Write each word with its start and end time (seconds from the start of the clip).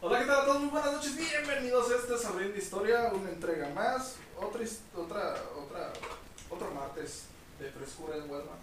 Hola, 0.00 0.20
¿qué 0.20 0.26
tal 0.26 0.40
a 0.40 0.44
todos? 0.44 0.60
Muy 0.60 0.70
buenas 0.70 0.92
noches, 0.92 1.16
bienvenidos 1.16 1.90
a 1.90 1.96
este 1.96 2.18
Sabriendo 2.18 2.56
Historia, 2.56 3.10
una 3.14 3.30
entrega 3.30 3.68
más, 3.70 4.16
otra, 4.36 4.60
otra, 4.94 5.34
otra, 5.56 5.92
otro 6.50 6.70
martes 6.74 7.22
de 7.58 7.70
frescura 7.70 8.16
en 8.16 8.30
Walmart. 8.30 8.60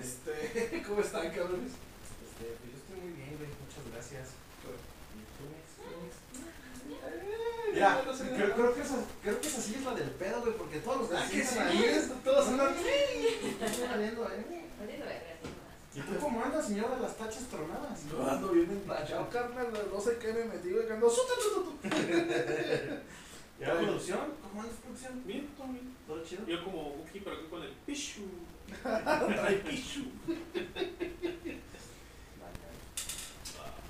Este, 0.00 0.82
¿cómo 0.88 1.00
están, 1.00 1.28
cabrones? 1.30 1.72
Este, 1.72 2.56
pues 2.60 2.72
yo 2.72 2.78
estoy 2.78 3.00
muy 3.00 3.12
bien, 3.12 3.36
güey, 3.36 3.50
muchas 3.60 3.92
gracias. 3.92 4.28
Ya, 7.74 8.02
creo, 8.34 8.54
creo 8.54 8.74
que 8.74 8.80
esa, 8.80 8.96
creo 9.22 9.40
que 9.40 9.46
esa 9.48 9.60
sí 9.60 9.74
es 9.78 9.84
la 9.84 9.94
del 9.94 10.10
pedo, 10.12 10.40
güey, 10.40 10.54
porque 10.56 10.78
todos 10.80 11.10
los 11.10 11.20
Ah, 11.20 11.26
que 11.30 11.42
sí, 11.42 11.46
sientan 11.46 11.68
ahí 11.68 12.12
todos 12.24 12.48
andan. 12.48 12.74
valiendo, 13.90 14.24
eh. 14.24 14.64
Valiendo 14.80 15.06
verga. 15.06 15.37
¿Y 15.98 16.00
tú 16.02 16.16
cómo 16.20 16.44
andas, 16.44 16.64
señora 16.68 16.94
de 16.94 17.02
las 17.02 17.16
tachas 17.16 17.48
tronadas? 17.48 18.04
Yo 18.08 18.30
ando 18.30 18.48
bien 18.52 18.70
emplanchado, 18.70 19.28
carnal, 19.30 19.66
no 19.92 20.00
sé 20.00 20.16
qué 20.18 20.32
me 20.32 20.44
metí, 20.44 20.70
güey, 20.70 20.86
que 20.86 20.92
ando. 20.92 21.08
¿Y 23.58 23.64
la 23.64 23.74
producción? 23.80 24.20
¿Cómo 24.40 24.62
andas, 24.62 24.76
producción? 24.76 25.22
Bien, 25.26 25.48
todo 25.56 25.66
bien. 25.68 25.96
¿Todo 26.06 26.22
chido? 26.22 26.46
Yo 26.46 26.62
como 26.64 26.94
Uki, 27.02 27.18
pero 27.20 27.36
aquí 27.36 27.46
con 27.50 27.62
el 27.64 27.72
Pichu. 27.84 28.22
Trae 28.82 29.56
pichu. 29.66 30.02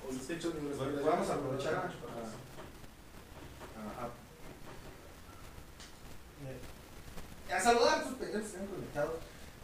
Hoy 0.09 0.21
se 0.25 0.35
hecho 0.35 0.51
universidad. 0.51 1.03
vamos 1.05 1.29
a 1.29 1.35
aprovechar 1.35 1.75
a, 1.75 1.79
a, 7.51 7.55
a- 7.57 7.61
saludar 7.61 7.99
a 7.99 8.03
tus 8.05 8.13
pendejos 8.15 8.41
que 8.43 8.47
están 8.47 8.67
conectados. 8.69 9.15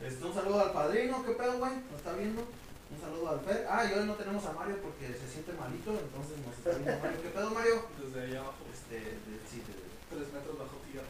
Este, 0.05 0.23
un 0.27 0.35
saludo 0.35 0.61
al 0.61 0.73
padrino, 0.73 1.25
¿qué 1.25 1.33
pedo, 1.33 1.59
güey? 1.59 1.73
¿Nos 1.91 1.97
está 1.97 2.13
viendo? 2.13 2.43
Un 2.43 3.01
saludo 3.01 3.31
al 3.31 3.41
Fer. 3.41 3.67
Ah, 3.71 3.85
y 3.89 3.99
hoy 3.99 4.05
no 4.05 4.15
tenemos 4.15 4.45
a 4.45 4.53
Mario 4.53 4.77
porque 4.83 5.09
se 5.09 5.27
siente 5.27 5.55
malito, 5.55 5.93
entonces 5.93 6.37
nos 6.45 6.53
está 6.59 6.77
viendo 6.77 7.01
Mario. 7.01 7.23
¿Qué 7.23 7.29
pedo, 7.31 7.51
Mario? 7.51 7.89
Desde 7.99 8.21
allá 8.21 8.41
abajo, 8.41 8.65
Este, 8.71 8.97
de, 9.01 9.41
sí, 9.49 9.65
de, 9.65 9.73
tres 10.11 10.33
metros 10.33 10.59
bajo 10.59 10.77
tierra. 10.93 11.09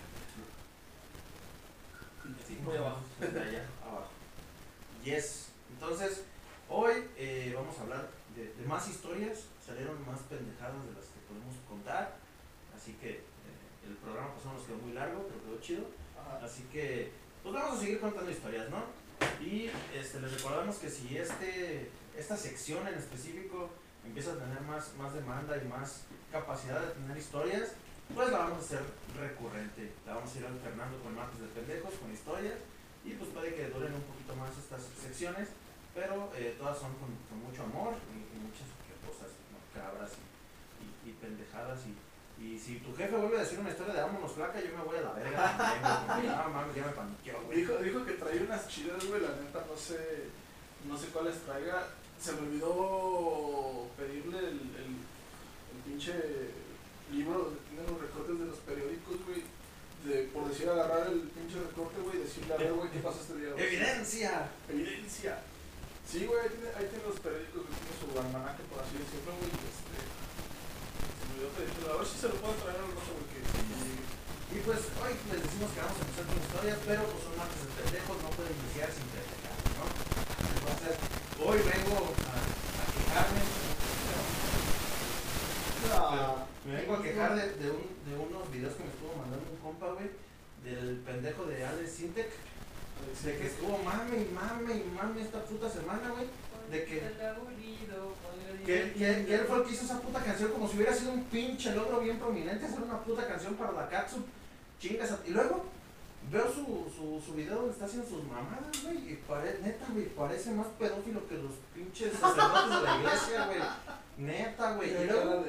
Sí, 2.46 2.58
Muy 2.62 2.77
abajo. 2.77 3.00
De 3.19 3.41
allá 3.41 3.66
abajo. 3.82 4.10
Yes. 5.02 5.48
Entonces, 5.74 6.22
hoy 6.70 6.92
eh, 7.16 7.52
vamos 7.56 7.76
a 7.78 7.82
hablar 7.82 8.08
de, 8.36 8.54
de 8.54 8.66
más 8.66 8.88
historias. 8.88 9.50
Salieron 9.58 10.06
más 10.06 10.20
pendejadas 10.30 10.86
de 10.86 10.92
las 10.94 11.06
que 11.10 11.19
podemos 11.26 11.56
contar. 11.69 12.16
Así 12.76 12.92
que 12.94 13.10
eh, 13.10 13.86
el 13.88 13.97
programa 13.97 14.32
pasado 14.34 14.54
nos 14.54 14.64
quedó 14.64 14.78
muy 14.78 14.92
largo, 14.92 15.26
pero 15.26 15.42
quedó 15.42 15.60
chido. 15.60 15.84
Así 16.41 16.62
que, 16.72 17.12
pues 17.45 17.55
vamos 17.55 17.77
a 17.77 17.81
seguir 17.81 18.00
contando 18.00 18.31
historias, 18.31 18.70
¿no? 18.70 18.83
Y 19.45 19.69
este, 19.95 20.19
les 20.19 20.33
recordamos 20.33 20.77
que 20.77 20.89
si 20.89 21.19
este, 21.19 21.91
esta 22.17 22.37
sección 22.39 22.89
en 22.89 22.95
específico 22.95 23.69
empieza 24.03 24.33
a 24.33 24.39
tener 24.39 24.62
más, 24.62 24.97
más 24.97 25.12
demanda 25.12 25.55
y 25.62 25.69
más 25.69 26.05
capacidad 26.33 26.81
de 26.81 26.92
tener 26.95 27.19
historias, 27.19 27.72
pues 28.15 28.31
la 28.33 28.39
vamos 28.39 28.56
a 28.56 28.61
hacer 28.65 28.81
recurrente. 29.20 29.92
La 30.06 30.15
vamos 30.15 30.34
a 30.34 30.39
ir 30.39 30.47
alternando 30.47 30.98
con 31.05 31.15
martes 31.15 31.41
de 31.41 31.48
pendejos, 31.48 31.92
con 32.00 32.11
historias. 32.11 32.56
Y 33.05 33.12
pues 33.12 33.28
puede 33.28 33.55
que 33.55 33.69
duren 33.69 33.92
un 33.92 34.09
poquito 34.09 34.34
más 34.37 34.56
estas 34.56 34.81
secciones, 34.97 35.50
pero 35.95 36.33
eh, 36.34 36.56
todas 36.59 36.78
son 36.78 36.97
con, 36.97 37.12
mucho 37.45 37.62
amor 37.65 37.92
y, 38.09 38.41
muchas 38.41 38.72
cosas 39.05 39.37
cabras 39.77 40.12
y, 40.17 41.09
y, 41.09 41.12
y 41.12 41.12
pendejadas. 41.20 41.81
Y, 41.84 41.92
y 42.40 42.58
si 42.58 42.77
tu 42.80 42.94
jefe 42.94 43.16
vuelve 43.16 43.38
a 43.38 43.42
decir 43.42 43.58
una 43.58 43.70
historia 43.70 43.94
de 43.94 44.02
vámonos 44.02 44.32
flaca, 44.32 44.60
yo 44.60 44.77
me 44.77 44.84
voy 44.84 44.98
a 44.98 45.02
la 45.02 45.12
verga 45.12 45.56
también, 45.56 45.82
güey, 45.82 46.06
porque, 46.06 46.28
ah, 46.28 46.50
mames, 46.52 46.74
ya 46.76 46.86
me 46.86 46.92
paniqueó, 46.92 47.41
güey. 47.46 47.58
Dijo, 47.58 47.76
dijo 47.78 48.04
que 48.04 48.12
traía 48.12 48.42
unas 48.42 48.68
chidas, 48.68 49.04
güey, 49.06 49.22
la 49.22 49.28
neta, 49.28 49.64
no 49.68 49.76
sé, 49.76 50.28
no 50.88 50.98
sé 50.98 51.06
cuáles 51.08 51.38
traiga. 51.46 51.88
Se 52.20 52.32
me 52.32 52.41
olvidó 52.41 53.86
pedirle 53.96 54.38
el, 54.38 54.60
el, 54.80 54.91
el 55.72 55.78
pinche 55.84 56.12
libro 57.12 57.38
donde 57.38 57.60
tienen 57.68 57.86
los 57.86 58.00
recortes 58.00 58.38
de 58.38 58.46
los 58.46 58.58
periódicos, 58.58 59.16
güey. 59.26 59.42
De, 60.04 60.28
por 60.28 60.48
decir, 60.48 60.69
agarrar 60.69 61.08
el 61.08 61.20
pinche 61.32 61.56
recorte, 61.59 62.00
güey, 62.03 62.19
y 62.19 62.25
decirle, 62.25 62.54
a 62.54 62.56
ver, 62.59 62.72
güey, 62.75 62.91
¿qué 62.91 62.98
pasó 63.00 63.20
este 63.20 63.38
día? 63.41 63.53
güey? 63.53 63.64
¡Evidencia! 63.64 64.50
Evidencia. 64.69 65.41
Sí, 66.04 66.26
güey, 66.26 66.41
ahí 66.41 66.50
tiene, 66.53 66.69
ahí 66.76 66.86
tiene 66.92 67.09
los 67.09 67.19
periódicos, 67.20 67.64
güey, 67.64 67.72
tiene 67.72 67.97
su 67.97 68.06
almanaque, 68.20 68.62
por 68.69 68.84
así 68.84 69.00
decirlo, 69.00 69.32
güey, 69.41 69.48
este... 69.48 69.97
Se 70.04 71.24
me 71.24 71.24
olvidó 71.24 71.24
pedirle, 71.24 71.24
a 71.34 71.97
ver 71.99 72.06
si 72.06 72.17
se 72.19 72.28
lo 72.28 72.37
puedo 72.39 72.55
traer 72.62 72.78
al 72.78 72.95
rato, 72.95 73.11
güey, 73.11 73.27
que 73.34 73.39
que 73.43 73.62
llegue. 73.75 74.03
Y 74.55 74.59
pues 74.62 74.81
hoy 75.03 75.12
les 75.34 75.43
decimos 75.43 75.69
que 75.75 75.81
vamos 75.83 75.99
a 75.99 76.05
empezar 76.06 76.25
con 76.31 76.39
historias, 76.39 76.78
pero 76.87 77.03
pues 77.11 77.21
son 77.27 77.34
martes 77.34 77.59
de 77.59 77.71
pendejos, 77.75 78.17
no 78.22 78.31
pueden 78.39 78.55
iniciar 78.55 78.89
sin 78.95 79.06
pendejar, 79.11 79.56
¿no? 79.75 79.84
Entonces, 80.55 80.95
hoy 81.43 81.59
vengo 81.59 81.97
a, 82.15 82.34
a 82.39 82.84
quejarme, 82.95 83.43
Ah, 85.95 86.47
me 86.65 86.77
vengo 86.77 86.95
a 86.95 87.03
quejar 87.03 87.37
de, 87.37 87.53
de, 87.61 87.71
un, 87.71 87.84
de 88.09 88.16
unos 88.16 88.51
videos 88.51 88.75
que 88.75 88.84
me 88.84 88.91
estuvo 88.91 89.15
mandando 89.21 89.45
un 89.53 89.59
compa, 89.59 89.93
güey, 89.93 90.11
del 90.65 90.97
pendejo 91.05 91.45
de 91.45 91.65
Alex 91.65 91.91
Sintec, 91.93 92.31
de 93.22 93.39
que 93.39 93.47
estuvo 93.47 93.78
mame 93.84 94.16
y 94.16 94.33
mame 94.33 94.75
y 94.81 94.91
mame 94.97 95.21
esta 95.22 95.45
puta 95.45 95.69
semana, 95.69 96.09
güey, 96.11 96.27
de 96.70 96.84
que, 96.84 97.00
que, 98.64 98.92
que, 98.92 99.26
que 99.26 99.34
él 99.34 99.44
fue 99.47 99.58
el 99.58 99.64
que 99.64 99.72
hizo 99.72 99.84
esa 99.84 100.00
puta 100.00 100.20
canción 100.20 100.50
como 100.52 100.69
si 100.69 100.76
hubiera 100.76 100.94
sido 100.94 101.12
un 101.12 101.25
pinche 101.25 101.75
logro 101.75 102.00
bien 102.00 102.19
prominente 102.19 102.64
hacer 102.66 102.80
una 102.82 102.98
puta 103.00 103.26
canción 103.26 103.54
para 103.54 103.72
la 103.72 103.88
Katsu, 103.88 104.16
chingas, 104.80 105.12
a- 105.12 105.20
y 105.26 105.30
luego 105.30 105.64
veo 106.32 106.47
su, 106.50 106.64
su, 106.97 107.20
su 107.24 107.34
video 107.34 107.56
donde 107.56 107.72
está 107.72 107.84
haciendo 107.84 108.08
sus 108.08 108.24
mamadas, 108.24 108.82
güey, 108.82 109.12
y 109.12 109.16
pare, 109.28 109.58
neta, 109.62 109.84
güey, 109.92 110.06
parece 110.08 110.50
más 110.53 110.66
pedófilo 110.78 111.26
que 111.28 111.34
los 111.36 111.53
pinches 111.74 112.12
sacerdotes 112.19 112.76
de 112.76 112.82
la 112.82 112.97
iglesia, 112.97 113.47
güey, 113.47 113.58
neta, 114.16 114.72
güey, 114.76 114.91
y 114.91 115.04
luego... 115.06 115.44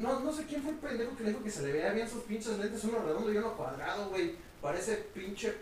No, 0.00 0.20
no 0.20 0.32
sé 0.32 0.44
quién 0.46 0.62
fue 0.62 0.70
el 0.72 0.78
pendejo 0.78 1.16
que 1.16 1.24
le 1.24 1.30
dijo 1.30 1.42
que 1.42 1.50
se 1.50 1.62
le 1.62 1.72
veía 1.72 1.90
bien 1.92 2.08
sus 2.08 2.22
pinches 2.22 2.56
lentes, 2.58 2.84
uno 2.84 3.00
redondo 3.00 3.32
y 3.32 3.36
uno 3.38 3.56
cuadrado, 3.56 4.08
güey. 4.10 4.36
Parece 4.62 4.94
pinche 5.14 5.54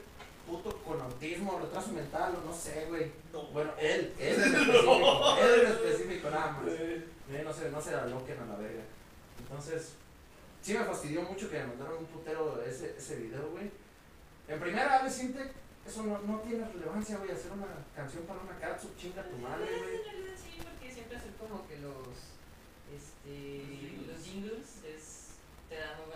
puto 0.49 0.77
con 0.83 1.01
autismo, 1.01 1.61
retraso 1.61 1.93
mental 1.93 2.35
o 2.43 2.47
no 2.47 2.53
sé, 2.53 2.87
güey. 2.89 3.13
No. 3.33 3.43
Bueno, 3.49 3.71
él, 3.79 4.13
él 4.19 4.43
en 4.43 4.55
específico, 4.55 5.37
él 5.41 5.61
en 5.61 5.73
específico, 5.73 6.31
nada 6.31 6.53
más. 6.53 6.69
Eh, 6.69 7.05
Eh, 7.31 7.43
no 7.45 7.53
se, 7.53 7.71
no 7.71 7.79
se 7.81 7.95
aloquen 7.95 8.41
a 8.41 8.47
la 8.47 8.57
verga. 8.57 8.83
Entonces, 9.39 9.93
sí 10.63 10.73
me 10.73 10.85
fastidió 10.85 11.21
mucho 11.23 11.51
que 11.51 11.59
me 11.59 11.67
mandaron 11.67 11.99
un 11.99 12.07
putero 12.07 12.63
ese, 12.63 12.97
ese 12.97 13.17
video, 13.17 13.51
güey. 13.51 13.71
En 14.49 14.59
primera, 14.59 15.03
vez 15.03 15.13
siente, 15.13 15.53
eso 15.87 16.05
no, 16.05 16.19
no 16.21 16.41
tiene 16.41 16.67
relevancia, 16.67 17.19
güey, 17.19 17.31
hacer 17.33 17.53
una 17.53 17.67
canción 17.95 18.25
para 18.25 18.41
una 18.41 18.59
katsu, 18.59 18.89
chinga 18.97 19.23
tu 19.29 19.37
madre, 19.37 19.67
güey. 19.69 19.97
En 19.97 20.05
realidad 20.05 20.37
sí, 20.43 20.57
porque 20.65 20.91
siempre 20.91 21.19
hacen 21.19 21.35
como 21.39 21.69
que 21.69 21.77
los, 21.81 22.17
este, 22.97 24.09
los 24.09 24.25
jingles 24.25 24.81
es, 24.89 25.37
te 25.69 25.77
dan 25.77 26.01
muy 26.01 26.09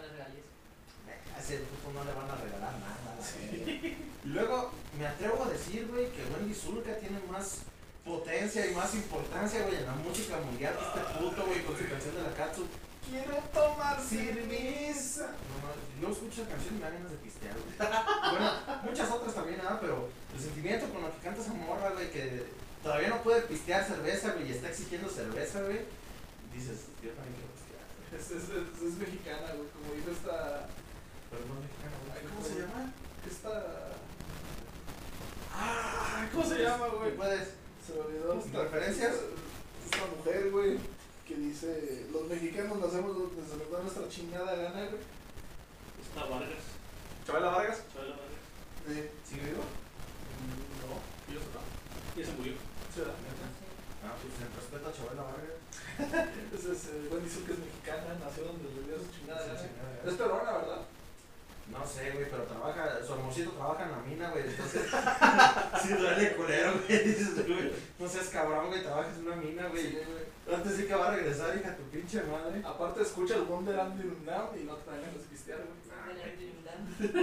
no 1.93 2.05
le 2.05 2.13
van 2.13 2.31
a 2.31 2.37
regalar 2.37 2.75
nada. 2.79 3.17
Y 3.53 4.29
luego 4.29 4.73
me 4.99 5.07
atrevo 5.07 5.45
a 5.45 5.49
decir, 5.49 5.89
güey, 5.89 6.11
que 6.13 6.25
Wendy 6.25 6.55
Zulka 6.55 6.97
tiene 6.99 7.21
más 7.31 7.59
potencia 8.05 8.67
y 8.67 8.75
más 8.75 8.95
importancia, 8.95 9.63
güey, 9.63 9.77
en 9.77 9.87
la 9.87 9.95
música 9.95 10.37
mundial 10.39 10.75
que 10.77 10.85
este 10.85 11.19
puto, 11.19 11.47
güey, 11.47 11.65
con 11.65 11.77
su 11.77 11.89
canción 11.89 12.15
de 12.17 12.23
la 12.23 12.35
Katsu. 12.35 12.67
Quiero 13.09 13.37
tomar 13.53 14.01
Cerveza. 14.01 15.27
No, 15.27 15.55
no, 15.67 16.01
yo 16.01 16.13
escucho 16.13 16.43
la 16.43 16.49
canción 16.55 16.75
y 16.75 16.79
me 16.79 16.85
dan 16.85 16.95
ganas 16.95 17.11
de 17.11 17.19
pistear, 17.19 17.55
güey. 17.55 17.75
Bueno, 17.79 18.51
muchas 18.85 19.11
otras 19.11 19.35
también, 19.35 19.59
nada, 19.59 19.81
pero 19.81 20.09
el 20.35 20.41
sentimiento 20.41 20.89
con 20.89 21.03
lo 21.03 21.13
que 21.13 21.19
canta 21.19 21.41
esa 21.43 21.53
morra, 21.55 21.91
güey, 21.91 22.11
que 22.11 22.47
todavía 22.83 23.09
no 23.09 23.23
puede 23.23 23.43
pistear 23.43 23.87
cerveza, 23.87 24.33
güey, 24.33 24.49
y 24.49 24.53
está 24.53 24.69
exigiendo 24.69 25.09
cerveza, 25.09 25.63
güey. 25.63 25.81
Dices, 26.55 26.87
yo 27.03 27.11
también 27.11 27.35
quiero 27.39 27.53
pistear. 27.55 27.87
Es, 28.15 28.31
es, 28.31 28.45
es, 28.51 28.83
es 28.83 28.95
mexicana, 28.99 29.55
güey, 29.55 29.69
como 29.71 29.95
dijo 29.95 30.11
esta... 30.11 30.69
Ay, 31.33 32.23
¿Cómo 32.29 32.45
se 32.47 32.61
llama? 32.61 32.93
Esta... 33.31 33.93
Ah, 35.55 36.27
¿cómo 36.33 36.45
se 36.45 36.59
llama, 36.63 36.87
güey? 36.89 37.11
¿Qué 37.11 37.17
puedes? 37.17 37.49
Se 37.87 37.93
me 37.95 38.01
olvidó. 38.01 38.35
esta- 38.39 38.63
¿Referencias? 38.63 39.15
Esta, 39.15 39.97
esta 40.05 40.17
mujer, 40.17 40.51
güey, 40.51 40.79
que 41.27 41.35
dice, 41.37 42.07
los 42.13 42.25
mexicanos 42.29 42.79
nacemos 42.79 43.17
donde 43.17 43.43
se 43.43 43.57
nos 43.57 43.71
da 43.71 43.81
nuestra 43.81 44.09
chingada 44.09 44.55
gana, 44.55 44.87
güey. 44.89 45.03
Está 46.03 46.25
Vargas. 46.27 46.65
Chabela 47.27 47.49
Vargas. 47.51 47.79
Chabela 47.95 48.17
Vargas. 48.17 48.43
De... 48.89 49.11
¿Sigue 49.29 49.43
vivo? 49.53 49.65
No, 50.83 51.33
yo 51.33 51.41
sé 51.41 51.47
no. 51.55 51.63
Ya 52.21 52.27
se 52.27 52.33
murió. 52.37 52.53
Sí, 52.93 53.01
¿verdad? 53.01 53.15
Ah, 54.05 54.15
pues 54.21 54.35
en 54.37 54.51
respeto 54.53 54.89
a 54.89 54.93
Chabela 54.93 55.23
Vargas. 55.33 55.57
Ese 56.53 56.73
es, 56.73 56.85
eh, 56.93 57.09
Wendy 57.13 57.29
Zulka 57.31 57.53
es 57.53 57.59
mexicana, 57.61 58.17
nació 58.21 58.45
donde 58.45 58.69
le 58.73 58.83
dio 58.89 58.97
su 58.99 59.05
Sí, 59.13 59.21
chingada 59.21 59.47
gana. 59.47 59.61
Es 60.05 60.15
peruana, 60.15 60.53
¿verdad? 60.53 60.81
No 61.73 61.87
sé, 61.87 62.11
güey, 62.11 62.29
pero 62.31 62.43
trabaja, 62.43 63.03
su 63.05 63.15
amorcito 63.15 63.51
trabaja 63.53 63.85
en 63.85 63.93
la 63.93 63.99
mina, 63.99 64.31
güey, 64.31 64.45
entonces... 64.47 64.83
sí, 65.83 65.89
duele 65.95 66.37
culero, 66.37 66.73
güey, 66.87 67.05
dices, 67.05 67.47
güey, 67.47 67.73
no 67.99 68.07
seas 68.07 68.29
cabrón, 68.29 68.69
güey, 68.69 68.83
trabajas 68.83 69.17
en 69.17 69.27
una 69.27 69.37
mina, 69.37 69.69
güey. 69.69 69.87
Sí, 69.87 69.99
güey. 70.07 70.55
Antes 70.55 70.77
sí 70.77 70.87
que 70.87 70.95
va 70.95 71.09
a 71.09 71.17
regresar, 71.17 71.57
hija, 71.57 71.77
tu 71.77 71.85
pinche 71.85 72.23
madre. 72.25 72.63
Aparte 72.65 73.03
escucha 73.03 73.37
el 73.37 73.43
Wonder 73.43 73.81
Andy 73.81 74.05
Now 74.27 74.51
y 74.55 74.65
no 74.65 74.77
te 74.77 74.91
ganas 74.91 75.15
de 75.15 75.21
pistear, 75.31 75.61
güey. 75.61 75.83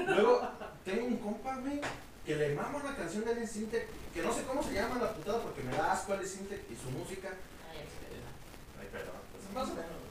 Luego, 0.07 0.41
tengo 0.83 1.05
un 1.05 1.17
compa, 1.17 1.57
güey, 1.57 1.81
que 2.25 2.35
le 2.35 2.55
mama 2.55 2.79
una 2.83 2.95
canción 2.95 3.23
de 3.25 3.31
Alex 3.31 3.51
Sintek, 3.51 3.87
que 4.13 4.21
no 4.23 4.33
sé 4.33 4.43
cómo 4.43 4.63
se 4.63 4.73
llama 4.73 4.99
la 4.99 5.13
putada 5.13 5.41
porque 5.41 5.63
me 5.63 5.75
da 5.75 5.93
asco 5.93 6.13
Alex 6.13 6.31
Sintek 6.31 6.61
y 6.71 6.75
su 6.75 6.89
música. 6.91 7.29
Ay, 8.79 8.87
perdón. 8.91 9.15
pues, 9.31 9.53
Más 9.53 9.69
o 9.69 9.75
menos. 9.75 10.08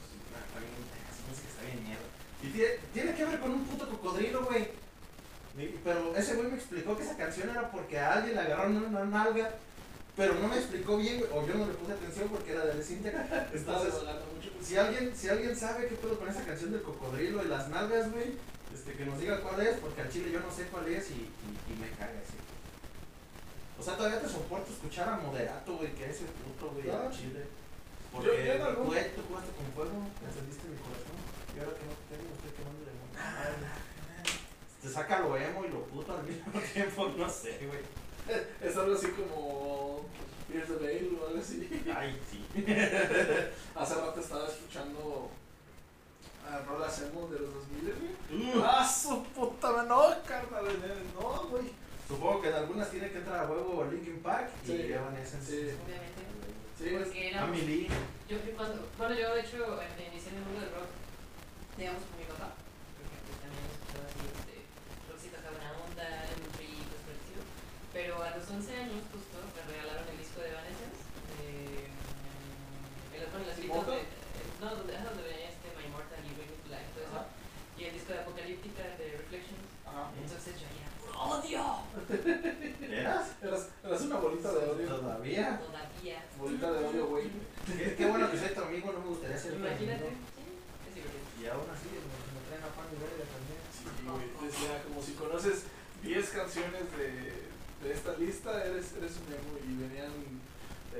Y 2.41 2.47
tiene, 2.47 2.73
tiene 2.93 3.15
que 3.15 3.25
ver 3.25 3.39
con 3.39 3.51
un 3.51 3.63
puto 3.65 3.89
cocodrilo, 3.89 4.45
güey. 4.45 4.67
Pero 5.83 6.15
ese 6.15 6.35
güey 6.35 6.49
me 6.49 6.57
explicó 6.57 6.95
que 6.95 7.03
esa 7.03 7.17
canción 7.17 7.49
era 7.49 7.69
porque 7.69 7.99
a 7.99 8.13
alguien 8.13 8.35
le 8.35 8.41
agarraron 8.41 8.77
una 8.77 9.03
nalga. 9.03 9.49
Pero 10.15 10.35
no 10.35 10.47
me 10.47 10.57
explicó 10.57 10.97
bien, 10.97 11.19
güey. 11.19 11.31
O 11.33 11.45
yo 11.45 11.55
no 11.55 11.67
le 11.67 11.73
puse 11.73 11.93
atención 11.93 12.29
porque 12.29 12.51
era 12.51 12.65
de 12.65 12.75
Lesinta. 12.75 13.09
Entonces, 13.53 13.93
si 14.61 14.77
alguien, 14.77 15.15
si 15.15 15.29
alguien 15.29 15.55
sabe 15.55 15.87
qué 15.87 15.95
puedo 15.95 16.17
con 16.17 16.29
esa 16.29 16.45
canción 16.45 16.71
del 16.71 16.81
cocodrilo 16.81 17.43
y 17.43 17.47
las 17.47 17.69
nalgas, 17.69 18.11
güey, 18.11 18.35
este, 18.73 18.93
que 18.93 19.05
nos 19.05 19.19
diga 19.19 19.41
cuál 19.41 19.65
es, 19.65 19.77
porque 19.77 20.01
al 20.01 20.09
chile 20.09 20.31
yo 20.31 20.39
no 20.39 20.51
sé 20.51 20.65
cuál 20.65 20.87
es 20.87 21.09
y, 21.11 21.27
y, 21.27 21.73
me 21.79 21.89
caga 21.97 22.19
así. 22.19 22.37
O 23.79 23.83
sea, 23.83 23.97
todavía 23.97 24.21
te 24.21 24.27
soporto 24.27 24.71
escuchar 24.71 25.09
a 25.09 25.17
Moderato, 25.17 25.77
güey, 25.77 25.93
que 25.95 26.09
ese 26.09 26.25
puto, 26.25 26.71
güey, 26.73 26.89
al 26.89 27.11
chile. 27.11 27.47
Porque 28.11 28.27
yo, 28.27 28.45
yo 28.45 28.57
no, 28.59 28.83
tú, 28.83 28.93
eh, 28.93 29.11
tú 29.15 29.21
jugaste 29.27 29.51
con 29.53 29.71
fuego, 29.73 30.05
encendiste 30.25 30.67
mi 30.67 30.77
corazón 30.77 31.17
y 31.55 31.59
ahora 31.59 31.77
que 31.77 31.85
no 31.85 31.98
te 34.81 34.89
saca 34.89 35.19
lo 35.19 35.35
emo 35.35 35.65
y 35.65 35.69
lo 35.69 35.83
puto 35.85 36.17
al 36.17 36.23
mismo 36.23 36.59
tiempo, 36.73 37.09
no 37.17 37.29
sé, 37.29 37.59
güey. 37.67 37.81
Es 38.61 38.77
algo 38.77 38.95
así 38.95 39.07
como 39.07 40.05
Pierce 40.47 40.73
the 40.73 40.85
Veil 40.85 41.19
o 41.21 41.27
algo 41.27 41.39
así. 41.41 41.67
Ay, 41.95 42.19
sí. 42.29 42.45
Hace 43.75 43.95
rato 43.95 44.19
estaba 44.19 44.47
escuchando 44.47 45.29
a 46.49 46.59
rolas 46.59 47.01
emo 47.01 47.27
de 47.27 47.39
los 47.39 47.53
2000, 47.53 47.93
güey. 48.29 48.57
Uh, 48.57 48.63
¡Ah, 48.63 48.87
su 48.87 49.23
puta 49.23 49.71
madre! 49.71 49.87
No, 49.89 50.23
carnal, 50.25 50.65
no, 51.19 51.47
güey. 51.49 51.71
Supongo 52.07 52.41
que 52.41 52.49
en 52.49 52.55
algunas 52.55 52.89
tiene 52.89 53.11
que 53.11 53.17
entrar 53.19 53.45
a 53.45 53.47
huevo 53.49 53.85
Linkin 53.91 54.19
Park 54.23 54.49
y 54.63 54.67
Sí. 54.67 54.81
Evanescence. 54.93 55.51
Sí. 55.51 55.75
Obviamente. 55.85 56.21
Sí, 56.79 56.89
Porque 56.97 57.29
era. 57.29 57.45
Yo 58.29 58.37
fui 58.39 58.51
cuando. 58.55 58.87
Bueno, 58.97 59.13
yo 59.13 59.35
de 59.35 59.41
hecho 59.41 59.57
eh, 59.81 60.09
inicié 60.11 60.31
en 60.31 60.37
el 60.37 60.43
mundo 60.45 60.61
del 60.61 60.71
rock, 60.71 60.89
digamos, 61.77 62.01
con 62.01 62.17
mi 62.17 62.25
papá. 62.25 62.49
Porque 62.97 63.17
pues, 63.27 63.37
también 63.45 63.65
escuchaba 63.69 64.05
así, 64.08 64.08
este. 64.27 64.55
Rockcita 65.07 65.39
buena 65.49 65.71
onda, 65.79 66.07
por 66.27 66.61
el 66.63 67.19
estilo. 67.19 67.43
Pero 67.93 68.13
a 68.23 68.29
los 68.35 68.45
11 68.49 68.67
años, 68.75 69.01
justo, 69.11 69.35
me 69.39 69.61
regalaron 69.69 70.05
el 70.09 70.17
disco 70.19 70.39
de 70.41 70.49
Evanescence. 70.53 71.01
De. 71.39 71.87
mm, 71.89 73.15
El 73.15 73.21
bueno, 73.31 73.45
las 73.47 73.57
eh, 73.59 74.03
No, 74.59 74.67
donde, 74.75 74.91
ah, 74.97 75.03
donde 75.07 75.23
venía 75.23 75.49
este 75.49 75.67
My 75.75 75.83
Immortal 75.87 76.19
y 76.23 76.31
Bring 76.35 76.53
Life, 76.69 76.89
todo 76.93 77.03
eso. 77.07 77.15
Ajá. 77.15 77.31
Y 77.79 77.83
el 77.87 77.93
disco 77.95 78.11
de 78.13 78.19
Apocalíptica 78.19 78.83
de 78.99 79.05
Reflections. 79.23 79.67
Ajá. 79.87 80.11
Entonces 80.19 80.53
yo 80.59 80.67
ya. 80.67 80.87
¡Odio! 81.19 81.63
¿Eras? 82.89 83.35
Eras, 83.41 83.69
eras 83.83 84.01
una 84.01 84.17
bolita 84.17 84.51
de 84.53 84.57
odio. 84.71 84.87
Todavía. 84.87 85.59
Todavía. 85.59 86.19
Bolita 86.37 86.71
de 86.71 86.85
odio, 86.85 87.07
güey. 87.07 87.27
Qué, 87.65 87.95
qué 87.97 88.05
bueno 88.05 88.31
que 88.31 88.37
soy 88.37 88.49
tu 88.55 88.61
amigo, 88.61 88.91
no 88.93 88.99
me 88.99 89.07
gustaría 89.07 89.37
ser 89.37 89.51
tu 89.53 89.57
Imagínate. 89.59 90.05
amigo. 90.05 90.21
Sí, 90.35 90.43
es 90.87 90.95
divertido. 90.95 91.39
Y 91.39 91.45
aún 91.47 91.67
así, 91.71 91.87
me, 91.91 91.99
me 91.99 92.41
traen 92.47 92.63
a 92.63 92.71
pan 92.71 92.87
y 92.91 92.95
verga 93.03 93.25
también. 93.27 93.59
Sí, 93.73 93.83
güey. 94.07 94.47
Decía, 94.47 94.83
como 94.83 95.01
si 95.03 95.11
conoces 95.13 95.63
10 96.09 96.29
canciones 96.29 96.81
de, 96.97 97.87
de 97.87 97.93
esta 97.93 98.13
lista, 98.17 98.63
eres, 98.65 98.93
eres 98.97 99.11
un 99.17 99.31
emo. 99.31 99.59
Y 99.63 99.75
venían, 99.79 100.11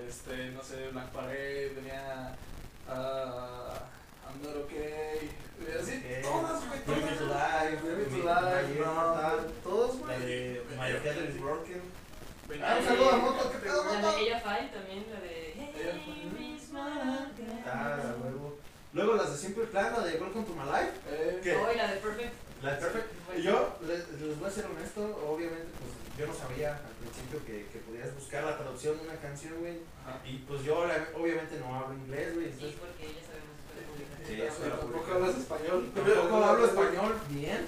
este, 0.08 0.52
no 0.52 0.62
sé, 0.64 0.90
Black 0.92 1.10
Parade, 1.10 1.74
venía. 1.76 2.36
ah, 2.88 3.74
I'm 4.28 4.42
not 4.44 4.56
okay. 4.66 5.32
Y 5.60 5.80
así, 5.82 5.98
Ok. 5.98 6.22
todas, 6.32 6.68
güey, 6.68 6.80
Bring 6.86 7.06
Me 7.06 7.12
to 7.18 7.26
todas. 7.26 7.64
Life, 7.72 7.82
Bring 7.84 7.98
Me 7.98 8.04
to 8.06 8.10
Mi- 8.12 8.18
Life, 8.22 8.68
My 8.70 8.80
no, 8.80 8.92
Immortal, 8.92 9.52
todos, 9.64 9.98
güey. 10.00 10.20
de 10.20 10.64
My 10.78 10.88
Head 10.92 11.30
is 11.30 11.42
Broken. 11.42 11.82
Ah, 12.64 12.78
un 12.80 12.86
saludo 12.86 13.10
a 13.12 13.18
Moto, 13.18 13.52
¿qué 13.52 13.58
pedo, 13.60 13.84
La 13.86 14.12
de 14.12 14.22
Ella 14.22 14.40
Fine 14.40 14.70
también, 14.74 15.06
la 15.12 15.20
de. 15.22 15.52
Ella 15.54 16.02
Hey, 16.06 16.32
Miss 16.38 16.70
Morgan. 16.72 17.34
Ah, 17.66 17.98
la 17.98 18.16
huevo. 18.24 18.49
Luego 18.94 19.14
las 19.16 19.32
de 19.32 19.38
Simple 19.38 19.66
Plan, 19.66 19.94
la 19.94 20.04
de 20.04 20.18
Welcome 20.20 20.46
to 20.46 20.54
My 20.56 20.66
Life. 20.66 20.94
Eh, 21.10 21.40
¿Qué? 21.44 21.56
Oh, 21.56 21.72
y 21.72 21.78
la 21.78 21.92
de 21.94 21.98
Perfect. 22.00 22.34
La 22.64 22.74
de 22.74 22.78
Perfect. 22.82 23.08
Y 23.38 23.42
Yo 23.44 23.78
les, 23.86 24.10
les 24.22 24.40
voy 24.40 24.48
a 24.50 24.52
ser 24.52 24.66
honesto, 24.66 25.02
obviamente, 25.30 25.68
pues 25.78 25.94
yo 26.18 26.28
no 26.28 26.34
sabía 26.34 26.74
al 26.76 26.96
principio 27.00 27.40
que, 27.46 27.68
que 27.72 27.80
podías 27.86 28.14
buscar 28.16 28.44
la 28.44 28.58
traducción 28.58 28.98
de 28.98 29.04
una 29.06 29.16
canción, 29.22 29.54
güey. 29.60 29.78
Ajá. 30.04 30.20
Y 30.26 30.38
pues 30.40 30.64
yo 30.64 30.86
la- 30.88 31.08
obviamente 31.16 31.60
no 31.60 31.76
hablo 31.76 31.94
inglés, 31.96 32.34
güey. 32.34 32.48
Sí, 32.48 32.74
Entonces, 32.76 32.80
porque 32.82 33.06
ya 33.14 33.24
sabemos 33.24 33.56
que. 33.62 34.26
Sí, 34.26 34.34
Sí, 34.36 34.70
tampoco 34.70 35.14
hablas 35.14 35.38
español. 35.38 35.92
tampoco 35.96 36.44
hablo 36.44 36.66
español 36.66 37.16
bien. 37.30 37.66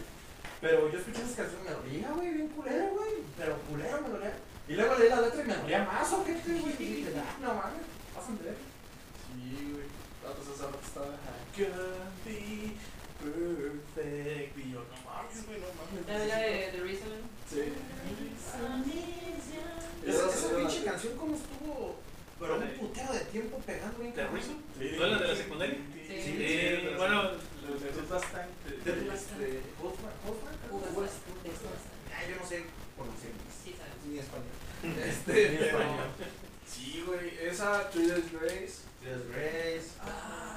Pero 0.59 0.89
yo 0.91 0.99
escuché 0.99 1.21
esas 1.21 1.35
canciones, 1.37 1.65
me 1.65 1.71
dolía, 1.73 2.11
güey, 2.11 2.33
bien 2.33 2.47
culero, 2.49 2.85
güey. 2.97 3.13
Pero 3.37 3.55
culero 3.69 4.01
me 4.01 4.09
dolía. 4.09 4.33
Y 4.67 4.73
luego 4.73 4.95
leí 4.95 5.09
la 5.09 5.21
letra 5.21 5.41
y 5.43 5.47
me 5.47 5.55
dolía 5.55 5.83
más, 5.85 6.11
¿o 6.13 6.23
qué, 6.25 6.33
güey? 6.33 6.75
Y 6.77 6.85
dije, 7.01 7.13
ah, 7.17 7.37
no 7.41 7.53
mames, 7.55 7.85
pasan 8.13 8.37
de. 8.41 8.51
Sí, 8.51 9.69
güey. 9.73 9.85
Ah, 10.93 11.03
pues 11.03 11.03
esa 11.03 11.03
rato 11.03 11.07
estaba. 11.07 11.07
I 11.07 11.55
can 11.55 11.71
be 12.25 12.75
perfect. 13.21 14.57
Y 14.57 14.71
yo, 14.71 14.79
no 14.79 14.97
mames, 15.05 15.45
güey, 15.45 15.59
no 15.59 15.67
mames. 15.77 16.05
También 16.05 16.27
la 16.29 16.37
de 16.39 16.71
The 16.71 16.79
Reason. 16.81 17.09
Sí. 17.49 17.61
Esa, 20.05 20.25
esa 20.29 20.57
pinche 20.57 20.83
canción, 20.83 21.17
¿cómo 21.17 21.35
estuvo? 21.35 21.95
Pero 22.39 22.55
un 22.55 22.69
putero 22.69 23.13
de 23.13 23.19
tiempo 23.19 23.59
pegando 23.65 23.99
bien. 23.99 24.15
¿De 24.15 24.21
cabrón. 24.21 24.35
Reason? 24.39 24.57
Sí. 24.79 24.95
¿No 24.97 25.05
es 25.05 25.11
la 25.11 25.19
de 25.19 25.27
la 25.27 25.35
secundaria? 25.35 25.77
Sí. 26.07 26.35
Eh, 26.39 26.95
bueno, 26.97 27.31
Este. 31.45 31.71
Ah, 32.11 32.21
yo 32.27 32.35
no 32.35 32.45
sé 32.47 32.65
pronunciar. 32.97 33.31
Sí. 33.63 33.75
Ni 34.09 34.17
español. 34.17 34.57
Este. 35.07 35.71
Sí, 36.67 37.03
güey. 37.05 37.47
Esa, 37.47 37.89
Grace. 39.29 39.87
Ay. 40.01 40.50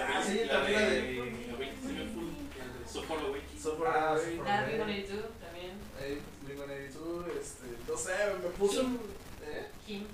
Ah, 0.00 0.22
sí, 0.24 0.44
la 0.44 0.60
de 0.60 0.72
de. 0.72 0.78
La 0.78 1.58
de 1.58 2.88
So 2.90 3.02
Far 3.02 3.18
Away. 3.18 3.42
So 3.60 3.72
Ah, 3.72 3.78
far 3.78 4.08
away. 4.18 4.36
so 4.36 4.44
far 4.44 4.46
La 4.48 4.66
de 4.66 4.78
Blink-182 4.78 5.22
también. 5.40 5.72
Ey, 6.00 6.20
Blink-182, 6.46 7.40
este, 7.40 7.66
no 7.88 7.96
sé, 7.96 8.12
me 8.42 8.48
puso 8.50 8.80
un, 8.80 8.94
¿eh? 9.44 9.66
Kim. 9.86 10.04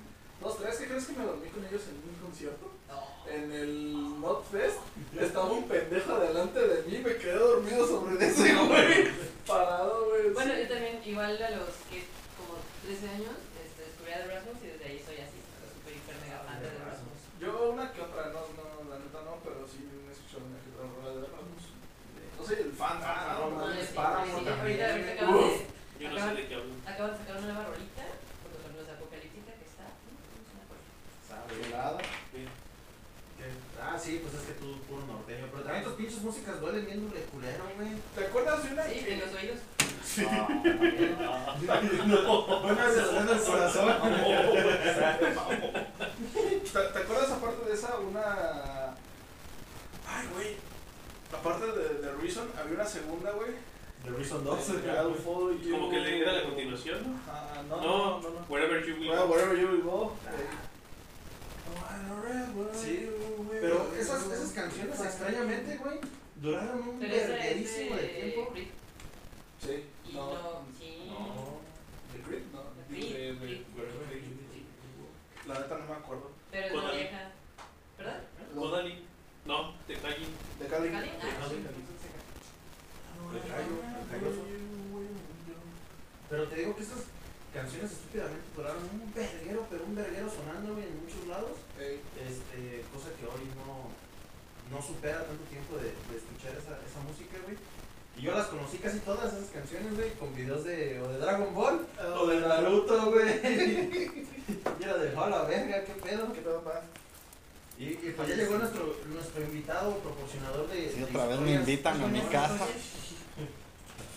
Dos, 0.40 0.58
tres, 0.58 0.76
¿qué 0.76 0.86
crees 0.86 1.04
que 1.06 1.12
me 1.12 1.25
dormí 1.25 1.48
con 1.48 1.64
ellos 1.64 1.82
en 1.88 1.96
un 2.08 2.16
concierto? 2.20 2.70
No. 2.88 3.31
En 3.32 3.52
el 3.52 4.20
Notfest, 4.20 4.78
estaba 5.19 5.46
un 5.52 5.66
pendejo 5.69 6.19
delante 6.19 6.60
de 6.60 6.82
mí, 6.82 6.98
me 6.98 7.16
quedé 7.16 7.34
dormido 7.36 7.86
sobre 7.86 8.16
de 8.16 8.26
ese 8.26 8.54
güey, 8.54 9.08
parado, 9.46 10.06
güey. 10.10 10.31
Bueno, 10.31 10.52
yo 10.58 10.69
también, 10.69 11.00
igual 11.04 11.40
a 11.42 11.50
los 11.50 11.69
que 11.88 12.04
como 12.36 12.58
13 12.84 13.08
años, 13.08 13.36
este, 13.64 13.88
descubrí 13.88 14.12
a 14.12 14.22
The 14.26 14.34
Rasmus 14.34 14.62
y 14.62 14.66
desde 14.66 14.84
ahí 14.84 15.02
soy 15.06 15.16
así, 15.16 15.38
super 15.72 15.94
hiper 15.96 16.16
mega 16.26 16.40
fan 16.44 16.60
de 16.60 16.69
The 16.69 16.84
Rasmus. 16.84 17.19
Yo 17.40 17.70
una 17.72 17.92
que 17.92 18.00
otra, 18.02 18.25
no, 18.34 18.40
no, 18.52 18.63
de, 22.74 22.81
Yo 26.00 26.10
no 26.10 26.19
sé 26.19 26.34
de 26.34 26.46
qué 26.48 26.54
hablo. 26.54 26.74
acaban 26.86 27.12
de 27.12 27.19
sacar 27.19 27.36
una 27.38 27.46
nueva 27.52 27.64
rolita, 27.70 28.02
junto 28.43 28.58
con 28.62 28.70
los 28.76 28.86
de 28.86 28.93
Apocalíptica, 28.93 29.52
que 29.54 29.64
está, 29.64 29.84
es 29.94 30.50
una 30.50 30.64
joya. 30.69 30.82
Sabe. 31.28 31.46
Chulada. 31.64 31.98
Bien. 32.34 32.48
¿Qué? 33.38 33.44
Ah, 33.81 33.96
sí, 33.98 34.12
pues 34.22 34.34
es 34.34 34.43
que 34.48 34.54
tú 34.60 34.66
puro 34.88 35.02
norteño. 35.06 35.46
Pero 35.52 35.62
también 35.64 35.84
tus 35.84 35.94
pinches 35.94 36.20
músicas 36.22 36.60
duelen 36.60 36.84
bien 36.86 37.10
de 37.10 37.20
culero, 37.31 37.64
güey. 37.76 37.90
¿Te 38.14 38.20
acuerdas 38.26 38.62
de 38.64 38.72
una 38.72 38.82
Sí, 38.84 39.00
que- 39.04 39.12
en 39.14 39.20
los 39.20 39.34
oídos. 39.34 39.58
Bueno, 42.62 42.82
se 42.93 43.00
duele 43.00 43.32
el 43.32 43.43
corazón. 43.43 43.88
¿Te, 46.34 46.81
te 46.81 46.98
acuerdas 46.98 47.31
aparte 47.31 47.64
de 47.69 47.74
esa 47.74 47.98
una. 47.98 48.94
Ay, 50.06 50.28
güey. 50.34 50.56
Aparte 51.34 51.67
de, 51.67 51.94
de 52.00 52.12
Reason, 52.12 52.48
había 52.58 52.74
una 52.74 52.86
segunda, 52.86 53.31
güey. 53.32 53.50
The 54.05 54.10
Reason 54.10 54.44
I'll 54.46 55.14
follow 55.14 55.53
you. 55.53 55.72
Como 55.72 55.91
que 55.91 55.98
le 55.98 56.20
era 56.20 56.32
la 56.32 56.43
continuación, 56.44 57.03
¿no? 57.12 57.19
Ah, 57.26 57.62
no, 57.69 57.76
No, 57.76 58.20
no, 58.20 58.20
no. 58.20 58.31
no. 58.41 58.46
Wherever 58.48 58.84
You 58.86 58.94
Will. 58.96 59.10
Well, 59.10 59.29
wherever 59.29 59.56
you 59.58 59.69
will 59.69 59.82
go. 59.82 60.17
Sí, 62.72 63.08
Pero 63.50 63.94
esas, 63.98 64.26
esas 64.31 64.53
canciones, 64.53 65.00
extrañamente, 65.00 65.76
güey, 65.79 65.98
duraron 66.36 66.88
un 66.88 67.00
verguerísimo 67.00 67.96
de 67.96 68.03
de 68.03 68.08
tiempo. 68.08 68.53
Sí. 69.60 69.84
Y 70.06 70.12
No. 70.12 70.26
no, 70.34 70.62
sí. 70.79 71.05
No. 71.08 71.19
No. 71.19 71.60
The 72.91 73.36
Will 73.41 73.64
Go. 73.72 73.88
La 75.48 75.58
neta 75.60 75.79
no 75.79 75.86
me 75.86 75.94
acuerdo. 75.94 76.31
Pero 76.50 76.67
es 76.67 76.72
una 76.72 76.91
vieja. 76.93 77.31
¿Verdad? 77.98 78.22
Kodali. 78.55 79.05
No, 79.46 79.72
de 79.86 79.94
Kaji. 79.94 80.27
De 80.58 80.67
Cali. 80.67 80.89
¿Cali? 80.91 81.10
Ah, 81.20 81.36
Cali. 81.41 81.56
sí. 81.56 82.08
De 83.32 83.41
Cayo, 83.41 83.74
de 83.77 84.19
Cayoso. 84.19 84.43
Pero 86.31 86.44
te 86.48 86.56
digo 86.56 86.77
que 86.77 86.82
esas 86.82 87.05
canciones 87.53 87.93
estúpidamente 87.93 88.43
duraron 88.56 88.82
un 88.84 89.13
verguero, 89.15 89.67
pero 89.70 89.84
un 89.84 89.94
verguero 89.94 90.29
sonando, 90.31 90.72
en 90.81 91.01
muchos 91.05 91.27
lados. 91.29 91.56
Ey, 91.79 92.01
Este, 92.17 92.82
cosa 92.93 93.13
que 93.20 93.27
hoy 93.27 93.44
no, 93.60 93.93
no 94.74 94.82
supera 94.82 95.24
tanto 95.24 95.44
tiempo 95.44 95.77
de, 95.77 95.93
de 95.93 96.17
escuchar 96.17 96.56
esa, 96.56 96.81
esa 96.81 97.01
música, 97.06 97.36
güey. 97.44 97.56
Y 98.17 98.22
yo 98.22 98.32
las 98.32 98.46
conocí 98.46 98.79
casi 98.79 98.98
todas 99.01 99.34
esas 99.34 99.51
canciones, 99.51 99.94
güey, 99.94 100.10
con 100.15 100.34
videos 100.34 100.65
de, 100.65 101.01
o 101.01 101.08
de 101.08 101.19
Dragon 101.19 101.53
Ball, 101.53 101.86
o 102.17 102.27
de 102.27 102.41
Naruto, 102.41 103.10
güey. 103.10 103.29
y 104.81 104.82
era 104.82 104.96
de, 104.96 105.15
hola, 105.17 105.43
verga, 105.44 105.84
qué 105.84 105.93
pedo. 105.93 106.32
¿Qué 106.32 106.41
pedo, 106.41 106.63
pa? 106.63 106.82
Y, 107.78 107.84
y 107.84 108.14
pues 108.16 108.28
ya 108.28 108.36
llegó 108.36 108.56
nuestro, 108.56 108.96
nuestro 109.12 109.43
invitado, 109.43 109.98
proporcionador 109.98 110.69
de. 110.69 110.90
Sí, 110.90 110.98
de 111.00 111.04
otra 111.04 111.26
vez 111.26 111.40
me 111.40 111.52
invitan 111.54 112.00
a 112.02 112.06
mi 112.06 112.20
casa. 112.22 112.66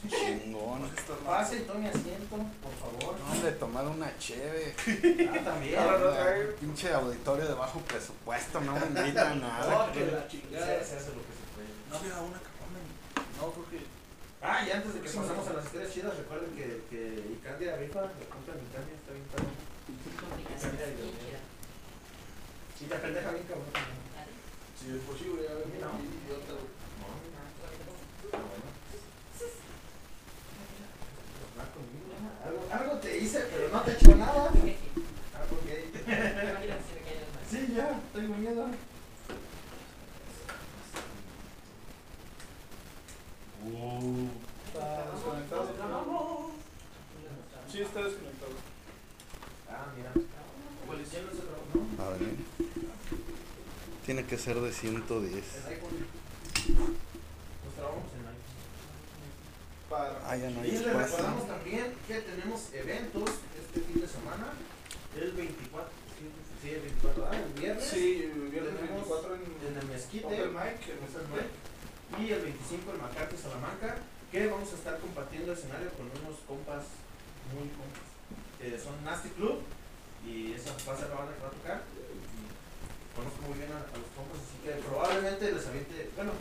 Chingón. 0.07 0.89
Pase, 1.25 1.61
tome 1.61 1.89
asiento, 1.89 2.37
por 2.37 2.73
favor. 2.79 3.19
No, 3.19 3.31
hombre, 3.33 3.51
tomar 3.53 3.87
una 3.87 4.15
cheve. 4.19 4.75
Ah, 4.77 5.43
también. 5.43 5.79
Pinche 6.59 6.93
auditorio 6.93 7.47
de 7.47 7.53
bajo 7.55 7.79
presupuesto, 7.81 8.61
no 8.61 8.73
me 8.73 8.85
invitan 8.85 9.31
a 9.33 9.35
nada. 9.35 9.87
No, 9.87 9.91
que 9.91 10.05
la 10.05 10.21
Se, 10.21 10.27
chingada. 10.27 10.65
se 10.83 10.95
hace 10.95 11.09
lo 11.17 11.21
que 11.25 11.33
se 11.33 11.45
puede. 11.55 11.67
No 11.89 11.97
había 11.97 12.13
una 12.21 12.39
caguama. 12.39 12.79
No, 13.41 13.51
porque. 13.51 13.79
Ah, 14.39 14.63
y 14.65 14.71
antes 14.71 14.93
de 14.93 14.99
que 15.01 15.09
pasemos 15.09 15.47
a 15.47 15.53
las 15.53 15.65
historias 15.65 15.91
chidas, 15.91 16.15
recuerden 16.15 16.51
que, 16.55 16.83
que 16.91 17.33
Icandia 17.33 17.75
rifa, 17.75 18.01
la 18.01 18.29
compra 18.29 18.53
en 18.53 18.63
Icandia 18.69 18.95
está 18.95 19.11
bien 19.11 19.25
caro. 19.33 19.49
Sí, 22.77 22.85
la 22.89 23.01
pendeja 23.01 23.31
bien 23.31 23.45
cabrón. 23.45 23.65
Si 24.79 24.85
es 24.91 25.01
posible, 25.03 25.41
ya 25.43 25.53
idiota, 25.53 26.53
güey. 26.53 26.77
Algo, 32.45 32.61
algo 32.71 32.99
te 32.99 33.17
hice, 33.17 33.39
pero 33.51 33.69
no 33.69 33.81
te 33.81 33.91
he 33.91 33.93
hecho 33.95 34.15
nada. 34.15 34.51
Sí, 37.49 37.73
ya, 37.75 37.99
tengo 38.13 38.35
miedo. 38.35 38.67
Está 44.67 45.11
desconectado. 45.11 45.67
Sí, 47.71 47.81
está 47.81 47.99
desconectado. 48.03 48.51
Ah, 49.69 49.85
mira. 49.97 50.11
Policía 50.85 51.21
no 51.21 51.31
se 51.31 51.41
trabó, 51.41 51.63
¿no? 51.73 52.03
A 52.03 52.09
ver. 52.11 52.21
Tiene 54.07 54.23
que 54.25 54.37
ser 54.37 54.55
de 54.55 54.71
110. 54.71 55.35
El 55.35 55.67
iPhone. 55.67 56.07
Nos 56.79 57.73
trabamos 57.75 58.07
en 58.15 58.23
iPhone. 58.23 58.55
Para. 59.89 60.15
Ah, 60.23 60.37
ya 60.37 60.49
no 60.49 60.61
hay 60.61 60.67
Y 60.69 60.71
les 60.71 60.79
espacio. 60.79 61.07
recordamos 61.07 61.47
también 61.47 61.93
que 62.07 62.15
tenemos 62.21 62.59
eventos 62.71 63.29
este 63.59 63.81
fin 63.81 63.99
de 63.99 64.07
semana, 64.07 64.55
el 65.11 65.31
24, 65.33 65.91
sí, 66.63 66.69
el 66.71 66.81
24, 66.87 67.27
ah, 67.27 67.35
el 67.35 67.51
viernes, 67.59 67.83
Sí, 67.83 68.31
viernes 68.47 68.75
Tenemos 68.79 69.11
24 69.11 69.35
en. 69.35 69.41
en 69.43 69.75
el 69.75 69.85
Mezquite, 69.91 70.23
en 70.23 70.33
Open 70.39 70.55
Open 70.55 70.55
Mic, 70.55 72.23
y 72.23 72.31
el 72.31 72.41
25 72.47 72.91
en 72.95 73.37
Salamanca, 73.37 73.97
que 74.31 74.47
vamos 74.47 74.71
a 74.71 74.75
estar 74.75 74.99
compartiendo 74.99 75.51
escenario 75.51 75.91
con 75.99 76.07
unos 76.07 76.39
compas, 76.47 76.83
muy 77.51 77.67
compas, 77.75 78.07
que 78.55 78.79
son 78.79 79.03
Nasty 79.03 79.35
Club, 79.35 79.59
y 80.23 80.53
esa 80.53 80.71
va 80.87 80.95
a 80.95 80.97
ser 80.97 81.09
la 81.11 81.15
banda 81.15 81.35
que 81.35 81.43
va 81.43 81.51
a 81.51 81.59
tocar, 81.59 81.83
muy 83.47 83.55
bien 83.57 83.71
a, 83.71 83.79
a 83.79 83.95
los 83.95 84.11
compas, 84.11 84.43
así 84.43 84.57
que 84.63 84.71
probablemente 84.83 85.51
les 85.55 85.65
aviente, 85.67 86.11
bueno, 86.15 86.31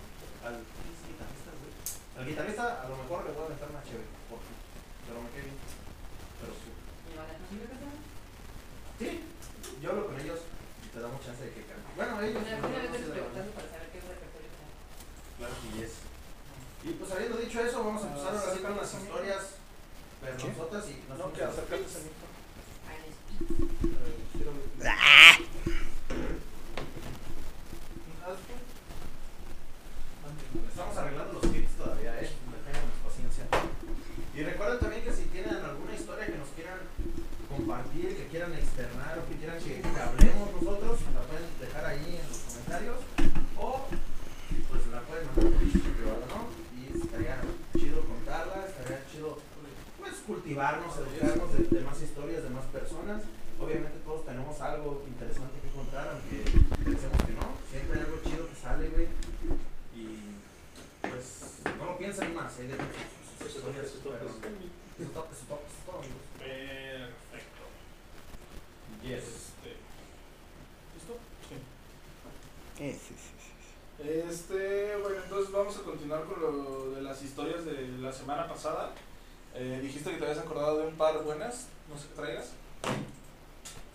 al 0.43 0.59
¿quién 0.59 0.91
es 0.91 0.99
el 1.07 1.11
guitarrista, 1.15 1.51
güey? 1.55 1.73
Al 2.19 2.27
guitarrista 2.27 2.65
a 2.83 2.87
lo 2.91 2.97
mejor 2.99 3.19
le 3.25 3.31
voy 3.33 3.43
a 3.43 3.47
aventar 3.47 3.69
una 3.71 3.83
chévere, 3.87 4.11
porque, 4.27 4.51
pero 5.07 5.17
me 5.23 5.31
quedé 5.31 5.45
bien, 5.47 5.59
pero 6.43 6.53
sí. 6.59 6.71
Sí, 8.99 9.21
yo 9.83 9.91
hablo 9.91 10.07
con 10.07 10.19
ellos 10.21 10.41
y 10.85 10.89
te 10.89 11.01
damos 11.01 11.21
chance 11.25 11.45
de 11.45 11.53
que 11.53 11.63
canten. 11.69 11.95
Bueno, 11.97 12.21
ellos 12.23 12.43
no, 12.43 12.49
no, 12.49 12.69
no, 12.69 12.97
sí, 12.97 13.03
de 13.05 13.09
la 13.15 13.23
banda. 13.29 13.45
Claro 15.39 15.55
que 15.63 15.69
yes. 15.79 15.93
Y 16.85 16.91
pues 16.97 17.11
habiendo 17.13 17.37
dicho 17.37 17.61
eso, 17.61 17.85
vamos 17.85 18.03
a 18.05 18.09
empezar 18.09 18.35
ahora 18.37 18.55
sí 18.55 18.61
con 18.63 18.77
las 18.77 18.95
historias 18.95 19.43
vergonzotas 20.23 20.85
y 20.89 20.95
nos 21.09 21.19
No, 21.19 21.25
vamos 21.25 21.37
que 21.39 21.45
a- 21.45 21.49
acércate 21.49 21.85
ese 21.85 21.99
micro. 22.09 22.27
Estamos 30.69 30.97
arreglando 30.97 31.33
los 31.41 31.53
tips 31.53 31.73
todavía, 31.79 32.21
eh. 32.21 32.29
Tengan 32.67 32.87
paciencia. 33.05 33.45
Y 34.35 34.43
recuerden 34.43 34.79
también 34.81 35.03
que 35.05 35.13
si 35.13 35.23
tienen 35.33 35.57
alguna 35.57 35.95
historia 35.95 36.27
que 36.27 36.37
nos 36.39 36.49
quieran 36.51 36.79
compartir, 37.49 38.17
que 38.17 38.27
quieran 38.29 38.53
externar 38.53 39.19
o 39.19 39.29
que 39.29 39.37
quieran 39.37 39.59
que, 39.59 39.81
que 39.81 40.01
hablemos 40.01 40.53
nosotros, 40.61 41.01
la 41.15 41.23
pueden 41.25 41.47
dejar 41.61 41.85
ahí 41.87 42.21
en 42.21 42.29
los 42.29 42.39
comentarios 42.45 42.99
o 43.57 43.87
pues 44.69 44.87
la 44.93 45.01
pueden 45.03 45.27
mandar 45.27 45.53
por 45.53 45.93
privado, 45.97 46.25
¿no? 46.29 46.41
Y 46.77 46.81
estaría 47.01 47.37
chido 47.79 48.05
contarla, 48.05 48.67
estaría 48.69 49.01
chido 49.11 49.39
pues 49.99 50.13
cultivarnos, 50.27 50.93
educarnos 50.99 51.53
de, 51.57 51.65
de 51.65 51.81
más 51.81 52.03
historias, 52.03 52.43
de 52.43 52.51
más 52.51 52.65
personas. 52.67 53.23
Obviamente 53.59 53.99
todos 54.05 54.27
tenemos 54.27 54.61
algo 54.61 55.03
interesante 55.09 55.57
que 55.65 55.71
contar, 55.73 56.09
aunque 56.13 56.45
pensemos 56.85 57.17
que 57.25 57.33
no. 57.33 57.57
Siempre 57.73 58.01
hay 58.01 58.05
algo 58.05 58.21
chido 58.23 58.45
que 58.51 58.55
sale, 58.55 58.89
güey. 58.91 59.09
Y 59.97 60.37
pues 61.01 61.65
no 61.79 61.85
lo 61.87 61.97
piensen 61.97 62.35
más, 62.35 62.53
hay 62.59 62.67
de 62.67 62.77
sus 62.77 63.57
historias, 63.57 63.87
pero- 64.05 64.29
Eso 64.99 65.11
todo, 65.13 65.29
eso 65.33 65.45
todo, 65.49 65.61
eso 65.65 65.81
todo, 65.87 65.99
amigos. 65.99 66.25
Perfecto. 66.39 67.65
Yes. 69.03 69.25
Este. 69.25 69.71
¿Listo? 70.95 71.15
Sí. 71.49 71.57
Eh, 72.85 72.93
sí, 73.01 73.15
sí, 73.17 73.31
sí. 73.41 74.09
Este, 74.29 74.97
bueno, 75.01 75.17
entonces 75.25 75.51
vamos 75.53 75.77
a 75.79 75.83
continuar 75.83 76.25
con 76.25 76.41
lo 76.43 76.91
de 76.91 77.01
las 77.03 77.23
historias 77.23 77.65
de 77.65 77.89
la 78.01 78.13
semana 78.13 78.47
pasada. 78.47 78.93
Eh, 79.55 79.81
dijiste 79.83 80.11
que 80.11 80.19
te 80.19 80.25
habías 80.25 80.45
acordado 80.45 80.79
de 80.79 80.87
un 80.89 80.97
par 80.97 81.23
buenas, 81.25 81.69
no 81.91 81.99
sé 81.99 82.09
qué 82.09 82.15
traigas. 82.17 82.51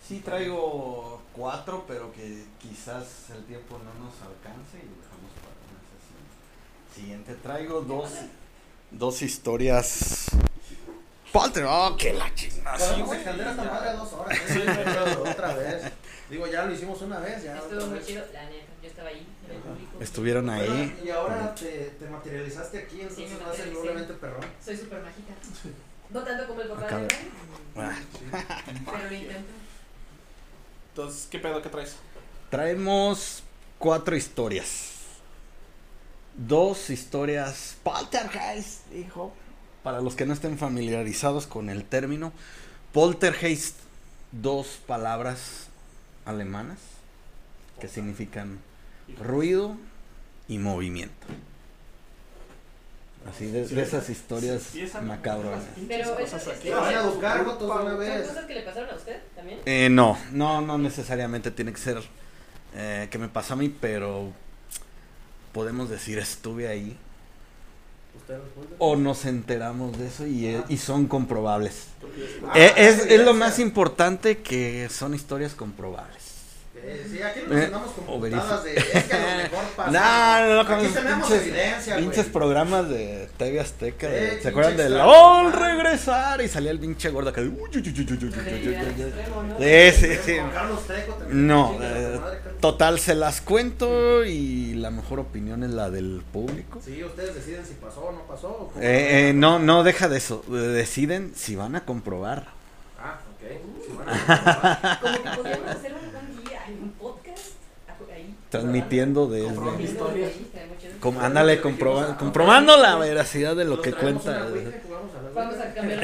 Sí 0.06 0.18
traigo 0.20 1.22
cuatro, 1.32 1.84
pero 1.86 2.12
que 2.12 2.44
quizás 2.60 3.30
el 3.30 3.44
tiempo 3.62 3.78
no 3.84 4.04
nos 4.04 4.14
alcance 4.22 4.78
y 4.78 4.88
lo 4.88 4.96
dejamos 5.02 5.32
para 5.40 5.54
una 5.70 5.82
sesión 5.92 6.94
siguiente. 6.94 7.34
Traigo 7.42 7.80
dos, 7.82 8.10
dos 8.90 9.22
historias. 9.22 10.26
Polter, 11.32 11.64
oh, 11.66 11.96
que 11.96 12.12
la 12.12 12.32
chingada. 12.34 12.78
sí, 12.78 12.84
Podemos 12.90 13.14
extender 13.16 13.46
esta 13.48 13.64
madre 13.64 13.92
dos 13.96 14.12
horas, 14.12 14.38
¿eh? 14.50 14.62
Pero 14.84 15.22
otra 15.22 15.54
vez. 15.54 15.92
Digo, 16.28 16.46
ya 16.46 16.64
lo 16.66 16.74
hicimos 16.74 17.00
una 17.02 17.18
vez, 17.20 17.42
ya. 17.42 17.56
Estuvo 17.56 17.86
muy 17.86 17.98
vez. 17.98 18.06
chido, 18.06 18.24
la 18.32 18.44
neta. 18.44 18.66
Yo 18.82 18.88
estaba 18.88 19.08
ahí, 19.08 19.26
en 19.48 19.54
el 19.56 19.62
público. 19.62 19.98
Estuvieron 20.00 20.50
ahí. 20.50 20.66
Bueno, 20.68 20.92
y 21.04 21.10
ahora 21.10 21.54
te, 21.54 21.68
te 21.98 22.06
materializaste 22.06 22.78
aquí, 22.78 23.00
entonces 23.00 23.28
Sí, 23.30 23.34
me 23.38 23.44
va 23.44 23.50
a 23.50 23.54
ser 23.54 23.72
doblemente 23.72 24.12
perrón. 24.14 24.44
Soy 24.62 24.76
súper 24.76 25.00
mágica. 25.02 25.32
No 26.10 26.22
tanto 26.22 26.46
como 26.48 26.60
el 26.60 26.68
papá 26.68 26.82
Acá 26.86 26.96
de. 26.98 27.08
Ren, 27.08 27.30
Ah, 27.76 27.96
pero 28.92 29.08
lo 29.08 29.14
intento. 29.16 29.50
Entonces, 30.90 31.28
¿qué 31.30 31.38
pedo 31.38 31.62
que 31.62 31.68
traes? 31.70 31.96
Traemos 32.50 33.42
cuatro 33.82 34.14
historias. 34.14 34.92
Dos 36.36 36.88
historias 36.88 37.76
poltergeist, 37.82 38.94
hijo. 38.94 39.32
Para 39.82 40.00
los 40.00 40.14
que 40.14 40.24
no 40.24 40.32
estén 40.32 40.56
familiarizados 40.56 41.48
con 41.48 41.68
el 41.68 41.84
término, 41.84 42.32
poltergeist, 42.92 43.76
dos 44.30 44.78
palabras 44.86 45.66
alemanas 46.24 46.78
que 47.80 47.88
significan 47.88 48.60
ruido 49.18 49.76
y 50.46 50.58
movimiento. 50.58 51.26
Así 53.28 53.46
de, 53.46 53.66
de 53.66 53.82
esas 53.82 54.08
historias 54.08 54.70
macabras. 55.02 55.64
Pero 55.88 56.04
eso, 56.04 56.16
cosas 56.16 56.48
aquí. 56.56 56.68
Te 56.68 56.74
van 56.74 56.94
a 56.94 57.00
educar, 57.00 57.44
Jotos, 57.44 57.68
de 57.68 57.82
una 57.82 57.90
¿Son 57.90 57.98
vez. 57.98 58.28
cosas 58.28 58.44
que 58.46 58.54
le 58.54 58.62
pasaron 58.62 58.90
a 58.90 58.94
usted 58.94 59.20
también? 59.34 59.58
Eh, 59.66 59.88
no, 59.90 60.16
no, 60.30 60.60
no 60.60 60.78
necesariamente 60.78 61.50
tiene 61.50 61.72
que 61.72 61.80
ser 61.80 62.00
eh, 62.74 63.08
que 63.10 63.18
me 63.18 63.28
pasó 63.28 63.54
a 63.54 63.56
mí, 63.56 63.68
pero 63.68 64.32
podemos 65.52 65.90
decir 65.90 66.18
estuve 66.18 66.68
ahí 66.68 66.96
o 68.78 68.96
nos 68.96 69.24
enteramos 69.24 69.98
de 69.98 70.06
eso 70.06 70.26
y, 70.26 70.46
eh, 70.46 70.62
y 70.68 70.76
son 70.78 71.06
comprobables. 71.06 71.86
Ah, 72.46 72.52
Eh, 72.54 72.72
es, 72.76 73.06
es 73.06 73.20
lo 73.24 73.34
más 73.34 73.58
importante 73.58 74.38
que 74.38 74.88
son 74.90 75.14
historias 75.14 75.54
comprobables. 75.54 76.31
Eh, 76.84 77.06
sí, 77.08 77.22
aquí 77.22 77.40
nos 77.46 77.56
eh, 77.58 77.64
andamos 77.66 77.92
con 77.92 78.04
putadas 78.20 78.64
de. 78.64 78.74
Es 78.76 79.04
que 79.04 79.14
a 79.14 79.36
lo 79.36 79.42
mejor 79.44 79.64
pasa. 79.76 79.90
no, 79.90 80.46
no, 80.46 80.54
no, 80.64 80.74
aquí 80.74 80.86
tenemos 80.88 81.28
pinches, 81.28 81.46
evidencia, 81.46 81.96
Pinches 81.96 82.26
programas 82.26 82.88
de 82.88 83.28
TV 83.36 83.60
Azteca. 83.60 84.08
Eh, 84.08 84.20
de, 84.36 84.42
¿Se 84.42 84.48
acuerdan 84.48 84.76
del 84.76 84.98
¡Oh, 85.00 85.50
regresar! 85.50 86.40
Y 86.42 86.48
salía 86.48 86.72
el 86.72 86.80
pinche 86.80 87.10
gordo 87.10 87.32
que. 87.32 87.40
Uy, 87.42 87.50
uy, 87.52 87.60
uy, 87.76 88.06
uy, 88.10 88.24
uy, 88.24 88.32
Sí, 88.32 88.74
eh, 89.60 89.94
sí, 89.96 90.16
sí. 90.24 90.36
No, 91.30 91.78
total, 92.60 92.98
se 92.98 93.14
las 93.14 93.40
cuento 93.40 94.24
y 94.24 94.74
la 94.74 94.90
mejor 94.90 95.20
opinión 95.20 95.62
es 95.62 95.70
la 95.70 95.90
del 95.90 96.22
público. 96.32 96.80
Sí, 96.84 97.02
ustedes 97.04 97.34
deciden 97.34 97.64
si 97.64 97.74
pasó 97.74 98.00
o 98.06 98.12
no 98.12 98.22
pasó. 98.26 98.72
eh, 98.80 99.32
no, 99.34 99.58
no, 99.58 99.84
deja 99.84 100.08
de 100.08 100.18
eso. 100.18 100.42
Deciden 100.48 101.32
si 101.36 101.54
van 101.56 101.76
a 101.76 101.84
comprobar. 101.84 102.46
Ah, 103.00 103.20
ok. 103.34 103.50
Uh. 103.64 103.82
Si 103.84 103.96
van 103.96 104.08
a 104.08 104.12
comprobar. 104.12 105.00
Como 105.00 105.22
que 105.22 105.36
podríamos 105.36 105.70
hacer 105.70 105.94
un 105.94 106.11
transmitiendo 108.52 109.26
desde. 109.28 109.56
Com, 111.00 111.18
ándale, 111.18 111.60
comproba, 111.60 112.16
comprobando 112.18 112.76
la 112.76 112.94
veracidad 112.96 113.56
de 113.56 113.64
lo 113.64 113.80
que 113.80 113.92
cuenta. 113.92 114.46
Vamos 115.34 115.56
a 115.56 115.72
cambiar 115.72 116.00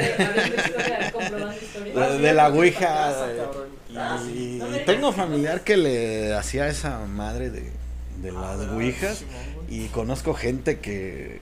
de, 1.93 2.17
de 2.17 2.33
la 2.33 2.49
Ouija. 2.49 3.11
Eh, 3.29 3.45
y, 4.35 4.59
tengo 4.85 5.13
familiar 5.13 5.61
que 5.61 5.77
le 5.77 6.33
hacía 6.33 6.67
esa 6.67 7.05
madre 7.05 7.51
de, 7.51 7.71
de 8.21 8.31
las 8.31 8.59
Ouijas. 8.71 9.23
Y 9.69 9.85
conozco 9.89 10.33
gente 10.33 10.79
que 10.79 11.41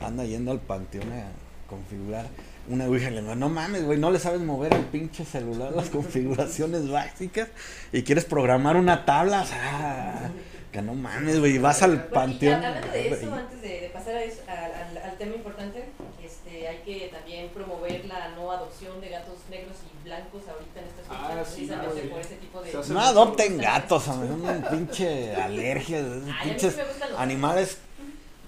anda 0.00 0.24
yendo 0.24 0.52
al 0.52 0.60
panteón 0.60 1.10
a 1.10 1.28
configurar 1.68 2.26
una 2.68 2.84
ouija 2.86 3.10
le 3.10 3.20
digo, 3.22 3.34
no 3.34 3.48
mames, 3.48 3.84
güey, 3.84 3.98
no 3.98 4.10
le 4.10 4.18
sabes 4.18 4.40
mover 4.40 4.72
el 4.74 4.84
pinche 4.84 5.24
celular 5.24 5.72
las 5.72 5.88
configuraciones 5.90 6.88
básicas 6.90 7.48
y 7.92 8.02
quieres 8.02 8.24
programar 8.24 8.76
una 8.76 9.04
tabla, 9.04 9.42
o 9.42 9.46
sea, 9.46 10.30
que 10.70 10.80
no 10.80 10.94
mames, 10.94 11.38
güey, 11.40 11.58
vas 11.58 11.82
al 11.82 11.96
Bueno, 11.96 12.06
y 12.10 12.14
panteón. 12.14 12.54
hablando 12.64 12.88
de 12.92 13.08
eso, 13.10 13.34
antes 13.34 13.60
de, 13.62 13.80
de 13.80 13.88
pasar 13.90 14.14
a 14.14 14.22
eso- 14.24 14.42
al, 14.48 14.72
al- 14.96 15.10
al 15.10 15.18
tema 15.18 15.34
importante, 15.34 15.84
este, 16.24 16.66
hay 16.68 16.78
que 16.84 17.08
también 17.12 17.48
promover 17.50 18.04
la 18.06 18.28
no 18.36 18.50
adopción 18.52 19.00
de 19.00 19.08
gatos 19.10 19.38
negros 19.50 19.76
y 19.84 20.04
blancos 20.04 20.42
ahorita 20.48 20.80
en 20.80 20.86
estas 20.86 21.06
Ah, 21.10 21.28
fechas, 21.30 21.48
sí, 21.48 21.54
precisamente 21.66 22.02
por 22.08 22.20
ese 22.20 22.34
tipo 22.36 22.62
de... 22.62 22.72
No 22.94 23.00
adopten 23.00 23.58
gatos, 23.58 24.08
a 24.08 24.16
mí 24.16 24.28
una 24.30 24.68
pinche 24.70 25.34
alergia, 25.42 25.98
Ay, 25.98 26.04
a 26.04 26.08
mí 26.08 26.22
sí 26.32 26.48
pinches 26.48 26.76
me 26.76 26.84
gustan 26.84 27.10
los 27.10 27.20
animales, 27.20 27.78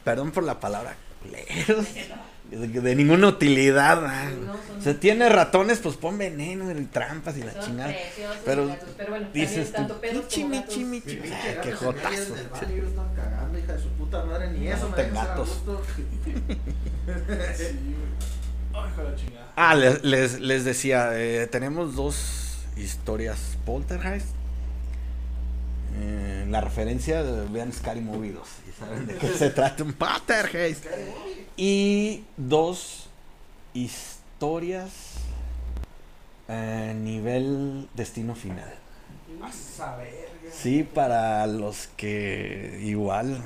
perdón 0.03 0.31
por 0.31 0.45
la 0.45 0.59
palabra, 0.61 0.97
culeros, 1.23 1.87
de, 2.57 2.81
de 2.81 2.95
ninguna 2.97 3.29
utilidad. 3.29 4.05
ah. 4.07 4.31
No, 4.31 4.53
son- 4.53 4.83
Se 4.83 4.95
tiene 4.95 5.29
ratones, 5.29 5.79
pues 5.79 5.97
pon 5.97 6.19
veneno 6.19 6.71
y 6.71 6.85
trampas 6.87 7.37
y 7.37 7.43
la 7.43 7.53
son 7.53 7.63
chingada. 7.65 7.91
preciosos 7.93 8.37
Pero 8.45 8.67
gatos, 8.67 8.89
pero 8.97 9.11
bueno, 9.11 9.29
Dices 9.33 9.73
tanto 9.73 10.01
perros 10.01 10.25
michi, 10.25 10.43
como 10.43 10.55
michi, 10.57 10.85
michi. 10.85 11.17
pinche 11.17 11.35
Ay, 11.35 11.59
qué 11.63 11.73
jotazo. 11.73 12.35
cagando, 13.17 13.59
hija 13.59 13.73
de 13.75 13.83
su 13.83 13.89
puta 13.91 14.25
madre, 14.25 14.51
ni 14.53 14.69
eso 14.69 14.89
me 14.91 15.11
gatos. 15.11 15.63
Sí, 15.97 16.03
güey. 16.25 16.59
Ay, 18.75 18.91
hijo 18.91 19.03
de 19.03 19.11
la 19.11 19.17
chingada. 19.17 19.53
Ah, 19.57 19.75
les, 19.75 20.03
les, 20.05 20.41
les 20.41 20.65
decía, 20.65 21.11
eh, 21.15 21.47
tenemos 21.47 21.95
dos 21.95 22.59
historias 22.77 23.57
poltergeist. 23.65 24.27
Eh, 25.97 26.47
la 26.49 26.61
referencia, 26.61 27.21
eh, 27.21 27.47
vean 27.51 27.73
Scary 27.73 28.01
Movie 28.01 28.33
2 28.33 28.49
y 28.69 28.73
saben 28.79 29.07
de 29.07 29.15
qué 29.17 29.29
se 29.39 29.51
trata 29.51 29.85
un 29.85 29.93
poltergeist. 29.93 30.85
Y 31.57 32.25
dos 32.37 33.07
historias 33.75 34.91
a 36.49 36.93
nivel 36.95 37.89
destino 37.95 38.35
final. 38.35 38.73
Vas 39.41 39.81
a 39.81 39.97
ver, 39.97 40.29
Sí, 40.53 40.83
para 40.85 41.47
los 41.47 41.89
que 41.97 42.81
igual 42.83 43.43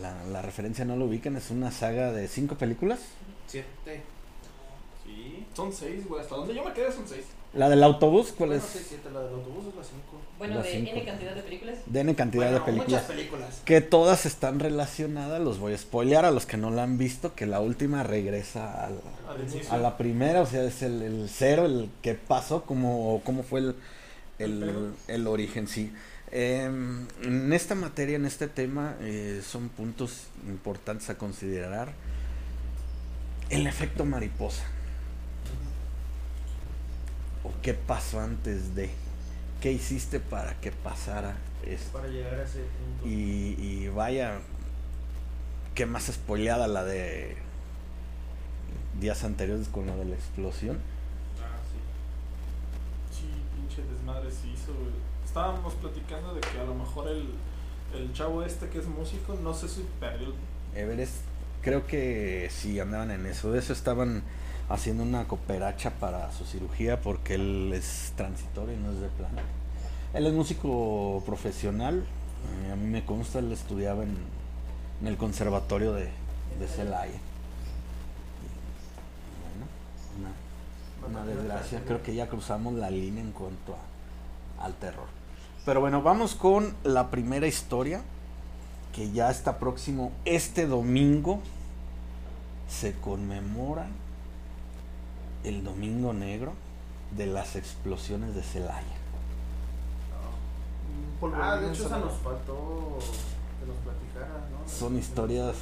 la, 0.00 0.24
la 0.24 0.42
referencia 0.42 0.84
no 0.84 0.96
lo 0.96 1.06
ubican, 1.06 1.36
es 1.36 1.50
una 1.50 1.70
saga 1.70 2.12
de 2.12 2.28
cinco 2.28 2.56
películas. 2.56 3.00
Siete. 3.46 4.02
Sí, 5.04 5.46
son 5.54 5.72
seis, 5.72 6.06
güey. 6.06 6.22
Hasta 6.22 6.36
donde 6.36 6.54
yo 6.54 6.64
me 6.64 6.72
quedé 6.72 6.90
son 6.92 7.06
seis. 7.06 7.24
La 7.54 7.68
del 7.68 7.82
autobús, 7.82 8.32
¿cuál 8.36 8.50
Bueno, 8.50 8.64
es? 8.64 8.70
sí, 8.70 8.84
siete, 8.88 9.10
la 9.10 9.20
del 9.20 9.34
autobús 9.34 9.66
es 9.68 9.74
la 9.74 9.84
cinco. 9.84 10.20
Bueno, 10.42 10.56
Las 10.56 10.64
de 10.64 10.72
cinco. 10.72 10.90
N 10.90 11.04
cantidad 11.04 11.34
de 11.36 11.42
películas. 11.42 11.78
Den 11.86 12.14
cantidad 12.14 12.42
Bueno, 12.50 12.58
de 12.58 12.64
películas. 12.64 13.02
Muchas 13.02 13.16
películas. 13.16 13.62
Que 13.64 13.80
todas 13.80 14.26
están 14.26 14.58
relacionadas, 14.58 15.40
los 15.40 15.60
voy 15.60 15.72
a 15.74 15.78
spoilear 15.78 16.24
a 16.24 16.32
los 16.32 16.46
que 16.46 16.56
no 16.56 16.70
la 16.72 16.82
han 16.82 16.98
visto, 16.98 17.34
que 17.36 17.46
la 17.46 17.60
última 17.60 18.02
regresa 18.02 18.86
al- 18.86 19.00
Al 19.28 19.40
inicio. 19.40 19.72
a 19.72 19.76
la 19.76 19.96
primera, 19.96 20.40
o 20.42 20.46
sea, 20.46 20.64
es 20.64 20.82
el, 20.82 21.00
el 21.02 21.28
cero, 21.32 21.64
el 21.66 21.90
que 22.02 22.14
pasó, 22.14 22.64
como, 22.64 23.20
cómo 23.24 23.44
fue 23.44 23.60
el, 23.60 23.76
el, 24.40 24.92
el 25.06 25.26
origen, 25.28 25.68
sí. 25.68 25.92
Em, 26.32 27.06
en 27.22 27.52
esta 27.52 27.74
materia, 27.76 28.16
en 28.16 28.24
este 28.26 28.48
tema, 28.48 28.96
eh, 29.00 29.42
son 29.46 29.68
puntos 29.68 30.24
importantes 30.48 31.08
a 31.08 31.16
considerar. 31.18 31.92
El 33.48 33.66
efecto 33.68 34.04
mariposa. 34.04 34.64
¿O 37.44 37.50
qué 37.62 37.74
pasó 37.74 38.20
antes 38.20 38.74
de? 38.74 38.90
¿Qué 39.62 39.70
hiciste 39.70 40.18
para 40.18 40.60
que 40.60 40.72
pasara 40.72 41.36
esto? 41.64 41.96
Para 41.96 42.08
llegar 42.08 42.34
a 42.34 42.42
ese 42.42 42.64
punto. 42.64 43.06
Y, 43.06 43.54
y 43.60 43.88
vaya, 43.94 44.40
qué 45.76 45.86
más 45.86 46.06
spoileada 46.06 46.66
la 46.66 46.82
de 46.82 47.36
días 49.00 49.22
anteriores 49.22 49.68
con 49.68 49.86
lo 49.86 49.96
de 49.96 50.06
la 50.06 50.16
explosión. 50.16 50.78
Ah, 51.40 51.60
sí. 51.70 53.20
Sí, 53.20 53.26
pinche 53.54 53.88
desmadre 53.88 54.32
se 54.32 54.48
hizo, 54.48 54.74
güey. 54.74 54.94
Estábamos 55.24 55.74
platicando 55.74 56.34
de 56.34 56.40
que 56.40 56.58
a 56.58 56.64
lo 56.64 56.74
mejor 56.74 57.06
el, 57.08 57.30
el 57.94 58.12
chavo 58.12 58.42
este 58.42 58.68
que 58.68 58.80
es 58.80 58.86
músico, 58.86 59.38
no 59.44 59.54
sé 59.54 59.68
si 59.68 59.86
perdió 60.00 60.34
Everest, 60.74 61.22
creo 61.62 61.86
que 61.86 62.48
sí 62.50 62.80
andaban 62.80 63.12
en 63.12 63.26
eso. 63.26 63.52
De 63.52 63.60
eso 63.60 63.72
estaban 63.72 64.24
haciendo 64.68 65.04
una 65.04 65.28
cooperacha 65.28 65.90
para 65.90 66.32
su 66.32 66.44
cirugía 66.44 67.00
porque 67.00 67.34
él 67.34 67.72
es 67.72 68.12
transitorio 68.16 68.74
y 68.74 68.78
no 68.78 68.90
es 68.90 69.00
de 69.00 69.08
plano. 69.08 69.61
Él 70.14 70.26
es 70.26 70.32
músico 70.32 71.22
profesional. 71.24 72.04
eh, 72.66 72.72
a 72.72 72.76
mí 72.76 72.86
me 72.86 73.04
consta, 73.04 73.38
él 73.38 73.50
estudiaba 73.52 74.02
en, 74.04 74.16
el 75.06 75.16
conservatorio 75.16 75.92
de, 75.94 76.04
de 76.60 76.68
Celaya. 76.68 77.18
Bueno, 80.18 80.30
una, 81.08 81.20
una 81.20 81.26
desgracia. 81.26 81.82
Creo 81.86 82.02
que 82.02 82.14
ya 82.14 82.28
cruzamos 82.28 82.74
la 82.74 82.90
línea 82.90 83.22
en 83.22 83.32
cuanto 83.32 83.74
a- 83.74 84.64
al 84.64 84.74
terror. 84.74 85.06
Pero 85.64 85.80
bueno, 85.80 86.02
vamos 86.02 86.34
con 86.34 86.74
la 86.84 87.10
primera 87.10 87.46
historia 87.46 88.02
que 88.94 89.10
ya 89.12 89.30
está 89.30 89.58
próximo 89.58 90.12
este 90.24 90.66
domingo. 90.66 91.40
Se 92.68 92.92
conmemora 92.94 93.86
el 95.44 95.64
Domingo 95.64 96.12
Negro 96.12 96.52
de 97.16 97.26
las 97.26 97.56
explosiones 97.56 98.34
de 98.34 98.42
Celaya. 98.42 98.91
Ah, 101.34 101.56
de 101.56 101.70
hecho, 101.70 101.86
esa 101.86 101.98
nos 101.98 102.14
faltó 102.14 102.98
que 103.60 103.66
nos 103.66 103.76
platicara, 103.76 104.48
¿no? 104.50 104.68
Son 104.68 104.98
historias 104.98 105.56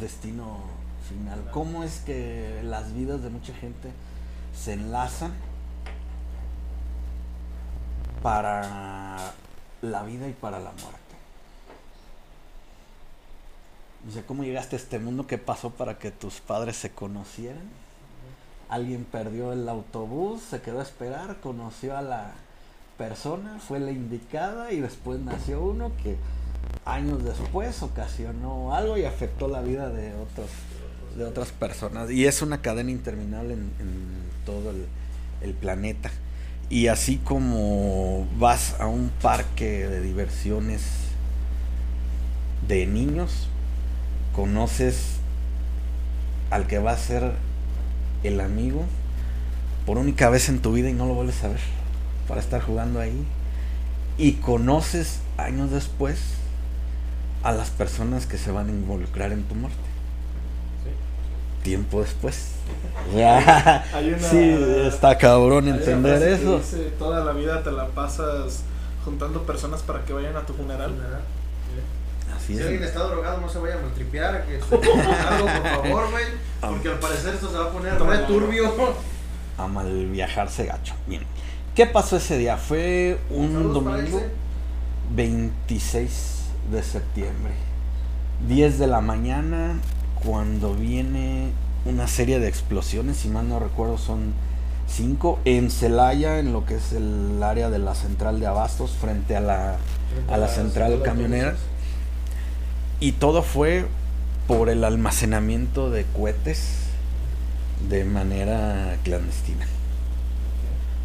destino 0.00 0.60
final. 1.08 1.48
¿Cómo 1.52 1.84
es 1.84 2.00
que 2.00 2.60
las 2.64 2.92
vidas 2.92 3.22
de 3.22 3.30
mucha 3.30 3.54
gente 3.54 3.90
se 4.54 4.72
enlazan 4.72 5.32
para 8.22 9.32
la 9.82 10.02
vida 10.02 10.28
y 10.28 10.32
para 10.32 10.58
la 10.58 10.72
muerte? 10.72 11.00
Dice, 14.04 14.24
¿cómo 14.24 14.44
llegaste 14.44 14.76
a 14.76 14.78
este 14.78 14.98
mundo? 14.98 15.26
¿Qué 15.26 15.38
pasó 15.38 15.70
para 15.70 15.98
que 15.98 16.10
tus 16.10 16.40
padres 16.40 16.76
se 16.76 16.90
conocieran? 16.90 17.68
Alguien 18.68 19.04
perdió 19.04 19.52
el 19.52 19.68
autobús, 19.68 20.42
se 20.42 20.60
quedó 20.60 20.80
a 20.80 20.82
esperar, 20.82 21.36
conoció 21.40 21.96
a 21.96 22.02
la 22.02 22.32
persona, 22.96 23.58
fue 23.58 23.80
la 23.80 23.90
indicada 23.90 24.72
y 24.72 24.80
después 24.80 25.20
nació 25.20 25.62
uno 25.62 25.92
que 26.02 26.16
años 26.84 27.24
después 27.24 27.82
ocasionó 27.82 28.74
algo 28.74 28.96
y 28.96 29.04
afectó 29.04 29.48
la 29.48 29.60
vida 29.60 29.88
de 29.88 30.14
otros 30.14 30.48
de 31.16 31.24
otras 31.24 31.50
personas. 31.50 32.10
Y 32.10 32.26
es 32.26 32.42
una 32.42 32.60
cadena 32.60 32.90
interminable 32.90 33.54
en, 33.54 33.70
todo 34.44 34.70
el, 34.70 34.86
el 35.40 35.54
planeta. 35.54 36.10
Y 36.68 36.88
así 36.88 37.16
como 37.16 38.28
vas 38.38 38.78
a 38.80 38.86
un 38.86 39.10
parque 39.22 39.88
de 39.88 40.00
diversiones 40.00 40.82
de 42.68 42.86
niños 42.86 43.48
conoces 44.34 45.16
al 46.50 46.66
que 46.66 46.78
va 46.78 46.92
a 46.92 46.98
ser 46.98 47.32
el 48.22 48.40
amigo 48.40 48.84
por 49.86 49.98
única 49.98 50.28
vez 50.30 50.48
en 50.48 50.60
tu 50.60 50.72
vida 50.72 50.90
y 50.90 50.92
no 50.92 51.06
lo 51.06 51.14
vuelves 51.14 51.42
a 51.44 51.48
ver 51.48 51.75
para 52.28 52.40
estar 52.40 52.60
jugando 52.62 53.00
ahí. 53.00 53.24
Y 54.18 54.32
conoces 54.34 55.20
años 55.36 55.70
después 55.70 56.18
a 57.42 57.52
las 57.52 57.70
personas 57.70 58.26
que 58.26 58.38
se 58.38 58.50
van 58.50 58.68
a 58.68 58.70
involucrar 58.70 59.32
en 59.32 59.42
tu 59.44 59.54
muerte. 59.54 59.76
Tiempo 61.62 62.00
después. 62.00 62.52
Hay 63.14 64.08
una- 64.12 64.18
sí 64.18 64.56
está 64.86 65.18
cabrón 65.18 65.68
entender 65.68 66.22
eso. 66.28 66.58
dice, 66.58 66.92
toda 66.98 67.24
la 67.24 67.32
vida 67.32 67.62
te 67.62 67.72
la 67.72 67.88
pasas 67.88 68.62
juntando 69.04 69.42
personas 69.42 69.82
para 69.82 70.04
que 70.04 70.12
vayan 70.12 70.36
a 70.36 70.42
tu 70.46 70.52
funeral. 70.54 70.92
así 72.36 72.56
Si 72.56 72.62
alguien 72.62 72.82
es 72.82 72.88
está 72.88 73.04
drogado, 73.04 73.40
no 73.40 73.48
se 73.48 73.58
vaya 73.58 73.74
a. 73.76 74.44
Que 74.46 74.60
algo, 75.28 75.46
por 75.46 75.84
favor, 75.84 76.10
güey. 76.12 76.24
Porque 76.60 76.88
al 76.88 76.98
parecer 76.98 77.34
esto 77.34 77.50
se 77.50 77.58
va 77.58 77.64
a 77.66 77.70
poner 77.70 78.00
re 78.00 78.18
turbio. 78.18 78.72
a 79.58 79.66
mal 79.66 80.06
viajarse 80.06 80.66
gacho. 80.66 80.94
Bien 81.06 81.22
qué 81.76 81.84
pasó 81.84 82.16
ese 82.16 82.38
día 82.38 82.56
fue 82.56 83.18
un 83.28 83.74
domingo 83.74 83.98
Ilse. 83.98 84.30
26 85.14 86.40
de 86.72 86.82
septiembre. 86.82 87.52
10 88.48 88.78
de 88.78 88.86
la 88.86 89.02
mañana 89.02 89.78
cuando 90.24 90.74
viene 90.74 91.50
una 91.84 92.08
serie 92.08 92.40
de 92.40 92.48
explosiones 92.48 93.18
si 93.18 93.28
mal 93.28 93.48
no 93.48 93.60
recuerdo 93.60 93.98
son 93.98 94.32
cinco 94.88 95.38
en 95.44 95.70
Celaya 95.70 96.38
en 96.38 96.52
lo 96.52 96.64
que 96.64 96.76
es 96.76 96.92
el 96.92 97.42
área 97.42 97.70
de 97.70 97.78
la 97.78 97.94
central 97.94 98.40
de 98.40 98.46
abastos 98.46 98.92
frente 98.92 99.36
a 99.36 99.40
la 99.40 99.76
a 100.28 100.36
la 100.36 100.48
central 100.48 101.02
camionera. 101.02 101.54
y 103.00 103.12
todo 103.12 103.42
fue 103.42 103.86
por 104.46 104.68
el 104.68 104.82
almacenamiento 104.82 105.90
de 105.90 106.04
cohetes 106.04 106.70
de 107.88 108.04
manera 108.04 108.96
clandestina 109.04 109.66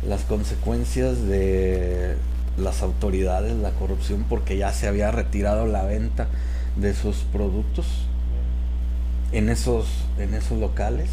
las 0.08 0.22
consecuencias 0.24 1.26
de 1.28 2.16
las 2.58 2.82
autoridades, 2.82 3.56
la 3.56 3.72
corrupción, 3.72 4.26
porque 4.28 4.58
ya 4.58 4.74
se 4.74 4.88
había 4.88 5.12
retirado 5.12 5.68
la 5.68 5.84
venta 5.84 6.28
de 6.76 6.94
sus 6.94 7.18
productos. 7.32 7.86
en 9.32 9.48
esos, 9.50 9.88
en 10.20 10.34
esos 10.34 10.60
locales. 10.60 11.10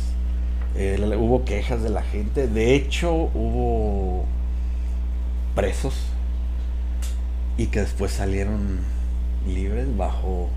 Eh, 0.76 0.98
hubo 1.18 1.44
quejas 1.44 1.82
de 1.82 1.90
la 1.90 2.02
gente. 2.02 2.48
De 2.48 2.74
hecho, 2.74 3.12
hubo 3.12 4.24
presos 5.54 5.94
y 7.56 7.66
que 7.66 7.80
después 7.80 8.12
salieron 8.12 8.80
libres 9.46 9.96
bajo 9.96 10.50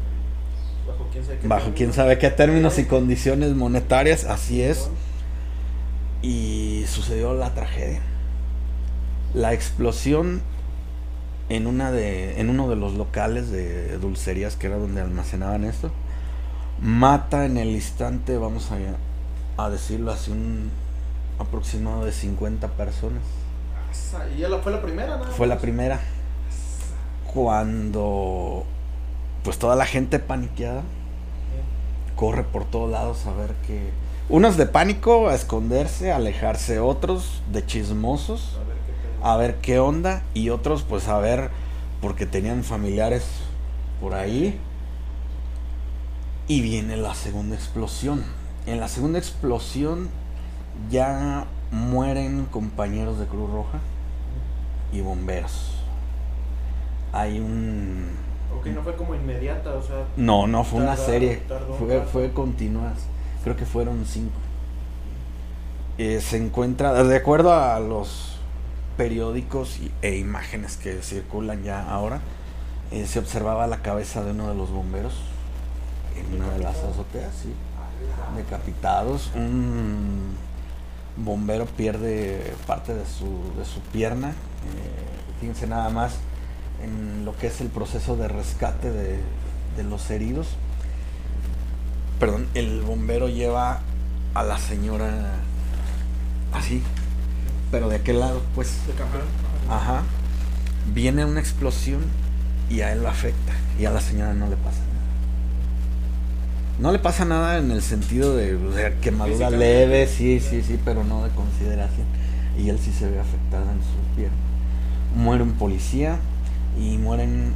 Bajo 0.88 1.08
quién 1.12 1.24
sabe 1.24 1.38
qué 1.40 1.48
bajo 1.48 1.72
quién 1.76 1.94
sabe 1.94 2.18
qué 2.18 2.30
términos 2.32 2.80
y 2.80 2.86
condiciones 2.86 3.54
monetarias, 3.54 4.26
así 4.26 4.62
es. 4.62 4.90
Y 6.24 6.86
sucedió 6.88 7.34
la 7.34 7.54
tragedia. 7.54 8.02
La 9.34 9.54
explosión 9.54 10.42
en 11.50 11.68
una 11.68 11.92
de 11.92 12.40
en 12.40 12.50
uno 12.50 12.70
de 12.70 12.76
los 12.76 12.94
locales 12.94 13.52
de 13.52 13.98
dulcerías 13.98 14.56
que 14.56 14.68
era 14.68 14.78
donde 14.78 15.02
almacenaban 15.02 15.66
esto 15.66 15.92
mata 16.82 17.46
en 17.46 17.58
el 17.58 17.70
instante, 17.70 18.38
vamos 18.38 18.70
a, 18.72 19.64
a 19.64 19.70
decirlo 19.70 20.12
así, 20.12 20.32
un 20.32 20.72
aproximado 21.40 22.06
de 22.06 22.12
50 22.12 22.68
personas. 22.70 23.22
Y 24.36 24.40
ya 24.40 24.50
la, 24.50 24.58
fue 24.60 24.72
la 24.72 24.82
primera, 24.82 25.18
¿no? 25.18 25.26
Fue 25.26 25.48
la 25.48 25.60
primera. 25.60 26.00
Cuando 27.34 28.66
pues 29.44 29.58
toda 29.58 29.76
la 29.76 29.86
gente 29.86 30.20
paniqueada 30.20 30.84
corre 32.16 32.44
por 32.44 32.66
todos 32.66 32.92
lados 32.92 33.26
a 33.26 33.34
ver 33.34 33.54
qué. 33.66 33.90
Unos 34.30 34.58
de 34.58 34.66
pánico 34.66 35.30
a 35.30 35.36
esconderse, 35.36 36.12
a 36.12 36.18
alejarse, 36.18 36.80
otros 36.80 37.42
de 37.52 37.66
chismosos 37.66 38.58
A 39.24 39.38
ver 39.38 39.58
qué 39.58 39.80
onda 39.80 40.24
y 40.34 40.50
otros 40.50 40.84
pues 40.84 41.08
a 41.08 41.20
ver 41.20 41.52
porque 42.02 42.26
tenían 42.26 42.64
familiares 42.64 43.26
por 44.00 44.14
ahí. 44.14 44.60
Y 46.48 46.62
viene 46.62 46.98
la 46.98 47.14
segunda 47.16 47.56
explosión. 47.56 48.24
En 48.66 48.80
la 48.80 48.88
segunda 48.88 49.20
explosión 49.20 50.10
ya 50.90 51.46
mueren 51.72 52.46
compañeros 52.46 53.20
de 53.20 53.26
Cruz 53.26 53.50
Roja 53.50 53.80
y 54.92 55.02
bomberos. 55.02 55.72
Hay 57.14 57.40
un 57.40 58.10
Ok, 58.58 58.68
no 58.68 58.84
fue 58.84 58.96
como 58.96 59.16
inmediata, 59.16 59.74
o 59.74 59.82
sea. 59.82 60.06
no, 60.18 60.48
no 60.48 60.64
fue 60.64 60.82
una 60.82 60.98
serie. 60.98 61.38
tardó 61.48 61.74
Fue, 61.76 62.02
fue 62.02 62.32
continuas. 62.34 63.00
Creo 63.44 63.56
que 63.56 63.66
fueron 63.66 64.06
cinco. 64.06 64.36
Eh, 65.98 66.22
se 66.22 66.38
encuentra, 66.38 67.04
de 67.04 67.16
acuerdo 67.16 67.54
a 67.54 67.80
los 67.80 68.31
periódicos 69.06 69.80
y- 69.80 69.92
e 70.04 70.18
imágenes 70.18 70.78
que 70.78 71.02
circulan 71.02 71.64
ya 71.64 71.90
ahora, 71.90 72.20
eh, 72.92 73.08
se 73.08 73.18
observaba 73.18 73.66
la 73.66 73.82
cabeza 73.82 74.24
de 74.24 74.30
uno 74.30 74.48
de 74.48 74.54
los 74.56 74.70
bomberos 74.70 75.14
en 76.16 76.36
una 76.40 76.52
de 76.54 76.60
las 76.60 76.76
azoteas, 76.78 77.34
sí, 77.42 77.52
decapitados. 78.38 79.32
Un 79.34 80.36
bombero 81.18 81.66
pierde 81.66 82.54
parte 82.68 82.94
de 82.94 83.04
su, 83.08 83.26
de 83.58 83.66
su 83.66 83.80
pierna. 83.92 84.30
eh, 84.30 85.34
fíjense 85.40 85.66
nada 85.66 85.90
más 85.90 86.18
en 86.84 87.26
lo 87.26 87.36
que 87.36 87.48
es 87.48 87.60
el 87.62 87.70
proceso 87.70 88.16
de 88.16 88.28
rescate 88.28 88.92
de, 88.92 89.20
de 89.78 89.84
los 89.84 90.12
heridos. 90.12 90.46
Perdón, 92.20 92.46
el 92.54 92.82
bombero 92.82 93.30
lleva 93.30 93.80
a 94.36 94.44
la 94.44 94.60
señora 94.60 95.10
así, 96.54 96.84
pero 97.72 97.88
de 97.88 97.96
aquel 97.96 98.20
lado, 98.20 98.42
pues, 98.54 98.78
ajá, 99.70 100.04
viene 100.94 101.24
una 101.24 101.40
explosión 101.40 102.02
y 102.70 102.82
a 102.82 102.92
él 102.92 103.02
lo 103.02 103.10
afecta 103.10 103.54
y 103.80 103.86
a 103.86 103.92
la 103.92 104.02
señora 104.02 104.34
no 104.34 104.48
le 104.48 104.58
pasa 104.58 104.80
nada. 104.80 104.92
No 106.80 106.92
le 106.92 107.00
pasa 107.00 107.26
nada 107.26 107.58
en 107.58 107.72
el 107.72 107.82
sentido 107.82 108.36
de 108.36 108.56
o 108.56 108.74
sea, 108.74 109.00
quemadura 109.00 109.50
leve, 109.50 110.08
sí, 110.08 110.40
sí, 110.42 110.62
sí, 110.62 110.78
pero 110.84 111.04
no 111.04 111.24
de 111.24 111.30
consideración. 111.30 112.06
Y 112.58 112.70
él 112.70 112.78
sí 112.80 112.92
se 112.92 113.10
ve 113.10 113.20
afectado 113.20 113.64
en 113.72 113.80
su 113.80 114.16
pierna. 114.16 114.36
Muere 115.16 115.44
un 115.44 115.54
policía 115.54 116.18
y 116.80 116.98
mueren 116.98 117.54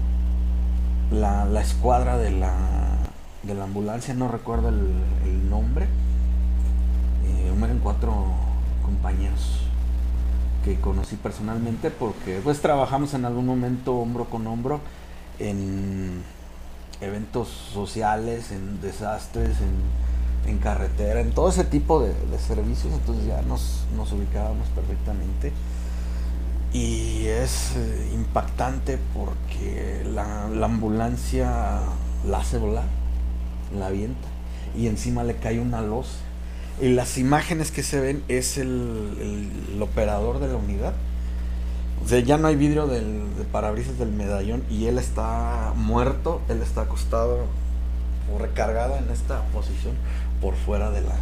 la, 1.11 1.45
la 1.45 1.61
escuadra 1.61 2.17
de 2.17 2.31
la, 2.31 2.53
de 3.43 3.53
la 3.53 3.65
ambulancia, 3.65 4.13
no 4.13 4.29
recuerdo 4.29 4.69
el, 4.69 4.93
el 5.25 5.49
nombre. 5.49 5.85
Eh, 7.25 7.51
mueren 7.57 7.79
cuatro 7.79 8.33
compañeros 8.83 9.65
que 10.65 10.75
conocí 10.81 11.15
personalmente 11.15 11.91
porque 11.91 12.41
pues 12.43 12.59
trabajamos 12.59 13.13
en 13.13 13.23
algún 13.23 13.45
momento 13.45 13.95
hombro 13.95 14.25
con 14.25 14.47
hombro 14.47 14.81
en 15.37 16.23
eventos 17.01 17.47
sociales, 17.47 18.51
en 18.51 18.81
desastres, 18.81 19.57
en, 19.61 20.49
en 20.51 20.57
carretera, 20.57 21.21
en 21.21 21.31
todo 21.31 21.49
ese 21.49 21.65
tipo 21.65 22.01
de, 22.01 22.13
servicios, 22.39 22.93
entonces 22.93 23.27
ya 23.27 23.41
nos, 23.43 23.85
nos 23.95 24.11
ubicábamos 24.11 24.67
perfectamente. 24.69 25.53
Y 26.73 27.27
es 27.27 27.73
eh, 27.77 28.11
impactante 28.13 28.97
porque 29.13 30.03
la, 30.13 30.49
la 30.49 30.65
ambulancia 30.65 31.79
la 32.27 32.39
hace 32.39 32.57
volar, 32.57 32.85
la 33.77 33.87
avienta 33.87 34.27
y 34.75 34.87
encima 34.87 35.23
le 35.23 35.35
cae 35.35 35.59
una 35.59 35.81
losa. 35.81 36.24
Y 36.81 36.89
las 36.89 37.17
imágenes 37.17 37.71
que 37.71 37.83
se 37.83 37.99
ven 38.01 38.23
es 38.27 38.57
el, 38.57 38.67
el- 39.21 39.73
el 39.75 39.81
operador 39.81 40.39
de 40.39 40.47
la 40.49 40.55
unidad. 40.55 40.93
O 42.03 42.07
sea, 42.07 42.19
ya 42.19 42.37
no 42.37 42.47
hay 42.47 42.55
vidrio 42.55 42.85
del, 42.87 43.35
de 43.37 43.45
parabrisas 43.45 43.97
del 43.97 44.11
medallón 44.11 44.63
y 44.69 44.85
él 44.87 44.97
está 44.99 45.73
muerto, 45.75 46.41
él 46.49 46.61
está 46.61 46.81
acostado 46.81 47.45
o 48.33 48.37
recargado 48.39 48.97
en 48.97 49.09
esta 49.09 49.41
posición 49.53 49.93
por 50.41 50.55
fuera 50.55 50.91
de 50.91 51.01
la, 51.01 51.15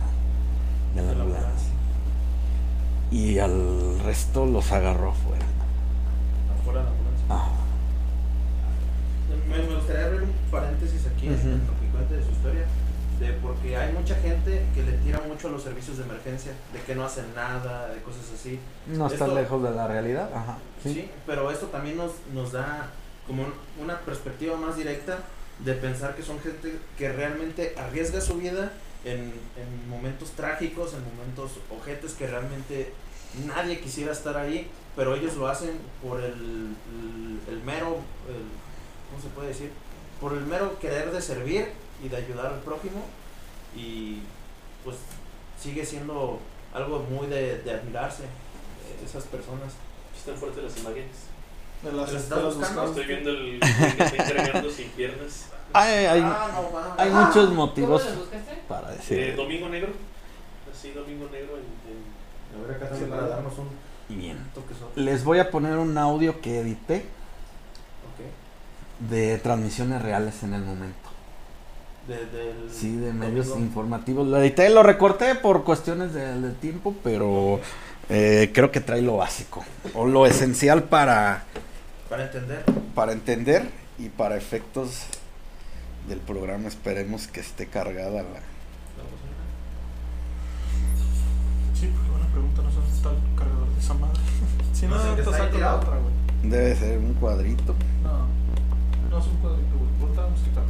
de 0.95 1.01
la 1.01 1.07
De 1.09 1.15
la 1.15 1.21
ambulancia. 1.23 1.69
Y 3.11 3.37
al 3.37 3.99
resto 4.03 4.45
los 4.47 4.71
agarró 4.71 5.11
afuera. 5.11 5.45
Afuera 6.59 6.79
de 6.79 6.85
la 6.85 6.91
ambulancia. 6.91 7.25
Ajá. 7.29 7.51
Me, 9.49 9.57
me 9.67 9.75
gustaría 9.75 10.05
abrir 10.05 10.21
un 10.23 10.31
paréntesis 10.51 11.01
aquí 11.15 11.27
en 11.27 11.33
Ujú. 11.35 11.47
en 11.47 11.67
lo 11.67 11.73
que 11.79 11.87
cuente 11.91 12.15
de 12.15 12.23
su 12.23 12.31
historia, 12.31 12.65
de 13.23 13.33
porque 13.33 13.75
hay 13.77 13.91
mucha 13.93 14.15
gente 14.15 14.65
que 14.75 14.83
le 14.83 14.91
tira 14.93 15.19
mucho 15.27 15.47
a 15.47 15.51
los 15.51 15.63
servicios 15.63 15.97
de 15.97 16.03
emergencia, 16.03 16.51
de 16.73 16.81
que 16.81 16.95
no 16.95 17.05
hacen 17.05 17.25
nada, 17.36 17.88
de 17.89 18.01
cosas 18.01 18.23
así. 18.33 18.59
No 18.88 19.07
está 19.07 19.27
lejos 19.27 19.63
de 19.63 19.71
la 19.71 19.88
realidad. 19.88 20.29
Ajá. 20.33 20.57
Sí, 20.83 20.93
Sí. 20.93 21.12
pero 21.25 21.49
esto 21.51 21.67
también 21.67 21.97
nos, 21.97 22.12
nos 22.33 22.51
da 22.51 22.89
como 23.25 23.43
un- 23.43 23.53
una 23.81 23.99
perspectiva 24.01 24.57
más 24.57 24.75
directa 24.75 25.19
de 25.59 25.73
pensar 25.73 26.15
que 26.15 26.23
son 26.23 26.39
gente 26.39 26.77
que 26.97 27.12
realmente 27.13 27.73
arriesga 27.77 28.19
su 28.21 28.36
vida 28.38 28.73
en, 29.05 29.19
en 29.55 29.89
momentos 29.89 30.31
trágicos, 30.31 30.93
en 30.93 31.03
momentos 31.15 31.51
ojetes 31.79 32.13
que 32.13 32.27
realmente 32.27 32.91
nadie 33.45 33.79
quisiera 33.79 34.12
estar 34.12 34.36
ahí, 34.38 34.69
pero 34.95 35.15
ellos 35.15 35.36
lo 35.36 35.47
hacen 35.47 35.71
por 36.01 36.19
el, 36.19 36.33
el, 36.33 37.39
el 37.49 37.63
mero, 37.63 37.97
el- 38.27 38.49
¿cómo 39.09 39.21
se 39.21 39.29
puede 39.36 39.49
decir? 39.49 39.71
Por 40.19 40.33
el 40.33 40.45
mero 40.45 40.77
querer 40.79 41.12
de 41.12 41.21
servir 41.21 41.67
y 42.03 42.09
de 42.09 42.17
ayudar 42.17 42.47
al 42.47 42.59
prójimo 42.59 43.01
y 43.75 44.19
pues 44.83 44.97
sigue 45.61 45.85
siendo 45.85 46.39
algo 46.73 46.99
muy 46.99 47.27
de, 47.27 47.59
de 47.59 47.71
admirarse 47.71 48.23
eh, 48.23 49.05
esas 49.05 49.23
personas. 49.25 49.73
Están 50.17 50.35
fuertes 50.35 50.63
las 50.63 50.77
imágenes. 50.77 51.15
Me 51.83 51.91
las, 51.91 51.97
¿Las 52.01 52.13
me 52.13 52.19
estás 52.19 52.43
las 52.43 52.55
buscando? 52.55 52.85
Estoy 52.91 53.05
viendo 53.05 53.29
el 53.29 53.59
que 53.59 54.03
está 54.03 54.15
entregando 54.15 54.69
sin 54.69 54.89
piernas. 54.89 55.45
Hay, 55.73 56.05
hay, 56.05 56.21
Ah, 56.23 56.49
no, 56.53 56.79
hay 57.01 57.09
Ah, 57.13 57.25
muchos 57.27 57.45
¿Cómo 57.49 57.65
motivos 57.67 58.03
para 58.67 58.91
decir. 58.91 59.19
Eh, 59.19 59.35
Domingo 59.35 59.69
Negro. 59.69 59.89
Así, 60.71 60.91
Domingo 60.91 61.27
Negro 61.31 61.57
en, 61.57 61.63
en- 61.63 62.63
A 62.63 62.67
ver 62.67 62.75
acá 62.77 62.89
también 62.89 63.09
para 63.09 63.27
darnos 63.27 63.53
un 63.57 63.69
bien. 64.15 64.37
Les 64.95 65.23
voy 65.23 65.39
a 65.39 65.49
poner 65.49 65.77
un 65.77 65.97
audio 65.97 66.39
que 66.41 66.59
edité 66.59 67.05
de 68.99 69.37
transmisiones 69.39 70.01
reales 70.01 70.43
en 70.43 70.53
el 70.53 70.61
momento. 70.61 71.02
De, 72.07 72.15
del 72.15 72.69
Sí, 72.71 72.95
de 72.97 73.13
medios 73.13 73.47
domingo. 73.47 73.67
informativos. 73.67 74.27
Lo 74.27 74.37
edité, 74.37 74.69
lo 74.69 74.83
recorté 74.83 75.35
por 75.35 75.63
cuestiones 75.63 76.13
de, 76.13 76.39
de 76.41 76.51
tiempo, 76.51 76.93
pero 77.03 77.59
eh, 78.09 78.51
creo 78.53 78.71
que 78.71 78.81
trae 78.81 79.01
lo 79.01 79.17
básico 79.17 79.63
o 79.93 80.05
lo 80.05 80.25
esencial 80.25 80.83
para, 80.83 81.43
Para 82.09 82.23
entender. 82.25 82.63
para 82.93 83.11
entender 83.13 83.69
y 83.97 84.09
para 84.09 84.35
efectos 84.35 85.03
del 86.09 86.19
programa. 86.19 86.67
Esperemos 86.67 87.27
que 87.27 87.39
esté 87.39 87.67
cargada 87.67 88.21
la. 88.23 88.39
Sí, 91.73 91.89
porque 91.93 92.09
buena 92.11 92.27
pregunta, 92.27 92.61
no 92.63 92.69
sé 92.69 92.75
dónde 92.77 92.95
está 92.95 93.09
el 93.11 93.37
cargador 93.37 93.69
de 93.69 93.79
esa 93.79 93.93
madre. 93.93 94.19
Si 94.73 94.87
no, 94.87 94.95
No 94.97 95.01
ahí 95.15 95.23
saco 95.23 95.57
la 95.59 95.75
otra, 95.75 95.91
güey. 95.97 96.13
Debe 96.51 96.75
ser 96.75 96.97
un 96.97 97.13
cuadrito. 97.13 97.73
No, 98.03 98.27
no 99.09 99.19
es 99.19 99.25
un 99.27 99.37
cuadrito, 99.37 99.69
güey. 99.77 99.89
Ahorita 100.01 100.21
vamos 100.23 100.41
a 100.41 100.43
quitar. 100.43 100.63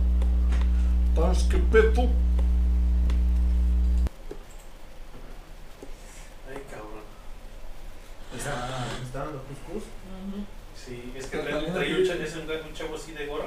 ¿Qué 1.49 1.57
pedo? 1.71 2.09
Ay, 6.49 6.61
cabrón. 6.69 7.03
Está, 8.35 8.87
está 9.03 9.19
dando 9.19 9.43
cuscús. 9.43 9.83
Sí, 10.75 11.13
es 11.15 11.27
que 11.27 11.37
trae, 11.37 11.61
trae 11.71 11.95
un, 12.01 12.05
cha- 12.07 12.15
es 12.15 12.35
un, 12.35 12.41
un 12.49 12.73
chavo 12.73 12.95
así 12.95 13.11
de 13.11 13.27
gorra, 13.27 13.45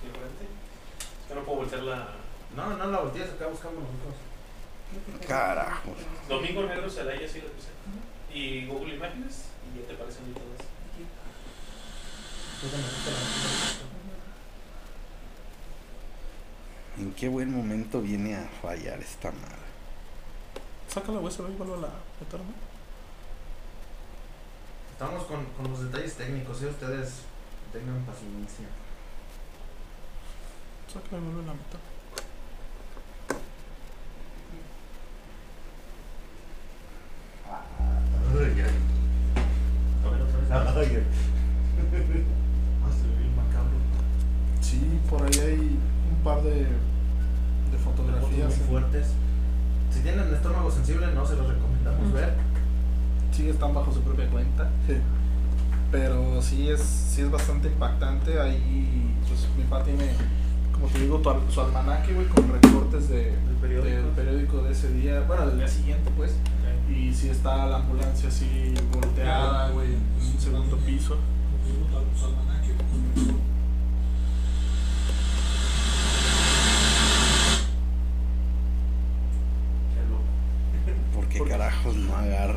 sin 0.00 0.10
frente. 0.10 0.44
Es 0.44 1.28
que 1.28 1.34
no 1.34 1.42
puedo 1.42 1.58
voltear 1.58 1.82
la, 1.82 2.08
No, 2.54 2.76
no 2.76 2.86
la 2.86 2.98
voltees, 3.00 3.30
acá 3.30 3.46
buscamos 3.46 3.78
nosotros. 3.82 5.26
Carajo. 5.26 5.94
Domingo 6.28 6.62
Negro 6.64 6.88
Celaya 6.90 7.26
sí 7.28 7.40
lo 7.40 7.48
puse. 7.48 7.68
Y 8.32 8.66
Google 8.66 8.94
Imágenes 8.94 9.46
y 9.74 9.80
ya 9.80 9.86
te 9.88 9.94
aparecen 9.94 10.24
ahí 10.26 10.32
todas 10.34 10.66
te 12.60 12.76
metiste 12.76 13.10
la 13.10 13.18
noticia. 13.18 13.86
¿En 16.98 17.05
qué 17.16 17.28
buen 17.28 17.50
momento 17.50 18.00
viene 18.00 18.36
a 18.36 18.46
fallar 18.60 19.00
esta 19.00 19.32
madre? 19.32 19.66
Saca 20.88 21.12
la 21.12 21.20
USB 21.20 21.48
y 21.48 21.56
vuelve 21.56 21.74
a 21.74 21.76
la 21.78 21.90
meter, 22.20 22.40
¿no? 22.40 22.52
Estamos 24.92 25.24
con, 25.24 25.44
con 25.56 25.70
los 25.70 25.82
detalles 25.84 26.14
técnicos, 26.14 26.62
¿eh? 26.62 26.66
Ustedes 26.66 27.22
tengan 27.72 28.02
paciencia. 28.04 28.66
Saca 30.92 31.16
y 31.16 31.20
vuelve 31.20 31.42
a 31.42 31.46
la 31.46 31.52
meter. 31.54 31.95
Sí, 53.46 53.50
están 53.50 53.72
bajo 53.72 53.92
su 53.92 54.00
propia 54.00 54.26
cuenta. 54.26 54.68
Pero 55.92 56.42
sí 56.42 56.68
es, 56.68 56.80
sí 56.80 57.22
es 57.22 57.30
bastante 57.30 57.68
impactante. 57.68 58.40
Ahí, 58.40 59.14
pues 59.28 59.46
mi 59.56 59.62
papá 59.62 59.84
tiene, 59.84 60.10
como 60.72 60.88
te 60.88 60.98
digo, 60.98 61.18
tu 61.18 61.52
su 61.52 61.60
almanaque, 61.60 62.12
güey, 62.12 62.26
con 62.26 62.48
recortes 62.48 63.08
de, 63.08 63.36
Del 63.36 63.54
periódico. 63.60 63.96
del 63.96 64.06
periódico 64.16 64.62
de 64.62 64.72
ese 64.72 64.92
día, 64.94 65.20
bueno, 65.28 65.46
del 65.46 65.58
día 65.58 65.68
siguiente, 65.68 66.10
pues. 66.16 66.34
Y 66.90 67.14
sí 67.14 67.28
está 67.28 67.66
la 67.66 67.76
ambulancia 67.76 68.28
así 68.30 68.74
volteada, 68.92 69.70
güey, 69.70 69.94
en 69.94 70.34
un 70.34 70.40
segundo 70.40 70.76
piso. 70.78 71.16
Qué 79.94 80.00
loco. 80.10 80.24
¿Por 81.14 81.28
qué 81.28 81.38
¿Por 81.38 81.46
qué? 81.46 81.52
carajos 81.52 81.94
no 81.96 82.16
agarra 82.16 82.55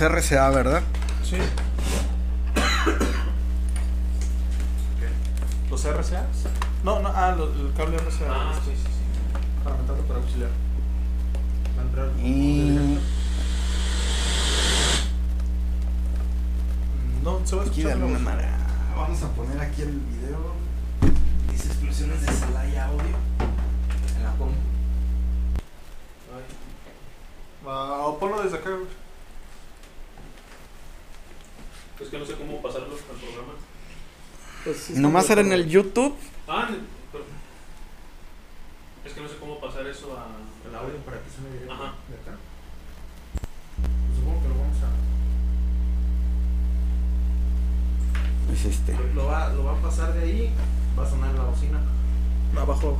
la 0.00 0.08
CRCA, 0.08 0.50
¿verdad? 0.50 0.82
Sí. 1.22 1.36
¿Los 5.70 5.84
RCAs? 5.84 6.24
No, 6.82 7.00
no, 7.00 7.08
ah, 7.14 7.34
lo- 7.36 7.52
el 7.52 7.72
cable 7.76 7.96
RCA. 7.96 8.26
Ah, 8.30 8.52
sí, 8.64 8.70
sí, 8.74 8.82
sí. 8.82 9.62
Para 9.62 9.76
meterlo 9.76 10.02
para 10.04 10.20
auxiliar. 10.20 10.50
Va 11.76 11.82
a 11.82 11.84
entrar 11.84 12.08
Y 12.18 12.98
No, 17.22 17.40
se 17.44 17.56
va 17.56 17.62
a 17.62 17.66
aquí 17.66 17.82
de 17.82 17.90
escuchar 17.90 17.92
alguna 17.92 18.18
manera. 18.18 18.56
Vamos 18.96 19.22
a 19.22 19.28
poner 19.28 19.60
aquí 19.60 19.82
el 19.82 20.00
video. 20.00 20.54
Dice 21.52 21.66
explosiones 21.68 22.22
de 22.26 22.32
Celaya 22.32 22.86
audio. 22.86 23.16
En 24.16 24.22
la 24.24 24.30
compu. 24.30 24.54
Ay, 26.34 26.44
o 28.04 28.18
ponlo 28.18 28.42
desde 28.42 28.56
acá, 28.56 28.70
güey. 28.70 29.09
Es 32.00 32.08
que 32.08 32.18
no 32.18 32.24
sé 32.24 32.34
cómo 32.34 32.60
pasarlo 32.62 32.86
al 32.94 33.18
programa. 33.20 33.52
Pues 34.64 34.76
sí, 34.78 34.92
Nomás 34.96 35.28
era 35.30 35.40
en 35.40 35.52
el 35.52 35.68
YouTube. 35.68 36.14
Ah, 36.48 36.68
pero- 37.12 37.24
es 39.04 39.12
que 39.12 39.20
no 39.20 39.28
sé 39.28 39.36
cómo 39.40 39.60
pasar 39.60 39.86
eso 39.86 40.16
a. 40.18 40.26
el 40.68 40.74
audio 40.74 40.96
para 40.98 41.18
que 41.22 41.30
suene 41.30 41.50
directo 41.52 41.72
Ajá. 41.74 41.94
de 42.08 42.14
acá. 42.16 42.36
Pues 43.80 44.18
supongo 44.18 44.42
que 44.42 44.48
lo 44.48 44.54
vamos 44.58 44.76
a. 44.82 44.90
Es 48.52 48.64
este. 48.64 48.96
Lo 49.14 49.26
va, 49.26 49.48
lo 49.50 49.64
va 49.64 49.72
a 49.78 49.82
pasar 49.82 50.12
de 50.14 50.20
ahí, 50.22 50.52
va 50.98 51.04
a 51.04 51.08
sonar 51.10 51.34
la 51.34 51.44
bocina. 51.44 51.80
Abajo. 52.56 52.98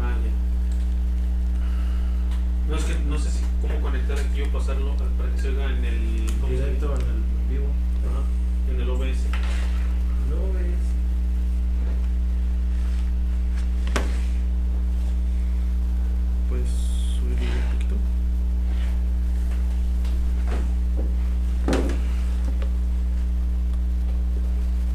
Ah, 0.00 0.14
ya. 0.24 0.30
No, 2.68 2.76
es 2.76 2.84
que 2.84 2.94
no 3.06 3.18
sé 3.18 3.30
si 3.30 3.44
cómo 3.60 3.78
conectar 3.80 4.18
aquí 4.18 4.40
o 4.40 4.50
pasarlo 4.50 4.96
para 4.96 5.30
que 5.30 5.38
se 5.38 5.48
oiga 5.48 5.66
en 5.66 5.84
el. 5.84 6.26
¿cómo 6.40 6.48
se 6.48 6.64
Directo 6.64 6.94
el 6.94 7.50
vivo. 7.50 7.66
Ajá, 8.08 8.72
en 8.72 8.80
el 8.80 8.88
OBS. 8.88 9.26
Luego 10.30 10.52
ves. 10.54 10.64
Pues 16.48 16.62
subir 17.18 17.38
un 17.38 17.72
poquito. 17.72 17.96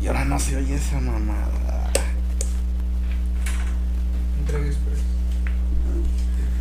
Y 0.02 0.08
ahora 0.08 0.26
no 0.26 0.40
se 0.40 0.58
oye 0.58 0.74
esa 0.74 1.00
mamada. 1.00 1.92
Entrega 4.40 4.66
express. 4.66 5.00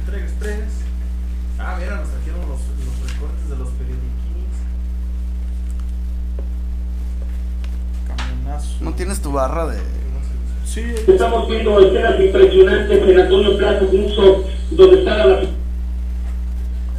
Entrega 0.05 0.25
Express. 0.25 0.88
Ah, 1.59 1.77
mira, 1.79 1.97
nos 1.97 2.09
trajeron 2.09 2.41
los, 2.49 2.61
los 2.61 3.13
recortes 3.13 3.49
de 3.49 3.57
los 3.57 3.69
periodiquines. 3.71 4.57
Camionazo. 8.07 8.77
¿No 8.81 8.95
tienes 8.95 9.21
tu 9.21 9.33
barra 9.33 9.67
de.? 9.67 9.79
Sí, 10.65 10.85
Estamos 11.09 11.49
viendo 11.49 11.81
escenas 11.81 12.21
impresionantes 12.21 13.03
en 13.03 13.21
Antonio 13.21 13.57
Plaza 13.57 13.85
Muso, 13.91 14.45
donde 14.71 14.99
está 14.99 15.17
la... 15.27 15.41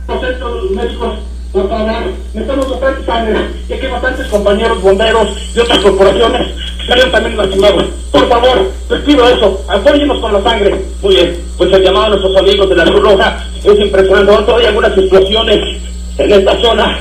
Los 0.07 0.21
centros 0.21 0.71
médicos, 0.71 1.19
por 1.51 1.67
favor, 1.67 2.03
necesitamos 2.33 2.69
bastante 2.69 3.05
sangre, 3.05 3.39
y 3.67 3.73
aquí 3.73 3.87
bastantes 3.87 4.27
compañeros 4.27 4.81
bomberos 4.81 5.53
de 5.53 5.61
otras 5.61 5.79
corporaciones 5.79 6.47
que 6.79 6.87
salieron 6.87 7.11
también 7.11 7.37
lastimados. 7.37 7.85
Por 8.11 8.29
favor, 8.29 8.71
les 8.89 9.01
pido 9.01 9.27
eso, 9.27 9.65
apóyennos 9.67 10.19
con 10.19 10.33
la 10.33 10.43
sangre. 10.43 10.75
Muy 11.01 11.15
bien, 11.15 11.43
pues 11.57 11.71
el 11.73 11.83
llamado 11.83 12.05
a 12.05 12.09
nuestros 12.09 12.37
amigos 12.37 12.69
de 12.69 12.75
la 12.75 12.83
Cruz 12.85 13.01
Roja 13.01 13.43
es 13.63 13.79
impresionante. 13.79 14.31
Todavía 14.31 14.57
hay 14.57 14.65
algunas 14.67 14.97
explosiones 14.97 15.81
en 16.17 16.31
esta 16.31 16.61
zona. 16.61 16.99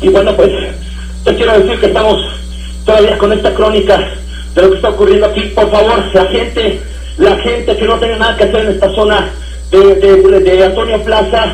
Y 0.00 0.08
bueno, 0.08 0.34
pues, 0.34 0.50
te 1.24 1.34
quiero 1.34 1.58
decir 1.58 1.80
que 1.80 1.86
estamos 1.86 2.18
todavía 2.84 3.18
con 3.18 3.32
esta 3.32 3.54
crónica 3.54 3.98
de 4.54 4.62
lo 4.62 4.70
que 4.70 4.76
está 4.76 4.88
ocurriendo 4.88 5.26
aquí. 5.26 5.40
Por 5.54 5.70
favor, 5.70 6.02
la 6.12 6.24
gente, 6.26 6.80
la 7.18 7.36
gente 7.36 7.76
que 7.76 7.84
no 7.84 7.98
tenga 7.98 8.16
nada 8.16 8.36
que 8.36 8.44
hacer 8.44 8.64
en 8.64 8.72
esta 8.72 8.94
zona 8.94 9.30
de, 9.70 9.94
de 10.40 10.64
Antonio 10.64 11.02
Plaza, 11.02 11.52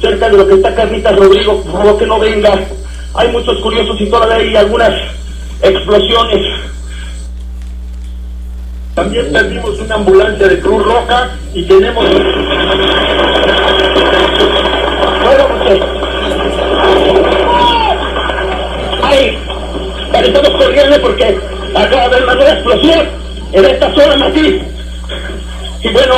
cerca 0.00 0.28
de 0.28 0.36
lo 0.36 0.46
que 0.46 0.54
está 0.54 0.74
Carnitas 0.74 1.16
Rodrigo, 1.16 1.62
por 1.62 1.72
favor 1.72 1.98
que 1.98 2.06
no 2.06 2.18
venga. 2.18 2.58
Hay 3.14 3.28
muchos 3.28 3.58
curiosos 3.60 4.00
y 4.00 4.06
todavía 4.06 4.36
hay 4.36 4.56
algunas 4.56 4.92
explosiones. 5.62 6.46
También 8.94 9.32
perdimos 9.32 9.78
una 9.78 9.94
ambulancia 9.94 10.48
de 10.48 10.60
Cruz 10.60 10.84
Roja 10.84 11.30
y 11.54 11.62
tenemos... 11.62 12.04
Bueno, 15.24 15.48
pues, 15.64 15.80
¡Ay! 19.02 19.38
Estamos 20.14 20.50
corriendo 20.50 21.00
porque 21.00 21.38
acaba 21.74 21.88
de 21.90 22.04
haber 22.04 22.22
una 22.24 22.34
nueva 22.34 22.52
explosión 22.52 23.08
en 23.52 23.64
esta 23.64 23.94
zona, 23.94 24.16
Martín. 24.16 24.62
Y 25.82 25.88
bueno, 25.90 26.14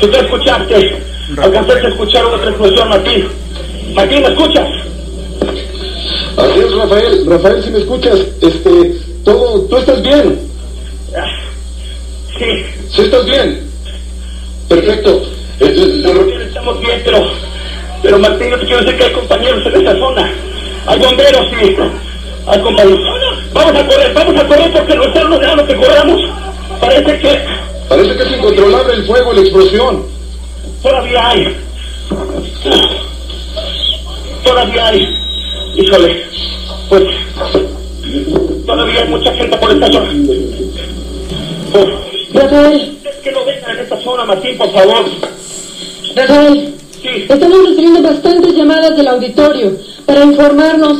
si 0.00 0.06
tú 0.06 0.16
escuchaste, 0.16 1.02
alcanzaste 1.36 1.86
a 1.86 1.90
escuchar 1.90 2.24
otra 2.24 2.48
explosión, 2.48 2.88
Martín. 2.88 3.28
Martín, 3.94 4.22
¿me 4.22 4.28
escuchas? 4.28 4.68
Así 6.36 6.60
es, 6.60 6.74
Rafael. 6.74 7.26
Rafael, 7.26 7.62
si 7.62 7.70
me 7.70 7.78
escuchas, 7.78 8.18
este, 8.40 8.94
todo, 9.24 9.62
¿tú 9.62 9.76
estás 9.76 10.02
bien? 10.02 10.40
Sí, 12.38 12.64
¿Sí 12.90 13.02
estás 13.02 13.24
bien? 13.26 13.68
Perfecto. 14.68 15.22
Eh, 15.60 15.74
eh, 15.76 16.44
estamos 16.46 16.80
bien, 16.80 17.02
pero, 17.04 17.26
pero 18.02 18.18
Martín, 18.18 18.50
yo 18.50 18.58
te 18.60 18.66
quiero 18.66 18.80
decir 18.82 18.96
que 18.96 19.04
hay 19.04 19.12
compañeros 19.12 19.66
en 19.66 19.76
esta 19.76 19.98
zona. 19.98 20.32
Hay 20.86 20.98
bomberos 21.00 21.46
y 21.52 21.76
hay 22.46 22.60
compañeros. 22.60 23.00
Vamos 23.52 23.74
a 23.74 23.86
correr, 23.86 24.12
vamos 24.14 24.40
a 24.40 24.46
correr 24.46 24.72
porque 24.72 24.94
no 24.94 25.04
están 25.04 25.32
ordenando 25.32 25.66
que 25.66 25.76
corramos. 25.76 26.20
Parece 26.80 27.18
que 27.18 27.40
parece 27.88 28.16
que 28.16 28.22
es 28.22 28.38
incontrolable 28.38 28.94
el 28.94 29.06
fuego 29.06 29.32
y 29.32 29.36
la 29.36 29.42
explosión. 29.42 30.17
Todavía 30.82 31.28
hay. 31.28 31.56
Todavía 34.44 34.88
hay. 34.88 35.08
Híjole, 35.76 36.22
pues 36.88 37.02
todavía 38.66 39.02
hay 39.02 39.08
mucha 39.08 39.32
gente 39.34 39.56
por 39.56 39.70
esta 39.70 39.92
zona. 39.92 40.10
Pues, 41.72 41.86
Rafael, 42.32 42.98
es 43.04 43.16
que 43.16 43.32
no 43.32 43.44
vengan 43.44 43.78
en 43.78 43.88
persona, 43.88 44.24
Martín, 44.24 44.58
por 44.58 44.72
favor. 44.72 45.04
Rafael, 46.14 46.74
Sí. 47.00 47.26
estamos 47.28 47.58
recibiendo 47.68 48.02
bastantes 48.02 48.54
llamadas 48.54 48.96
del 48.96 49.06
auditorio 49.06 49.72
para 50.04 50.24
informarnos 50.24 50.98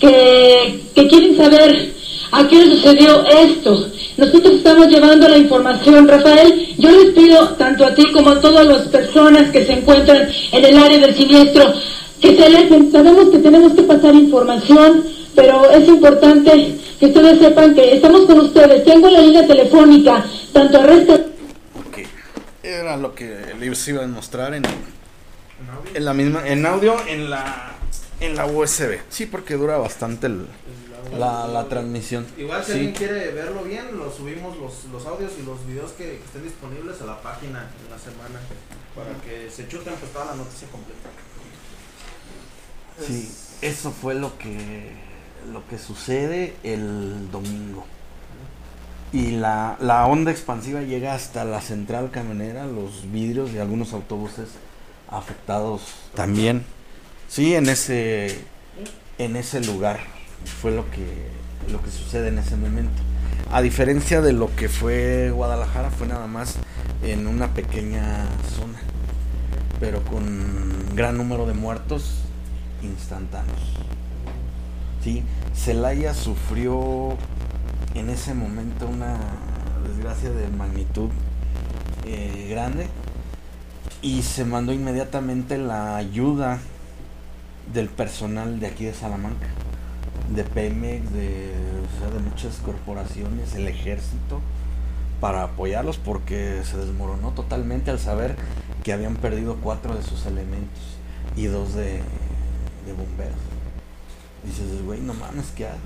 que, 0.00 0.80
que 0.92 1.06
quieren 1.06 1.36
saber 1.36 1.92
a 2.32 2.48
qué 2.48 2.62
sucedió 2.64 3.24
esto. 3.26 3.88
Nosotros 4.16 4.54
estamos 4.54 4.88
llevando 4.88 5.28
la 5.28 5.38
información. 5.38 6.08
Rafael, 6.08 6.74
yo 6.78 6.90
les 6.90 7.12
pido 7.14 7.48
tanto 7.54 7.84
a 7.84 7.94
ti 7.94 8.10
como 8.12 8.30
a 8.30 8.40
todas 8.40 8.66
las 8.66 8.82
personas 8.88 9.50
que 9.50 9.64
se 9.64 9.72
encuentran 9.74 10.28
en 10.52 10.64
el 10.64 10.76
área 10.78 10.98
del 10.98 11.14
siniestro 11.14 11.72
que 12.20 12.36
se 12.36 12.44
alejen. 12.44 12.90
Sabemos 12.90 13.28
que 13.30 13.38
tenemos 13.38 13.72
que 13.74 13.82
pasar 13.82 14.14
información, 14.14 15.04
pero 15.34 15.70
es 15.70 15.86
importante 15.86 16.76
que 16.98 17.06
ustedes 17.06 17.38
sepan 17.40 17.74
que 17.74 17.94
estamos 17.96 18.22
con 18.26 18.40
ustedes. 18.40 18.84
Tengo 18.84 19.08
la 19.10 19.20
línea 19.20 19.46
telefónica, 19.46 20.24
tanto 20.52 20.78
a 20.78 20.82
Resta 20.82 21.14
Ok. 21.14 21.98
Era 22.62 22.96
lo 22.96 23.14
que 23.14 23.36
les 23.60 23.88
iba 23.88 24.02
a 24.02 24.06
mostrar 24.06 24.54
en, 24.54 24.64
en 25.94 26.04
la 26.04 26.14
misma, 26.14 26.46
en 26.48 26.64
audio, 26.66 26.96
en 27.06 27.28
la, 27.30 27.74
en 28.20 28.34
la 28.34 28.46
USB. 28.46 28.98
Sí, 29.10 29.26
porque 29.26 29.54
dura 29.54 29.76
bastante 29.76 30.26
el- 30.26 30.46
la, 31.18 31.46
la 31.46 31.68
transmisión. 31.68 32.26
Igual 32.36 32.62
si 32.64 32.72
Sí. 32.72 32.78
alguien 32.78 32.94
quiere 32.94 33.30
verlo 33.32 33.62
bien, 33.64 33.96
lo 33.96 34.10
subimos 34.10 34.56
los, 34.58 34.84
los 34.92 35.06
audios 35.06 35.32
y 35.40 35.44
los 35.44 35.66
videos 35.66 35.92
que, 35.92 36.04
que 36.04 36.24
estén 36.24 36.42
disponibles 36.44 37.00
a 37.02 37.06
la 37.06 37.20
página 37.22 37.70
en 37.84 37.90
la 37.90 37.98
semana 37.98 38.40
para 38.94 39.14
que 39.22 39.50
se 39.50 39.68
chuten 39.68 39.94
pues 39.94 40.12
toda 40.12 40.26
la 40.26 40.34
noticia 40.36 40.68
completa. 40.68 41.08
Sí, 43.06 43.30
eso 43.62 43.90
fue 43.92 44.14
lo 44.14 44.38
que 44.38 44.90
lo 45.52 45.66
que 45.68 45.78
sucede 45.78 46.54
el 46.64 47.30
domingo. 47.30 47.84
Y 49.12 49.32
la, 49.32 49.76
la 49.80 50.06
onda 50.06 50.30
expansiva 50.32 50.80
llega 50.82 51.14
hasta 51.14 51.44
la 51.44 51.60
central 51.60 52.10
camionera, 52.10 52.66
los 52.66 53.10
vidrios 53.12 53.52
de 53.52 53.60
algunos 53.60 53.92
autobuses 53.92 54.48
afectados 55.08 55.82
también. 56.14 56.64
Sí, 57.28 57.54
en 57.54 57.68
ese 57.68 58.38
en 59.18 59.36
ese 59.36 59.60
lugar 59.60 60.00
fue 60.46 60.70
lo 60.70 60.90
que 60.90 61.36
lo 61.70 61.82
que 61.82 61.90
sucede 61.90 62.28
en 62.28 62.38
ese 62.38 62.56
momento. 62.56 63.02
A 63.50 63.62
diferencia 63.62 64.20
de 64.20 64.32
lo 64.32 64.54
que 64.54 64.68
fue 64.68 65.30
Guadalajara, 65.30 65.90
fue 65.90 66.06
nada 66.06 66.26
más 66.26 66.56
en 67.02 67.26
una 67.26 67.54
pequeña 67.54 68.26
zona, 68.56 68.78
pero 69.80 70.02
con 70.04 70.94
gran 70.94 71.16
número 71.16 71.46
de 71.46 71.54
muertos 71.54 72.22
instantáneos. 72.82 73.58
Sí, 75.02 75.22
Celaya 75.54 76.14
sufrió 76.14 77.16
en 77.94 78.10
ese 78.10 78.34
momento 78.34 78.88
una 78.88 79.16
desgracia 79.86 80.30
de 80.30 80.48
magnitud 80.48 81.10
eh, 82.04 82.48
grande 82.50 82.88
y 84.02 84.22
se 84.22 84.44
mandó 84.44 84.72
inmediatamente 84.72 85.58
la 85.58 85.96
ayuda 85.96 86.58
del 87.72 87.88
personal 87.88 88.60
de 88.60 88.66
aquí 88.66 88.84
de 88.84 88.94
Salamanca, 88.94 89.46
de 90.34 90.44
Pemex, 90.44 91.12
de, 91.12 91.52
o 91.84 91.98
sea, 92.00 92.10
de 92.10 92.18
muchas 92.20 92.56
corporaciones, 92.56 93.54
el 93.54 93.68
ejército, 93.68 94.40
para 95.20 95.44
apoyarlos 95.44 95.96
porque 95.98 96.62
se 96.64 96.76
desmoronó 96.76 97.30
totalmente 97.30 97.90
al 97.90 97.98
saber 97.98 98.36
que 98.82 98.92
habían 98.92 99.16
perdido 99.16 99.56
cuatro 99.62 99.94
de 99.94 100.02
sus 100.02 100.26
elementos 100.26 100.82
y 101.36 101.46
dos 101.46 101.74
de, 101.74 102.00
de 102.86 102.92
bomberos. 102.96 103.36
Dices, 104.44 104.82
güey, 104.84 105.00
no 105.00 105.14
mames, 105.14 105.46
¿qué 105.56 105.66
hay? 105.66 105.78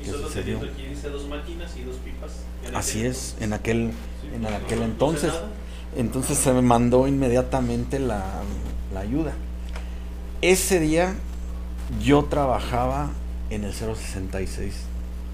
Y 0.00 0.04
¿Qué 0.04 0.10
solo 0.10 0.26
sucedió? 0.28 0.58
teniendo 0.58 0.72
aquí 0.78 0.86
dice 0.88 1.08
dos 1.08 1.26
máquinas 1.26 1.76
y 1.76 1.82
dos 1.82 1.96
pipas. 1.96 2.32
Así 2.74 3.04
es, 3.06 3.36
en 3.40 3.52
aquel, 3.52 3.92
Sí, 4.20 4.28
en 4.34 4.42
pues, 4.42 4.54
aquel 4.54 4.78
no, 4.80 4.84
entonces. 4.84 5.32
Entonces 5.96 6.36
se 6.36 6.52
me 6.52 6.60
mandó 6.60 7.08
inmediatamente 7.08 7.98
la, 7.98 8.22
la 8.92 9.00
ayuda. 9.00 9.32
Ese 10.42 10.78
día 10.78 11.14
yo 12.02 12.24
trabajaba 12.24 13.10
en 13.50 13.64
el 13.64 13.72
066 13.72 14.74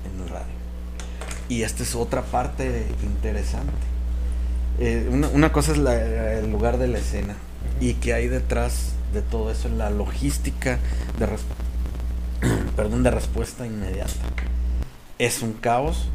en 0.04 0.22
el 0.22 0.28
radio. 0.28 0.52
Y 1.48 1.62
esta 1.62 1.82
es 1.82 1.94
otra 1.94 2.22
parte 2.22 2.86
interesante. 3.02 3.72
Eh, 4.78 5.08
una, 5.10 5.52
cosa 5.52 5.72
es 5.72 5.78
el 5.78 6.50
lugar 6.50 6.78
de 6.78 6.88
la 6.88 6.98
escena 6.98 7.34
y 7.80 7.94
que 7.94 8.14
hay 8.14 8.28
detrás 8.28 8.92
de 9.12 9.20
todo 9.20 9.50
eso, 9.50 9.68
la 9.68 9.90
logística 9.90 10.78
de, 11.18 11.28
perdón, 12.76 13.02
de 13.02 13.10
respuesta 13.10 13.66
inmediata. 13.66 14.12
Es 15.18 15.42
un 15.42 15.52
caos 15.52 16.08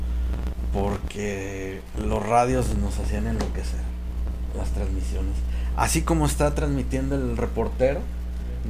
porque 0.73 1.81
los 2.03 2.25
radios 2.25 2.75
nos 2.77 2.97
hacían 2.99 3.27
enloquecer 3.27 3.79
las 4.57 4.69
transmisiones. 4.69 5.35
Así 5.75 6.01
como 6.01 6.25
está 6.25 6.55
transmitiendo 6.55 7.15
el 7.15 7.37
reportero 7.37 8.01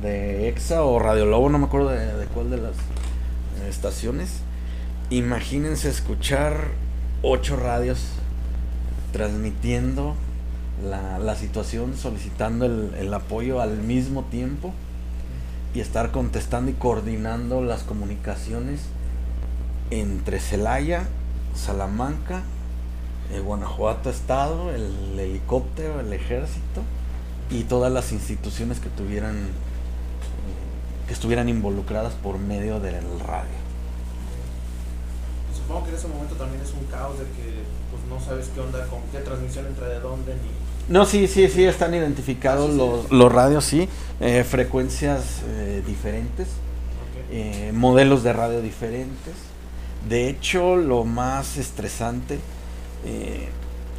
de 0.02 0.50
EXA 0.50 0.84
o 0.84 1.00
Radio 1.00 1.26
Lobo, 1.26 1.50
no 1.50 1.60
me 1.60 1.66
acuerdo 1.66 1.90
de, 1.90 2.14
de 2.14 2.26
cuál 2.28 2.50
de 2.50 2.58
las 2.58 2.74
estaciones. 3.68 4.42
Imagínense 5.10 5.90
escuchar 5.90 6.70
ocho 7.22 7.56
radios 7.56 8.00
transmitiendo 9.12 10.16
la, 10.84 11.18
la 11.20 11.36
situación, 11.36 11.96
solicitando 11.98 12.66
el, 12.66 12.94
el 13.00 13.14
apoyo 13.14 13.62
al 13.62 13.78
mismo 13.78 14.24
tiempo 14.24 14.74
y 15.74 15.80
estar 15.80 16.12
contestando 16.12 16.72
y 16.72 16.74
coordinando 16.74 17.62
las 17.62 17.84
comunicaciones 17.84 18.82
entre 19.90 20.40
Celaya, 20.40 21.08
Salamanca, 21.56 22.44
eh, 23.32 23.40
Guanajuato 23.40 24.10
Estado, 24.10 24.74
el 24.74 25.20
helicóptero, 25.20 26.00
el 26.00 26.14
ejército 26.14 26.82
y 27.50 27.64
todas 27.64 27.92
las 27.92 28.12
instituciones 28.12 28.80
que 28.80 28.90
tuvieran 28.90 29.48
que 31.08 31.14
estuvieran 31.14 31.50
involucradas 31.50 32.14
por 32.14 32.38
medio 32.38 32.80
del 32.80 32.96
radio. 33.20 33.58
Supongo 35.56 35.84
que 35.86 35.90
en 35.92 35.96
ese 35.96 36.08
momento 36.08 36.36
también 36.36 36.62
es 36.62 36.72
un 36.74 36.86
caos 36.86 37.18
de 37.18 37.26
que 37.26 37.64
pues 37.92 38.04
no 38.10 38.24
sabes 38.24 38.50
qué 38.54 38.60
onda, 38.60 38.86
con 38.88 39.00
qué 39.12 39.20
transmisión 39.20 39.66
entra 39.66 39.88
de 39.88 40.00
dónde 40.00 40.34
ni 40.36 40.94
No, 40.94 41.06
sí, 41.06 41.28
sí, 41.28 41.48
sí, 41.50 41.64
están 41.66 41.94
identificados 41.94 42.66
Ah, 42.66 42.68
sí, 42.68 42.74
sí. 42.74 42.78
los, 42.78 43.12
los 43.12 43.32
radios, 43.32 43.66
sí, 43.66 43.90
eh, 44.20 44.44
frecuencias 44.44 45.42
eh, 45.46 45.84
diferentes, 45.86 46.48
eh, 47.32 47.72
modelos 47.74 48.24
de 48.24 48.34
radio 48.34 48.62
diferentes. 48.62 49.34
De 50.08 50.30
hecho, 50.30 50.76
lo 50.78 51.04
más 51.04 51.58
estresante, 51.58 52.40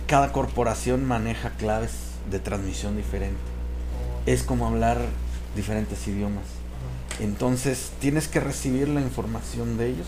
cada 0.06 0.32
corporación 0.32 1.04
maneja 1.04 1.50
claves 1.50 1.92
de 2.30 2.38
transmisión 2.40 2.96
diferente. 2.96 3.38
Es 4.26 4.42
como 4.42 4.66
hablar 4.66 4.98
diferentes 5.54 6.06
idiomas. 6.08 6.44
Entonces, 7.20 7.90
tienes 8.00 8.28
que 8.28 8.40
recibir 8.40 8.88
la 8.88 9.00
información 9.00 9.76
de 9.76 9.88
ellos 9.88 10.06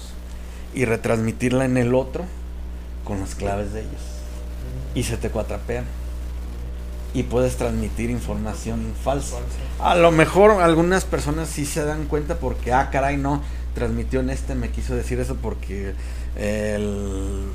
y 0.75 0.85
retransmitirla 0.85 1.65
en 1.65 1.77
el 1.77 1.95
otro 1.95 2.25
con 3.05 3.21
las 3.21 3.35
claves 3.35 3.73
de 3.73 3.81
ellos. 3.81 4.03
Y 4.95 5.03
se 5.03 5.17
te 5.17 5.31
cuatrapean. 5.31 5.85
Y 7.13 7.25
puedes 7.25 7.57
transmitir 7.57 8.11
información 8.11 8.95
falsa. 9.03 9.37
A 9.81 9.97
lo 9.97 10.13
mejor 10.13 10.63
algunas 10.63 11.05
personas 11.05 11.49
sí 11.49 11.67
se 11.67 11.85
dan 11.85 12.07
cuenta 12.07 12.39
porque, 12.39 12.73
ah, 12.73 12.91
caray, 12.91 13.17
no, 13.17 13.43
transmitió 13.75 14.21
en 14.21 14.31
este, 14.31 14.55
me 14.55 14.71
quiso 14.71 14.95
decir 14.95 15.19
eso 15.19 15.37
porque 15.37 15.95
el, 16.37 17.47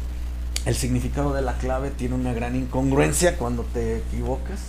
el 0.65 0.75
significado 0.75 1.33
de 1.33 1.41
la 1.41 1.57
clave 1.57 1.89
tiene 1.91 2.15
una 2.15 2.33
gran 2.33 2.55
incongruencia 2.57 3.37
cuando 3.37 3.63
te 3.63 3.97
equivocas. 3.97 4.59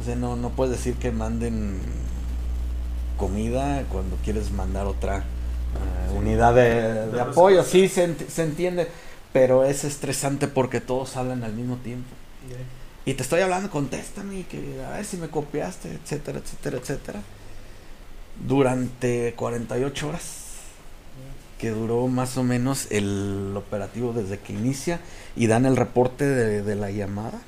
O 0.00 0.04
sea, 0.04 0.16
no, 0.16 0.36
no 0.36 0.50
puedes 0.50 0.76
decir 0.76 0.94
que 0.94 1.10
manden 1.10 1.80
comida 3.18 3.84
cuando 3.92 4.16
quieres 4.24 4.50
mandar 4.52 4.86
otra 4.86 5.18
eh, 5.18 6.16
unidad 6.16 6.54
de, 6.54 7.06
de 7.08 7.20
apoyo. 7.20 7.62
Sí, 7.64 7.88
se, 7.88 8.08
ent- 8.08 8.26
se 8.28 8.42
entiende, 8.44 8.88
pero 9.34 9.64
es 9.64 9.84
estresante 9.84 10.48
porque 10.48 10.80
todos 10.80 11.16
hablan 11.18 11.44
al 11.44 11.52
mismo 11.52 11.76
tiempo. 11.76 12.08
Y 13.04 13.14
te 13.14 13.22
estoy 13.22 13.40
hablando, 13.40 13.70
contéstame, 13.70 14.44
que 14.44 14.82
a 14.86 14.96
ver 14.96 15.04
si 15.04 15.16
me 15.18 15.28
copiaste, 15.28 15.92
etcétera, 15.92 16.38
etcétera, 16.38 16.78
etcétera. 16.78 17.20
Durante 18.46 19.34
48 19.34 20.08
horas, 20.08 20.22
que 21.58 21.70
duró 21.70 22.06
más 22.06 22.36
o 22.36 22.44
menos 22.44 22.86
el 22.90 23.52
operativo 23.56 24.12
desde 24.12 24.38
que 24.38 24.52
inicia 24.52 25.00
y 25.34 25.48
dan 25.48 25.66
el 25.66 25.76
reporte 25.76 26.24
de, 26.24 26.62
de 26.62 26.74
la 26.76 26.90
llamada, 26.92 27.40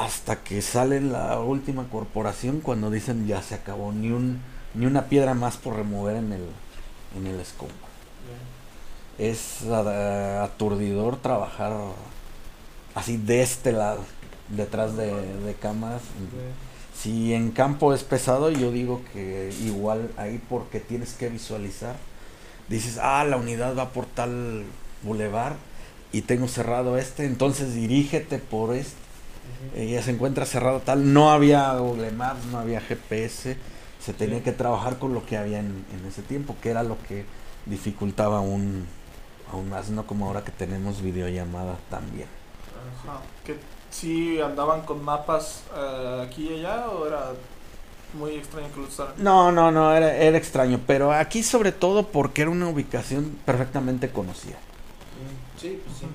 hasta 0.00 0.42
que 0.42 0.62
sale 0.62 1.00
la 1.02 1.40
última 1.40 1.84
corporación 1.90 2.60
cuando 2.60 2.90
dicen 2.90 3.26
ya 3.26 3.42
se 3.42 3.54
acabó, 3.54 3.92
ni, 3.92 4.10
un, 4.10 4.40
ni 4.72 4.86
una 4.86 5.06
piedra 5.06 5.34
más 5.34 5.58
por 5.58 5.76
remover 5.76 6.16
en 6.16 6.32
el, 6.32 6.44
en 7.18 7.26
el 7.26 7.38
escombro. 7.38 7.76
Es 9.18 9.66
aturdidor 9.66 11.18
trabajar 11.18 11.74
así 12.94 13.18
de 13.18 13.42
este 13.42 13.72
lado, 13.72 14.02
detrás 14.48 14.96
de, 14.96 15.12
de 15.12 15.54
cámaras. 15.54 16.00
Si 16.98 17.34
en 17.34 17.50
campo 17.50 17.92
es 17.92 18.02
pesado, 18.02 18.50
yo 18.50 18.72
digo 18.72 19.02
que 19.12 19.52
igual 19.62 20.10
ahí 20.16 20.40
porque 20.48 20.80
tienes 20.80 21.12
que 21.12 21.28
visualizar. 21.28 21.96
Dices, 22.68 22.98
ah, 23.02 23.24
la 23.24 23.36
unidad 23.36 23.76
va 23.76 23.90
por 23.90 24.06
tal 24.06 24.64
bulevar 25.02 25.56
y 26.10 26.22
tengo 26.22 26.48
cerrado 26.48 26.96
este, 26.96 27.26
entonces 27.26 27.74
dirígete 27.74 28.38
por 28.38 28.74
este. 28.74 28.99
Ya 29.76 30.02
se 30.02 30.10
encuentra 30.10 30.46
cerrado 30.46 30.80
tal, 30.80 31.12
no 31.12 31.30
había 31.30 31.72
Google 31.74 32.10
Maps, 32.12 32.46
no 32.46 32.58
había 32.58 32.80
GPS, 32.80 33.56
se 34.00 34.12
tenía 34.14 34.42
que 34.42 34.52
trabajar 34.52 34.98
con 34.98 35.12
lo 35.12 35.26
que 35.26 35.36
había 35.36 35.60
en, 35.60 35.84
en 35.92 36.06
ese 36.06 36.22
tiempo, 36.22 36.56
que 36.62 36.70
era 36.70 36.82
lo 36.82 36.96
que 37.06 37.24
dificultaba 37.66 38.38
aún, 38.38 38.86
aún 39.52 39.68
más, 39.68 39.90
no 39.90 40.06
como 40.06 40.26
ahora 40.26 40.42
que 40.44 40.52
tenemos 40.52 41.02
videollamada 41.02 41.76
también. 41.90 42.28
Ajá. 43.04 43.20
Que 43.44 43.56
sí 43.90 44.40
andaban 44.40 44.82
con 44.82 45.04
mapas 45.04 45.64
eh, 45.76 46.24
aquí 46.26 46.48
y 46.48 46.60
allá 46.60 46.88
o 46.88 47.06
era 47.06 47.32
muy 48.14 48.36
extraño 48.36 48.68
que 48.72 48.80
lo 48.80 48.86
usaran. 48.86 49.14
No, 49.18 49.52
no, 49.52 49.70
no, 49.70 49.94
era, 49.94 50.16
era 50.16 50.36
extraño, 50.38 50.80
pero 50.86 51.12
aquí 51.12 51.42
sobre 51.42 51.72
todo 51.72 52.08
porque 52.08 52.42
era 52.42 52.50
una 52.50 52.68
ubicación 52.68 53.38
perfectamente 53.44 54.10
conocida. 54.10 54.56
Sí, 55.60 55.80
pues 55.84 55.98
sí. 55.98 56.06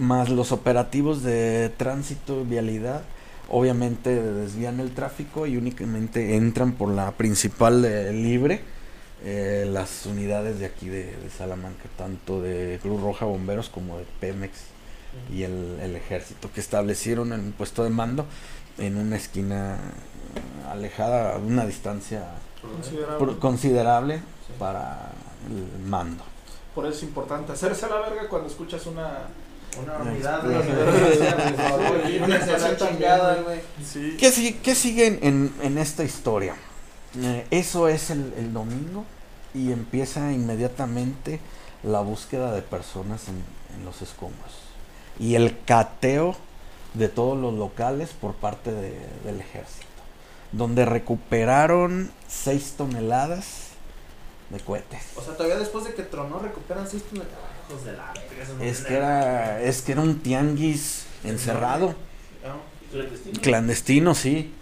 Más 0.00 0.30
los 0.30 0.50
operativos 0.50 1.22
de 1.22 1.70
tránsito 1.76 2.40
y 2.40 2.44
vialidad, 2.44 3.02
obviamente 3.50 4.20
desvían 4.20 4.80
el 4.80 4.94
tráfico 4.94 5.46
y 5.46 5.56
únicamente 5.56 6.36
entran 6.36 6.72
por 6.72 6.88
la 6.88 7.12
principal 7.12 7.84
eh, 7.84 8.10
libre 8.12 8.62
eh, 9.22 9.68
las 9.70 10.06
unidades 10.06 10.58
de 10.58 10.64
aquí 10.64 10.88
de, 10.88 11.04
de 11.16 11.30
Salamanca, 11.30 11.84
tanto 11.98 12.40
de 12.40 12.78
Cruz 12.80 13.02
Roja 13.02 13.26
Bomberos 13.26 13.68
como 13.68 13.98
de 13.98 14.06
Pemex 14.20 14.58
y 15.30 15.42
el, 15.42 15.78
el 15.82 15.94
ejército, 15.96 16.50
que 16.50 16.60
establecieron 16.60 17.34
el 17.34 17.52
puesto 17.52 17.84
de 17.84 17.90
mando 17.90 18.24
en 18.78 18.96
una 18.96 19.16
esquina 19.16 19.76
alejada 20.70 21.34
a 21.34 21.38
una 21.38 21.66
distancia 21.66 22.24
considerable 23.40 24.22
para 24.58 25.12
el 25.46 25.84
mando. 25.86 26.24
Por 26.74 26.86
eso 26.86 26.96
es 26.96 27.02
importante 27.02 27.52
hacerse 27.52 27.86
a 27.86 27.88
la 27.90 28.00
verga 28.00 28.28
cuando 28.28 28.48
escuchas 28.48 28.86
una. 28.86 29.28
Una 29.78 29.96
unidad, 29.98 30.42
güey. 30.42 30.60
Sí. 33.84 34.16
¿Qué, 34.18 34.30
sigue, 34.30 34.58
qué 34.58 34.74
sigue 34.74 35.06
en, 35.06 35.18
en- 35.22 35.54
en 35.62 35.78
esta 35.78 36.04
historia? 36.04 36.54
Eh, 37.18 37.46
eso 37.50 37.88
es 37.88 38.10
el, 38.10 38.32
el 38.36 38.52
domingo 38.52 39.04
y 39.54 39.72
empieza 39.72 40.32
inmediatamente 40.32 41.40
la 41.82 42.00
búsqueda 42.00 42.52
de 42.52 42.62
personas 42.62 43.28
en, 43.28 43.42
en 43.76 43.84
los 43.84 44.00
escombros 44.02 44.52
y 45.18 45.34
el 45.34 45.58
cateo 45.64 46.36
de 46.94 47.08
todos 47.08 47.38
los 47.38 47.54
locales 47.54 48.10
por 48.10 48.34
parte 48.34 48.72
de- 48.72 48.98
del 49.24 49.40
ejército, 49.40 49.86
donde 50.52 50.84
recuperaron 50.84 52.10
6 52.28 52.74
toneladas 52.76 53.68
de 54.50 54.60
cohetes. 54.60 55.02
O 55.16 55.22
sea, 55.22 55.36
todavía 55.36 55.58
después 55.58 55.84
de 55.84 55.94
que 55.94 56.02
tronó 56.02 56.38
recuperan 56.40 56.88
6 56.88 57.02
toneladas. 57.04 57.38
Hijos 57.70 57.84
de 57.84 57.92
la 57.92 58.12
verga, 58.12 58.42
eso 58.42 58.54
no 58.56 58.64
Es 58.64 58.80
que 58.82 58.94
era, 58.94 59.62
es 59.62 59.82
que 59.82 59.92
era 59.92 60.00
un 60.00 60.20
tianguis 60.20 61.04
encerrado, 61.24 61.94
No, 62.44 62.60
¿Clandestino? 62.92 63.40
clandestino, 63.40 64.14
sí. 64.14 64.52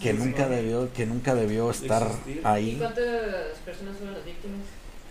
Que 0.00 0.12
nunca 0.12 0.48
debió 0.48 0.92
que 0.92 1.06
nunca 1.06 1.34
debió 1.34 1.70
estar 1.70 2.02
Existir. 2.02 2.40
¿Y 2.42 2.46
ahí 2.46 2.76
cuántas 2.78 3.04
personas 3.64 3.96
fueron 3.96 4.14
las 4.14 4.24
víctimas? 4.24 4.58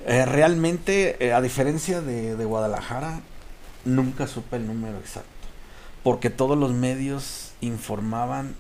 Eh, 0.06 0.26
realmente 0.26 1.26
eh, 1.26 1.34
a 1.34 1.42
diferencia 1.42 2.02
de, 2.02 2.36
de 2.36 2.46
Guadalajara 2.46 3.22
nunca 3.86 4.28
supe 4.28 4.58
el 4.58 4.68
número 4.68 4.98
exacto 4.98 5.30
porque 6.04 6.30
todos 6.30 6.58
los 6.58 6.72
medios 6.72 7.52
informaban 7.62 8.56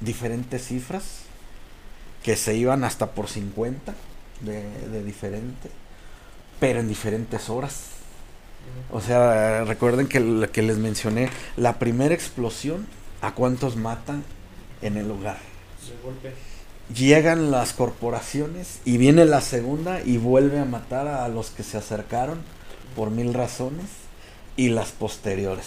diferentes 0.00 0.66
cifras 0.66 1.20
que 2.22 2.36
se 2.36 2.56
iban 2.56 2.82
hasta 2.84 3.12
por 3.12 3.28
50 3.28 3.94
de, 4.40 4.62
de 4.88 5.02
diferente 5.04 5.70
pero 6.60 6.80
en 6.80 6.88
diferentes 6.88 7.48
horas 7.50 7.90
o 8.90 9.00
sea 9.00 9.64
recuerden 9.64 10.08
que 10.08 10.20
lo 10.20 10.50
que 10.50 10.62
les 10.62 10.78
mencioné 10.78 11.30
la 11.56 11.78
primera 11.78 12.14
explosión 12.14 12.86
a 13.20 13.32
cuántos 13.34 13.76
matan 13.76 14.24
en 14.82 14.96
el 14.96 15.08
lugar 15.08 15.38
de 15.88 15.96
golpe. 16.02 16.34
llegan 16.94 17.50
las 17.50 17.72
corporaciones 17.72 18.80
y 18.84 18.98
viene 18.98 19.24
la 19.24 19.40
segunda 19.40 20.00
y 20.02 20.18
vuelve 20.18 20.58
a 20.60 20.64
matar 20.64 21.08
a 21.08 21.28
los 21.28 21.50
que 21.50 21.62
se 21.62 21.78
acercaron 21.78 22.42
por 22.94 23.10
mil 23.10 23.34
razones 23.34 23.86
y 24.56 24.68
las 24.70 24.90
posteriores, 24.92 25.66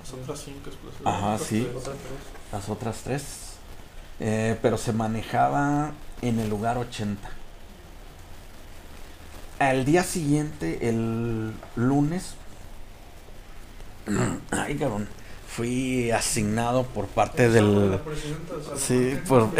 Las 0.00 0.12
otras 0.12 0.40
cinco 0.44 0.68
explosiones. 0.68 1.06
Ajá, 1.06 1.38
sí. 1.38 1.66
las 2.52 2.68
otras 2.68 2.98
tres, 3.04 3.22
Eh, 4.22 4.58
pero 4.60 4.76
se 4.76 4.92
manejaba 4.92 5.92
en 6.20 6.38
el 6.40 6.50
lugar 6.50 6.76
80. 6.76 7.30
Al 9.60 9.84
día 9.84 10.02
siguiente, 10.04 10.88
el 10.88 11.52
lunes, 11.76 12.34
ay 14.50 14.76
cabrón, 14.76 15.06
fui 15.54 16.10
asignado 16.10 16.84
por 16.84 17.06
parte 17.08 17.50
del... 17.50 18.00
Sí, 18.78 19.18
¿por 19.28 19.50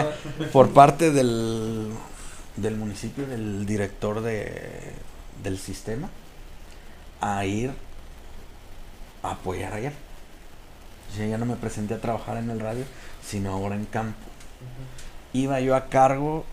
por- 0.52 0.70
parte 0.70 1.10
del, 1.10 1.90
del 2.56 2.76
municipio, 2.76 3.26
del 3.26 3.66
director 3.66 4.22
de, 4.22 4.94
del 5.42 5.58
sistema, 5.58 6.08
a 7.20 7.44
ir 7.44 7.70
a 9.22 9.32
apoyar 9.32 9.74
allá. 9.74 9.92
Yo 11.18 11.24
ya 11.26 11.36
no 11.36 11.44
me 11.44 11.56
presenté 11.56 11.92
a 11.92 12.00
trabajar 12.00 12.38
en 12.38 12.48
el 12.48 12.60
radio, 12.60 12.86
sino 13.22 13.52
ahora 13.52 13.74
en 13.74 13.84
campo. 13.84 14.16
Iba 15.34 15.60
yo 15.60 15.76
a 15.76 15.90
cargo 15.90 16.46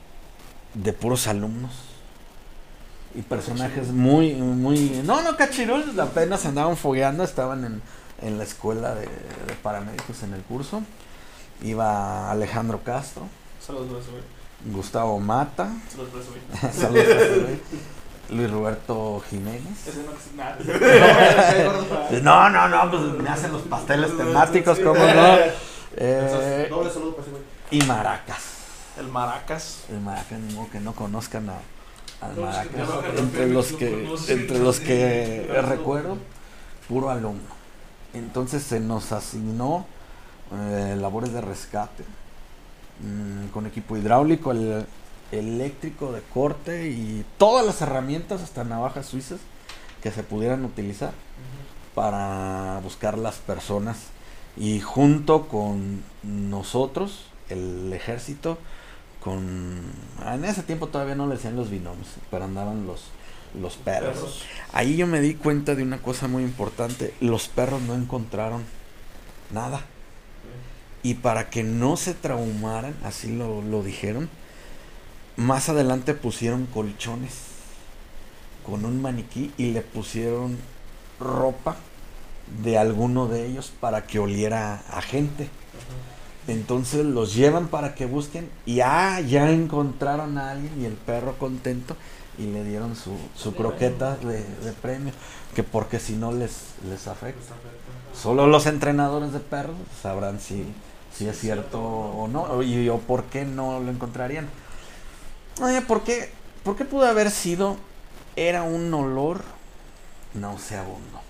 de 0.73 0.91
puros 0.91 1.27
alumnos 1.27 1.71
y 3.17 3.23
personajes 3.23 3.87
muy, 3.87 4.35
muy... 4.35 5.01
No, 5.03 5.23
no, 5.23 5.35
cachirules, 5.35 5.97
apenas 5.97 6.45
andaban 6.45 6.77
fogueando, 6.77 7.23
estaban 7.23 7.65
en, 7.65 7.81
en 8.21 8.37
la 8.37 8.43
escuela 8.43 8.93
de, 8.93 9.07
de 9.07 9.53
paramédicos 9.63 10.21
en 10.21 10.35
el 10.35 10.43
curso. 10.43 10.83
Iba 11.63 12.29
Alejandro 12.29 12.83
Castro, 12.83 13.23
Saludos, 13.59 14.05
güey. 14.11 14.21
Gustavo 14.71 15.19
Mata, 15.19 15.71
Saludos, 15.89 16.25
güey. 16.29 16.73
saludos 16.73 17.41
güey, 17.41 17.59
Luis 18.37 18.51
Roberto 18.51 19.23
Jiménez. 19.29 19.87
No. 22.21 22.49
No, 22.49 22.67
no, 22.67 22.91
pues 22.91 23.01
me 23.21 23.29
hacen 23.29 23.51
los 23.51 23.63
pasteles 23.63 24.15
temáticos, 24.15 24.79
¿cómo 24.79 24.99
no? 24.99 25.37
Eh, 25.95 26.69
y 27.71 27.81
Maracas. 27.81 28.43
El 28.99 29.07
Maracas. 29.07 29.85
El 29.89 30.01
Maracas, 30.01 30.39
ni 30.39 30.53
modo 30.53 30.69
que 30.69 30.79
no 30.79 30.93
conozcan 30.93 31.49
a, 31.49 31.55
Entre 33.17 33.47
los 33.47 33.71
lo 33.71 33.77
que, 33.77 34.15
entre 34.29 34.59
los 34.59 34.79
que 34.79 35.47
recuerdo, 35.61 36.17
puro 36.87 37.09
alumno. 37.09 37.57
Entonces 38.13 38.63
se 38.63 38.79
nos 38.79 39.11
asignó 39.11 39.85
eh, 40.51 40.95
labores 40.99 41.33
de 41.33 41.41
rescate 41.41 42.03
mm, 43.01 43.49
con 43.49 43.67
equipo 43.67 43.97
hidráulico, 43.97 44.51
el, 44.51 44.85
eléctrico 45.31 46.11
de 46.11 46.21
corte 46.21 46.87
y 46.89 47.25
todas 47.37 47.65
las 47.65 47.81
herramientas, 47.81 48.41
hasta 48.41 48.63
navajas 48.63 49.07
suizas, 49.07 49.39
que 50.01 50.11
se 50.11 50.23
pudieran 50.23 50.63
utilizar 50.63 51.11
para 51.93 52.79
buscar 52.83 53.17
las 53.17 53.35
personas. 53.35 53.97
Y 54.55 54.79
junto 54.79 55.47
con 55.47 56.03
nosotros, 56.23 57.25
el 57.49 57.91
ejército, 57.93 58.57
con... 59.27 59.81
En 60.25 60.45
ese 60.45 60.63
tiempo 60.63 60.87
todavía 60.87 61.15
no 61.15 61.27
le 61.27 61.35
decían 61.35 61.57
los 61.57 61.69
binomios, 61.69 62.07
pero 62.31 62.45
andaban 62.45 62.87
los, 62.87 63.07
los 63.59 63.75
perros. 63.75 64.15
Perros. 64.15 64.43
Ahí 64.71 64.95
yo 64.95 65.05
me 65.05 65.19
di 65.19 65.33
cuenta 65.33 65.75
de 65.75 65.83
una 65.83 66.01
cosa 66.01 66.29
muy 66.29 66.43
importante. 66.43 67.13
Los 67.19 67.49
perros 67.49 67.81
no 67.81 67.93
encontraron 67.93 68.63
nada. 69.51 69.81
Y 71.03 71.15
para 71.15 71.49
que 71.49 71.63
no 71.63 71.97
se 71.97 72.13
traumaran, 72.13 72.95
así 73.03 73.35
lo, 73.35 73.61
lo 73.61 73.83
dijeron, 73.83 74.29
más 75.35 75.67
adelante 75.67 76.13
pusieron 76.13 76.65
colchones 76.67 77.33
con 78.65 78.85
un 78.85 79.01
maniquí 79.01 79.51
y 79.57 79.71
le 79.71 79.81
pusieron 79.81 80.57
ropa 81.19 81.75
de 82.63 82.77
alguno 82.77 83.27
de 83.27 83.45
ellos 83.45 83.73
para 83.81 84.07
que 84.07 84.19
oliera 84.19 84.83
a 84.89 85.01
gente. 85.01 85.49
Entonces 86.47 87.05
los 87.05 87.35
llevan 87.35 87.67
para 87.67 87.93
que 87.93 88.05
busquen 88.05 88.49
y 88.65 88.79
ah, 88.79 89.19
ya 89.19 89.51
encontraron 89.51 90.37
a 90.37 90.51
alguien 90.51 90.81
y 90.81 90.85
el 90.85 90.93
perro 90.93 91.37
contento 91.37 91.95
y 92.37 92.45
le 92.45 92.63
dieron 92.63 92.95
su, 92.95 93.11
su 93.35 93.53
croqueta 93.55 94.15
de, 94.17 94.43
de 94.43 94.71
premio, 94.73 95.11
que 95.55 95.63
porque 95.63 95.99
si 95.99 96.13
no 96.13 96.31
les, 96.31 96.75
les 96.89 97.07
afecta. 97.07 97.53
Solo 98.13 98.47
los 98.47 98.65
entrenadores 98.65 99.33
de 99.33 99.39
perros 99.39 99.75
sabrán 100.01 100.39
si, 100.39 100.65
si 101.13 101.27
es 101.27 101.39
cierto 101.39 101.81
o 101.81 102.27
no, 102.27 102.61
y 102.63 102.87
o 102.89 102.99
por 102.99 103.23
qué 103.25 103.43
no 103.43 103.79
lo 103.79 103.91
encontrarían. 103.91 104.47
Oye, 105.61 105.81
¿por 105.81 106.03
qué, 106.03 106.31
¿por 106.63 106.75
qué 106.75 106.85
pudo 106.85 107.07
haber 107.07 107.31
sido? 107.31 107.77
Era 108.35 108.63
un 108.63 108.93
olor 108.93 109.43
nauseabundo. 110.35 111.26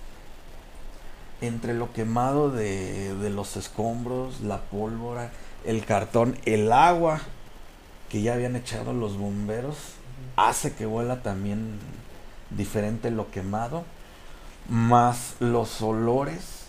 Entre 1.41 1.73
lo 1.73 1.93
quemado 1.93 2.49
de, 2.49 3.13
de 3.15 3.29
los 3.29 3.57
escombros, 3.57 4.41
la 4.41 4.61
pólvora, 4.61 5.31
el 5.65 5.85
cartón, 5.85 6.38
el 6.45 6.71
agua 6.71 7.21
que 8.09 8.21
ya 8.21 8.33
habían 8.33 8.55
echado 8.55 8.93
los 8.93 9.17
bomberos, 9.17 9.77
hace 10.35 10.73
que 10.73 10.85
huela 10.85 11.21
también 11.21 11.79
diferente 12.49 13.11
lo 13.11 13.29
quemado, 13.31 13.83
más 14.69 15.35
los 15.39 15.81
olores 15.81 16.65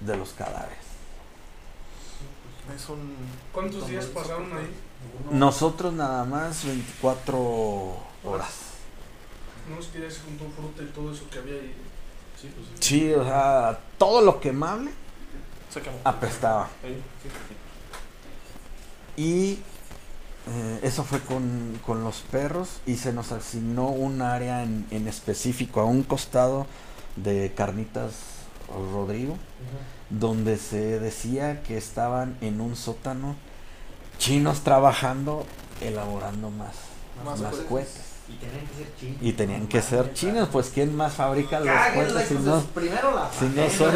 de 0.00 0.16
los 0.16 0.30
cadáveres. 0.30 0.86
Es 2.74 2.88
un. 2.88 3.14
¿Cuántos 3.52 3.86
días 3.86 4.06
pasaron 4.06 4.52
ahí? 4.56 4.74
Nosotros 5.30 5.92
nada 5.92 6.24
más 6.24 6.64
24 6.64 7.96
horas. 8.24 8.54
No 9.70 9.78
es 9.78 9.86
que 9.86 10.00
ya 10.00 10.10
se 10.10 10.20
juntó 10.20 10.44
fruta 10.50 10.82
y 10.82 10.86
todo 10.86 11.12
eso 11.12 11.28
que 11.30 11.38
había 11.38 11.54
ahí. 11.54 11.74
Sí, 12.46 12.52
pues 12.54 12.66
sí. 12.80 12.88
Sí, 12.88 13.12
o 13.14 13.24
sea, 13.24 13.78
todo 13.98 14.20
lo 14.20 14.40
quemable 14.40 14.90
Se 15.72 15.80
quemó. 15.80 15.96
apestaba. 16.04 16.68
Y 19.16 19.58
eh, 20.48 20.80
eso 20.82 21.02
fue 21.04 21.20
con, 21.20 21.78
con 21.84 22.04
los 22.04 22.18
perros 22.30 22.80
y 22.86 22.96
se 22.96 23.12
nos 23.12 23.32
asignó 23.32 23.88
un 23.88 24.20
área 24.22 24.62
en, 24.62 24.86
en 24.90 25.08
específico 25.08 25.80
a 25.80 25.84
un 25.84 26.02
costado 26.02 26.66
de 27.16 27.52
Carnitas 27.56 28.12
Rodrigo, 28.92 29.36
donde 30.10 30.58
se 30.58 31.00
decía 31.00 31.62
que 31.62 31.76
estaban 31.78 32.36
en 32.40 32.60
un 32.60 32.76
sótano 32.76 33.36
chinos 34.18 34.60
trabajando 34.60 35.46
elaborando 35.80 36.50
más, 36.50 36.74
Más 37.24 37.40
más, 37.40 37.54
cohetes. 37.68 38.05
Y 38.28 38.34
tenían 38.38 38.66
que 38.66 38.74
ser 38.76 38.96
chinos. 38.98 39.16
Y 39.22 39.32
tenían 39.32 39.66
que 39.68 39.82
ser 39.82 40.12
chinos, 40.14 40.48
pues 40.52 40.70
¿quién 40.74 40.96
más 40.96 41.12
fabrica 41.14 41.60
los 41.60 41.68
cohetes 41.94 42.28
si 42.28 42.34
no, 42.34 42.60
Primero 42.74 43.14
la 43.14 43.30
si 43.30 43.44
no 43.46 43.70
son... 43.70 43.94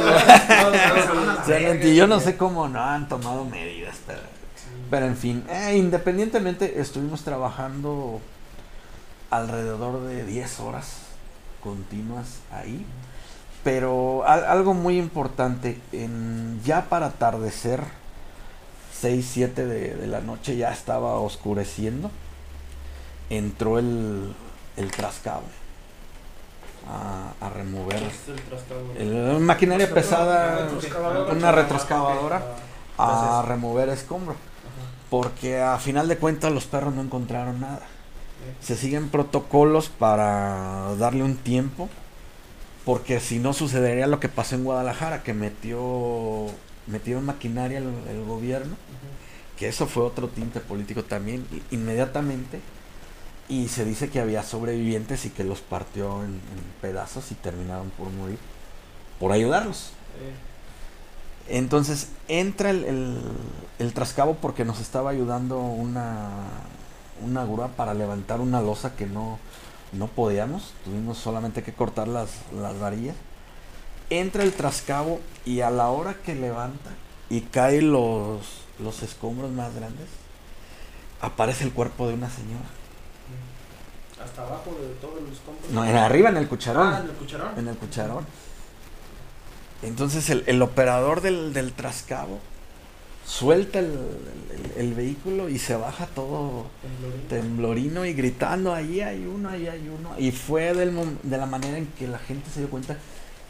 Y 1.89 1.95
yo 1.97 2.07
no 2.07 2.21
sé 2.21 2.37
cómo 2.37 2.69
no 2.69 2.81
han 2.81 3.09
tomado 3.09 3.45
medidas, 3.45 3.97
pero, 4.07 4.21
pero 4.91 5.07
en 5.07 5.17
fin, 5.17 5.45
eh, 5.49 5.77
independientemente 5.77 6.81
estuvimos 6.81 7.23
trabajando 7.23 8.21
alrededor 9.31 10.03
de 10.03 10.25
10 10.25 10.61
horas 10.61 10.93
continuas 11.63 12.27
ahí, 12.53 12.85
pero 13.63 14.25
al- 14.27 14.45
algo 14.45 14.75
muy 14.75 14.99
importante, 14.99 15.79
en, 15.93 16.61
ya 16.65 16.87
para 16.89 17.07
atardecer, 17.07 17.83
6, 19.01 19.29
7 19.33 19.67
de, 19.67 19.95
de 19.95 20.07
la 20.07 20.21
noche 20.21 20.57
ya 20.57 20.73
estaba 20.73 21.15
oscureciendo, 21.21 22.11
entró 23.31 23.79
el, 23.79 24.35
el 24.77 24.91
trascabo 24.91 25.45
a, 26.89 27.33
a 27.41 27.51
remover 27.51 27.99
¿Qué 27.99 28.07
es 28.07 28.29
el 28.99 29.41
maquinaria 29.41 29.93
pesada, 29.93 30.69
una 31.31 31.53
retroexcavadora 31.53 32.43
a 32.99 33.43
remover 33.47 33.89
escombros. 33.89 34.37
Porque 35.09 35.61
a 35.61 35.79
final 35.79 36.07
de 36.09 36.19
cuentas 36.19 36.53
los 36.53 36.67
perros 36.67 36.95
no 36.95 37.03
encontraron 37.03 37.61
nada. 37.61 37.83
Se 38.61 38.77
siguen 38.77 39.09
protocolos 39.09 39.89
para 39.89 40.95
darle 40.99 41.25
un 41.25 41.37
tiempo. 41.37 41.89
Porque 42.85 43.21
si 43.21 43.39
no 43.39 43.53
sucedería 43.53 44.07
lo 44.07 44.21
que 44.21 44.29
pasó 44.29 44.55
en 44.55 44.65
Guadalajara, 44.65 45.23
que 45.23 45.35
metió 45.35 46.47
metieron 46.87 47.25
maquinaria 47.27 47.79
el, 47.79 47.93
el 48.09 48.25
gobierno, 48.25 48.75
que 49.59 49.69
eso 49.69 49.87
fue 49.87 50.03
otro 50.03 50.29
tinte 50.29 50.61
político 50.61 51.05
también, 51.05 51.47
inmediatamente. 51.71 52.61
Y 53.51 53.69
se 53.69 53.85
dice 53.85 54.09
que 54.09 54.21
había 54.21 54.43
sobrevivientes 54.43 55.27
y 55.27 55.31
que 55.31 55.45
los 55.45 55.61
partió 55.61 56.23
en, 56.23 56.31
en 56.31 56.65
pedazos 56.81 57.31
y 57.33 57.35
terminaron 57.35 57.91
por 57.91 58.09
morir 58.11 58.39
por 59.21 59.31
ayudarlos. 59.33 59.91
Entonces 61.47 62.09
entra 62.27 62.71
el, 62.71 62.85
el, 62.85 63.21
el 63.79 63.93
trascabo 63.93 64.37
porque 64.37 64.65
nos 64.65 64.81
estaba 64.81 65.11
ayudando 65.11 65.59
una, 65.59 66.31
una 67.23 67.45
grúa 67.45 67.69
para 67.69 67.93
levantar 67.93 68.41
una 68.41 68.61
losa 68.63 68.97
que 68.97 69.07
no, 69.07 69.39
no 69.93 70.09
podíamos. 70.09 70.73
Tuvimos 70.85 71.19
solamente 71.19 71.63
que 71.63 71.75
cortar 71.75 72.09
las, 72.09 72.31
las 72.55 72.81
varillas. 72.81 73.17
Entra 74.09 74.43
el 74.43 74.53
trascabo 74.53 75.21
y 75.45 75.61
a 75.61 75.71
la 75.71 75.91
hora 75.91 76.15
que 76.15 76.35
levanta 76.35 76.91
y 77.29 77.43
caen 77.43 77.93
los, 77.93 78.41
los 78.79 79.03
escombros 79.03 79.53
más 79.53 79.73
grandes, 79.75 80.09
aparece 81.21 81.65
el 81.65 81.73
cuerpo 81.73 82.09
de 82.09 82.15
una 82.15 82.31
señora. 82.31 82.80
Hasta 84.25 84.43
abajo 84.43 84.77
de 84.81 84.89
todo 85.01 85.19
el 85.19 85.33
escombro. 85.33 85.63
No, 85.73 85.85
era 85.85 86.05
arriba 86.07 86.29
en 86.29 86.37
el 86.37 86.49
cucharón. 86.49 86.93
Ah, 86.93 87.01
en 87.03 87.11
el 87.11 87.17
cucharón. 87.17 87.59
en 87.59 87.69
el 87.69 87.77
cucharón. 87.77 88.27
Entonces 89.83 90.29
el, 90.31 90.45
el 90.47 90.61
operador 90.63 91.21
del, 91.23 91.53
del 91.55 91.73
trascabo 91.73 92.39
suelta 93.27 93.79
el, 93.79 93.87
el- 93.87 94.73
el 94.77 94.95
vehículo 94.95 95.49
y 95.49 95.59
se 95.59 95.75
baja 95.77 96.07
todo 96.07 96.67
temblorino 97.29 98.05
y 98.05 98.13
gritando, 98.13 98.75
ahí 98.75 99.01
hay 99.01 99.25
uno, 99.25 99.49
ahí 99.49 99.69
hay 99.69 99.89
uno. 99.89 100.11
Y 100.19 100.33
fue 100.33 100.75
del 100.75 100.93
de 101.23 101.39
la 101.39 101.47
manera 101.47 101.79
en 101.79 101.87
que 101.87 102.07
la 102.09 102.19
gente 102.19 102.51
se 102.51 102.61
dio 102.61 102.69
cuenta 102.71 102.97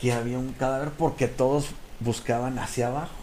que 0.00 0.12
había 0.12 0.38
un 0.38 0.52
cadáver 0.52 0.90
porque 0.90 1.26
todos 1.28 1.66
buscaban 2.00 2.58
hacia 2.58 2.88
abajo. 2.88 3.14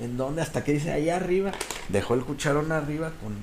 ¿En 0.00 0.16
dónde? 0.16 0.42
Hasta 0.42 0.62
que 0.64 0.72
dice, 0.74 0.90
ahí 0.92 1.10
arriba. 1.10 1.52
Dejó 1.88 2.14
el 2.14 2.22
cucharón 2.24 2.70
arriba 2.72 3.12
con, 3.22 3.34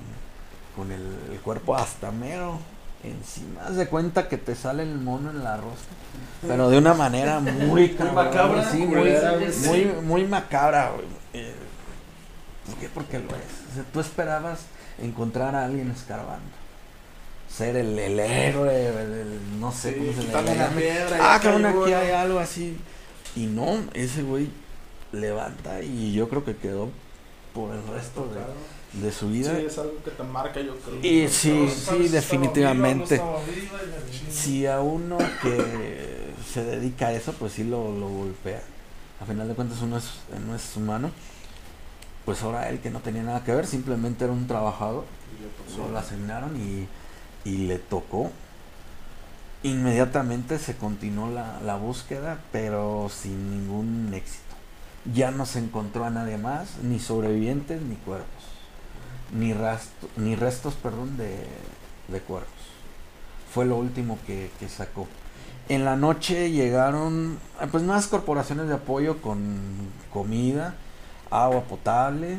con 0.76 0.92
el, 0.92 1.02
el 1.32 1.40
cuerpo 1.40 1.76
hasta 1.76 2.10
mero 2.12 2.58
encima. 3.04 3.62
Haz 3.66 3.76
de 3.76 3.86
cuenta 3.88 4.28
que 4.28 4.36
te 4.38 4.54
sale 4.54 4.82
el 4.82 4.96
mono 4.96 5.30
en 5.30 5.42
la 5.44 5.56
rosca. 5.56 5.88
Pero 6.46 6.70
de 6.70 6.78
una 6.78 6.94
manera 6.94 7.40
muy 7.40 7.90
cabrón, 7.94 8.14
macabra, 8.14 8.70
sí, 8.70 8.78
muy, 8.78 9.10
muy, 9.66 9.84
muy 10.02 10.24
macabra, 10.26 10.90
güey. 10.92 11.06
Eh, 11.34 11.54
¿Por 12.66 12.74
qué? 12.76 12.88
Porque 12.88 13.18
lo 13.18 13.28
es. 13.30 13.70
O 13.70 13.74
sea, 13.74 13.84
tú 13.92 14.00
esperabas 14.00 14.60
encontrar 15.02 15.54
a 15.54 15.64
alguien 15.64 15.90
escarbando. 15.90 16.48
Ser 17.48 17.76
el, 17.76 17.98
el 17.98 18.20
héroe, 18.20 18.86
el, 18.88 18.96
el- 19.12 19.60
no 19.60 19.72
sé 19.72 19.92
Sí, 19.92 19.98
cómo 19.98 20.12
se 20.12 20.22
le 20.44 20.54
llama. 20.56 20.68
piedra. 20.76 21.18
Ah, 21.20 21.40
cabrón, 21.42 21.66
aquí 21.66 21.92
hay 21.92 22.10
algo 22.12 22.38
así. 22.38 22.78
Y 23.36 23.46
no, 23.46 23.78
ese 23.94 24.22
güey 24.22 24.50
levanta 25.12 25.82
y 25.82 26.12
yo 26.12 26.28
creo 26.28 26.44
que 26.44 26.56
quedó 26.56 26.88
por 27.52 27.74
el 27.74 27.84
resto 27.88 28.26
de, 28.28 28.40
de 28.92 29.12
su 29.12 29.26
Sí, 29.26 29.32
vida. 29.32 29.58
es 29.60 29.78
algo 29.78 30.02
que 30.04 30.10
te 30.10 30.22
marca, 30.22 30.60
yo 30.60 30.76
creo. 30.78 30.98
Y 31.00 31.28
sí, 31.28 31.68
sí, 31.68 32.08
definitivamente. 32.08 33.20
Si 34.30 34.66
a 34.66 34.80
uno 34.80 35.18
que 35.42 36.32
se 36.52 36.64
dedica 36.64 37.08
a 37.08 37.12
eso, 37.12 37.32
pues 37.34 37.52
sí 37.52 37.64
lo, 37.64 37.92
lo 37.96 38.08
golpea. 38.08 38.62
A 39.20 39.24
final 39.26 39.46
de 39.48 39.54
cuentas 39.54 39.80
uno 39.82 39.98
es, 39.98 40.10
no 40.46 40.54
es 40.56 40.76
humano. 40.76 41.10
Pues 42.24 42.42
ahora 42.42 42.68
él 42.68 42.80
que 42.80 42.90
no 42.90 43.00
tenía 43.00 43.22
nada 43.22 43.44
que 43.44 43.54
ver, 43.54 43.66
simplemente 43.66 44.24
era 44.24 44.32
un 44.32 44.46
trabajador. 44.46 45.04
Lo 45.90 45.98
asignaron 45.98 46.56
y, 46.56 46.86
y 47.48 47.66
le 47.66 47.78
tocó. 47.78 48.30
Inmediatamente 49.62 50.58
se 50.58 50.76
continuó 50.76 51.30
la, 51.30 51.60
la 51.64 51.76
búsqueda, 51.76 52.38
pero 52.50 53.10
sin 53.14 53.50
ningún 53.50 54.12
éxito. 54.14 54.40
Ya 55.14 55.30
no 55.30 55.44
se 55.46 55.58
encontró 55.58 56.04
a 56.04 56.10
nadie 56.10 56.38
más, 56.38 56.78
ni 56.82 56.98
sobrevivientes, 56.98 57.80
ni 57.82 57.94
cuerpos. 57.96 58.39
Ni, 59.32 59.52
rasto- 59.52 60.08
ni 60.16 60.34
restos 60.36 60.74
perdón, 60.74 61.16
de, 61.16 61.36
de 62.08 62.20
cuerpos. 62.20 62.52
Fue 63.52 63.64
lo 63.64 63.76
último 63.76 64.18
que, 64.26 64.50
que 64.58 64.68
sacó. 64.68 65.06
En 65.68 65.84
la 65.84 65.96
noche 65.96 66.50
llegaron 66.50 67.38
eh, 67.60 67.66
pues 67.70 67.82
más 67.84 68.06
corporaciones 68.08 68.66
de 68.68 68.74
apoyo 68.74 69.20
con 69.22 69.60
comida, 70.12 70.74
agua 71.30 71.62
potable, 71.62 72.38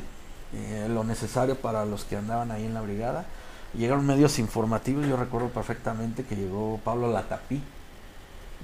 eh, 0.54 0.88
lo 0.90 1.04
necesario 1.06 1.56
para 1.56 1.86
los 1.86 2.04
que 2.04 2.18
andaban 2.18 2.52
ahí 2.52 2.66
en 2.66 2.74
la 2.74 2.82
brigada. 2.82 3.26
Llegaron 3.74 4.06
medios 4.06 4.38
informativos, 4.38 5.08
yo 5.08 5.16
recuerdo 5.16 5.48
perfectamente 5.50 6.24
que 6.26 6.36
llegó 6.36 6.80
Pablo 6.84 7.10
Latapí 7.12 7.62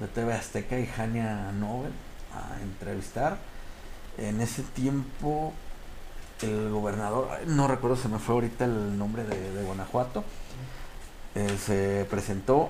de 0.01 0.07
TV 0.07 0.33
Azteca 0.33 0.77
y 0.79 0.85
Jania 0.85 1.51
Nobel 1.53 1.91
a 2.35 2.61
entrevistar. 2.61 3.37
En 4.17 4.41
ese 4.41 4.63
tiempo 4.63 5.53
el 6.41 6.69
gobernador, 6.69 7.29
ay, 7.31 7.45
no 7.47 7.67
recuerdo, 7.67 7.95
se 7.95 8.07
me 8.07 8.19
fue 8.19 8.35
ahorita 8.35 8.65
el 8.65 8.97
nombre 8.97 9.23
de, 9.23 9.51
de 9.51 9.63
Guanajuato, 9.63 10.23
eh, 11.35 11.57
se 11.63 12.05
presentó 12.09 12.69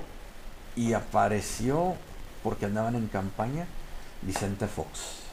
y 0.76 0.94
apareció 0.94 1.96
porque 2.44 2.66
andaban 2.66 2.96
en 2.96 3.08
campaña 3.08 3.66
Vicente 4.22 4.68
Fox. 4.68 5.24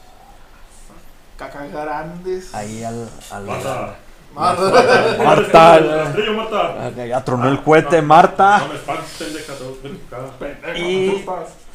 Caca 1.37 1.65
grandes. 1.67 2.53
Ahí 2.53 2.83
al... 2.83 3.09
al 3.31 3.45
Marta. 3.45 3.95
Marta. 4.33 5.23
Marta. 5.23 5.77
Estrella 6.07 6.31
Marta. 6.31 6.87
Ah, 6.87 7.05
Ya 7.05 7.23
tronó 7.23 7.49
el 7.49 7.61
cohete, 7.61 8.01
Marta. 8.01 8.59
No 8.59 8.67
me 8.69 8.75
espantes, 8.75 9.45
pendeja, 9.81 10.77
Y-. 10.77 11.25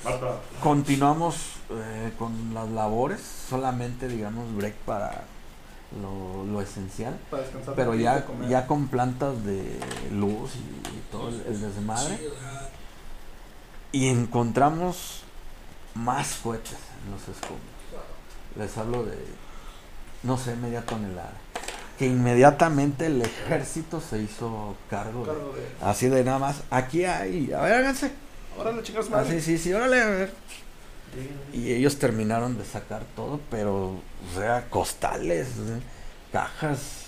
Marta. 0.04 0.36
Continuamos 0.62 1.36
eh, 1.70 2.12
con 2.18 2.54
las 2.54 2.68
labores, 2.70 3.20
solamente 3.48 4.08
digamos 4.08 4.54
break 4.56 4.74
para 4.86 5.24
lo, 6.01 6.45
lo 6.45 6.61
esencial, 6.62 7.16
Para 7.30 7.43
descansar 7.43 7.74
pero 7.74 7.95
ya, 7.95 8.24
comer. 8.24 8.49
ya 8.49 8.66
con 8.66 8.88
plantas 8.88 9.45
de 9.45 9.78
luz 10.12 10.53
y, 10.55 10.59
y 10.97 11.03
todo 11.11 11.28
el, 11.28 11.41
el 11.47 11.61
desmadre. 11.61 12.18
Y 13.93 14.09
encontramos 14.09 15.22
más 15.95 16.36
cohetes 16.43 16.76
en 17.05 17.11
los 17.12 17.22
escombros. 17.22 17.61
Les 18.57 18.76
hablo 18.78 19.05
de, 19.05 19.16
no 20.22 20.36
sé, 20.38 20.55
media 20.57 20.84
tonelada. 20.86 21.32
Que 21.99 22.07
inmediatamente 22.07 23.07
el 23.07 23.20
ejército 23.22 24.01
se 24.01 24.22
hizo 24.22 24.74
cargo 24.88 25.20
de, 25.20 25.26
Cargo 25.32 25.53
de- 25.55 25.68
Así 25.84 26.09
de 26.09 26.24
nada 26.24 26.38
más, 26.38 26.62
aquí 26.70 27.05
hay, 27.05 27.53
a 27.53 27.61
ver, 27.62 27.74
háganse. 27.74 28.12
Órale, 28.59 28.82
chicas, 28.82 29.07
Ah, 29.09 29.16
madre. 29.16 29.41
sí, 29.41 29.59
sí, 29.59 29.59
sí, 29.59 29.72
órale, 29.72 30.01
a 30.01 30.07
ver. 30.07 30.32
Y 31.52 31.72
ellos 31.72 31.98
terminaron 31.98 32.56
de 32.58 32.64
sacar 32.64 33.02
todo, 33.16 33.40
pero, 33.50 33.86
o 33.88 34.00
sea, 34.36 34.66
costales, 34.70 35.48
eh, 35.48 35.80
cajas, 36.32 37.06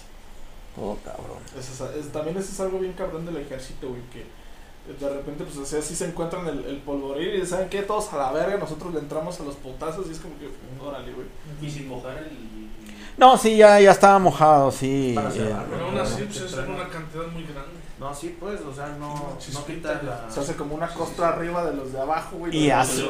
todo 0.74 0.98
cabrón. 1.04 1.38
Eso 1.58 1.88
es- 1.90 1.96
es- 2.06 2.12
también 2.12 2.36
eso 2.36 2.50
es 2.52 2.60
algo 2.60 2.78
bien 2.78 2.92
cabrón 2.94 3.24
del 3.26 3.36
ejército, 3.36 3.88
güey, 3.88 4.02
que 4.12 4.24
de 5.00 5.08
repente, 5.08 5.44
pues, 5.44 5.56
o 5.58 5.64
sea, 5.64 5.80
sí 5.80 5.94
se 5.94 6.06
encuentran 6.06 6.46
el, 6.48 6.64
el 6.64 6.78
polvorín 6.78 7.40
y 7.40 7.46
¿saben 7.46 7.68
qué? 7.68 7.82
Todos 7.82 8.12
a 8.12 8.16
la 8.16 8.32
verga, 8.32 8.56
nosotros 8.58 8.92
le 8.92 8.98
entramos 9.00 9.38
a 9.40 9.44
los 9.44 9.54
potazos 9.56 10.06
y 10.08 10.10
es 10.12 10.18
como 10.18 10.34
que, 10.38 10.48
órale, 10.84 11.12
güey. 11.12 11.26
Y 11.60 11.70
sin 11.70 11.88
mojar 11.88 12.18
el. 12.18 12.62
No, 13.16 13.36
sí, 13.36 13.56
ya, 13.58 13.78
ya 13.78 13.92
estaba 13.92 14.18
mojado, 14.18 14.72
sí. 14.72 15.12
Para 15.14 15.28
eh, 15.28 15.54
Pero 15.70 15.86
aún 15.86 15.98
así, 15.98 16.22
pues 16.24 16.40
es 16.40 16.52
una 16.54 16.88
cantidad 16.88 17.26
muy 17.28 17.42
grande. 17.44 17.81
No, 18.02 18.14
sí, 18.14 18.36
pues, 18.40 18.60
o 18.62 18.74
sea, 18.74 18.88
no, 18.98 19.38
quita 19.66 20.02
la... 20.02 20.28
Se 20.30 20.40
hace 20.40 20.54
como 20.56 20.74
una 20.74 20.88
costra 20.88 21.28
arriba 21.28 21.64
de 21.64 21.76
los 21.76 21.92
de 21.92 22.00
abajo, 22.00 22.36
güey. 22.36 22.56
Y 22.56 22.70
hace- 22.70 23.04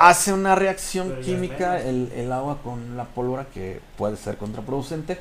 hace 0.00 0.32
una 0.32 0.54
reacción 0.54 1.16
química 1.22 1.80
el, 1.80 2.12
el 2.14 2.30
agua 2.32 2.58
con 2.62 2.96
la 2.96 3.04
pólvora 3.06 3.46
que 3.52 3.80
puede 3.96 4.16
ser 4.16 4.36
contraproducente 4.36 5.18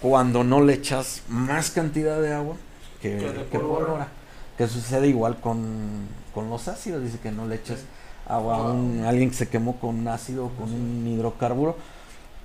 cuando 0.00 0.44
no 0.44 0.62
le 0.62 0.74
echas 0.74 1.22
más 1.28 1.70
cantidad 1.70 2.20
de 2.20 2.32
agua 2.32 2.54
que, 3.02 3.16
Que 3.16 3.32
de 3.32 3.44
que 3.46 3.58
pólvora. 3.58 3.84
pólvora. 3.86 4.08
Que 4.56 4.68
sucede 4.68 5.08
igual 5.08 5.40
con, 5.40 6.06
con 6.34 6.50
los 6.50 6.68
ácidos, 6.68 7.02
dice 7.02 7.18
que 7.18 7.32
no 7.32 7.46
le 7.46 7.56
eches 7.56 7.80
agua 8.28 8.56
a 8.58 8.62
un, 8.72 9.04
alguien 9.06 9.30
que 9.30 9.36
se 9.36 9.48
quemó 9.48 9.76
con 9.80 10.06
ácido 10.06 10.46
o 10.46 10.48
con 10.50 10.72
un 10.72 11.06
hidrocarburo. 11.06 11.76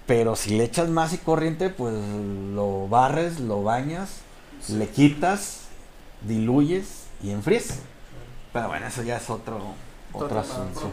Pero 0.08 0.36
si 0.36 0.58
le 0.58 0.64
echas 0.64 0.90
más 0.90 1.14
y 1.14 1.18
corriente, 1.18 1.70
pues 1.70 1.94
lo 2.54 2.88
barres, 2.88 3.40
lo 3.40 3.64
bañas, 3.64 4.10
le 4.70 4.88
quitas, 4.88 5.62
diluyes 6.22 7.06
y 7.24 7.32
enfríes. 7.32 7.80
Pero 8.54 8.68
bueno, 8.70 8.88
eso 8.88 9.04
ya 9.04 9.18
es 9.18 9.30
otro, 9.30 9.58
otro 10.14 10.26
Otra 10.28 10.42
asunto. 10.42 10.92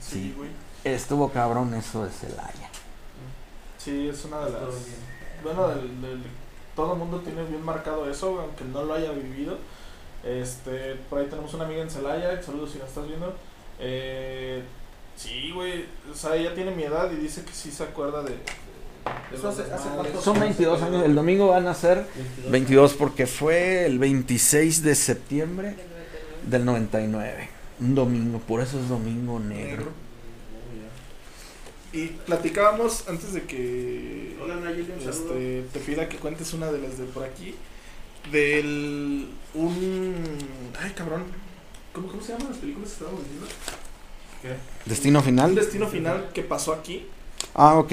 Sí. 0.00 0.34
Estuvo 0.84 1.30
cabrón 1.30 1.72
eso 1.74 2.04
de 2.04 2.10
Celaya. 2.10 2.68
Sí, 3.78 4.08
es 4.08 4.24
una 4.26 4.40
de 4.44 4.50
las. 4.52 4.62
Bueno, 5.42 5.68
del, 5.68 6.00
del- 6.02 6.22
todo 6.76 6.94
el 6.94 6.98
mundo 6.98 7.20
tiene 7.20 7.44
bien 7.44 7.62
marcado 7.62 8.10
eso, 8.10 8.40
aunque 8.40 8.64
no 8.64 8.82
lo 8.84 8.94
haya 8.94 9.12
vivido. 9.12 9.56
Este, 10.24 10.94
por 11.08 11.20
ahí 11.20 11.26
tenemos 11.26 11.52
una 11.54 11.64
amiga 11.64 11.82
en 11.82 11.90
Celaya, 11.90 12.42
saludos 12.42 12.72
si 12.72 12.78
la 12.78 12.86
estás 12.86 13.06
viendo. 13.06 13.34
Eh, 13.78 14.62
sí, 15.16 15.52
güey, 15.52 15.86
o 16.10 16.14
sea, 16.14 16.34
ella 16.36 16.54
tiene 16.54 16.70
mi 16.72 16.82
edad 16.82 17.10
y 17.12 17.16
dice 17.16 17.44
que 17.44 17.52
sí 17.52 17.70
se 17.70 17.84
acuerda 17.84 18.22
de 18.22 18.36
Eso 19.32 19.48
hace- 19.48 19.62
hace 19.72 19.88
Son 20.22 20.38
22 20.38 20.80
años, 20.82 21.04
el 21.04 21.14
domingo 21.14 21.48
van 21.48 21.66
a 21.66 21.74
ser 21.74 22.06
22 22.50 22.94
porque 22.94 23.26
fue 23.26 23.84
el 23.86 23.98
26 23.98 24.82
de 24.82 24.94
septiembre 24.94 25.74
Del 26.46 26.64
99. 26.64 26.98
del 26.98 27.10
99. 27.10 27.48
Un 27.80 27.94
domingo, 27.94 28.38
por 28.38 28.60
eso 28.60 28.78
es 28.80 28.88
domingo 28.88 29.38
negro. 29.40 29.88
Y 31.92 32.06
platicábamos 32.26 33.08
antes 33.08 33.32
de 33.34 33.42
que 33.42 34.36
Hola, 34.42 34.56
Nayeli, 34.56 34.92
un 35.00 35.08
este, 35.08 35.64
te 35.72 35.78
pida 35.80 36.08
que 36.08 36.16
cuentes 36.16 36.52
una 36.52 36.70
de 36.72 36.78
las 36.80 36.98
de 36.98 37.04
por 37.04 37.22
aquí. 37.24 37.54
Del. 38.32 39.28
Un. 39.54 40.14
Ay, 40.80 40.92
cabrón. 40.96 41.22
¿Cómo, 41.92 42.08
cómo 42.08 42.20
se 42.22 42.32
llaman 42.32 42.48
las 42.50 42.58
películas 42.58 42.88
que 42.88 42.94
estábamos 42.94 43.20
viendo? 43.28 43.46
Destino 44.84 45.18
Un 45.20 45.24
final. 45.24 45.54
destino 45.54 45.86
final 45.88 46.30
que 46.34 46.42
pasó 46.42 46.72
aquí. 46.74 47.06
Ah, 47.54 47.76
ok. 47.78 47.92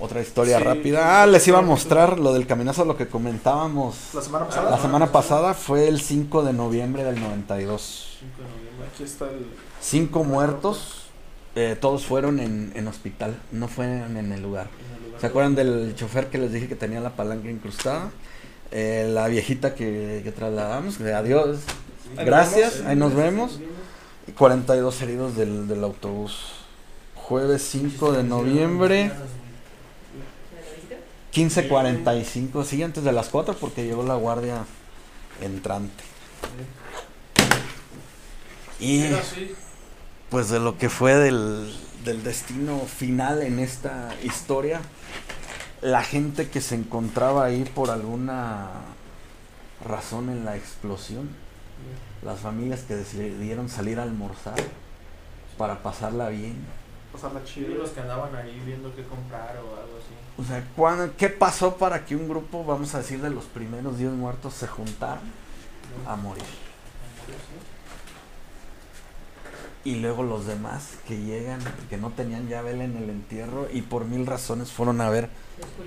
Otra 0.00 0.20
historia 0.22 0.58
Sí, 0.58 0.64
rápida. 0.64 1.22
Ah, 1.22 1.26
les 1.26 1.46
iba 1.46 1.58
a 1.58 1.62
mostrar 1.62 2.18
lo 2.18 2.32
del 2.32 2.46
caminazo, 2.46 2.84
lo 2.84 2.96
que 2.96 3.06
comentábamos 3.08 3.96
La 4.14 4.22
semana 4.22 4.46
pasada. 4.46 4.70
la 4.70 4.78
semana 4.80 5.12
pasada. 5.12 5.54
Fue 5.54 5.88
el 5.88 6.00
5 6.00 6.42
de 6.42 6.52
noviembre 6.54 7.04
del 7.04 7.20
92. 7.20 8.16
5 8.20 8.32
de 8.38 8.48
noviembre. 8.48 8.86
Aquí 8.94 9.02
está 9.04 9.26
el. 9.26 9.46
Cinco 9.80 10.24
muertos. 10.24 10.96
eh, 11.54 11.76
todos 11.80 12.06
fueron 12.06 12.38
en, 12.40 12.72
en 12.76 12.86
hospital, 12.88 13.36
no 13.52 13.66
fueron 13.68 14.16
en 14.16 14.32
el 14.32 14.40
lugar. 14.42 14.68
En 14.88 14.94
el 14.96 15.02
lugar 15.06 15.20
¿Se 15.20 15.26
acuerdan 15.26 15.54
del 15.54 15.94
chofer 15.96 16.28
que 16.28 16.38
les 16.38 16.52
dije 16.52 16.68
que 16.68 16.76
tenía 16.76 17.00
la 17.00 17.10
palanca 17.10 17.50
incrustada? 17.50 18.10
Eh, 18.70 19.10
la 19.12 19.26
viejita 19.26 19.74
que, 19.74 20.20
que 20.22 20.30
trasladamos, 20.32 20.96
que 20.96 21.12
adiós, 21.12 21.58
gracias, 22.16 22.82
ahí 22.86 22.94
nos 22.96 23.14
vemos. 23.14 23.58
Y 24.28 24.32
42 24.32 25.02
heridos 25.02 25.36
del, 25.36 25.66
del 25.66 25.82
autobús. 25.82 26.52
Jueves 27.16 27.62
5 27.70 28.12
de 28.12 28.22
noviembre. 28.22 29.10
15.45, 31.32 32.64
sí, 32.64 32.82
antes 32.82 33.04
de 33.04 33.12
las 33.12 33.28
4 33.28 33.54
porque 33.54 33.84
llegó 33.84 34.02
la 34.02 34.16
guardia 34.16 34.64
entrante. 35.40 36.04
Y 38.80 39.04
pues 40.30 40.48
de 40.48 40.58
lo 40.58 40.78
que 40.78 40.88
fue 40.88 41.14
del, 41.14 41.74
del 42.04 42.22
destino 42.22 42.80
final 42.80 43.42
en 43.42 43.58
esta 43.58 44.14
historia, 44.22 44.80
la 45.82 46.02
gente 46.02 46.48
que 46.48 46.60
se 46.60 46.74
encontraba 46.74 47.44
ahí 47.44 47.64
por 47.74 47.90
alguna 47.90 48.70
razón 49.86 50.30
en 50.30 50.44
la 50.44 50.56
explosión, 50.56 51.28
las 52.22 52.40
familias 52.40 52.80
que 52.80 52.96
decidieron 52.96 53.68
salir 53.68 53.98
a 53.98 54.02
almorzar 54.02 54.56
para 55.56 55.82
pasarla 55.82 56.28
bien. 56.28 56.56
Pasarla 57.12 57.42
chido. 57.44 57.74
los 57.74 57.90
que 57.90 58.00
andaban 58.00 58.34
ahí 58.36 58.62
viendo 58.64 58.94
qué 58.94 59.02
comprar 59.04 59.56
o 59.56 59.60
algo 59.80 59.96
así. 59.98 60.14
O 60.38 60.44
sea, 60.44 60.64
¿cuándo- 60.76 61.12
¿qué 61.16 61.28
pasó 61.28 61.76
para 61.76 62.04
que 62.04 62.14
un 62.16 62.28
grupo, 62.28 62.64
vamos 62.64 62.94
a 62.94 62.98
decir, 62.98 63.20
de 63.20 63.30
los 63.30 63.44
primeros 63.44 63.98
10 63.98 64.12
muertos 64.12 64.54
se 64.54 64.66
juntaran 64.68 65.20
a 66.06 66.16
morir? 66.16 66.44
Y 69.82 69.96
luego 69.96 70.22
los 70.22 70.46
demás 70.46 70.90
que 71.08 71.16
llegan, 71.22 71.58
que 71.88 71.96
no 71.96 72.10
tenían 72.10 72.48
ya 72.48 72.60
vela 72.60 72.84
en 72.84 72.96
el 72.98 73.08
entierro 73.08 73.66
y 73.72 73.80
por 73.80 74.04
mil 74.04 74.26
razones 74.26 74.70
fueron 74.70 75.00
a 75.00 75.08
ver 75.08 75.30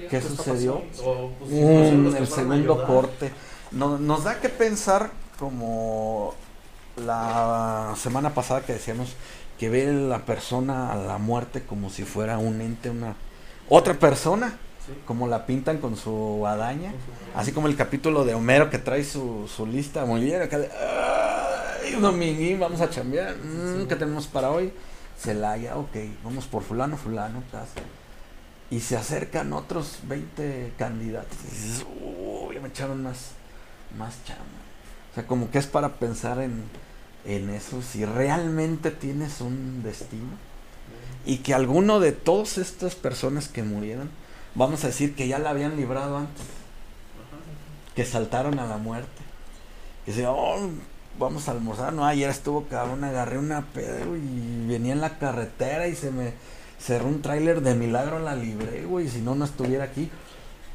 qué 0.10 0.20
sucedió. 0.20 0.82
O, 1.04 1.30
pues, 1.40 1.52
Mm, 1.52 2.16
el 2.16 2.28
segundo 2.28 2.86
corte. 2.88 3.32
No- 3.72 4.00
nos 4.00 4.24
da 4.24 4.40
que 4.42 4.50
pensar 4.50 5.12
como 5.38 6.34
la 6.98 7.94
semana 7.96 8.34
pasada 8.34 8.62
que 8.62 8.74
decíamos 8.74 9.16
que 9.60 9.70
ve 9.70 9.92
la 9.94 10.26
persona 10.26 10.92
a 10.92 10.96
la 10.96 11.18
muerte 11.18 11.64
como 11.64 11.90
si 11.90 12.04
fuera 12.04 12.38
un 12.38 12.62
ente, 12.62 12.90
una 12.90 13.16
otra 13.70 13.94
persona, 13.96 14.58
Sí. 14.86 14.92
como 15.06 15.28
la 15.28 15.46
pintan 15.46 15.78
con 15.78 15.96
su 15.96 16.12
guadaña, 16.12 16.92
así 17.36 17.54
como 17.54 17.68
el 17.68 17.78
capítulo 17.78 18.26
de 18.26 18.34
Homero 18.34 18.70
que 18.70 18.80
trae 18.80 19.06
su, 19.06 19.48
su 19.48 19.66
lista 19.66 20.04
muy 20.04 20.20
bien, 20.22 20.42
acá 20.42 20.60
de, 20.60 20.70
"Ay, 20.70 21.94
dominguín, 22.02 22.60
vamos 22.60 22.82
a 22.82 22.90
chambear, 22.90 23.34
Mm, 23.38 23.88
¿qué 23.88 23.96
tenemos 23.96 24.28
para 24.28 24.52
hoy? 24.52 24.74
Celaya, 25.18 25.78
ok, 25.78 25.96
vamos 26.24 26.46
por 26.48 26.64
fulano, 26.64 26.98
fulano, 26.98 27.44
tas. 27.50 27.70
Y 28.70 28.82
se 28.82 28.98
acercan 28.98 29.54
otros 29.54 30.00
20 30.04 30.74
candidatos. 30.78 31.38
Y 31.48 31.52
dices, 31.56 31.86
uy, 32.02 32.60
me 32.60 32.68
echaron 32.68 33.04
más, 33.04 33.30
más 33.98 34.16
chamba. 34.26 34.44
O 35.12 35.16
sea, 35.16 35.26
como 35.28 35.50
que 35.50 35.60
es 35.60 35.68
para 35.68 35.90
pensar 35.94 36.40
en, 36.42 36.64
en 37.26 37.50
eso, 37.50 37.82
si 37.82 38.06
realmente 38.06 38.92
tienes 38.92 39.42
un 39.42 39.84
destino. 39.84 40.38
Y 41.26 41.38
que 41.38 41.54
alguno 41.54 42.00
de 42.00 42.12
todas 42.12 42.58
estas 42.58 42.96
personas 42.96 43.48
que 43.48 43.64
murieron, 43.64 44.10
vamos 44.56 44.84
a 44.84 44.88
decir 44.88 45.16
que 45.16 45.28
ya 45.28 45.40
la 45.40 45.52
habían 45.52 45.78
librado 45.78 46.18
antes, 46.18 46.46
que 47.96 48.06
saltaron 48.06 48.60
a 48.60 48.66
la 48.66 48.78
muerte. 48.78 49.10
Que 50.06 50.12
se, 50.12 50.28
oh, 50.28 50.70
vamos 51.18 51.48
a 51.48 51.52
almorzar, 51.52 51.94
no, 51.94 52.06
ayer 52.06 52.30
estuvo 52.30 52.66
cabrón, 52.66 53.04
agarré 53.04 53.38
una 53.38 53.62
pedo 53.68 54.18
y 54.18 54.68
venía 54.68 54.94
en 54.94 55.02
la 55.02 55.18
carretera 55.18 55.88
y 55.88 55.96
se 55.96 56.12
me 56.12 56.34
cerró 56.80 57.08
un 57.08 57.22
tráiler 57.22 57.62
de 57.62 57.76
milagro 57.76 58.20
la 58.20 58.36
libré, 58.36 58.84
güey, 58.84 59.08
si 59.08 59.22
no, 59.22 59.36
no 59.36 59.46
estuviera 59.46 59.86
aquí, 59.86 60.10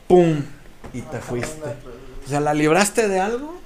¡pum! 0.07 0.42
Y 0.94 1.03
te 1.03 1.18
fuiste. 1.18 1.74
O 2.24 2.28
sea, 2.28 2.40
la 2.40 2.55
libraste 2.55 3.09
de 3.09 3.20
algo 3.20 3.59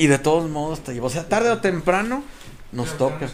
Y 0.00 0.06
de 0.06 0.18
todos 0.18 0.48
modos 0.48 0.80
te 0.80 0.94
llevó. 0.94 1.08
O 1.08 1.10
sea, 1.10 1.28
tarde 1.28 1.50
o 1.50 1.58
temprano 1.58 2.24
nos 2.72 2.96
toca. 2.96 3.28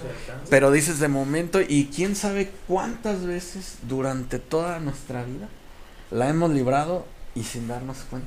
Pero 0.50 0.72
dices 0.72 0.98
de 0.98 1.06
momento, 1.06 1.60
y 1.60 1.90
quién 1.94 2.16
sabe 2.16 2.50
cuántas 2.66 3.24
veces 3.24 3.76
durante 3.82 4.40
toda 4.40 4.80
nuestra 4.80 5.22
vida 5.22 5.48
la 6.10 6.28
hemos 6.28 6.50
librado 6.50 7.06
y 7.36 7.44
sin 7.44 7.68
darnos 7.68 7.98
cuenta. 8.10 8.26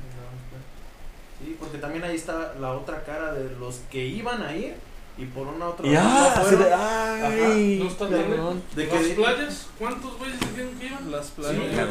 Sí, 1.44 1.54
porque 1.60 1.76
también 1.76 2.02
ahí 2.04 2.16
está 2.16 2.54
la 2.58 2.72
otra 2.72 3.04
cara 3.04 3.34
de 3.34 3.50
los 3.58 3.80
que 3.90 4.06
iban 4.06 4.42
a 4.42 4.56
ir 4.56 4.74
y 5.18 5.26
por 5.26 5.46
una 5.46 5.68
otra 5.68 5.86
Y 5.86 5.94
razón 5.94 6.66
ah, 6.72 7.28
ay, 7.30 7.78
No 7.82 7.90
está 7.90 8.08
cabrón. 8.08 8.62
De 8.74 8.86
¿Las 8.86 9.02
que 9.02 9.14
playas? 9.14 9.66
¿Cuántos 9.78 10.16
güeyes 10.18 10.40
dijeron 10.40 10.78
que 10.78 10.86
iban? 10.86 11.10
Las 11.10 11.26
Sí, 11.26 11.32
playas. 11.36 11.88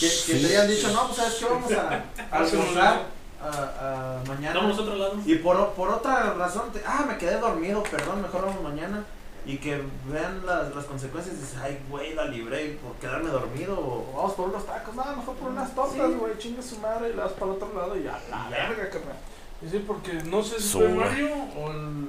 que, 0.00 0.32
que 0.32 0.38
te 0.38 0.46
hayan 0.46 0.68
dicho, 0.68 0.92
no, 0.92 1.06
pues 1.08 1.16
sabes 1.16 1.34
que 1.34 1.44
vamos 1.46 1.72
a, 1.72 2.04
a 2.30 2.38
almorzar 2.38 3.23
a, 3.48 4.18
a 4.20 4.24
mañana. 4.26 4.60
Vamos 4.60 4.78
a 4.78 4.82
otro 4.82 4.96
lado. 4.96 5.14
Y 5.24 5.36
por, 5.36 5.70
por 5.74 5.88
otra 5.90 6.34
razón, 6.34 6.72
te- 6.72 6.82
ah, 6.86 7.04
me 7.08 7.16
quedé 7.18 7.38
dormido, 7.38 7.82
perdón, 7.82 8.22
mejor 8.22 8.46
vamos 8.46 8.62
mañana. 8.62 9.04
Y 9.46 9.58
que 9.58 9.82
vean 10.10 10.40
las, 10.46 10.74
las 10.74 10.86
consecuencias 10.86 11.36
y 11.36 11.40
dices, 11.40 11.58
ay, 11.62 11.78
güey, 11.90 12.14
la 12.14 12.24
libré 12.24 12.78
por 12.82 12.94
quedarme 12.96 13.28
dormido. 13.28 13.78
O 13.78 14.12
Vamos 14.16 14.32
por 14.32 14.48
unos 14.48 14.64
tacos, 14.64 14.94
nada, 14.94 15.14
mejor 15.16 15.34
por 15.36 15.50
unas 15.50 15.74
tortas, 15.74 16.08
Sí. 16.10 16.14
güey, 16.18 16.38
chingue 16.38 16.62
su 16.62 16.78
madre 16.78 17.10
y 17.10 17.16
las 17.16 17.32
para 17.32 17.46
el 17.52 17.56
otro 17.58 17.74
lado 17.76 17.94
y 17.96 18.06
a 18.06 18.12
la 18.30 18.48
ya. 18.50 18.68
verga, 18.70 18.88
carnal. 18.88 19.16
Y 19.64 19.68
sí, 19.68 19.84
porque 19.86 20.14
no 20.24 20.42
sé 20.42 20.58
si 20.60 20.78
fue. 20.78 20.88
Mario 20.88 21.28
o 21.58 21.70
el 21.70 22.08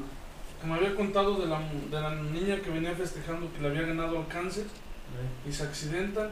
que 0.62 0.68
me 0.68 0.76
había 0.76 0.96
contado 0.96 1.36
de 1.36 1.48
la, 1.48 1.60
de 1.60 2.02
la 2.02 2.16
niña 2.16 2.62
que 2.62 2.70
venía 2.70 2.94
festejando 2.96 3.52
que 3.54 3.62
le 3.62 3.68
había 3.68 3.82
ganado 3.82 4.18
al 4.18 4.28
cáncer 4.28 4.66
y 5.48 5.52
se 5.52 5.64
accidentan. 5.64 6.30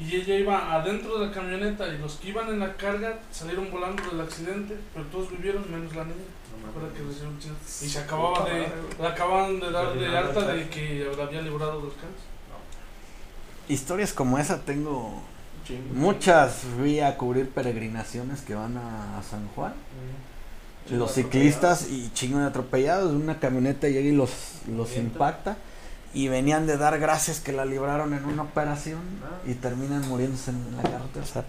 Y 0.00 0.16
ella 0.16 0.34
iba 0.36 0.74
adentro 0.74 1.18
de 1.18 1.26
la 1.26 1.32
camioneta 1.32 1.86
y 1.88 1.98
los 1.98 2.14
que 2.16 2.28
iban 2.30 2.48
en 2.48 2.58
la 2.58 2.74
carga 2.74 3.18
salieron 3.30 3.70
volando 3.70 4.02
del 4.10 4.20
accidente, 4.22 4.76
pero 4.94 5.04
todos 5.06 5.30
vivieron 5.30 5.70
menos 5.70 5.94
la 5.94 6.04
niña. 6.04 6.16
La 6.60 6.88
que 6.94 7.02
accidente. 7.02 7.56
Y 7.82 7.88
se 7.88 7.98
acababa 7.98 8.48
de, 8.48 8.68
le 8.98 9.06
acaban 9.06 9.60
de 9.60 9.70
dar 9.70 9.92
de 9.94 10.16
alta 10.16 10.52
de 10.52 10.68
que 10.68 11.10
la 11.16 11.24
había 11.24 11.42
librado 11.42 11.80
del 11.80 11.90
cáncer. 11.90 12.30
Historias 13.68 14.12
como 14.12 14.38
esa 14.38 14.60
tengo 14.60 15.22
muchas. 15.92 16.64
Fui 16.78 17.00
a 17.00 17.16
cubrir 17.16 17.50
peregrinaciones 17.50 18.40
que 18.40 18.54
van 18.54 18.76
a, 18.76 19.18
a 19.18 19.22
San 19.22 19.48
Juan. 19.48 19.74
Los 20.90 21.12
ciclistas 21.12 21.88
y 21.90 22.10
chingo 22.14 22.38
de 22.38 22.46
atropellados. 22.46 23.12
Una 23.12 23.38
camioneta 23.38 23.88
llega 23.88 24.08
y 24.08 24.12
los, 24.12 24.30
los 24.68 24.96
impacta. 24.96 25.56
Y 26.12 26.28
venían 26.28 26.66
de 26.66 26.76
dar 26.76 26.98
gracias 26.98 27.40
que 27.40 27.52
la 27.52 27.64
libraron 27.64 28.14
en 28.14 28.24
una 28.24 28.42
operación. 28.42 29.00
Y 29.46 29.54
terminan 29.54 30.06
muriéndose 30.08 30.50
en 30.50 30.76
la 30.76 30.82
carretera. 30.82 31.24
O 31.24 31.28
sea, 31.28 31.44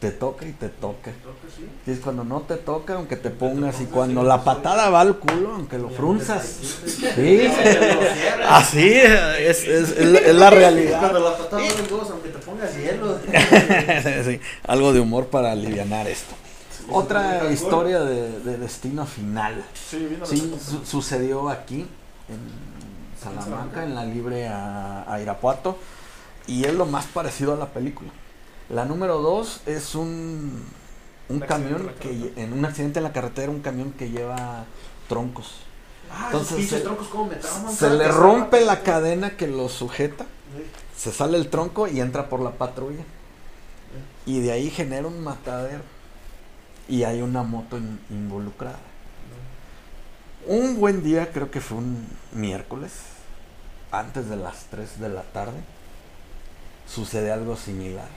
te 0.00 0.12
toca 0.12 0.46
y 0.46 0.52
te 0.52 0.68
toca. 0.68 1.10
Y 1.86 1.90
es 1.90 1.98
cuando 1.98 2.22
no 2.24 2.40
te 2.42 2.54
toca, 2.56 2.94
aunque 2.94 3.16
te 3.16 3.30
pongas. 3.30 3.80
Y 3.80 3.86
cuando 3.86 4.22
la 4.22 4.44
patada 4.44 4.88
va 4.90 5.00
al 5.00 5.16
culo, 5.18 5.54
aunque 5.56 5.76
lo 5.76 5.90
frunzas. 5.90 6.44
Sí, 7.14 7.48
así 8.48 8.88
es, 8.92 9.64
es, 9.66 9.90
es 9.90 10.34
la- 10.34 10.50
realidad. 10.50 11.00
Cuando 11.00 11.20
la 11.20 11.36
patada 11.36 11.62
no 11.62 11.82
le 11.82 11.88
dos, 11.88 12.10
aunque 12.10 12.28
te 12.30 12.38
pongas 12.38 12.76
hielo. 12.76 13.18
Sí, 14.24 14.40
algo 14.66 14.92
de 14.92 15.00
humor 15.00 15.26
para 15.26 15.52
aliviar 15.52 16.06
esto. 16.06 16.34
Otra 16.90 17.50
historia 17.52 18.00
de, 18.00 18.38
de 18.40 18.56
destino 18.56 19.04
final. 19.04 19.62
Sí, 20.24 20.54
sucedió 20.86 21.50
aquí, 21.50 21.86
en 22.28 22.67
Salamanca, 23.22 23.82
en 23.84 23.94
la 23.94 24.04
libre 24.04 24.48
a, 24.48 25.10
a 25.12 25.20
Irapuato, 25.20 25.76
y 26.46 26.64
es 26.64 26.74
lo 26.74 26.86
más 26.86 27.06
parecido 27.06 27.54
a 27.54 27.56
la 27.56 27.66
película. 27.66 28.10
La 28.70 28.84
número 28.84 29.18
dos 29.20 29.62
es 29.66 29.94
un, 29.94 30.64
un 31.28 31.40
camión 31.40 31.90
que 32.00 32.32
en 32.36 32.52
un 32.52 32.64
accidente 32.64 32.98
en 33.00 33.04
la 33.04 33.12
carretera, 33.12 33.50
un 33.50 33.60
camión 33.60 33.92
que 33.92 34.10
lleva 34.10 34.64
troncos. 35.08 35.60
Ah, 36.10 36.28
Entonces, 36.32 36.68
se- 36.68 36.80
troncos 36.80 37.08
como 37.08 37.30
Se 37.70 37.90
le 37.90 38.08
rompe 38.08 38.60
la 38.64 38.82
cadena 38.82 39.36
que 39.36 39.46
lo 39.46 39.68
sujeta, 39.68 40.26
se 40.96 41.12
sale 41.12 41.36
el 41.38 41.48
tronco 41.48 41.86
y 41.86 42.00
entra 42.00 42.28
por 42.28 42.40
la 42.40 42.52
patrulla. 42.52 43.04
Y 44.26 44.40
de 44.40 44.52
ahí 44.52 44.70
genera 44.70 45.06
un 45.06 45.22
matadero. 45.22 45.82
Y 46.88 47.02
hay 47.04 47.20
una 47.22 47.42
moto 47.42 47.76
in- 47.76 48.00
involucrada. 48.10 48.78
Un 50.48 50.80
buen 50.80 51.02
día, 51.02 51.30
creo 51.30 51.50
que 51.50 51.60
fue 51.60 51.76
un 51.76 52.06
miércoles, 52.32 52.92
antes 53.90 54.30
de 54.30 54.36
las 54.36 54.64
3 54.70 54.98
de 54.98 55.10
la 55.10 55.20
tarde, 55.20 55.58
sucede 56.90 57.30
algo 57.30 57.54
similar. 57.54 58.08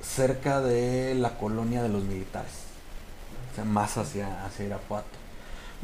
Cerca 0.00 0.62
de 0.62 1.14
la 1.14 1.36
colonia 1.36 1.82
de 1.82 1.90
los 1.90 2.02
militares. 2.04 2.52
O 3.52 3.54
sea, 3.56 3.64
más 3.66 3.98
hacia, 3.98 4.42
hacia 4.46 4.64
Irapuato. 4.64 5.18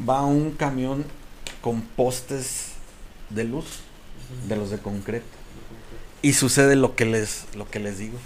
Va 0.09 0.25
un 0.25 0.53
camión 0.53 1.05
con 1.61 1.83
postes 1.83 2.69
de 3.29 3.45
luz, 3.45 3.81
de 4.49 4.57
los 4.57 4.71
de 4.71 4.79
concreto. 4.79 5.27
Y 6.23 6.33
sucede 6.33 6.75
lo 6.75 6.97
que 6.97 7.05
les, 7.05 7.45
lo 7.55 7.69
que 7.69 7.81
les 7.81 7.99
digo. 7.99 8.17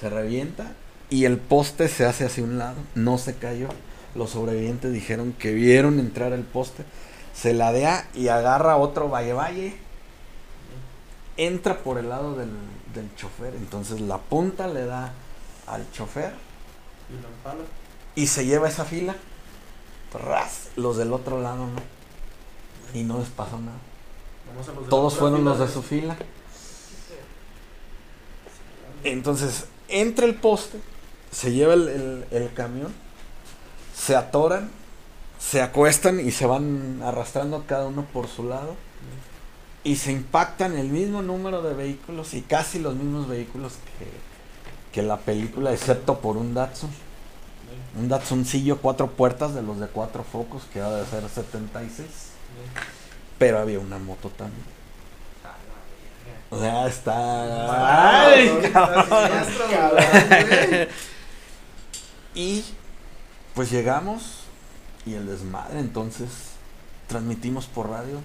Se 0.00 0.08
revienta 0.08 0.70
y 1.08 1.24
el 1.24 1.36
poste 1.38 1.88
se 1.88 2.04
hace 2.04 2.26
hacia 2.26 2.44
un 2.44 2.58
lado, 2.58 2.76
no 2.94 3.18
se 3.18 3.34
cayó. 3.34 3.70
Los 4.14 4.30
sobrevivientes 4.30 4.92
dijeron 4.92 5.32
que 5.32 5.52
vieron 5.52 5.98
entrar 6.00 6.32
el 6.32 6.42
poste, 6.42 6.84
se 7.34 7.54
ladea 7.54 8.08
y 8.14 8.28
agarra 8.28 8.76
otro 8.76 9.08
valle 9.08 9.32
valle. 9.32 9.76
Entra 11.36 11.78
por 11.78 11.96
el 11.98 12.08
lado 12.08 12.34
del, 12.34 12.50
del 12.94 13.14
chofer, 13.16 13.54
entonces 13.54 14.00
la 14.00 14.18
punta 14.18 14.66
le 14.66 14.84
da 14.84 15.12
al 15.66 15.90
chofer 15.92 16.32
Y 18.16 18.22
y 18.22 18.26
se 18.26 18.44
lleva 18.44 18.68
esa 18.68 18.84
fila. 18.84 19.14
Ras, 20.12 20.70
los 20.76 20.96
del 20.96 21.12
otro 21.12 21.40
lado 21.40 21.66
no. 21.66 21.80
Y 22.98 23.04
no 23.04 23.18
les 23.20 23.28
pasó 23.28 23.58
nada. 23.58 23.78
Todos 24.90 25.14
fueron 25.16 25.44
los 25.44 25.58
de 25.60 25.68
su 25.68 25.82
fila. 25.82 26.16
Entonces, 29.04 29.64
entra 29.88 30.26
el 30.26 30.34
poste, 30.34 30.78
se 31.30 31.52
lleva 31.52 31.74
el, 31.74 31.88
el- 31.88 32.24
el 32.32 32.52
camión, 32.52 32.92
se 34.00 34.16
atoran, 34.16 34.70
se 35.38 35.60
acuestan 35.60 36.20
y 36.20 36.30
se 36.30 36.46
van 36.46 37.02
arrastrando 37.04 37.64
cada 37.66 37.86
uno 37.86 38.06
por 38.12 38.28
su 38.28 38.48
lado. 38.48 38.76
Y 39.82 39.96
se 39.96 40.12
impactan 40.12 40.76
el 40.76 40.88
mismo 40.88 41.22
número 41.22 41.62
de 41.62 41.74
vehículos 41.74 42.34
y 42.34 42.42
casi 42.42 42.78
los 42.78 42.94
mismos 42.94 43.28
vehículos 43.28 43.74
que, 43.98 44.06
que 44.92 45.02
la 45.06 45.18
película, 45.18 45.72
excepto 45.72 46.18
por 46.18 46.36
un 46.36 46.54
Datsun. 46.54 46.90
Un 47.98 48.08
Datsuncillo 48.08 48.78
cuatro 48.78 49.10
puertas 49.10 49.54
de 49.54 49.62
los 49.62 49.80
de 49.80 49.86
cuatro 49.86 50.22
focos 50.22 50.62
que 50.72 50.80
ha 50.80 50.90
de 50.90 51.06
ser 51.06 51.28
76. 51.28 52.08
Pero 53.38 53.58
había 53.58 53.78
una 53.80 53.98
moto 53.98 54.28
también. 54.30 54.64
O 56.50 56.58
sea, 56.58 56.86
está. 56.86 58.26
Ay, 58.26 58.48
güey. 58.48 58.72
Y 62.32 62.64
pues 63.54 63.70
llegamos 63.70 64.40
y 65.06 65.14
el 65.14 65.26
desmadre, 65.26 65.80
entonces 65.80 66.28
transmitimos 67.06 67.66
por 67.66 67.90
radio, 67.90 68.20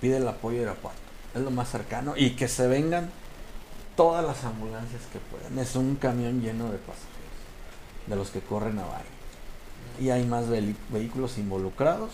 pide 0.00 0.18
el 0.18 0.28
apoyo 0.28 0.58
de 0.58 0.62
Irapuato, 0.64 0.98
es 1.34 1.42
lo 1.42 1.50
más 1.50 1.70
cercano 1.70 2.14
y 2.16 2.30
que 2.30 2.48
se 2.48 2.66
vengan 2.66 3.10
todas 3.96 4.24
las 4.24 4.44
ambulancias 4.44 5.02
que 5.12 5.18
puedan. 5.18 5.58
Es 5.58 5.76
un 5.76 5.96
camión 5.96 6.40
lleno 6.40 6.64
de 6.70 6.78
pasajeros, 6.78 8.06
de 8.06 8.16
los 8.16 8.30
que 8.30 8.40
corren 8.40 8.78
a 8.78 8.86
baile. 8.86 9.08
Y 10.00 10.10
hay 10.10 10.24
más 10.24 10.46
vehículos 10.48 11.38
involucrados 11.38 12.10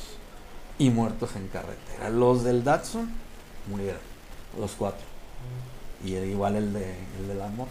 y 0.78 0.90
muertos 0.90 1.36
en 1.36 1.48
carretera. 1.48 2.10
Los 2.10 2.44
del 2.44 2.64
Datsun 2.64 3.10
murieron, 3.68 4.00
los 4.58 4.72
cuatro. 4.72 5.04
Y 6.04 6.14
igual 6.14 6.56
el 6.56 6.72
de, 6.72 6.94
el 7.18 7.28
de 7.28 7.34
la 7.34 7.48
moto, 7.48 7.70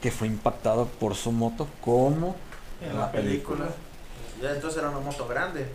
que 0.00 0.10
fue 0.10 0.28
impactado 0.28 0.86
por 0.86 1.14
su 1.14 1.32
moto 1.32 1.68
como 1.80 2.36
en 2.80 2.98
la 2.98 3.10
película. 3.12 3.66
Ya 4.42 4.52
entonces 4.52 4.78
era 4.80 4.90
una 4.90 5.00
moto 5.00 5.26
grande. 5.28 5.68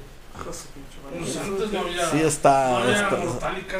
Pues. 0.44 0.68
Sí, 2.12 2.22
está. 2.22 2.70
no 2.72 2.78
había 2.78 2.94
está- 2.96 3.16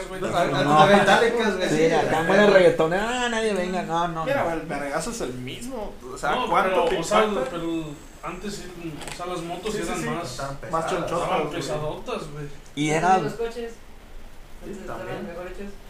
güey. 0.08 0.22
No, 0.22 0.28
no, 0.30 0.64
no. 0.64 0.80
había 0.80 1.04
itálicas, 1.04 1.58
güey. 1.58 1.70
sí, 1.70 1.92
acá 1.92 2.24
muere 2.24 2.48
reggaetonera, 2.48 3.26
ah, 3.26 3.30
nadie 3.30 3.54
venga, 3.54 3.82
no, 3.84 4.08
no. 4.08 4.24
Mira, 4.26 4.44
no. 4.46 4.52
el 4.54 4.62
vergazo 4.62 5.12
es 5.12 5.22
el 5.22 5.34
mismo. 5.34 5.94
O 6.14 6.18
sea, 6.18 6.32
No, 6.32 6.50
¿cuánto 6.50 6.86
pero, 6.86 6.90
te 6.90 6.98
o 7.00 7.04
sea, 7.04 7.26
pero 7.52 7.84
antes 8.24 8.64
o 9.12 9.16
sea, 9.18 9.26
las 9.26 9.42
motos 9.42 9.74
Sí, 9.74 9.82
sí, 9.82 9.88
eran 9.88 10.02
sí. 10.02 10.10
más, 10.10 10.32
Estaban 10.32 10.58
Más 10.72 10.88
chonchotas. 10.90 11.42
pesadotas, 11.54 12.22
güey. 12.32 12.46
Y 12.76 12.88
Los 12.88 12.98
era, 12.98 13.18
coches. 13.38 13.74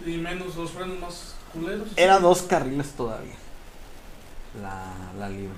Y 0.05 0.17
menos 0.17 0.55
los 0.55 0.71
frenos 0.71 0.99
más 0.99 1.35
culeros. 1.53 1.87
era 1.95 2.19
dos 2.19 2.41
carriles 2.41 2.91
todavía. 2.91 3.35
La, 4.61 4.93
la 5.19 5.29
libre. 5.29 5.53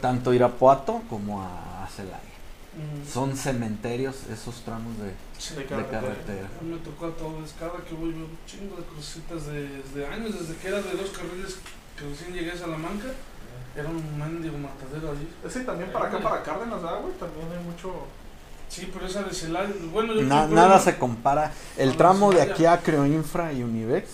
Tanto 0.00 0.32
Irapuato 0.34 1.02
como 1.08 1.42
a 1.42 1.88
Celaya. 1.94 2.20
Mm, 2.76 3.08
Son 3.10 3.36
cementerios 3.36 4.24
esos 4.30 4.56
tramos 4.62 4.98
de, 4.98 5.12
sí, 5.38 5.54
de 5.54 5.60
de 5.60 5.66
carretera. 5.66 6.00
carretera. 6.02 6.48
A 6.60 6.62
mí 6.62 6.70
me 6.72 6.78
tocó 6.78 7.06
a 7.06 7.10
todos, 7.12 7.54
cada 7.58 7.78
que 7.84 7.94
voy 7.94 8.10
veo 8.12 8.26
un 8.26 8.38
chingo 8.46 8.76
de 8.76 8.84
cositas 8.84 9.46
de- 9.46 9.68
desde 9.82 10.06
años, 10.06 10.38
desde 10.38 10.56
que 10.56 10.68
era 10.68 10.82
de 10.82 10.92
dos 10.92 11.10
carriles 11.10 11.56
que 11.96 12.04
recién 12.06 12.34
llegué 12.34 12.52
a 12.52 12.56
Salamanca, 12.58 13.06
era 13.74 13.88
un 13.88 14.18
mendigo 14.18 14.58
matadero 14.58 15.12
allí. 15.12 15.26
Ese 15.44 15.60
también 15.60 15.90
para 15.92 16.08
acá, 16.08 16.18
para 16.20 16.42
Cárdenas, 16.42 16.82
¿verdad, 16.82 17.00
güey? 17.00 17.14
También 17.14 17.46
hay 17.58 17.64
mucho. 17.64 17.92
Sí, 18.68 18.90
pero 18.92 19.06
esa 19.06 19.22
de 19.22 19.32
Celaya, 19.32 19.70
bueno, 19.92 20.12
yo 20.14 20.22
Na- 20.22 20.46
nada 20.48 20.78
se 20.78 20.98
compara. 20.98 21.52
El 21.78 21.96
tramo 21.96 22.32
de 22.32 22.42
aquí 22.42 22.66
a 22.66 22.82
Creoinfra 22.82 23.52
y 23.54 23.62
Univex 23.62 24.08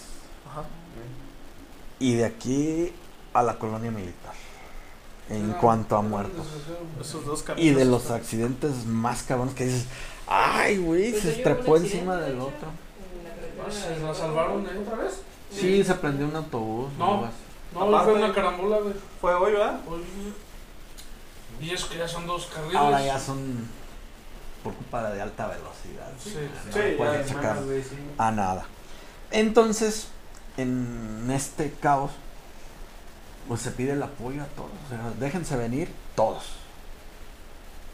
Ajá. 0.49 0.63
y 1.99 2.15
de 2.15 2.25
aquí 2.27 2.93
a 3.35 3.43
la 3.43 3.59
colonia 3.59 3.91
militar. 3.91 4.35
En 5.31 5.51
Era- 5.51 5.59
cuanto 5.59 5.97
a 5.97 6.03
muertos. 6.03 6.47
Esos 7.01 7.25
dos 7.25 7.45
Y 7.57 7.71
de 7.71 7.85
los 7.85 8.11
accidentes 8.11 8.85
más 8.87 9.23
cabrones 9.23 9.55
que 9.55 9.65
dices, 9.67 9.87
ay, 10.27 10.79
güey, 10.79 11.11
Pues 11.13 11.23
se 11.23 11.33
estrepó 11.37 11.77
encima 11.77 12.17
del 12.17 12.39
otro. 12.41 12.69
Ah, 13.65 13.67
de 13.69 13.73
se 13.73 14.01
la 14.01 14.13
salvaron, 14.15 14.67
¿eh? 14.67 14.71
¿Otra 14.85 14.97
vez? 15.05 15.21
Sí, 15.51 15.85
se 15.85 15.95
prendió 15.95 16.27
un 16.27 16.37
autobús. 16.37 16.91
No. 16.99 17.29
No, 17.75 17.81
Aparte- 17.83 18.05
fue 18.11 18.15
una 18.23 18.35
carambola, 18.35 18.79
güey. 18.81 18.95
Fue 19.21 19.35
hoy, 19.35 19.53
¿verdad? 19.53 19.81
Oye, 19.89 20.03
Y 21.61 21.71
es 21.71 21.85
que 21.85 21.97
ya 21.99 22.09
son 22.09 22.27
dos 22.27 22.47
carriles. 22.47 22.75
Ahora 22.77 23.05
ya 23.05 23.19
son 23.19 23.69
por 24.65 24.75
culpa 24.75 25.11
de 25.13 25.23
alta 25.23 25.47
velocidad. 25.47 26.11
Sí, 26.23 26.35
No 26.67 26.73
sí, 26.73 26.95
pueden 26.99 27.23
ya, 27.23 27.29
sacar 27.35 27.59
sí. 27.59 27.97
a 28.19 28.31
nada. 28.33 28.67
Entonces, 29.31 30.09
en 30.57 31.31
este 31.31 31.71
caos, 31.81 32.11
pues 33.49 33.61
se 33.61 33.71
pide 33.71 33.93
el 33.93 34.03
apoyo 34.03 34.43
a 34.43 34.47
todos. 34.47 34.71
O 34.87 34.89
sea, 34.89 35.13
déjense 35.19 35.57
venir 35.57 35.91
todos. 36.15 36.45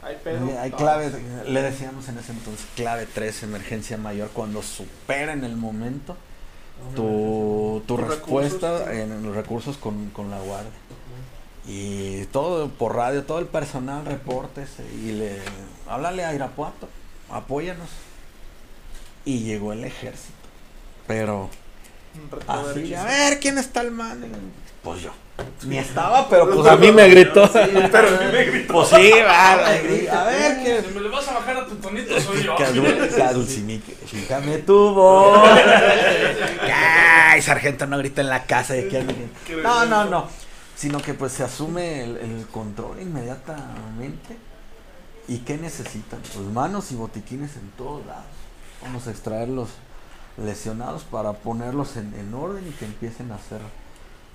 Hay 0.02 0.16
pedo. 0.22 0.46
Hay 0.60 0.70
No. 0.70 0.76
clave, 0.76 1.10
le 1.46 1.62
decíamos 1.62 2.08
en 2.08 2.18
ese 2.18 2.32
entonces, 2.32 2.66
clave 2.76 3.06
3, 3.12 3.42
emergencia 3.42 3.96
mayor, 3.96 4.30
cuando 4.30 4.62
supera 4.62 5.32
en 5.32 5.44
el 5.44 5.56
momento 5.56 6.16
tu, 6.94 7.82
tu 7.86 7.96
respuesta 7.96 8.78
recursos, 8.78 8.94
en 8.94 9.22
los 9.24 9.34
recursos 9.34 9.76
con, 9.76 10.10
con 10.10 10.30
la 10.30 10.38
guardia. 10.38 10.70
Y 11.66 12.24
todo 12.26 12.68
por 12.68 12.94
radio, 12.96 13.24
todo 13.24 13.40
el 13.40 13.46
personal 13.46 14.06
reportes 14.06 14.70
y 15.04 15.12
le 15.12 15.38
háblale 15.86 16.24
a 16.24 16.32
Irapuato, 16.34 16.88
apóyanos. 17.30 17.90
Y 19.24 19.40
llegó 19.40 19.72
el 19.74 19.84
ejército. 19.84 20.32
Pero 21.06 21.50
así, 22.46 22.94
a 22.94 23.04
ver 23.04 23.40
quién 23.40 23.58
está 23.58 23.82
el 23.82 23.90
man. 23.90 24.24
Pues 24.82 25.02
yo. 25.02 25.10
Ni 25.64 25.78
estaba, 25.78 26.28
pero 26.28 26.48
pues 26.54 26.66
a 26.68 26.76
mí 26.76 26.90
me 26.92 27.08
gritó. 27.08 27.48
Pero 27.52 28.08
a 28.08 28.10
mí 28.20 28.32
me 28.32 28.44
gritó. 28.44 28.72
Pues 28.74 28.88
sí, 28.88 29.10
va, 29.24 29.52
a 29.52 30.24
ver 30.24 30.58
quién. 30.62 30.84
Si 30.84 30.94
me 30.94 31.00
le 31.00 31.08
vas 31.08 31.28
a 31.28 31.34
bajar 31.34 31.56
a 31.58 31.66
tu 31.66 31.74
tonito, 31.76 32.20
soy 32.20 32.42
yo. 32.44 32.56
Que 32.56 32.64
que 32.64 33.94
fíjame 34.06 34.58
tu 34.58 34.94
voz. 34.94 35.48
Ay, 36.72 37.42
sargento, 37.42 37.86
no 37.86 37.98
grita 37.98 38.20
en 38.20 38.28
la 38.28 38.44
casa. 38.44 38.74
de 38.74 38.88
que 38.88 38.98
alguien- 38.98 39.30
No, 39.62 39.84
no, 39.86 40.04
no. 40.04 40.28
Sino 40.76 41.00
que 41.00 41.14
pues 41.14 41.32
se 41.32 41.42
asume 41.42 42.04
el, 42.04 42.16
el 42.18 42.46
control 42.52 43.00
inmediatamente. 43.00 44.36
¿Y 45.26 45.38
qué 45.38 45.56
necesitan? 45.58 46.20
Pues 46.34 46.46
manos 46.46 46.90
y 46.92 46.94
botiquines 46.94 47.56
en 47.56 47.70
todos 47.76 48.06
lados. 48.06 48.24
Vamos 48.82 49.06
a 49.06 49.10
extraer 49.10 49.48
los 49.48 49.68
lesionados 50.36 51.02
para 51.02 51.32
ponerlos 51.32 51.96
en, 51.96 52.14
en 52.14 52.32
orden 52.32 52.64
y 52.68 52.70
que 52.70 52.84
empiecen 52.84 53.32
a 53.32 53.38
ser 53.38 53.58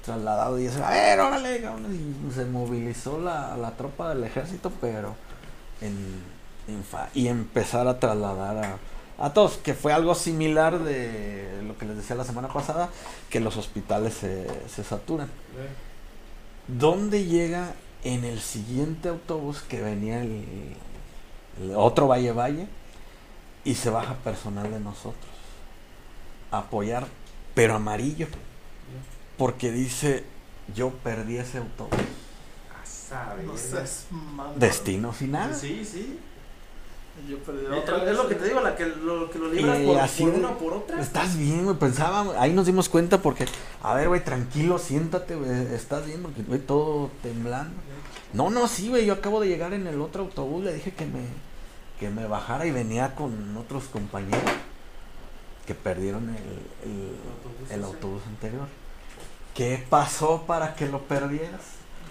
trasladados. 0.03 0.59
Y 0.61 0.67
eso, 0.67 0.85
a 0.85 0.91
ver, 0.91 1.19
órale, 1.19 1.61
cabrón", 1.61 1.87
y 2.29 2.33
se 2.33 2.45
movilizó 2.45 3.19
la, 3.19 3.57
la 3.57 3.71
tropa 3.71 4.09
del 4.09 4.23
ejército, 4.23 4.71
pero 4.79 5.15
en, 5.81 5.95
en 6.67 6.83
fa- 6.83 7.09
y 7.13 7.27
empezar 7.27 7.87
a 7.87 7.99
trasladar 7.99 8.57
a, 8.57 8.77
a 9.25 9.33
todos, 9.33 9.57
que 9.57 9.73
fue 9.73 9.93
algo 9.93 10.15
similar 10.15 10.79
de 10.79 11.61
lo 11.67 11.77
que 11.77 11.85
les 11.85 11.97
decía 11.97 12.15
la 12.15 12.25
semana 12.25 12.47
pasada, 12.47 12.89
que 13.29 13.39
los 13.39 13.57
hospitales 13.57 14.13
se, 14.13 14.47
se 14.69 14.83
saturan. 14.83 15.29
¿Dónde 16.67 17.25
llega 17.25 17.73
en 18.03 18.23
el 18.23 18.39
siguiente 18.39 19.09
autobús 19.09 19.61
que 19.61 19.81
venía 19.81 20.21
el, 20.21 20.75
el 21.61 21.75
otro 21.75 22.07
Valle 22.07 22.31
Valle 22.31 22.67
y 23.65 23.75
se 23.75 23.89
baja 23.89 24.15
personal 24.15 24.69
de 24.71 24.79
nosotros 24.79 25.31
a 26.51 26.59
apoyar, 26.59 27.07
pero 27.53 27.75
amarillo, 27.75 28.27
porque 29.37 29.71
dice 29.71 30.23
yo 30.75 30.91
perdí 30.91 31.37
ese 31.37 31.59
autobús. 31.59 31.99
Saber. 32.83 33.43
No 33.45 33.57
seas. 33.57 34.05
Destino 34.57 35.11
final. 35.11 35.53
Sí, 35.55 35.83
sí. 35.85 36.19
Yo 37.29 37.37
perdí 37.39 37.65
Otra 37.67 37.77
otra 37.77 37.97
es 37.97 38.05
vez. 38.05 38.17
lo 38.17 38.27
que 38.27 38.35
te 38.35 38.45
digo, 38.45 38.59
la 38.61 38.75
que 38.75 38.85
lo, 38.87 39.29
que 39.29 39.37
lo 39.37 39.49
libras 39.49 39.79
Y 39.79 39.85
por, 39.85 39.99
así 39.99 40.23
por 40.23 40.33
una 40.33 40.49
o 40.49 40.57
por 40.57 40.73
otra. 40.73 40.99
Estás 40.99 41.37
bien, 41.37 41.63
güey, 41.65 41.77
pensaba, 41.77 42.41
ahí 42.41 42.53
nos 42.53 42.65
dimos 42.65 42.89
cuenta 42.89 43.21
porque, 43.21 43.45
a 43.83 43.93
ver, 43.93 44.07
güey, 44.07 44.23
tranquilo, 44.23 44.79
siéntate, 44.79 45.35
güey, 45.35 45.51
estás 45.75 46.07
bien, 46.07 46.23
porque, 46.23 46.41
güey, 46.41 46.59
todo 46.59 47.11
temblando. 47.21 47.75
No, 48.33 48.49
no, 48.49 48.67
sí, 48.67 48.89
güey, 48.89 49.05
yo 49.05 49.13
acabo 49.13 49.39
de 49.39 49.47
llegar 49.47 49.73
en 49.73 49.85
el 49.85 50.01
otro 50.01 50.23
autobús, 50.23 50.63
le 50.63 50.73
dije 50.73 50.91
que 50.91 51.05
me, 51.05 51.21
que 51.99 52.09
me 52.09 52.25
bajara 52.25 52.65
y 52.65 52.71
venía 52.71 53.13
con 53.13 53.55
otros 53.57 53.83
compañeros 53.85 54.41
que 55.67 55.75
perdieron 55.75 56.29
el, 56.29 56.89
el, 57.69 57.75
el 57.77 57.83
autobús 57.83 58.23
anterior. 58.27 58.67
¿Qué 59.53 59.83
pasó 59.89 60.43
para 60.47 60.75
que 60.75 60.87
lo 60.87 61.01
perdieras? 61.03 61.61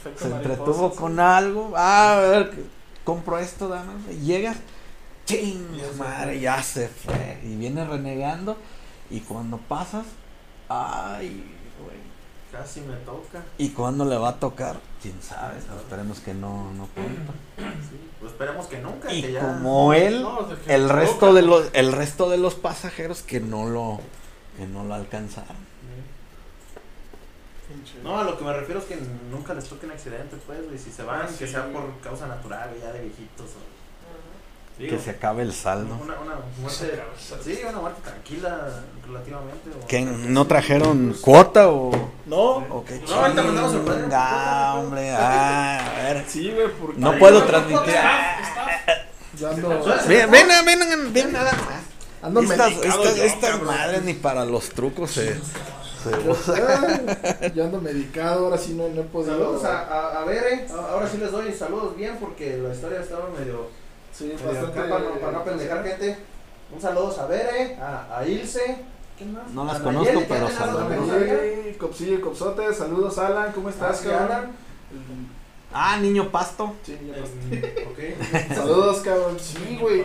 Se 0.03 0.09
mariposa, 0.29 0.37
entretuvo 0.37 0.91
sí. 0.91 0.97
con 0.97 1.21
algo, 1.21 1.73
ah, 1.77 2.17
a 2.17 2.21
ver, 2.21 2.65
compro 3.05 3.39
esto, 3.39 3.69
dame, 3.69 3.93
llegas, 4.23 4.57
ching, 5.27 5.69
madre, 5.97 6.41
ya 6.41 6.61
se 6.63 6.89
fue, 6.89 7.41
y 7.45 7.55
viene 7.57 7.85
renegando, 7.85 8.57
y 9.11 9.21
cuando 9.21 9.59
pasas, 9.59 10.05
ay, 10.69 11.45
güey, 11.85 11.99
Casi 12.51 12.81
me 12.81 12.97
toca. 12.97 13.43
y 13.59 13.71
cuando 13.71 14.05
le 14.05 14.17
va 14.19 14.31
a 14.31 14.37
tocar, 14.41 14.81
quién 15.01 15.21
sabe, 15.23 15.59
esperemos 15.59 16.19
que 16.21 16.35
no, 16.35 16.73
no. 16.73 16.87
Sí. 17.57 17.97
Pues 18.21 18.33
esperemos 18.33 18.67
que 18.67 18.79
nunca. 18.79 19.13
Y 19.13 19.23
que 19.23 19.33
ya... 19.33 19.41
como 19.41 19.95
él, 19.95 20.23
No, 20.23 20.47
el 20.67 20.89
resto 20.89 21.27
toca. 21.29 21.33
de 21.33 21.43
los, 21.43 21.71
el 21.73 21.93
resto 21.93 22.29
de 22.29 22.39
los 22.39 22.55
pasajeros 22.55 23.23
que 23.23 23.41
no 23.41 23.69
lo, 23.69 24.01
que 24.59 24.67
no 24.67 24.85
lo 24.85 24.95
alcanzaron. 24.95 25.72
No, 28.03 28.19
a 28.19 28.25
lo 28.25 28.37
que 28.39 28.45
me 28.45 28.53
refiero 28.53 28.81
es 28.81 28.87
que 28.87 28.99
nunca 29.31 29.55
les 29.55 29.65
toquen 29.65 29.91
accidentes, 29.91 30.39
pues, 30.47 30.65
güey. 30.67 30.79
Si 30.79 30.91
se 30.91 31.03
van, 31.03 31.23
Ah, 31.23 31.27
que 31.39 31.47
sí. 31.47 31.53
sea 31.53 31.67
por 31.73 31.99
causa 32.03 32.27
natural, 32.27 32.71
ya 32.81 32.93
de 32.93 33.01
viejitos. 33.03 33.47
O... 33.47 33.73
Que 34.79 34.99
se 34.99 35.11
acabe 35.11 35.43
el 35.43 35.53
saldo. 35.53 35.95
Una, 36.03 36.19
una 36.19 36.35
muerte. 36.61 37.01
Sí, 37.45 37.61
una 37.69 37.79
muerte 37.79 38.01
tranquila, 38.03 38.69
relativamente. 39.07 39.71
o- 39.81 39.87
¿Que 39.87 40.01
no 40.01 40.47
trajeron 40.47 41.15
cuota 41.21 41.69
o...? 41.69 41.93
No. 42.27 42.41
o 42.57 42.85
qué 42.85 43.01
No, 43.09 43.15
ahorita 43.15 43.43
mandamos 43.43 43.75
el 43.75 43.81
padre. 43.83 44.03
chinga, 44.03 44.75
hombre, 44.75 45.11
ah, 45.13 45.79
a 45.79 46.03
ver. 46.15 46.25
Sí, 46.27 46.51
güey, 46.51 46.69
porque. 46.81 47.01
No 47.01 47.17
puedo 47.19 47.45
transmitir. 47.45 47.95
Ya 49.39 49.51
ando. 49.51 49.85
Ven, 50.09 50.31
ven, 50.31 50.49
ven, 50.67 51.13
ven 51.13 51.33
nada 51.33 51.53
más. 51.53 51.83
Ando 52.23 52.41
Estas, 52.43 52.73
estas, 52.73 53.17
estas 53.19 53.63
madres 53.63 54.03
ni 54.03 54.15
para 54.15 54.45
los 54.45 54.71
trucos 54.71 55.11
se, 55.13 55.35
se 55.35 55.41
Ah, 56.07 57.47
yo 57.55 57.65
ando 57.65 57.81
medicado, 57.81 58.45
ahora 58.47 58.59
sí 58.59 58.75
no, 58.75 58.89
no 58.89 59.01
he 59.03 59.05
podido. 59.05 59.33
Saludos 59.39 59.65
a, 59.65 59.81
a, 59.81 60.21
a 60.21 60.25
Bere. 60.25 60.67
A- 60.71 60.93
Ahora 60.93 61.09
sí 61.09 61.19
les 61.19 61.31
doy 61.31 61.53
saludos 61.53 61.97
bien 61.97 62.17
porque 62.21 62.57
la 62.59 62.73
historia 62.75 63.01
estaba 63.01 63.29
medio. 63.39 63.69
Sí, 64.13 64.25
medio 64.35 64.47
bastante. 64.47 64.79
acá 64.81 64.89
para, 64.89 65.05
no, 65.05 65.11
para 65.21 65.33
no 65.33 65.45
pendejar 65.45 65.85
gente. 65.85 66.17
Un 66.75 66.81
saludo 66.81 67.15
a 67.21 67.27
Bere, 67.27 67.77
a, 67.77 68.19
a 68.19 68.27
Ilse. 68.27 68.77
¿Quién 69.19 69.33
más? 69.35 69.51
No 69.51 69.65
las 69.65 69.77
A 69.77 69.83
conozco, 69.83 70.05
Nayeli, 70.15 70.27
pero 70.29 70.49
saludos. 70.49 70.85
Copsillo 71.79 72.15
y 72.15 72.21
Copsote, 72.21 72.73
saludos 72.75 73.19
Alan, 73.19 73.53
¿cómo 73.53 73.69
estás, 73.69 74.01
Ah, 74.01 74.05
cabrón? 74.11 74.27
Alan. 74.33 74.51
Ah, 75.75 75.97
niño 75.99 76.31
pasto. 76.31 76.75
Sí, 76.85 76.97
pasó. 77.13 77.33
Eh, 77.51 77.89
ok. 77.91 78.55
Saludos, 78.55 79.01
cabrón. 79.01 79.37
Sí, 79.41 79.79
güey. 79.81 80.05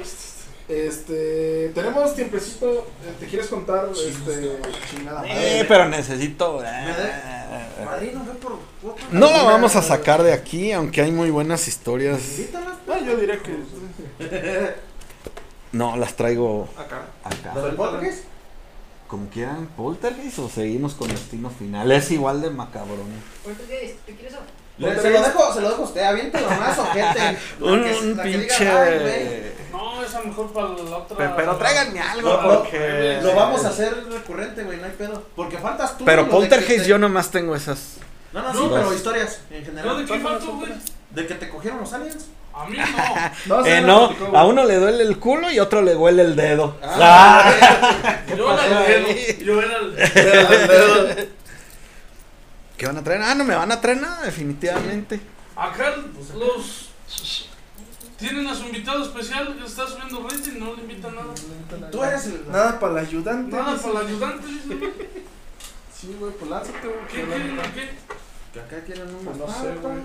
Este, 0.67 1.69
tenemos 1.73 2.13
tiempecito. 2.13 2.69
eh, 3.05 3.13
¿Te 3.19 3.25
quieres 3.27 3.47
contar? 3.47 3.87
Este, 3.91 4.57
chingada 4.89 5.21
madre. 5.21 5.59
Eh, 5.61 5.65
pero 5.67 5.87
necesito. 5.87 6.61
Madrino, 7.85 8.25
ve 8.25 8.33
por. 8.33 8.59
por- 8.81 8.95
No 9.13 9.31
la 9.31 9.43
vamos 9.43 9.75
a 9.77 9.81
sacar 9.81 10.23
de 10.23 10.33
aquí, 10.33 10.71
aunque 10.73 11.01
hay 11.01 11.11
muy 11.11 11.29
buenas 11.29 11.67
historias. 11.69 12.19
Invítalas. 12.37 12.73
Ah, 12.89 12.99
yo 13.05 13.15
diría 13.15 13.37
que. 13.41 14.75
No, 15.71 15.95
las 15.97 16.15
traigo 16.15 16.67
Acá. 16.77 17.05
acá. 17.23 17.53
¿Lo 17.55 17.65
del 17.65 17.75
podcast? 17.75 18.19
Como 19.07 19.29
quieran, 19.29 19.67
poltergeist 19.77 20.39
o 20.39 20.49
seguimos 20.49 20.93
con 20.93 21.07
destino 21.07 21.49
final. 21.49 21.89
Es 21.93 22.11
igual 22.11 22.41
de 22.41 22.49
macabrón. 22.49 23.07
Portugués, 23.43 23.95
¿te 24.05 24.13
quieres? 24.15 24.33
Le- 24.77 25.01
se 25.01 25.09
lo 25.09 25.21
dejo, 25.21 25.53
se 25.53 25.61
lo 25.61 25.69
dejo 25.69 25.81
a 25.81 25.85
usted, 25.85 26.01
aviéntelo 26.03 26.49
más, 26.51 26.77
ojete. 26.77 27.37
Un, 27.61 27.83
que- 27.83 27.93
un 27.99 28.17
la 28.17 28.23
que 28.23 28.29
diga, 28.29 28.39
pinche. 28.57 29.53
No, 29.71 30.03
esa 30.03 30.21
mejor 30.21 30.51
para 30.53 30.67
la 30.69 30.97
otra. 30.97 31.17
Pero, 31.17 31.33
pero 31.35 31.55
tráiganme 31.55 31.99
algo 31.99 32.29
Lo- 32.29 32.41
lo- 32.41 32.59
porque. 32.63 33.19
Lo 33.21 33.35
vamos 33.35 33.63
a 33.65 33.69
hacer 33.69 33.95
recurrente, 34.11 34.63
güey, 34.63 34.77
no 34.77 34.85
hay 34.85 34.91
pedo. 34.91 35.23
Porque 35.35 35.57
faltas 35.57 35.97
tú. 35.97 36.05
Pero 36.05 36.27
poltergeist 36.29 36.83
te- 36.83 36.89
yo 36.89 36.97
nomás 36.97 37.29
tengo 37.31 37.55
esas. 37.55 37.97
No, 38.33 38.41
no, 38.41 38.53
No, 38.53 38.59
sí, 38.61 38.67
pero 38.71 38.85
pues. 38.85 38.97
historias 38.97 39.39
en 39.49 39.59
¿Yo 39.59 39.65
general. 39.65 39.97
de 40.05 40.05
qué 40.13 40.19
falto, 40.19 40.45
güey? 40.53 40.71
¿De 41.11 41.25
que 41.27 41.33
te 41.35 41.49
cogieron 41.49 41.79
los 41.79 41.93
aliens? 41.93 42.25
A 42.53 42.65
mí 42.65 42.77
no. 42.77 42.85
sí, 43.63 43.69
Eh, 43.69 43.81
no, 43.81 44.09
platicó, 44.09 44.37
a 44.37 44.45
uno 44.45 44.63
le 44.65 44.75
duele 44.75 45.03
el 45.03 45.17
culo 45.19 45.49
y 45.51 45.57
a 45.59 45.63
otro 45.63 45.81
le 45.81 45.95
huele 45.95 46.23
el 46.23 46.35
dedo. 46.35 46.75
Ah, 46.83 47.51
Yo 48.35 48.51
era 48.53 48.87
el 48.87 49.05
dedo. 49.05 49.45
Yo 49.45 49.61
era 49.61 49.77
el. 49.77 51.29
¿Qué 52.77 52.85
van 52.85 52.97
a 52.97 53.03
traer? 53.03 53.21
Ah, 53.23 53.35
no 53.35 53.43
me 53.43 53.55
van 53.55 53.71
a 53.71 53.81
traer 53.81 53.99
nada, 53.99 54.21
definitivamente. 54.23 55.19
Acá 55.55 55.95
los. 56.35 56.89
Tienen 58.17 58.47
a 58.47 58.55
su 58.55 58.63
invitado 58.63 59.03
especial 59.03 59.55
que 59.57 59.65
está 59.65 59.87
subiendo 59.87 60.27
rating, 60.27 60.59
no 60.59 60.75
le 60.75 60.81
invitan 60.81 61.15
nada. 61.15 61.91
Tú 61.91 62.03
eres 62.03 62.25
el. 62.25 62.51
Nada 62.51 62.79
para 62.79 62.93
el 62.93 63.07
ayudante. 63.07 63.55
Nada 63.55 63.77
para 63.77 63.99
el 64.01 64.07
ayudante, 64.07 64.47
dice. 64.47 64.93
Sí, 65.99 66.15
güey, 66.19 66.31
pues 66.33 66.51
lánzate, 66.51 66.87
güey. 66.87 67.07
¿Qué 67.07 67.23
quieren 67.23 67.59
qué? 67.73 67.89
Que 68.53 68.59
acá 68.59 68.85
tienen 68.85 69.07
Pues 69.07 69.35
no 69.37 69.47
sé, 69.47 69.75
güey. 69.81 69.95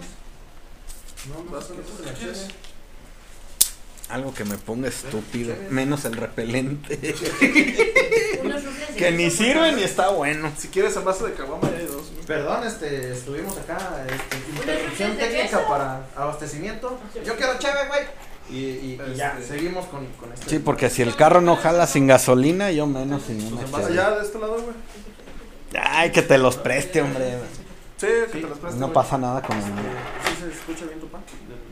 No, 1.29 1.45
no, 1.45 1.51
Vas, 1.51 1.67
son 1.67 1.77
¿qué 1.77 1.83
esos 1.83 1.99
de 1.99 2.07
la 2.07 2.13
quieres? 2.15 2.39
cheve. 2.49 2.55
Algo 4.13 4.35
que 4.35 4.45
me 4.45 4.59
ponga 4.59 4.89
estúpido, 4.89 5.55
menos 5.71 6.05
el 6.05 6.15
repelente. 6.15 7.15
Que 8.97 9.11
ni 9.11 9.31
sirve 9.31 9.71
por 9.71 9.79
ni 9.79 9.83
está 9.83 10.11
bueno. 10.11 10.53
Si 10.59 10.69
quieres 10.69 10.95
en 10.97 11.05
vaso 11.05 11.27
de 11.27 11.33
caguama 11.33 11.71
ya 11.71 11.79
hay 11.79 11.87
dos, 11.87 12.11
güey. 12.13 12.27
Perdón, 12.27 12.65
este, 12.67 13.13
estuvimos 13.13 13.57
acá, 13.57 14.05
este, 14.07 14.37
interrupción 14.61 15.17
de 15.17 15.25
técnica 15.25 15.43
queso. 15.59 15.69
para 15.69 16.07
abastecimiento. 16.17 16.99
Yo 17.25 17.37
quiero 17.37 17.59
cheve, 17.59 17.89
güey. 17.89 18.01
Y, 18.51 18.57
y, 18.57 19.01
y 19.13 19.15
ya, 19.17 19.37
Este. 19.39 19.55
seguimos 19.57 19.87
con, 19.87 20.05
con 20.21 20.33
este. 20.33 20.51
Sí, 20.51 20.59
porque 20.59 20.91
si 20.91 21.01
el 21.03 21.17
carro 21.17 21.41
no 21.41 21.57
jala 21.57 21.87
sin 21.87 22.07
gasolina, 22.07 22.71
yo 22.71 22.87
menos 22.87 23.23
sin 23.23 23.43
una 23.47 23.61
Pues 23.63 23.71
vaso 23.71 23.89
cheve. 23.89 24.01
allá 24.01 24.17
de 24.17 24.23
este 24.27 24.39
lado, 24.39 24.55
güey. 24.61 24.75
Ay, 25.83 26.13
que 26.13 26.21
te 26.23 26.37
los 26.39 26.57
preste, 26.57 27.01
hombre. 27.01 27.39
Sí, 27.97 28.07
que 28.31 28.41
te 28.41 28.41
los 28.43 28.59
presto, 28.59 28.79
No 28.79 28.87
güey. 28.89 28.95
pasa 28.95 29.17
nada 29.17 29.41
con 29.41 29.57
el 29.57 29.63
Sí, 29.65 29.71
se 30.41 30.49
escucha 30.55 30.85
bien 30.85 31.01
tu 31.01 31.09
pan 31.09 31.23
del? 31.49 31.72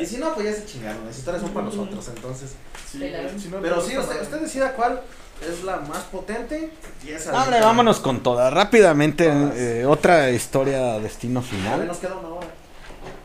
Y 0.00 0.06
si 0.06 0.18
no, 0.18 0.34
pues 0.34 0.46
ya 0.46 0.52
se 0.54 0.66
chingaron. 0.66 1.02
Esas 1.04 1.18
historias 1.18 1.42
son 1.42 1.52
para 1.52 1.66
nosotros, 1.66 2.08
entonces. 2.08 2.54
Sí, 2.90 3.00
si 3.38 3.48
no, 3.48 3.60
Pero 3.60 3.80
sí, 3.82 3.98
usted, 3.98 4.22
usted 4.22 4.40
decida 4.40 4.72
cuál 4.74 5.02
es 5.42 5.64
la 5.64 5.78
más 5.78 6.04
potente. 6.04 6.72
Y 7.04 7.10
esa 7.10 7.32
vámonos 7.32 7.98
con 8.00 8.22
toda. 8.22 8.50
Rápidamente, 8.50 9.28
eh, 9.56 9.84
otra 9.84 10.30
historia, 10.30 10.98
destino 11.00 11.42
final. 11.42 11.86
nos 11.86 11.98
queda 11.98 12.16
una 12.16 12.28
hora. 12.28 12.46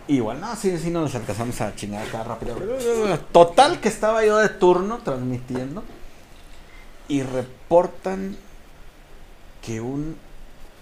Igual, 0.07 0.41
no, 0.41 0.53
sí, 0.55 0.77
sí, 0.77 0.89
nos 0.89 1.15
alcanzamos 1.15 1.61
a 1.61 1.73
chingar 1.75 2.05
acá 2.05 2.23
rápido. 2.23 2.57
Total, 3.31 3.79
que 3.79 3.87
estaba 3.87 4.25
yo 4.25 4.37
de 4.37 4.49
turno 4.49 4.99
transmitiendo. 5.03 5.83
Y 7.07 7.21
reportan 7.21 8.35
que 9.61 9.79
un 9.81 10.17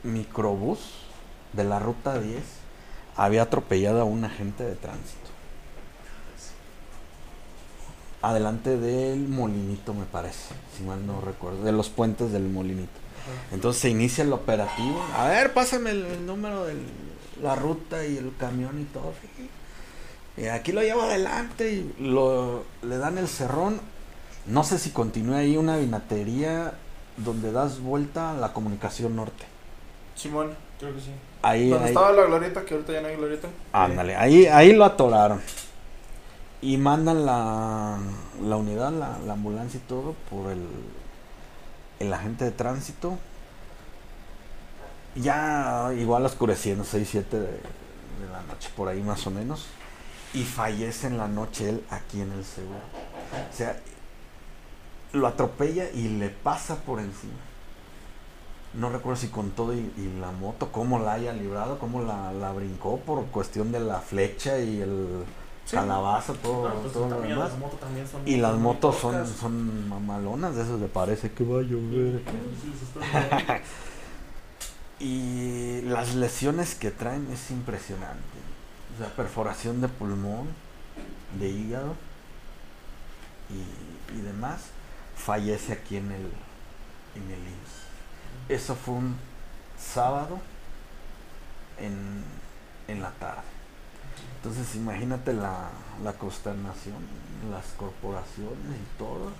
microbús 0.03 1.00
de 1.53 1.63
la 1.63 1.79
ruta 1.79 2.19
10 2.19 2.41
había 3.15 3.43
atropellado 3.43 4.01
a 4.01 4.05
un 4.05 4.23
agente 4.23 4.63
de 4.63 4.75
tránsito. 4.75 5.19
Adelante 8.21 8.77
del 8.77 9.27
molinito, 9.27 9.93
me 9.93 10.05
parece, 10.05 10.53
si 10.77 10.83
mal 10.83 11.05
no 11.05 11.21
recuerdo, 11.21 11.63
de 11.63 11.71
los 11.71 11.89
puentes 11.89 12.31
del 12.31 12.49
molinito. 12.49 12.91
Entonces 13.51 13.81
se 13.81 13.89
inicia 13.89 14.23
el 14.23 14.33
operativo. 14.33 15.03
A 15.15 15.27
ver, 15.27 15.53
pásame 15.53 15.91
el, 15.91 16.05
el 16.05 16.25
número 16.25 16.65
de 16.65 16.75
la 17.41 17.55
ruta 17.55 18.05
y 18.05 18.17
el 18.17 18.35
camión 18.37 18.79
y 18.79 18.85
todo. 18.85 19.13
Y 20.37 20.45
aquí 20.45 20.71
lo 20.71 20.81
llevo 20.81 21.01
adelante 21.01 21.71
y 21.71 21.95
lo, 21.99 22.63
le 22.83 22.97
dan 22.97 23.17
el 23.17 23.27
cerrón. 23.27 23.81
No 24.45 24.63
sé 24.63 24.79
si 24.79 24.91
continúa 24.91 25.37
ahí 25.37 25.57
una 25.57 25.77
vinatería 25.77 26.73
donde 27.17 27.51
das 27.51 27.79
vuelta 27.79 28.31
a 28.31 28.33
la 28.35 28.53
comunicación 28.53 29.15
norte. 29.15 29.45
Simón, 30.15 30.55
Creo 30.79 30.93
que 30.95 31.01
sí. 31.01 31.11
Ahí, 31.43 31.69
donde 31.69 31.85
ahí- 31.85 31.91
estaba 31.91 32.11
la 32.11 32.23
glorieta, 32.25 32.63
que 32.65 32.73
ahorita 32.75 32.93
ya 32.93 33.01
no 33.01 33.07
hay 33.07 33.15
glorieta. 33.15 33.47
Ándale, 33.73 34.15
ahí, 34.15 34.45
ahí 34.47 34.73
lo 34.73 34.85
atoraron. 34.85 35.41
Y 36.61 36.77
mandan 36.77 37.25
la, 37.25 37.97
la 38.43 38.55
unidad, 38.55 38.91
la, 38.91 39.17
la 39.25 39.33
ambulancia 39.33 39.79
y 39.79 39.87
todo 39.87 40.15
por 40.29 40.51
el, 40.51 40.63
el 41.99 42.13
agente 42.13 42.45
de 42.45 42.51
tránsito. 42.51 43.17
Ya 45.15 45.91
igual 45.97 46.25
oscureciendo, 46.25 46.83
6, 46.85 47.07
7 47.11 47.37
de, 47.39 47.47
de 47.47 47.57
la 48.31 48.41
noche, 48.47 48.69
por 48.77 48.87
ahí 48.87 49.01
más 49.01 49.25
o 49.27 49.31
menos. 49.31 49.65
Y 50.33 50.43
fallece 50.43 51.07
en 51.07 51.17
la 51.17 51.27
noche 51.27 51.69
él 51.69 51.83
aquí 51.89 52.21
en 52.21 52.31
el 52.31 52.45
seguro. 52.45 52.79
O 53.51 53.55
sea, 53.55 53.77
lo 55.11 55.27
atropella 55.27 55.89
y 55.91 56.07
le 56.07 56.29
pasa 56.29 56.75
por 56.77 56.99
encima. 56.99 57.33
No 58.73 58.89
recuerdo 58.89 59.19
si 59.19 59.27
con 59.27 59.51
todo 59.51 59.73
y, 59.73 59.79
y 59.97 60.17
la 60.19 60.31
moto, 60.31 60.71
cómo 60.71 60.99
la 60.99 61.13
haya 61.13 61.33
librado, 61.33 61.77
cómo 61.77 62.01
la, 62.03 62.31
la 62.31 62.53
brincó 62.53 62.97
por 62.99 63.25
cuestión 63.25 63.71
de 63.71 63.81
la 63.81 63.99
flecha 63.99 64.59
y 64.59 64.81
el 64.81 65.23
Sí. 65.63 65.75
calabaza, 65.75 66.33
todo, 66.33 66.73
pues 66.81 66.91
todo 66.91 67.07
lo 67.07 67.21
demás. 67.21 67.51
las 67.51 67.59
motos 67.59 67.79
también 67.79 68.07
son 68.07 68.27
Y 68.27 68.37
las 68.37 68.55
motos 68.57 68.95
son, 68.97 69.27
son 69.27 69.89
mamalonas, 69.89 70.55
de 70.55 70.63
esas 70.63 70.79
le 70.79 70.87
parece 70.87 71.31
que 71.31 71.43
va 71.43 71.59
a 71.59 71.61
llover. 71.61 72.21
y 74.99 75.81
las 75.83 76.15
lesiones 76.15 76.75
que 76.75 76.91
traen 76.91 77.27
es 77.31 77.49
impresionante. 77.51 78.21
O 78.95 78.99
sea, 79.03 79.13
perforación 79.15 79.81
de 79.81 79.87
pulmón, 79.87 80.47
de 81.39 81.49
hígado 81.49 81.95
y, 83.49 84.17
y 84.17 84.21
demás. 84.21 84.61
Fallece 85.15 85.73
aquí 85.73 85.97
en 85.97 86.11
el, 86.11 86.21
en 87.15 87.31
el 87.31 87.39
IMSS. 87.39 87.80
Eso 88.51 88.75
fue 88.75 88.95
un 88.95 89.15
sábado 89.79 90.39
en, 91.79 92.21
en 92.89 93.01
la 93.01 93.11
tarde. 93.11 93.43
Entonces 94.35 94.75
imagínate 94.75 95.31
la, 95.31 95.69
la 96.03 96.13
consternación, 96.13 96.97
las 97.49 97.65
corporaciones 97.77 98.75
y 98.77 98.97
todo. 98.97 99.31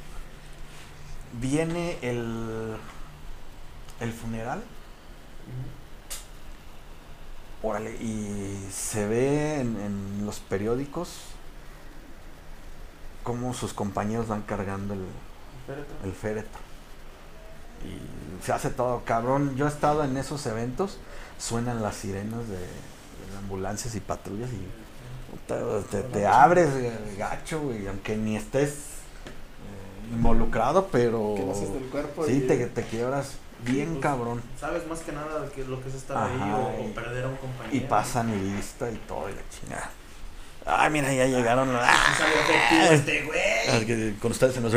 Viene 1.34 1.97
el, 2.01 2.78
el 3.99 4.14
funeral. 4.14 4.64
Órale, 7.62 7.91
y 7.97 8.70
se 8.72 9.07
ve 9.07 9.59
en, 9.59 9.78
en 9.80 10.26
los 10.26 10.39
periódicos 10.39 11.09
cómo 13.24 13.53
sus 13.53 13.74
compañeros 13.74 14.30
van 14.30 14.43
cargando 14.43 14.93
el, 14.93 15.05
el 16.05 16.14
féretro. 16.14 16.70
Y 17.86 18.45
se 18.45 18.51
hace 18.53 18.69
todo 18.69 19.03
cabrón. 19.05 19.55
Yo 19.55 19.65
he 19.65 19.69
estado 19.69 20.03
en 20.03 20.17
esos 20.17 20.45
eventos, 20.45 20.97
suenan 21.39 21.82
las 21.82 21.95
sirenas 21.95 22.47
de, 22.47 22.57
de 22.57 23.38
ambulancias 23.39 23.95
y 23.95 23.99
patrullas 23.99 24.49
y 24.51 24.67
puta, 25.32 25.57
te, 25.89 26.01
te 26.03 26.25
abres 26.27 26.69
eh, 26.75 26.91
gacho, 27.17 27.61
güey, 27.61 27.88
aunque 27.88 28.15
ni 28.17 28.36
estés 28.38 28.69
eh, 28.69 30.13
involucrado, 30.13 30.88
pero 30.91 31.36
Que 31.36 31.43
del 31.43 31.89
cuerpo. 31.89 32.25
sí 32.25 32.34
y- 32.43 32.47
te, 32.47 32.65
te 32.67 32.84
quiebras 32.84 33.34
bien 33.65 33.99
cabrón. 34.01 34.41
Sabes 34.59 34.88
más 34.88 34.99
que 35.01 35.11
nada 35.11 35.47
que 35.55 35.63
lo 35.63 35.82
que 35.84 35.89
es 35.89 35.95
estar 35.95 36.17
ahí 36.17 36.36
Ajá, 36.41 36.57
o, 36.57 36.82
o 36.84 36.88
y- 36.89 36.91
perder 36.93 37.25
a 37.25 37.27
un 37.27 37.36
compañero. 37.38 37.75
Y 37.77 37.79
pasan 37.82 38.29
y 38.29 38.55
lista 38.55 38.89
y 38.91 38.95
todo 39.07 39.29
y 39.29 39.34
la 39.34 39.41
chingada. 39.49 39.89
Ay, 40.63 40.91
mira, 40.91 41.11
ya 41.11 41.25
llegaron. 41.25 41.69
¡Ah! 41.73 41.93
efectivo 42.13 42.91
este 42.91 43.23
güey. 43.25 44.13
Con 44.19 44.32
ustedes 44.32 44.53
se 44.53 44.61
nos. 44.61 44.71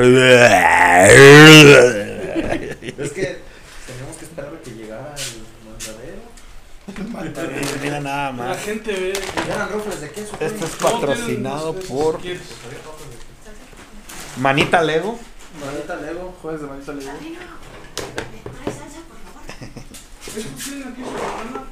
Es 2.34 3.12
que 3.12 3.38
teníamos 3.86 4.16
que 4.18 4.24
esperar 4.24 4.54
a 4.54 4.60
que 4.62 4.70
llegara 4.70 5.14
el 5.14 5.68
mandadero. 5.68 6.34
Mira 7.82 8.00
nada 8.00 8.26
La 8.26 8.32
más. 8.32 8.58
gente 8.62 8.92
ve. 8.92 9.12
Eran 9.46 9.68
de 10.00 10.10
queso. 10.10 10.36
güey. 10.36 10.50
Esto 10.52 10.64
es 10.66 10.72
patrocinado 10.72 11.74
por 11.74 12.20
quién. 12.20 12.40
Manita 14.38 14.82
Lego. 14.82 15.18
Manita 15.64 15.96
Lego. 15.96 16.34
Jueves 16.42 16.60
de 16.60 16.66
manita 16.66 16.92
libre. 16.92 17.12
¿Eso 20.36 20.48
tienen 20.64 20.88
aquí 20.88 21.02
su 21.02 21.14
hermana? 21.14 21.64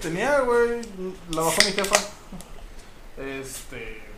Tenía, 0.00 0.40
güey, 0.40 0.80
la 1.30 1.42
bajó 1.42 1.58
mi 1.66 1.72
jefa. 1.72 1.96
Este. 3.18 4.09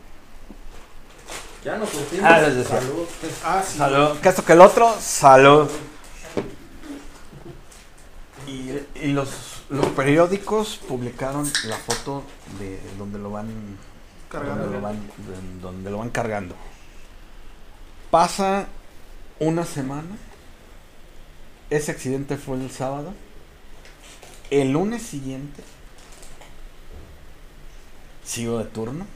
Ya 1.64 1.76
nos 1.78 1.88
surtimos. 1.90 2.24
Ah, 2.28 2.40
les 2.40 2.56
decía. 2.56 2.80
Salud. 2.80 3.06
Ah, 3.44 3.62
sí. 3.66 3.78
Salud. 3.78 4.18
Que 4.20 4.28
esto 4.28 4.44
que 4.44 4.52
el 4.52 4.60
otro, 4.60 4.94
salud. 5.00 5.70
Y, 8.46 8.70
y 9.00 9.12
los, 9.12 9.62
los 9.70 9.86
periódicos 9.86 10.80
publicaron 10.88 11.50
la 11.64 11.76
foto 11.76 12.24
de 12.58 12.80
donde 12.98 13.18
lo 13.18 13.30
van 13.30 13.78
Cargando. 14.28 14.62
donde 14.64 14.76
lo 14.76 14.82
van, 14.82 14.96
de- 14.96 15.60
donde 15.60 15.90
lo 15.90 15.98
van 15.98 16.10
cargando. 16.10 16.54
Pasa 18.10 18.66
una 19.38 19.64
semana. 19.64 20.16
Ese 21.70 21.92
accidente 21.92 22.36
fue 22.36 22.56
el 22.56 22.70
sábado. 22.70 23.14
El 24.50 24.72
lunes 24.72 25.02
siguiente 25.02 25.62
sigo 28.24 28.58
de 28.58 28.64
turno. 28.64 29.06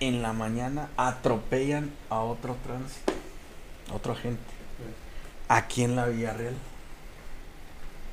En 0.00 0.22
la 0.22 0.32
mañana 0.32 0.90
atropellan 0.96 1.90
a 2.08 2.20
otro 2.20 2.56
tránsito, 2.64 3.12
a 3.90 3.94
otro 3.94 4.12
agente. 4.12 4.40
Aquí 5.48 5.82
en 5.82 5.96
la 5.96 6.06
Villarreal. 6.06 6.54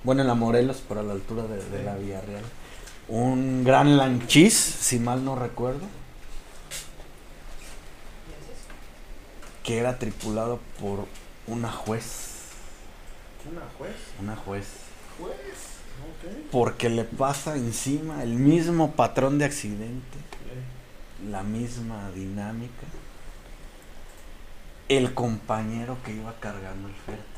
Bueno, 0.04 0.22
en 0.22 0.28
la 0.28 0.36
Morelos, 0.36 0.84
pero 0.88 1.02
a 1.02 1.04
la 1.04 1.14
altura 1.14 1.44
de, 1.44 1.64
de 1.64 1.84
la 1.84 1.96
Villarreal. 1.96 2.44
Un 3.08 3.64
gran 3.64 3.98
lanchís, 3.98 4.54
si 4.54 4.98
mal 4.98 5.24
no 5.24 5.36
recuerdo. 5.36 5.86
Que 9.64 9.78
era 9.78 10.00
tripulado 10.00 10.60
por 10.80 11.06
una 11.48 11.72
juez. 11.72 12.36
Una 13.52 13.62
juez. 13.78 13.96
Una 14.20 14.36
juez. 14.36 14.66
Juez. 15.20 15.36
Ok. 16.02 16.52
Porque 16.52 16.90
le 16.90 17.04
pasa 17.04 17.56
encima 17.56 18.24
el 18.24 18.34
mismo 18.34 18.94
patrón 18.94 19.38
de 19.38 19.46
accidente. 19.46 20.18
La 21.30 21.44
misma 21.44 22.12
dinámica. 22.12 22.86
El 24.88 25.14
compañero 25.14 25.98
que 26.04 26.14
iba 26.14 26.34
cargando 26.40 26.88
el 26.88 26.94
féretro. 26.94 27.36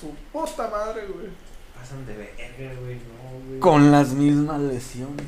Su 0.00 0.14
puta 0.32 0.68
madre, 0.68 1.06
güey. 1.06 1.28
Pasan 1.74 2.04
de 2.06 2.16
verga, 2.16 2.80
güey. 2.80 2.96
No, 2.96 3.46
güey. 3.46 3.60
Con 3.60 3.90
las 3.90 4.10
mismas 4.10 4.60
lesiones. 4.60 5.26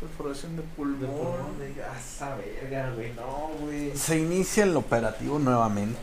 Perforación 0.00 0.56
de 0.56 0.62
De 0.62 0.68
pulmón. 0.68 1.10
pulmón, 1.10 1.58
de 1.58 1.82
ah, 1.82 1.96
esa 1.98 2.36
verga, 2.36 2.90
güey. 2.94 3.12
No, 3.14 3.50
güey. 3.60 3.96
Se 3.96 4.18
inicia 4.18 4.64
el 4.64 4.76
operativo 4.76 5.38
nuevamente. 5.38 5.98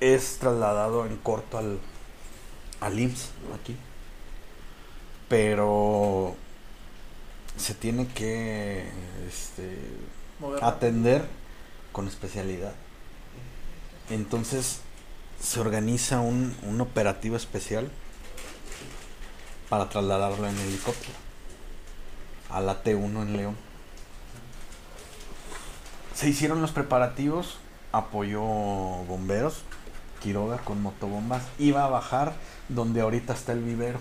Es 0.00 0.38
trasladado 0.38 1.06
en 1.06 1.16
corto 1.16 1.58
al, 1.58 1.78
al 2.86 2.98
IMSS 2.98 3.30
aquí. 3.60 3.76
Pero 5.28 6.36
se 7.56 7.74
tiene 7.74 8.06
que 8.08 8.88
este, 9.28 9.78
atender 10.62 11.26
con 11.92 12.06
especialidad. 12.06 12.74
Entonces 14.10 14.80
se 15.40 15.60
organiza 15.60 16.20
un, 16.20 16.56
un 16.62 16.80
operativo 16.80 17.36
especial 17.36 17.90
para 19.68 19.88
trasladarlo 19.88 20.46
en 20.46 20.58
helicóptero 20.58 21.26
a 22.50 22.60
la 22.60 22.82
T1 22.82 23.22
en 23.22 23.36
León. 23.36 23.56
Se 26.14 26.28
hicieron 26.28 26.62
los 26.62 26.70
preparativos, 26.70 27.58
apoyó 27.92 28.40
bomberos, 28.40 29.62
Quiroga 30.22 30.58
con 30.58 30.82
motobombas, 30.82 31.42
iba 31.58 31.84
a 31.84 31.88
bajar 31.88 32.32
donde 32.68 33.00
ahorita 33.00 33.32
está 33.34 33.52
el 33.52 33.62
vivero. 33.62 33.98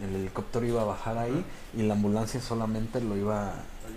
El 0.00 0.16
helicóptero 0.16 0.66
iba 0.66 0.82
a 0.82 0.86
bajar 0.86 1.16
ahí 1.18 1.44
y 1.76 1.82
la 1.82 1.94
ambulancia 1.94 2.40
solamente 2.40 3.00
lo 3.00 3.16
iba 3.16 3.54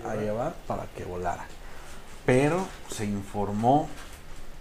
a 0.08 0.16
llevar 0.16 0.54
para 0.68 0.86
que 0.96 1.04
volara. 1.04 1.46
Pero 2.26 2.66
se 2.90 3.06
informó 3.06 3.90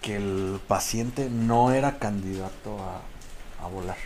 que 0.01 0.17
el 0.17 0.61
paciente 0.67 1.29
no 1.31 1.73
era 1.73 1.99
candidato 1.99 2.79
a, 2.79 3.65
a 3.65 3.69
volar. 3.69 3.97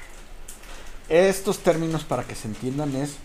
Estos 1.08 1.60
términos, 1.60 2.04
para 2.04 2.24
que 2.24 2.34
se 2.34 2.48
entiendan, 2.48 2.94
es 2.96 3.16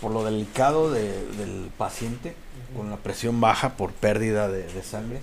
por 0.00 0.12
lo 0.12 0.24
delicado 0.24 0.90
de- 0.90 1.26
del 1.32 1.70
paciente, 1.76 2.34
con 2.76 2.90
la 2.90 2.96
presión 2.96 3.40
baja 3.40 3.70
por 3.76 3.92
pérdida 3.92 4.48
de, 4.48 4.62
de 4.64 4.82
sangre. 4.82 5.20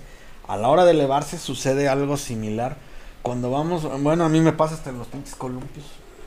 A 0.48 0.56
la 0.56 0.68
hora 0.68 0.84
de 0.84 0.92
elevarse 0.92 1.38
sucede 1.38 1.88
algo 1.88 2.16
similar. 2.16 2.76
Cuando 3.22 3.50
vamos, 3.50 3.82
bueno, 4.02 4.24
a 4.24 4.28
mí 4.28 4.40
me 4.40 4.52
pasa 4.52 4.74
hasta 4.74 4.90
en 4.90 4.98
los 4.98 5.08
pinches 5.08 5.34
columpios, 5.34 5.84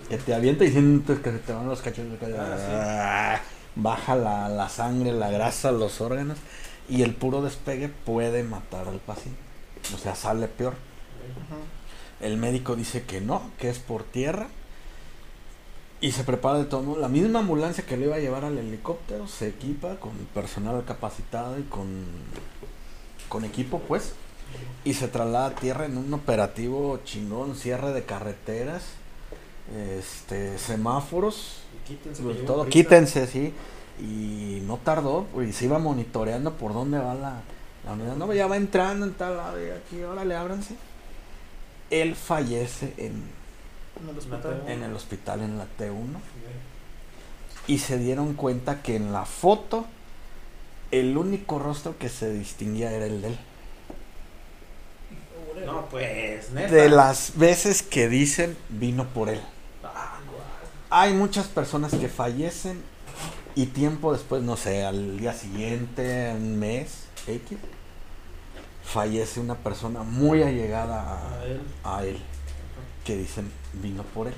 que 0.10 0.18
te 0.18 0.34
avienta 0.34 0.66
y 0.66 0.72
sientes 0.72 1.20
que 1.20 1.32
se 1.32 1.38
te 1.40 1.54
van 1.54 1.68
los 1.68 1.82
cachetes. 1.82 2.20
que- 2.20 2.36
Ah, 2.38 3.40
Baja 3.76 4.16
la, 4.16 4.50
la 4.50 4.68
sangre, 4.68 5.14
la 5.14 5.30
grasa, 5.30 5.72
los 5.72 6.02
órganos, 6.02 6.38
y 6.90 7.04
el 7.04 7.14
puro 7.14 7.42
despegue 7.42 7.88
puede 7.88 8.44
matar 8.44 8.88
al 8.90 8.98
paciente. 9.00 9.40
O 9.94 9.98
sea, 9.98 10.16
sale 10.16 10.48
peor. 10.50 10.74
El 12.20 12.36
médico 12.36 12.76
dice 12.76 13.04
que 13.04 13.22
no, 13.22 13.42
que 13.58 13.70
es 13.70 13.80
por 13.80 14.04
tierra. 14.04 14.48
Y 16.02 16.12
se 16.14 16.24
prepara 16.24 16.58
de 16.60 16.66
todo. 16.66 16.98
La 16.98 17.08
misma 17.08 17.40
ambulancia 17.40 17.86
que 17.86 17.96
le 17.96 18.06
iba 18.08 18.16
a 18.16 18.20
llevar 18.20 18.44
al 18.44 18.58
helicóptero 18.58 19.28
se 19.28 19.48
equipa 19.48 19.96
con 19.98 20.12
personal 20.34 20.84
capacitado 20.86 21.58
y 21.60 21.64
con, 21.64 21.88
con 23.30 23.46
equipo, 23.46 23.80
pues. 23.80 24.14
Y 24.84 24.96
se 24.96 25.08
traslada 25.08 25.48
a 25.48 25.56
tierra 25.56 25.86
en 25.86 25.98
un 25.98 26.14
operativo 26.14 27.00
chingón, 27.06 27.56
cierre 27.56 27.94
de 27.94 28.04
carreteras, 28.04 28.84
este, 29.98 30.58
semáforos, 30.58 31.62
Quítense, 31.88 32.24
pues, 32.24 32.46
todo, 32.46 32.66
quítense, 32.68 33.28
sí. 33.28 33.54
Y 34.00 34.62
no 34.66 34.78
tardó, 34.78 35.26
pues, 35.34 35.50
y 35.50 35.54
se 35.54 35.66
iba 35.66 35.80
monitoreando 35.80 36.54
por 36.54 36.74
dónde 36.74 36.98
va 36.98 37.14
la, 37.14 37.42
la 37.86 37.94
unidad. 37.94 38.16
No, 38.16 38.34
ya 38.34 38.48
va 38.48 38.58
entrando 38.58 39.06
en 39.06 39.14
tal 39.14 39.38
lado, 39.38 39.64
y 39.64 39.70
aquí, 39.70 40.04
órale, 40.04 40.36
ábranse. 40.36 40.76
Él 41.90 42.16
fallece 42.16 42.94
en, 42.98 43.24
En 44.02 44.10
el 44.10 44.18
hospital. 44.18 44.64
en 44.68 44.84
el 44.84 44.94
hospital 44.94 45.42
en 45.42 45.58
la 45.58 45.66
T1 45.66 46.20
y 47.68 47.78
se 47.78 47.98
dieron 48.00 48.34
cuenta 48.34 48.82
que 48.82 48.96
en 48.96 49.12
la 49.12 49.26
foto 49.26 49.86
el 50.92 51.18
único 51.18 51.60
rostro 51.60 51.98
que 51.98 52.10
se 52.10 52.32
distinguía 52.34 52.92
era 52.92 53.06
el 53.06 53.22
de 53.22 53.28
él. 53.30 53.40
No, 55.66 55.86
pues, 55.90 56.52
neta. 56.52 56.74
De 56.74 56.90
las 56.90 57.34
veces 57.36 57.84
que 57.84 58.08
dicen 58.08 58.58
vino 58.70 59.06
por 59.08 59.30
él. 59.30 59.42
Hay 60.90 61.14
muchas 61.14 61.48
personas 61.48 61.94
que 61.94 62.08
fallecen 62.08 62.82
y 63.56 63.68
tiempo 63.68 64.14
después, 64.14 64.42
no 64.42 64.58
sé, 64.58 64.84
al 64.84 65.20
día 65.20 65.34
siguiente, 65.34 66.34
un 66.36 66.58
mes, 66.58 67.04
X, 67.28 67.58
fallece 68.84 69.40
una 69.40 69.56
persona 69.56 70.02
muy 70.02 70.42
allegada 70.42 71.02
A 71.02 71.40
a, 71.40 71.46
él. 71.46 71.62
a 71.84 72.06
él, 72.06 72.18
que 73.06 73.18
dicen 73.18 73.52
vino 73.74 74.04
por 74.04 74.28
él. 74.28 74.34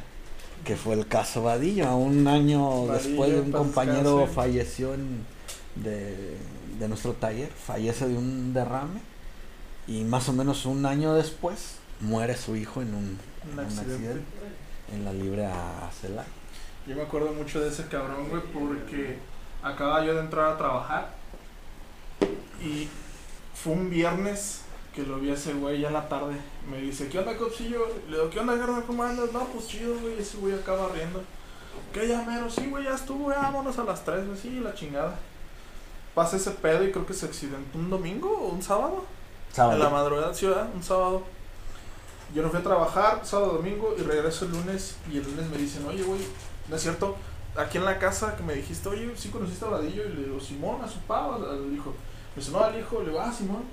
Que 0.65 0.75
fue 0.75 0.95
el 0.95 1.07
caso 1.07 1.43
Vadillo. 1.43 1.87
A 1.87 1.95
un 1.95 2.27
año 2.27 2.85
Vadillo, 2.87 2.93
después 2.93 3.31
de 3.31 3.39
un 3.41 3.51
compañero 3.51 4.27
falleció 4.27 4.93
en, 4.93 5.25
de, 5.75 6.37
de 6.79 6.87
nuestro 6.87 7.13
taller, 7.13 7.49
fallece 7.49 8.07
de 8.07 8.17
un 8.17 8.53
derrame. 8.53 9.01
Y 9.87 10.03
más 10.03 10.29
o 10.29 10.33
menos 10.33 10.65
un 10.65 10.85
año 10.85 11.13
después 11.13 11.77
muere 11.99 12.35
su 12.37 12.55
hijo 12.55 12.81
en 12.81 12.93
un, 12.93 13.19
Un 13.51 13.51
en 13.51 13.59
un 13.59 13.79
accidente. 13.79 14.21
en 14.93 15.05
la 15.05 15.13
libre 15.13 15.45
a 15.45 15.89
Celaya. 15.99 16.27
Yo 16.87 16.95
me 16.95 17.01
acuerdo 17.03 17.31
mucho 17.33 17.59
de 17.61 17.69
ese 17.69 17.87
cabrón, 17.87 18.29
güey, 18.29 18.41
porque 18.53 19.17
acababa 19.63 20.03
yo 20.05 20.13
de 20.15 20.21
entrar 20.21 20.53
a 20.53 20.57
trabajar 20.57 21.15
y 22.63 22.87
fue 23.53 23.73
un 23.73 23.89
viernes 23.89 24.61
que 24.95 25.03
lo 25.03 25.19
vi 25.19 25.29
a 25.31 25.33
ese 25.35 25.53
güey 25.53 25.81
ya 25.81 25.87
en 25.87 25.93
la 25.93 26.09
tarde. 26.09 26.35
Me 26.69 26.81
dice, 26.81 27.07
¿qué 27.07 27.19
onda, 27.19 27.37
copsillo? 27.37 27.87
Le 28.09 28.17
digo, 28.17 28.29
¿qué 28.29 28.39
onda, 28.39 28.57
carnal? 28.57 28.83
¿Cómo 28.85 29.03
andas? 29.03 29.31
No, 29.31 29.45
pues 29.45 29.67
chido, 29.67 29.97
güey. 29.99 30.19
Ese 30.19 30.37
güey 30.37 30.53
acaba 30.53 30.89
riendo. 30.89 31.23
¿Qué 31.93 32.07
ya, 32.07 32.23
mero? 32.23 32.49
Sí, 32.49 32.67
güey, 32.69 32.83
ya 32.83 32.95
estuvo, 32.95 33.25
güey, 33.25 33.37
vámonos 33.37 33.77
a 33.79 33.83
las 33.83 34.03
3, 34.03 34.25
güey. 34.27 34.37
Sí, 34.37 34.59
la 34.59 34.73
chingada. 34.73 35.17
Pasa 36.13 36.35
ese 36.35 36.51
pedo 36.51 36.83
y 36.83 36.91
creo 36.91 37.05
que 37.05 37.13
se 37.13 37.25
accidentó 37.25 37.77
un 37.77 37.89
domingo 37.89 38.29
o 38.29 38.49
un 38.49 38.61
sábado. 38.61 39.05
En 39.57 39.79
la 39.79 39.89
madrugada, 39.89 40.31
¿verdad? 40.31 40.69
Un 40.73 40.83
sábado. 40.83 41.23
Yo 42.33 42.41
no 42.41 42.49
fui 42.49 42.59
a 42.59 42.63
trabajar, 42.63 43.21
sábado, 43.23 43.53
domingo, 43.53 43.93
y 43.97 44.01
regreso 44.01 44.45
el 44.45 44.51
lunes. 44.51 44.95
Y 45.11 45.17
el 45.17 45.23
lunes 45.23 45.49
me 45.49 45.57
dicen, 45.57 45.85
oye, 45.85 46.03
güey, 46.03 46.21
no 46.69 46.75
es 46.75 46.81
cierto. 46.81 47.15
Aquí 47.57 47.77
en 47.77 47.85
la 47.85 47.99
casa 47.99 48.37
que 48.37 48.43
me 48.43 48.53
dijiste, 48.53 48.87
oye, 48.87 49.11
¿sí 49.17 49.29
conociste 49.29 49.65
a 49.65 49.69
Vadillo? 49.69 50.05
Y 50.05 50.13
le 50.13 50.23
digo, 50.23 50.39
Simón, 50.39 50.81
a 50.81 50.87
su 50.87 50.99
papá, 50.99 51.35
al, 51.35 51.73
hijo. 51.73 51.93
Me 52.35 52.41
dice, 52.41 52.51
no, 52.51 52.63
al 52.63 52.79
hijo. 52.79 52.99
Le 53.01 53.09
digo, 53.09 53.19
ah, 53.19 53.31
Simón. 53.31 53.63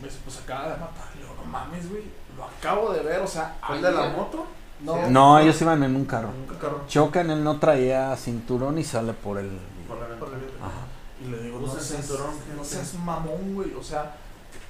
Me 0.00 0.08
dice, 0.08 0.20
pues 0.24 0.38
acaba 0.38 0.64
de 0.64 0.76
matar. 0.76 1.08
Le 1.14 1.22
digo, 1.22 1.34
no 1.36 1.50
mames, 1.50 1.88
güey. 1.88 2.02
Lo 2.36 2.44
acabo 2.44 2.92
de 2.92 3.02
ver, 3.02 3.20
o 3.20 3.26
sea, 3.26 3.56
¿Fue 3.66 3.78
al 3.78 3.84
el 3.84 3.94
de 3.94 4.02
la 4.02 4.08
moto. 4.10 4.44
No, 4.80 5.08
No, 5.08 5.38
ellos 5.38 5.60
iban 5.62 5.82
en 5.82 5.96
un 5.96 6.04
carro. 6.04 6.28
Un 6.28 6.56
carro. 6.56 6.82
Chocan, 6.88 7.30
él 7.30 7.42
no 7.42 7.58
traía 7.58 8.14
cinturón 8.16 8.78
y 8.78 8.84
sale 8.84 9.12
por 9.12 9.38
el... 9.38 9.50
Por 9.88 9.98
la 9.98 10.08
Por 10.16 10.30
ventana. 10.30 10.91
Y 11.22 11.30
le 11.30 11.42
digo, 11.42 11.58
Usa 11.58 11.74
no 11.74 11.80
seas, 11.80 12.06
cinturón, 12.06 12.34
no 12.56 12.64
seas 12.64 12.94
mamón, 12.94 13.54
güey. 13.54 13.72
O 13.74 13.82
sea, 13.82 14.16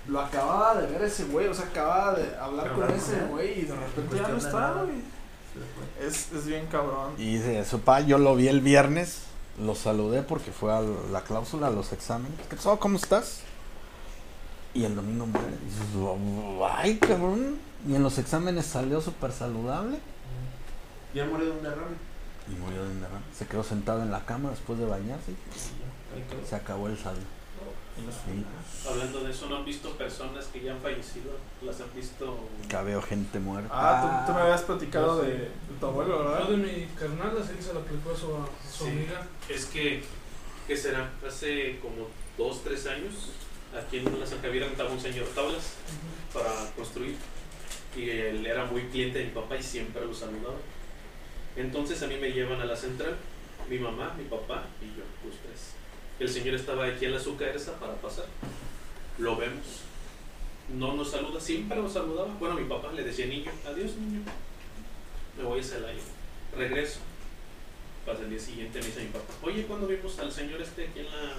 lo 0.08 0.20
acababa 0.20 0.74
de 0.80 0.86
ver 0.86 1.02
ese 1.02 1.24
güey. 1.24 1.46
O 1.46 1.54
sea, 1.54 1.66
acababa 1.66 2.14
de 2.14 2.36
hablar 2.36 2.72
Pero 2.74 2.86
con 2.86 2.96
ese 2.96 3.20
güey 3.26 3.60
y 3.60 3.62
de 3.62 3.74
repente 3.74 4.16
ya 4.16 4.22
no 4.22 4.34
de 4.34 4.38
está, 4.38 4.72
güey. 4.72 5.02
Es, 6.00 6.32
es 6.32 6.46
bien 6.46 6.66
cabrón. 6.66 7.12
Y 7.18 7.36
dice, 7.36 7.64
su 7.64 7.78
papá, 7.80 8.00
yo 8.00 8.18
lo 8.18 8.34
vi 8.34 8.48
el 8.48 8.60
viernes, 8.60 9.22
lo 9.60 9.74
saludé 9.74 10.22
porque 10.22 10.50
fue 10.50 10.72
a 10.72 10.80
la 10.80 11.22
cláusula, 11.22 11.68
a 11.68 11.70
los 11.70 11.92
exámenes. 11.92 12.38
¿Qué 12.48 12.56
pasó? 12.56 12.78
¿Cómo 12.78 12.96
estás? 12.96 13.40
Y 14.74 14.84
el 14.84 14.94
domingo 14.94 15.26
muere. 15.26 15.48
Y 15.62 15.66
dices, 15.66 16.70
ay, 16.74 16.96
cabrón. 16.98 17.58
Y 17.86 17.94
en 17.94 18.02
los 18.02 18.18
exámenes 18.18 18.66
salió 18.66 19.00
súper 19.00 19.32
saludable. 19.32 19.98
Ya 21.14 21.26
murió 21.26 21.46
de 21.46 21.52
un 21.52 21.62
derrame. 21.62 21.96
Y 22.50 22.54
murió 22.58 22.84
de 22.84 22.90
un 22.90 23.00
derrame. 23.00 23.24
Se 23.36 23.46
quedó 23.46 23.62
sentado 23.62 24.02
en 24.02 24.10
la 24.10 24.24
cama 24.24 24.50
después 24.50 24.78
de 24.78 24.86
bañarse. 24.86 25.32
Se 26.48 26.56
acabó 26.56 26.88
el 26.88 26.96
saldo. 26.98 27.20
Sí, 27.94 28.44
Hablando 28.88 29.20
de 29.22 29.30
eso, 29.30 29.46
¿no 29.48 29.56
han 29.56 29.64
visto 29.66 29.90
personas 29.98 30.46
que 30.46 30.62
ya 30.62 30.72
han 30.72 30.80
fallecido? 30.80 31.32
¿Las 31.62 31.78
han 31.80 31.94
visto? 31.94 32.48
acá 32.64 32.82
veo 32.82 33.02
gente 33.02 33.38
muerta. 33.38 33.68
Ah, 33.70 34.24
tú, 34.26 34.32
tú 34.32 34.36
me 34.36 34.42
habías 34.44 34.62
platicado 34.62 35.18
yo 35.22 35.28
de, 35.28 35.32
sé. 35.32 35.38
de 35.42 35.50
tu 35.78 35.86
abuelo, 35.86 36.22
Yo 36.24 36.30
¿verdad? 36.30 36.48
de 36.48 36.56
mi 36.56 36.86
carnal, 36.98 37.36
así 37.38 37.62
se 37.62 37.74
lo 37.74 37.80
aplicó 37.80 38.12
a 38.12 38.16
su, 38.16 38.34
a 38.34 38.46
su 38.72 38.84
Sí. 38.84 38.90
amiga. 38.90 39.26
Es 39.48 39.66
que, 39.66 40.02
¿qué 40.66 40.76
será? 40.76 41.10
Hace 41.26 41.78
como 41.80 42.08
dos, 42.38 42.64
tres 42.64 42.86
años, 42.86 43.12
aquí 43.78 43.98
en 43.98 44.18
la 44.18 44.26
San 44.26 44.40
Javier 44.40 44.64
rentaba 44.64 44.90
un 44.90 45.00
señor 45.00 45.26
tablas 45.34 45.74
para 46.32 46.50
construir. 46.74 47.16
Y 47.94 48.08
él 48.08 48.46
era 48.46 48.64
muy 48.64 48.82
cliente 48.84 49.18
de 49.18 49.26
mi 49.26 49.30
papá 49.32 49.56
y 49.58 49.62
siempre 49.62 50.04
lo 50.04 50.14
saludaba. 50.14 50.56
Entonces 51.56 52.02
a 52.02 52.06
mí 52.06 52.16
me 52.16 52.32
llevan 52.32 52.58
a 52.60 52.64
la 52.64 52.74
central, 52.74 53.16
mi 53.68 53.78
mamá, 53.78 54.14
mi 54.16 54.24
papá 54.24 54.64
y 54.80 54.86
yo, 54.86 55.04
los 55.28 55.36
tres. 55.42 55.71
El 56.22 56.28
señor 56.28 56.54
estaba 56.54 56.86
aquí 56.86 57.04
en 57.04 57.10
la 57.10 57.18
azucarera 57.18 57.58
para 57.80 57.94
pasar. 57.94 58.26
Lo 59.18 59.36
vemos. 59.36 59.82
No 60.72 60.94
nos 60.94 61.10
saluda, 61.10 61.40
siempre 61.40 61.76
nos 61.76 61.94
saludaba. 61.94 62.28
Bueno, 62.38 62.54
mi 62.54 62.64
papá 62.68 62.92
le 62.92 63.02
decía 63.02 63.26
niño, 63.26 63.50
adiós 63.66 63.96
niño. 63.96 64.20
Me 65.36 65.42
voy 65.42 65.58
a 65.58 65.64
Celaya. 65.64 65.98
Regreso. 66.56 67.00
Pasa 68.06 68.22
el 68.22 68.30
día 68.30 68.38
siguiente, 68.38 68.78
me 68.78 68.86
dice 68.86 69.00
mi 69.00 69.08
papá, 69.08 69.32
oye, 69.42 69.66
¿cuándo 69.66 69.88
vimos 69.88 70.16
al 70.20 70.30
señor 70.30 70.62
este 70.62 70.86
aquí 70.86 71.00
en 71.00 71.06
la 71.06 71.34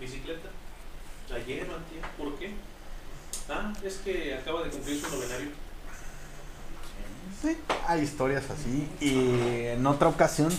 bicicleta? 0.00 0.48
Ayer, 1.32 1.62
antier, 1.62 2.02
¿por 2.18 2.36
qué? 2.36 2.50
Ah, 3.48 3.72
es 3.84 3.98
que 3.98 4.34
acaba 4.34 4.64
de 4.64 4.70
cumplir 4.70 5.00
su 5.00 5.08
novenario. 5.08 5.50
Sí, 7.40 7.56
hay 7.86 8.00
historias 8.02 8.50
así. 8.50 8.88
Y 9.00 9.66
en 9.66 9.86
otra 9.86 10.08
ocasión 10.08 10.52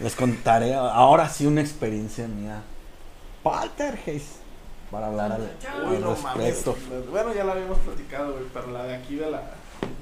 les 0.00 0.16
contaré, 0.16 0.74
ahora 0.74 1.28
sí, 1.28 1.46
una 1.46 1.60
experiencia 1.60 2.26
mía. 2.26 2.62
Poltergeist. 3.44 4.42
Para 4.90 5.06
hablar 5.08 5.32
al, 5.32 5.40
Uy, 5.88 5.96
al 5.96 6.00
no 6.02 6.16
mames. 6.16 6.44
respecto. 6.46 6.76
Bueno, 7.10 7.32
ya 7.34 7.44
la 7.44 7.52
habíamos 7.52 7.78
platicado, 7.78 8.32
güey, 8.32 8.44
pero 8.52 8.70
la 8.70 8.84
de 8.84 8.94
aquí 8.94 9.16
de 9.16 9.30
la, 9.30 9.42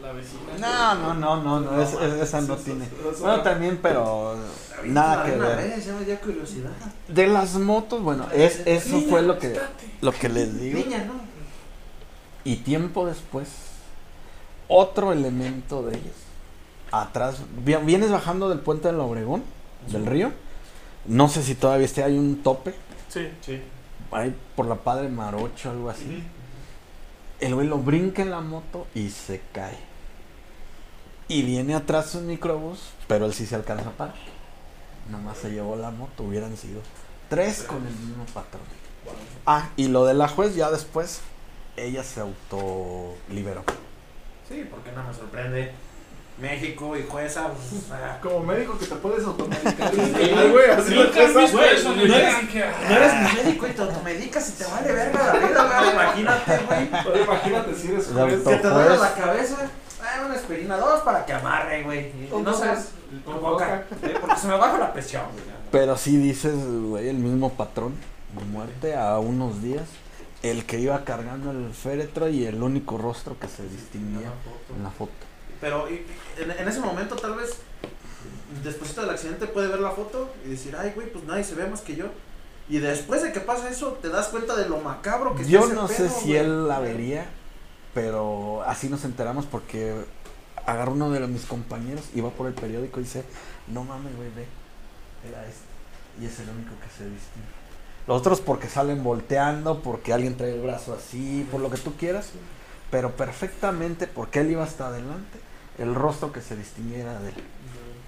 la 0.03 0.13
vecina. 0.13 0.41
No, 0.59 0.95
no, 0.95 1.15
no, 1.15 1.43
no, 1.43 1.61
no, 1.61 1.83
es- 1.83 1.95
es- 1.95 2.21
esa 2.23 2.41
no 2.43 2.57
tiene. 2.57 2.87
Bueno, 3.21 3.43
también, 3.43 3.79
pero 3.83 4.37
nada 4.85 5.25
que 5.25 5.31
ver. 5.33 5.57
vez, 5.57 5.87
ya 5.87 5.95
me 5.95 6.05
dio 6.05 6.21
curiosidad. 6.21 6.71
De 7.09 7.27
las 7.27 7.55
motos, 7.55 8.03
bueno, 8.03 8.27
es, 8.35 8.63
eso 8.67 9.01
fue 9.09 9.23
lo 9.23 9.39
que, 9.39 9.59
lo 10.03 10.13
que 10.13 10.29
les 10.29 10.61
digo. 10.61 10.79
Niña, 10.79 11.05
no. 11.05 11.15
Y 12.45 12.57
tiempo 12.57 13.07
después, 13.07 13.49
otro 14.69 15.13
elemento 15.13 15.83
de 15.85 15.97
ellos. 15.97 16.15
Atrás, 16.91 17.37
vi- 17.65 17.77
vienes 17.77 18.11
bajando 18.11 18.51
del 18.51 18.59
puente 18.61 18.89
del 18.89 19.01
Obregón, 19.01 19.43
del 19.89 20.05
río. 20.05 20.33
No 21.07 21.29
sé 21.29 21.43
si 21.43 21.55
todavía 21.55 21.87
esté, 21.87 22.03
hay 22.05 22.19
un 22.19 22.43
tope. 22.43 22.75
Sí. 23.13 23.31
Sí. 23.43 23.61
Ahí 24.11 24.35
por 24.57 24.67
la 24.67 24.77
Padre 24.77 25.09
Marocho, 25.09 25.71
algo 25.71 25.91
así. 25.91 26.23
El 27.41 27.55
güey 27.55 27.67
lo 27.67 27.79
brinca 27.79 28.23
en 28.23 28.31
la 28.31 28.41
moto 28.41 28.87
y 28.95 29.11
se 29.11 29.43
cae. 29.53 29.77
Y 31.29 31.43
viene 31.43 31.75
atrás 31.75 32.15
un 32.15 32.27
microbús, 32.27 32.91
pero 33.09 33.27
él 33.27 33.35
sí 33.35 33.47
se 33.47 33.55
alcanza 33.55 33.89
a 33.89 33.93
parar. 33.93 34.15
Nada 35.11 35.23
más 35.23 35.39
se 35.39 35.51
llevó 35.51 35.77
la 35.77 35.91
moto, 35.91 36.23
hubieran 36.23 36.57
sido 36.57 36.81
tres 37.29 37.65
con 37.65 37.87
el 37.87 37.93
mismo 37.93 38.25
patrón. 38.27 38.63
Ah, 39.47 39.71
y 39.77 39.89
lo 39.89 40.05
de 40.05 40.15
la 40.15 40.29
juez 40.29 40.55
ya 40.55 40.71
después, 40.71 41.21
ella 41.77 42.05
se 42.05 42.21
autoliberó. 42.21 43.65
Sí, 44.49 44.67
porque 44.71 44.93
no 44.93 45.03
me 45.03 45.13
sorprende. 45.13 45.73
México 46.43 46.97
y 46.97 47.05
jueza, 47.09 47.49
pues, 47.49 47.83
ah, 47.93 48.19
Como 48.21 48.41
médico 48.41 48.77
que 48.77 48.87
te 48.87 48.97
puedes 48.97 49.25
automedicar. 49.25 49.93
Güey, 49.95 50.71
así 50.71 50.95
lo 50.95 51.05
no 51.05 51.11
ni 51.95 52.03
eres- 52.15 52.35
eres 52.91 53.35
médico 53.45 53.67
y 53.69 53.71
te 53.71 53.83
automedicas 53.83 54.49
y 54.49 54.53
te 54.53 54.65
vale 54.65 54.93
verga 54.93 55.27
la 55.33 55.47
vida, 55.47 55.79
güey. 55.81 55.93
Imagínate, 55.93 56.59
güey. 56.67 57.23
Imagínate 57.23 57.75
si 57.77 57.89
eres 57.93 58.07
juez. 58.13 58.43
Que 58.43 58.57
te 58.57 58.69
duele 58.69 58.97
la 58.99 59.15
cabeza. 59.15 59.57
Ah, 60.05 60.23
una 60.27 60.35
aspirina, 60.35 60.77
dos 60.79 61.01
para 61.03 61.25
que 61.25 61.33
amarre, 61.33 61.85
güey. 61.85 62.11
No 62.43 62.53
sabes. 62.53 62.89
Con 63.25 63.39
coca. 63.39 63.85
eh, 64.03 64.17
Porque 64.21 64.37
se 64.37 64.49
me 64.49 64.57
baja 64.57 64.79
la 64.79 64.93
presión, 64.93 65.23
güey. 65.33 65.45
Pero 65.71 65.97
sí 65.97 66.17
dices, 66.17 66.55
güey, 66.89 67.09
el 67.09 67.19
mismo 67.19 67.51
patrón 67.53 67.95
de 68.37 68.45
muerte 68.47 68.97
a 68.97 69.19
unos 69.21 69.63
días. 69.63 69.85
El 70.43 70.65
que 70.67 70.81
iba 70.81 71.05
cargando 71.05 71.53
el 71.53 71.73
féretro 71.73 72.29
y 72.29 72.47
el 72.47 72.61
único 72.65 72.99
rostro 72.99 73.39
que 73.39 73.47
se 73.47 73.63
distinguía 73.69 74.27
en 74.77 74.83
la 74.83 74.91
foto. 74.91 75.13
Pero 75.63 75.89
y- 75.89 76.05
en, 76.39 76.51
en 76.51 76.69
ese 76.69 76.81
momento, 76.81 77.17
tal 77.17 77.37
vez, 77.37 77.57
después 78.63 78.95
del 78.95 79.09
accidente, 79.09 79.47
puede 79.47 79.69
ver 79.69 79.81
la 79.81 79.93
foto 79.93 80.31
y 80.45 80.51
decir, 80.51 80.77
ay, 80.79 80.93
güey, 80.95 81.11
pues 81.11 81.25
nadie 81.25 81.45
se 81.45 81.55
ve 81.55 81.67
más 81.67 81.81
que 81.81 81.97
yo. 81.97 82.07
Y 82.69 82.79
después 82.79 83.23
de 83.23 83.33
que 83.33 83.41
pasa 83.41 83.71
eso, 83.71 83.93
te 84.03 84.09
das 84.11 84.29
cuenta 84.29 84.55
de 84.57 84.69
lo 84.69 84.79
macabro 84.79 85.35
que 85.35 85.43
está 85.43 85.53
Yo 85.53 85.67
no 85.69 85.89
sé 85.89 86.05
pedo, 86.05 86.09
si 86.21 86.29
güey. 86.29 86.37
él 86.37 86.69
la 86.69 86.79
vería, 86.81 87.27
pero 87.95 88.63
así 88.67 88.89
nos 88.89 89.05
enteramos 89.05 89.47
porque 89.47 89.95
agarró 90.67 90.93
uno 90.93 91.11
de 91.11 91.27
mis 91.27 91.45
compañeros, 91.45 92.05
iba 92.15 92.31
por 92.31 92.47
el 92.47 92.55
periódico 92.55 93.01
y 93.01 93.05
dice, 93.05 93.25
no 93.69 93.85
mames, 93.85 94.15
güey, 94.17 94.29
ve, 94.35 94.47
era 95.29 95.45
este. 95.47 95.63
Y 96.21 96.27
es 96.27 96.39
el 96.41 96.49
único 96.51 96.71
que 96.81 96.89
se 96.97 97.05
distingue. 97.09 97.49
Los 98.07 98.19
otros 98.21 98.41
porque 98.41 98.69
salen 98.69 99.03
volteando, 99.05 99.81
porque 99.81 100.13
alguien 100.13 100.37
trae 100.37 100.55
el 100.55 100.61
brazo 100.61 100.95
así, 100.95 101.47
por 101.51 101.61
lo 101.61 101.71
que 101.71 101.79
tú 101.79 101.95
quieras, 101.97 102.31
pero 102.91 103.13
perfectamente 103.17 104.07
porque 104.07 104.41
él 104.41 104.51
iba 104.51 104.63
hasta 104.65 104.89
adelante, 104.89 105.39
el 105.79 105.95
rostro 105.95 106.33
que 106.33 106.41
se 106.41 106.57
distinguiera 106.57 107.19
de 107.21 107.31
él, 107.31 107.35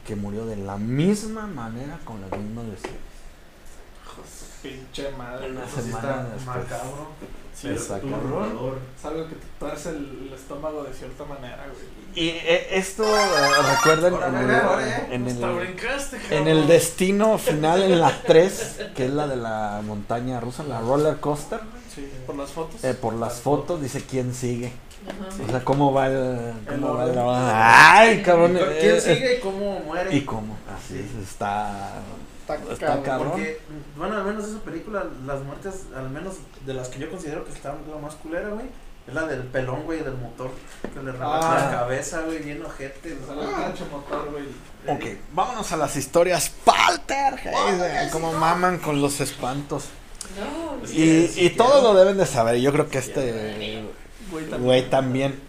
que 0.07 0.16
murió 0.16 0.47
de 0.47 0.57
la 0.57 0.77
misma 0.77 1.47
manera 1.47 1.99
con 2.05 2.20
las 2.20 2.31
mismas 2.39 2.65
lesiones. 2.66 3.01
Pinche 4.62 5.11
madre. 5.19 5.51
Una 5.51 5.65
eso 5.65 5.77
sí 5.77 5.82
semana 5.82 6.09
está 6.09 6.23
después. 6.24 6.47
Macabro. 6.47 7.09
Sí, 7.55 7.69
Exacto. 7.69 8.07
Es 8.99 9.05
algo 9.05 9.28
que 9.28 9.35
te 9.36 9.47
tuerce 9.61 9.91
el, 9.91 10.27
el 10.27 10.32
estómago 10.35 10.82
de 10.85 10.93
cierta 10.95 11.24
manera, 11.24 11.66
güey. 11.66 11.95
Y 12.16 12.28
eh, 12.31 12.69
esto, 12.78 13.05
eh, 13.05 13.23
recuerden, 13.77 14.15
en 14.15 14.35
el, 14.51 15.12
en 15.12 15.28
el- 15.45 15.55
brincaste, 15.55 16.19
En 16.31 16.49
el 16.49 16.66
destino 16.66 17.39
final, 17.39 17.82
en 17.82 18.01
la 18.01 18.23
3, 18.27 18.81
que 18.97 19.07
es 19.07 19.12
la 19.12 19.27
de 19.28 19.36
la 19.36 19.82
montaña 19.85 20.41
rusa, 20.41 20.62
la 20.65 20.81
roller 20.81 21.19
coaster, 21.20 21.61
Sí, 21.95 22.09
por 22.27 22.35
las 22.36 22.51
fotos. 22.51 22.82
eh, 22.82 22.95
por 22.95 23.15
las 23.15 23.41
fotos 23.41 23.81
dice 23.82 24.03
quién 24.09 24.35
sigue. 24.35 24.73
Ajá. 25.06 25.43
O 25.47 25.51
sea, 25.51 25.64
cómo 25.64 25.93
va 25.93 26.06
el. 26.09 26.52
Cómo 26.68 26.94
va 26.94 27.05
el-. 27.05 27.18
Ay, 27.18 28.22
cabrón. 28.22 28.52
¿Quién 28.81 28.97
eh, 28.97 29.01
sigue 29.01 29.36
y 29.36 29.40
cómo 29.40 29.81
muere? 29.81 30.14
¿Y 30.14 30.22
cómo? 30.22 30.56
Así 30.76 30.98
es, 30.98 31.28
está. 31.28 31.93
Está, 32.40 32.56
está 32.72 33.02
cabrón. 33.02 33.32
Porque, 33.32 33.60
bueno, 33.97 34.16
al 34.16 34.24
menos 34.24 34.47
esa 34.48 34.59
película, 34.60 35.05
las 35.26 35.40
muertes, 35.43 35.85
al 35.97 36.10
menos 36.10 36.35
de 36.66 36.74
las 36.74 36.89
que 36.89 36.98
yo 37.01 37.10
considero 37.10 37.44
que 37.44 37.52
está 37.52 37.74
la 37.90 37.98
más 37.98 38.14
culera, 38.16 38.51
güey, 38.51 38.66
es 39.09 39.14
la 39.14 39.22
del 39.26 39.43
pelón, 39.44 39.85
güey, 39.85 40.01
del 40.02 40.14
motor, 40.18 40.51
que 40.93 41.02
le 41.02 41.12
rebaja 41.12 41.52
Ah. 41.52 41.64
la 41.70 41.78
cabeza, 41.78 42.20
güey, 42.22 42.39
bien 42.43 42.62
ojete. 42.64 43.12
Te 43.14 43.26
sale 43.26 43.43
el 43.44 43.51
gancho 43.51 43.86
motor, 43.90 44.31
güey. 44.31 44.44
Ok, 44.86 45.18
vámonos 45.32 45.72
a 45.72 45.76
las 45.78 45.97
historias 45.97 46.51
Poltergeist. 46.64 48.12
Como 48.12 48.32
maman 48.35 48.78
con 48.78 49.01
los 49.01 49.20
espantos. 49.20 49.86
No, 50.39 50.86
Y, 50.93 51.31
y 51.36 51.51
todos 51.51 51.82
lo 51.82 51.94
deben 51.94 52.16
de 52.18 52.26
saber. 52.26 52.56
Yo 52.56 52.72
creo 52.72 52.89
que 52.89 52.98
este 52.98 53.85
Güey, 54.35 54.44
también. 54.51 54.62
güey 54.65 54.90
también. 54.90 55.40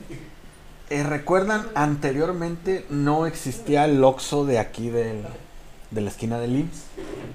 Eh, 0.89 1.03
Recuerdan, 1.03 1.67
anteriormente 1.75 2.85
no 2.89 3.25
existía 3.25 3.85
el 3.85 4.03
Oxxo 4.03 4.45
de 4.45 4.59
aquí 4.59 4.89
del, 4.89 5.25
de 5.91 6.01
la 6.01 6.09
esquina 6.09 6.39
del 6.39 6.55
IMSS. 6.57 6.83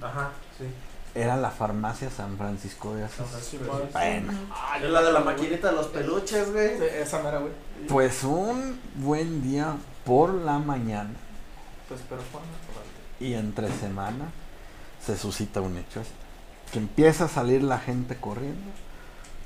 Ajá, 0.03 0.31
sí. 0.57 0.65
Era 1.19 1.37
la 1.37 1.51
farmacia 1.51 2.09
San 2.11 2.37
Francisco 2.39 2.95
de 2.95 3.05
Asís. 3.05 3.19
Sí. 3.51 3.59
Bueno, 3.93 4.33
Es 4.81 4.91
la 4.91 5.03
de 5.03 5.13
la 5.13 5.21
maquinita 5.21 5.71
de 5.71 5.75
los 5.75 5.89
peluches, 5.89 6.53
güey. 6.53 6.79
Sí, 6.79 6.85
Esa 7.03 7.21
mera, 7.23 7.39
güey. 7.39 7.53
pues 7.89 8.23
un 8.23 8.79
buen 8.95 9.43
día 9.43 9.75
por 10.05 10.33
la 10.33 10.59
mañana 10.61 11.11
Pues, 11.89 12.01
pero 12.09 12.23
Juan, 12.31 12.45
y 13.19 13.35
entre 13.35 13.69
semana 13.73 14.27
se 15.05 15.19
suscita 15.19 15.61
un 15.61 15.77
hecho 15.77 16.01
así. 16.01 16.11
Que 16.73 16.79
empieza 16.79 17.25
a 17.25 17.29
salir 17.29 17.65
la 17.65 17.79
gente 17.81 18.17
corriendo 18.17 18.71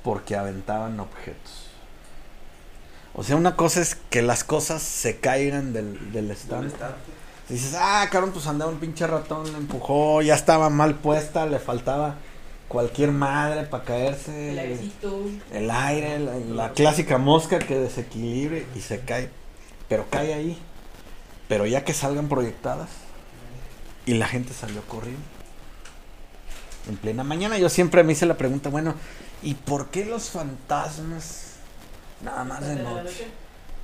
porque 0.02 0.36
aventaban 0.36 1.00
objetos. 1.00 1.63
O 3.14 3.22
sea, 3.22 3.36
una 3.36 3.56
cosa 3.56 3.80
es 3.80 3.96
que 4.10 4.22
las 4.22 4.42
cosas 4.44 4.82
se 4.82 5.18
caigan 5.20 5.72
del, 5.72 5.94
del 6.12 6.28
¿Dónde 6.28 6.32
estante. 6.34 6.66
está? 6.68 6.96
Dices, 7.48 7.74
ah, 7.78 8.08
cabrón, 8.10 8.32
pues 8.32 8.46
andaba 8.46 8.70
un 8.70 8.78
pinche 8.78 9.06
ratón, 9.06 9.50
le 9.52 9.58
empujó, 9.58 10.22
ya 10.22 10.34
estaba 10.34 10.70
mal 10.70 10.94
puesta, 10.96 11.46
le 11.46 11.58
faltaba 11.58 12.16
cualquier 12.68 13.12
madre 13.12 13.64
para 13.64 13.82
el 13.82 13.86
caerse. 13.88 14.58
airecito. 14.58 15.20
El 15.52 15.70
aire, 15.70 16.18
la, 16.18 16.34
la 16.36 16.72
clásica 16.72 17.18
mosca 17.18 17.58
que 17.58 17.78
desequilibre 17.78 18.66
y 18.74 18.80
se 18.80 19.00
cae. 19.00 19.30
Pero 19.88 20.06
cae 20.10 20.32
ahí. 20.34 20.58
Pero 21.46 21.66
ya 21.66 21.84
que 21.84 21.92
salgan 21.92 22.28
proyectadas. 22.28 22.88
Y 24.06 24.14
la 24.14 24.26
gente 24.26 24.52
salió 24.54 24.82
corriendo. 24.82 25.22
En 26.88 26.96
plena 26.96 27.24
mañana 27.24 27.58
yo 27.58 27.68
siempre 27.68 28.02
me 28.04 28.12
hice 28.12 28.26
la 28.26 28.36
pregunta, 28.36 28.68
bueno, 28.70 28.94
¿y 29.42 29.54
por 29.54 29.88
qué 29.88 30.04
los 30.04 30.30
fantasmas 30.30 31.43
nada 32.22 32.44
más 32.44 32.66
de 32.66 32.76
noche? 32.76 33.26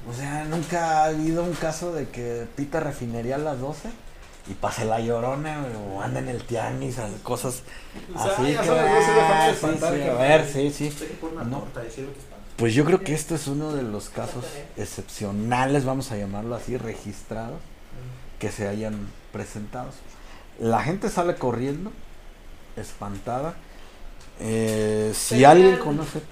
O 0.08 0.14
sea, 0.14 0.44
nunca 0.44 1.02
ha 1.02 1.04
habido 1.06 1.44
un 1.44 1.52
caso 1.52 1.92
de 1.92 2.08
que 2.08 2.46
pita 2.56 2.80
refinería 2.80 3.34
a 3.34 3.38
las 3.38 3.60
12 3.60 3.90
y 4.48 4.54
pase 4.54 4.84
la 4.86 4.98
llorona 5.00 5.62
o 5.94 6.00
anda 6.00 6.20
en 6.20 6.28
el 6.28 6.42
tianguis, 6.44 6.96
cosas 7.22 7.62
así. 8.16 8.52
ya 8.52 8.60
que, 8.60 8.66
son 8.66 8.76
las 8.76 8.94
12 8.94 9.12
de 9.12 9.20
familia 9.20 9.44
sí, 9.44 9.50
espantar, 9.54 9.92
sí, 9.92 9.98
que- 10.00 10.10
a 10.10 10.14
ver, 10.14 10.48
sí, 10.50 10.72
sí. 10.72 11.08
No. 11.46 11.64
Pues 12.56 12.74
yo 12.74 12.84
creo 12.84 13.00
que 13.00 13.14
esto 13.14 13.34
es 13.34 13.46
uno 13.46 13.72
de 13.74 13.82
los 13.82 14.08
casos 14.08 14.44
excepcionales, 14.76 15.84
vamos 15.84 16.12
a 16.12 16.16
llamarlo 16.16 16.54
así, 16.54 16.76
registrados, 16.76 17.60
que 18.38 18.50
se 18.50 18.68
hayan 18.68 19.08
presentado. 19.32 19.90
La 20.58 20.82
gente 20.82 21.08
sale 21.10 21.36
corriendo, 21.36 21.92
espantada. 22.76 23.54
Eh, 24.40 25.12
si 25.14 25.44
alguien 25.44 25.76
conoce 25.78 26.22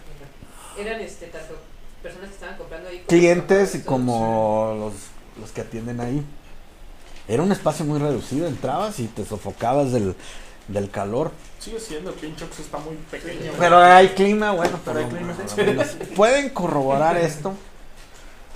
Eran 0.78 1.00
este, 1.00 1.26
tanto 1.26 1.54
personas 2.08 2.28
que 2.28 2.34
estaban 2.34 2.56
comprando 2.56 2.88
ahí. 2.88 2.96
como 2.96 3.06
clientes 3.06 3.82
como 3.84 4.74
los, 4.78 4.94
los 5.40 5.50
que 5.52 5.60
atienden 5.60 6.00
ahí. 6.00 6.24
Era 7.28 7.42
un 7.42 7.52
espacio 7.52 7.84
muy 7.84 7.98
reducido, 7.98 8.46
entrabas 8.46 8.98
y 9.00 9.06
te 9.06 9.24
sofocabas 9.24 9.92
del, 9.92 10.16
del 10.68 10.90
calor. 10.90 11.30
Sigue 11.58 11.78
siendo, 11.78 12.10
Oxxo 12.10 12.62
está 12.62 12.78
muy 12.78 12.96
pequeño. 13.10 13.52
Pero 13.58 13.78
hay 13.78 14.08
clima, 14.08 14.52
bueno, 14.52 14.78
Pero 14.84 15.00
hay 15.00 15.06
clima. 15.06 15.34
Pueden 16.16 16.48
corroborar 16.50 17.16
esto 17.18 17.52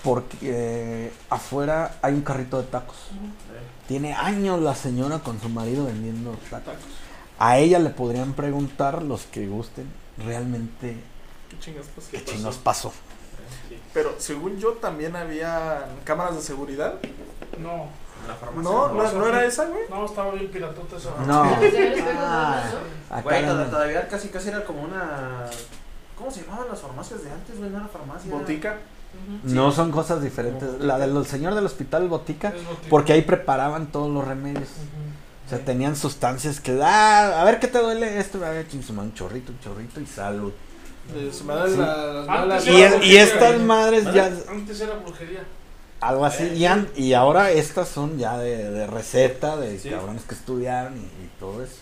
porque 0.02 0.36
eh, 0.42 1.12
afuera 1.28 1.96
hay 2.00 2.14
un 2.14 2.22
carrito 2.22 2.60
de 2.62 2.68
tacos. 2.68 2.96
Tiene 3.86 4.14
años 4.14 4.60
la 4.60 4.74
señora 4.74 5.18
con 5.18 5.40
su 5.40 5.50
marido 5.50 5.84
vendiendo 5.84 6.34
tacos. 6.50 6.74
A 7.38 7.58
ella 7.58 7.78
le 7.78 7.90
podrían 7.90 8.32
preguntar 8.32 9.02
los 9.02 9.24
que 9.24 9.46
gusten 9.46 9.86
realmente 10.16 10.96
¿Qué 11.50 11.58
chingas 11.58 11.86
qué 12.10 12.18
pasó? 12.18 12.32
chingos 12.32 12.56
pasó. 12.56 12.92
Pero 13.93 14.14
según 14.19 14.59
yo 14.59 14.73
también 14.73 15.14
había 15.16 15.86
cámaras 16.05 16.36
de 16.36 16.43
seguridad. 16.43 16.94
No, 17.59 17.89
En 18.23 18.28
la 18.28 18.35
farmacia. 18.35 18.62
No, 18.62 18.89
no, 18.93 19.12
no 19.12 19.28
era 19.28 19.44
esa, 19.44 19.66
güey. 19.66 19.82
no, 19.90 20.06
estaba 20.06 20.32
bien 20.32 20.51
piratota 20.51 20.97
esa. 20.97 21.10
No. 21.27 21.44
Ah, 23.14 23.20
Güey, 23.23 23.44
todavía 23.44 24.09
casi 24.09 24.28
casi 24.28 24.48
era 24.48 24.64
como 24.64 24.82
una. 24.82 25.44
¿Cómo 26.16 26.31
se 26.31 26.43
llamaban 26.43 26.69
las 26.70 26.81
farmacias 26.81 27.23
de 27.23 27.31
antes, 27.31 27.59
güey? 27.59 27.69
No 27.69 27.78
era 27.78 27.89
farmacia. 27.89 28.32
Botica. 28.32 28.78
No 29.44 29.70
son 29.73 29.90
cosas 29.90 30.23
diferentes. 30.23 30.81
La 30.81 30.98
del 30.98 31.27
señor 31.27 31.55
del 31.55 31.66
hospital 31.66 32.09
botica, 32.09 32.55
porque 32.89 33.12
ahí 33.12 33.23
preparaban 33.23 33.89
todos 33.89 34.10
los 34.10 34.27
remedios. 34.27 34.69
O 35.47 35.48
sea, 35.51 35.59
tenían 35.59 35.97
sustancias 35.97 36.60
que, 36.60 36.81
ah, 36.82 37.43
a 37.43 37.44
ver 37.44 37.59
qué 37.59 37.69
te 37.69 37.78
duele 37.78 38.19
esto, 38.19 38.43
a 38.44 38.51
ver, 38.51 38.66
su 38.70 38.98
un 38.98 39.12
chorrito, 39.12 39.52
un 39.52 39.60
chorrito 39.60 40.01
y 40.01 40.06
salud. 40.06 40.52
Sí. 41.08 41.44
la- 41.46 41.62
Antes 41.64 42.26
malas. 42.26 42.66
Y, 42.66 42.82
es- 42.82 43.04
y 43.04 43.16
estas 43.16 43.54
¿eh? 43.54 43.58
madres 43.58 44.04
ya 44.12 44.30
Antes 44.48 44.80
era 44.80 44.94
brujería. 44.94 45.44
algo 46.00 46.24
así 46.24 46.44
y, 46.54 46.64
han- 46.66 46.88
y 46.96 47.12
ahora 47.12 47.50
estas 47.50 47.88
son 47.88 48.18
ya 48.18 48.38
de, 48.38 48.70
de 48.70 48.86
receta 48.86 49.56
de 49.56 49.78
Sí. 49.78 49.90
cabrones 49.90 50.22
que 50.24 50.34
estudiaron 50.34 50.96
y, 50.96 51.00
y 51.00 51.30
todo 51.38 51.62
eso. 51.62 51.76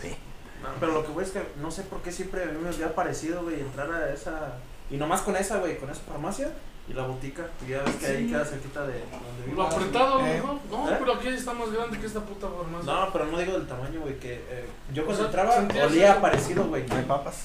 Sí. 0.00 0.16
No, 0.62 0.68
pero 0.78 0.92
lo 0.92 1.04
que 1.04 1.12
voy 1.12 1.24
es 1.24 1.30
que 1.30 1.42
no 1.60 1.70
sé 1.70 1.82
por 1.82 2.00
qué 2.02 2.12
siempre 2.12 2.42
a 2.44 2.46
mí 2.46 2.58
me 2.62 2.68
había 2.68 2.94
parecido, 2.94 3.42
güey, 3.42 3.60
entrar 3.60 3.90
a 3.92 4.12
esa. 4.12 4.54
Y 4.90 4.96
nomás 4.96 5.20
con 5.22 5.36
esa, 5.36 5.58
güey, 5.58 5.78
con 5.78 5.88
esa 5.90 6.00
farmacia 6.02 6.50
y 6.88 6.92
la 6.94 7.02
botica. 7.06 7.46
Y 7.66 7.70
ya 7.70 7.82
ves 7.82 7.94
que 7.96 8.06
ahí 8.06 8.26
queda 8.28 8.44
cerquita 8.44 8.80
de 8.86 8.94
donde 9.00 9.46
vivo. 9.46 9.62
Lo 9.62 9.68
apretado, 9.68 10.26
Eh. 10.26 10.42
¿no? 10.44 10.60
No, 10.84 10.90
¿Eh? 10.90 10.96
pero 10.98 11.14
aquí 11.14 11.28
está 11.28 11.52
más 11.52 11.70
grande 11.72 11.98
que 11.98 12.06
esta 12.06 12.20
puta 12.20 12.48
farmacia. 12.48 12.92
No, 12.92 13.12
pero 13.12 13.26
no 13.26 13.38
digo 13.38 13.52
del 13.52 13.66
tamaño, 13.68 14.00
güey, 14.00 14.18
que 14.18 14.34
eh, 14.48 14.66
yo 14.92 15.04
cuando 15.04 15.26
entraba 15.26 15.54
olía 15.84 16.20
parecido, 16.20 16.64
güey. 16.64 16.84
¿No 16.88 16.96
hay 16.96 17.04
papas? 17.04 17.36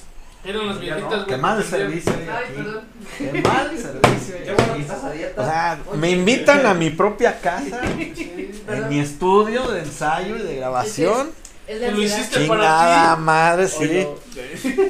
Eran 0.46 0.66
las 0.68 0.80
viejitas, 0.80 1.10
güey. 1.10 1.26
Qué 1.26 1.36
mal 1.36 1.64
servicio 1.64 2.12
Ay, 2.30 2.54
perdón. 2.54 2.84
Qué 3.18 3.42
mal 3.42 3.70
servicio 3.78 4.36
hay 4.38 4.44
Qué 4.44 4.52
bueno 4.52 4.66
que 4.66 4.72
aquí. 4.72 4.80
estás 4.82 5.04
a 5.04 5.10
dieta. 5.12 5.40
O 5.42 5.44
sea, 5.44 5.78
me 5.94 6.10
invitan 6.10 6.66
a 6.66 6.74
mi 6.74 6.90
propia 6.90 7.40
casa, 7.40 7.80
Sí, 8.14 8.62
en 8.68 8.88
mi 8.88 9.00
estudio 9.00 9.68
de 9.68 9.80
ensayo 9.80 10.36
y 10.36 10.42
de 10.42 10.56
grabación. 10.56 11.30
Es 11.66 11.80
de 11.80 11.90
lo 11.90 12.00
hiciste 12.00 12.38
Chingada 12.40 13.14
para 13.14 13.16
madre, 13.16 13.66
sí. 13.66 13.88
ti. 13.88 14.06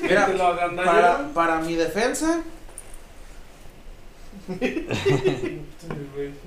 Mira, 0.03 0.27
para, 0.85 1.29
para 1.33 1.61
mi 1.61 1.75
defensa. 1.75 2.41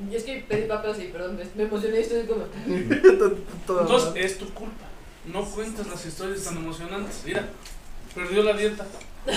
Y 0.09 0.15
es 0.15 0.23
que 0.23 0.45
pedí 0.47 0.67
papas 0.67 0.99
y 0.99 1.05
perdón, 1.05 1.37
me, 1.37 1.43
me 1.55 1.63
emocioné 1.63 1.99
y 1.99 2.01
estoy 2.01 2.25
como. 2.25 2.45
Entonces, 3.79 4.11
es 4.15 4.37
tu 4.37 4.53
culpa. 4.53 4.85
No 5.25 5.43
cuentas 5.45 5.87
las 5.87 6.05
historias 6.05 6.43
tan 6.43 6.57
emocionantes. 6.57 7.21
Mira, 7.25 7.47
perdió 8.13 8.43
la 8.43 8.53
dieta. 8.53 8.85
Yo 9.25 9.33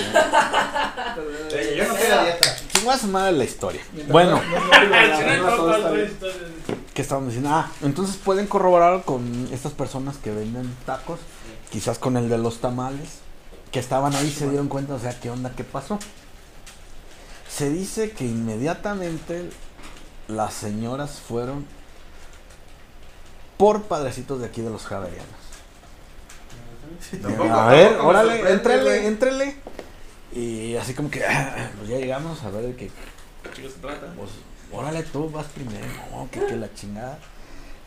no 1.87 1.95
estoy 1.95 2.11
a 2.11 2.25
dieta. 2.25 2.57
Chingada 2.73 2.99
su 2.99 3.07
madre 3.09 3.33
la 3.33 3.45
historia. 3.45 3.83
Mientras 3.93 4.13
Bueno, 4.13 4.41
la-. 4.43 5.93
¿qué 6.95 7.03
estábamos 7.03 7.29
diciendo? 7.31 7.51
Ah, 7.53 7.71
entonces 7.83 8.17
pueden 8.17 8.47
corroborar 8.47 9.03
con 9.05 9.49
estas 9.53 9.73
personas 9.73 10.17
que 10.17 10.31
venden 10.31 10.75
tacos, 10.87 11.21
quizás 11.71 11.99
con 11.99 12.17
el 12.17 12.29
de 12.29 12.39
los 12.39 12.61
tamales, 12.61 13.21
que 13.71 13.79
estaban 13.81 14.15
ahí 14.15 14.31
se 14.31 14.49
dieron 14.49 14.69
cuenta, 14.69 14.95
o 14.95 14.99
sea, 14.99 15.19
¿qué 15.19 15.31
onda? 15.31 15.51
¿Qué 15.57 15.65
pasó? 15.65 15.99
Se 17.49 17.71
dice 17.71 18.13
que 18.13 18.25
inmediatamente 18.25 19.51
las 20.29 20.55
señoras 20.55 21.21
fueron 21.27 21.67
por 23.59 23.83
padrecitos 23.83 24.41
de 24.41 24.47
aquí 24.47 24.61
de 24.63 24.71
los 24.71 24.85
javerianos. 24.85 25.42
Tampoco- 27.21 27.53
a 27.53 27.69
ver, 27.69 27.97
órale, 28.01 28.53
entrele, 28.53 29.07
entrele. 29.07 29.57
Y 30.33 30.77
así 30.77 30.95
como 30.95 31.11
que, 31.11 31.25
ah, 31.25 31.71
pues 31.79 31.89
ya 31.91 31.97
llegamos 31.99 32.43
a 32.43 32.51
ver 32.51 32.63
de 32.65 32.75
que, 32.77 32.91
Chicos, 33.55 33.73
se 33.73 33.79
trata. 33.81 34.13
pues, 34.17 34.31
órale, 34.73 35.03
tú 35.03 35.29
vas 35.31 35.47
primero, 35.47 35.85
no, 36.11 36.29
que, 36.31 36.41
que 36.47 36.57
la 36.57 36.73
chingada. 36.75 37.19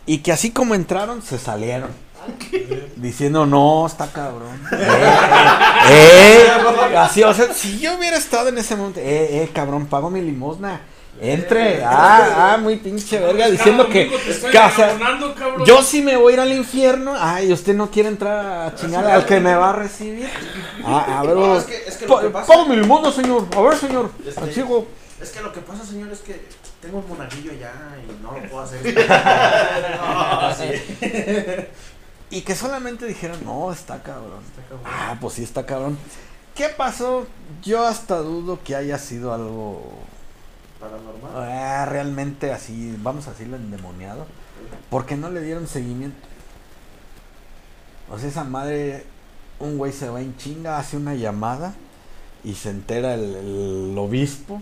Y 0.06 0.20
que 0.20 0.32
así 0.32 0.52
como 0.52 0.76
entraron, 0.76 1.22
se 1.24 1.40
salieron. 1.40 1.90
Diciendo, 2.96 3.46
no, 3.46 3.86
está 3.88 4.08
cabrón. 4.12 4.60
Eh, 5.88 5.88
eh, 5.90 6.48
eh. 6.92 6.98
Así, 6.98 7.22
o 7.24 7.34
sea, 7.34 7.54
si 7.54 7.80
yo 7.80 7.96
hubiera 7.98 8.18
estado 8.18 8.50
en 8.50 8.58
ese 8.58 8.76
momento, 8.76 9.00
eh, 9.00 9.44
eh, 9.44 9.50
cabrón, 9.54 9.86
pago 9.86 10.10
mi 10.10 10.22
limosna. 10.22 10.82
Entre, 11.22 11.82
ah, 11.84 12.54
ah, 12.54 12.58
muy 12.58 12.76
pinche 12.76 13.18
verga, 13.20 13.48
diciendo 13.48 13.88
que, 13.88 14.12
cabrón. 14.52 15.66
yo 15.66 15.82
sí 15.82 16.02
me 16.02 16.18
voy 16.18 16.32
a 16.32 16.36
ir 16.36 16.40
al 16.42 16.52
infierno. 16.52 17.14
Ay, 17.18 17.54
usted 17.54 17.74
no 17.74 17.90
quiere 17.90 18.10
entrar 18.10 18.68
a 18.68 18.76
chingar 18.76 19.06
al 19.06 19.26
que 19.26 19.40
me 19.40 19.56
va 19.56 19.70
a 19.70 19.74
recibir. 19.74 20.30
Ah, 20.84 21.20
a 21.20 21.24
ver, 21.24 21.36
No, 21.36 21.58
es 21.58 21.64
que, 21.64 21.88
es 21.88 21.96
que 21.98 22.06
lo 22.06 22.16
pa- 22.16 22.22
que 22.22 22.30
pasa. 22.30 22.48
pago 22.48 22.66
mi 22.68 22.76
limosna, 22.76 23.12
señor. 23.14 23.46
A 23.56 23.62
ver, 23.62 23.78
señor. 23.78 24.12
Este-. 24.28 24.86
Es 25.22 25.30
que 25.32 25.42
lo 25.42 25.54
que 25.54 25.62
pasa, 25.62 25.86
señor, 25.86 26.12
es 26.12 26.20
que 26.20 26.46
tengo 26.82 26.98
un 26.98 27.08
monaguillo 27.08 27.54
ya 27.54 27.72
y 28.04 28.22
no 28.22 28.34
lo 28.34 28.50
puedo 28.50 28.64
hacer. 28.64 28.82
no, 30.02 30.54
sí. 30.54 31.66
Y 32.30 32.42
que 32.42 32.56
solamente 32.56 33.06
dijeron, 33.06 33.38
no, 33.46 33.72
está 33.72 34.04
cabrón. 34.04 34.42
Está 34.50 34.62
cabrón. 34.64 34.82
Ah, 34.86 35.16
pues 35.22 35.36
sí, 35.36 35.44
está 35.44 35.66
cabrón. 35.66 35.98
¿Qué 36.54 36.70
pasó? 36.70 37.26
Yo 37.64 37.86
hasta 37.88 38.18
dudo 38.18 38.60
que 38.64 38.76
haya 38.76 38.98
sido 38.98 39.34
algo 39.34 39.82
Paranormal. 40.90 41.32
ah, 41.36 41.86
realmente 41.86 42.52
así, 42.52 42.96
vamos 43.02 43.28
a 43.28 43.32
decirlo 43.32 43.56
endemoniado. 43.58 44.26
Porque 44.90 45.16
no 45.16 45.30
le 45.30 45.42
dieron 45.42 45.68
seguimiento. 45.68 46.18
O 48.10 48.20
sea, 48.20 48.30
esa 48.30 48.44
madre, 48.44 49.06
un 49.60 49.78
güey 49.78 49.92
se 49.92 50.10
va 50.10 50.22
en 50.22 50.36
chinga, 50.38 50.78
hace 50.78 50.98
una 50.98 51.16
llamada 51.16 51.74
y 52.44 52.54
se 52.54 52.70
entera 52.70 53.16
el, 53.16 53.36
el 53.36 53.96
obispo 53.98 54.62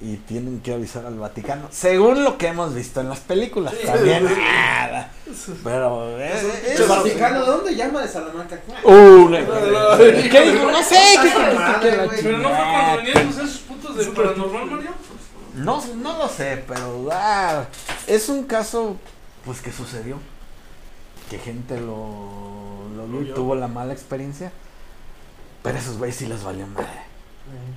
y 0.00 0.16
tienen 0.16 0.60
que 0.60 0.74
avisar 0.74 1.06
al 1.06 1.14
Vaticano. 1.18 1.68
Según 1.70 2.24
lo 2.24 2.36
que 2.36 2.48
hemos 2.48 2.74
visto 2.74 3.00
en 3.00 3.08
las 3.08 3.20
películas. 3.20 3.72
Sí. 3.80 3.86
También. 3.86 4.26
ah, 4.28 5.06
pero. 5.62 6.18
eh, 6.18 6.32
eh, 6.32 6.74
¿El 6.76 6.88
Vaticano 6.88 7.40
de 7.40 7.46
dónde 7.46 7.76
llama? 7.76 8.02
De 8.02 8.08
Salamanca. 8.08 8.60
Uh, 8.82 9.28
¿Qué 9.30 10.50
dijo? 10.50 10.70
No 10.70 10.82
sé, 10.82 10.96
¿qué 11.22 11.54
Madre, 11.54 12.06
güey. 12.06 12.22
Pero 12.22 12.38
no 12.38 12.48
fue 12.48 12.58
cuando 12.58 12.96
venían 12.96 13.28
esos 13.28 13.58
putos 13.58 13.96
de 13.96 14.04
paranormal, 14.06 14.66
Mario. 14.66 14.90
No, 15.54 15.84
no 15.96 16.18
lo 16.18 16.28
sé, 16.28 16.64
pero 16.66 17.08
ah, 17.12 17.64
es 18.06 18.28
un 18.28 18.44
caso 18.44 18.96
pues 19.44 19.60
que 19.60 19.72
sucedió. 19.72 20.16
Que 21.30 21.38
gente 21.38 21.80
lo, 21.80 22.84
lo 22.96 23.06
vio 23.08 23.20
y 23.22 23.24
vio. 23.24 23.34
tuvo 23.34 23.54
la 23.54 23.68
mala 23.68 23.92
experiencia. 23.92 24.52
Pero 25.62 25.78
esos 25.78 25.98
güeyes 25.98 26.16
sí 26.16 26.26
les 26.26 26.42
valió 26.42 26.66
madre. 26.66 26.88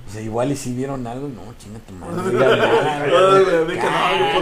O 0.08 0.12
sea, 0.12 0.22
igual 0.22 0.52
y 0.52 0.56
si 0.56 0.72
vieron 0.72 1.06
algo, 1.06 1.28
no, 1.28 1.42
chinga 1.58 1.78
tu 1.80 1.92
madre. 1.92 2.32
no 2.32 3.66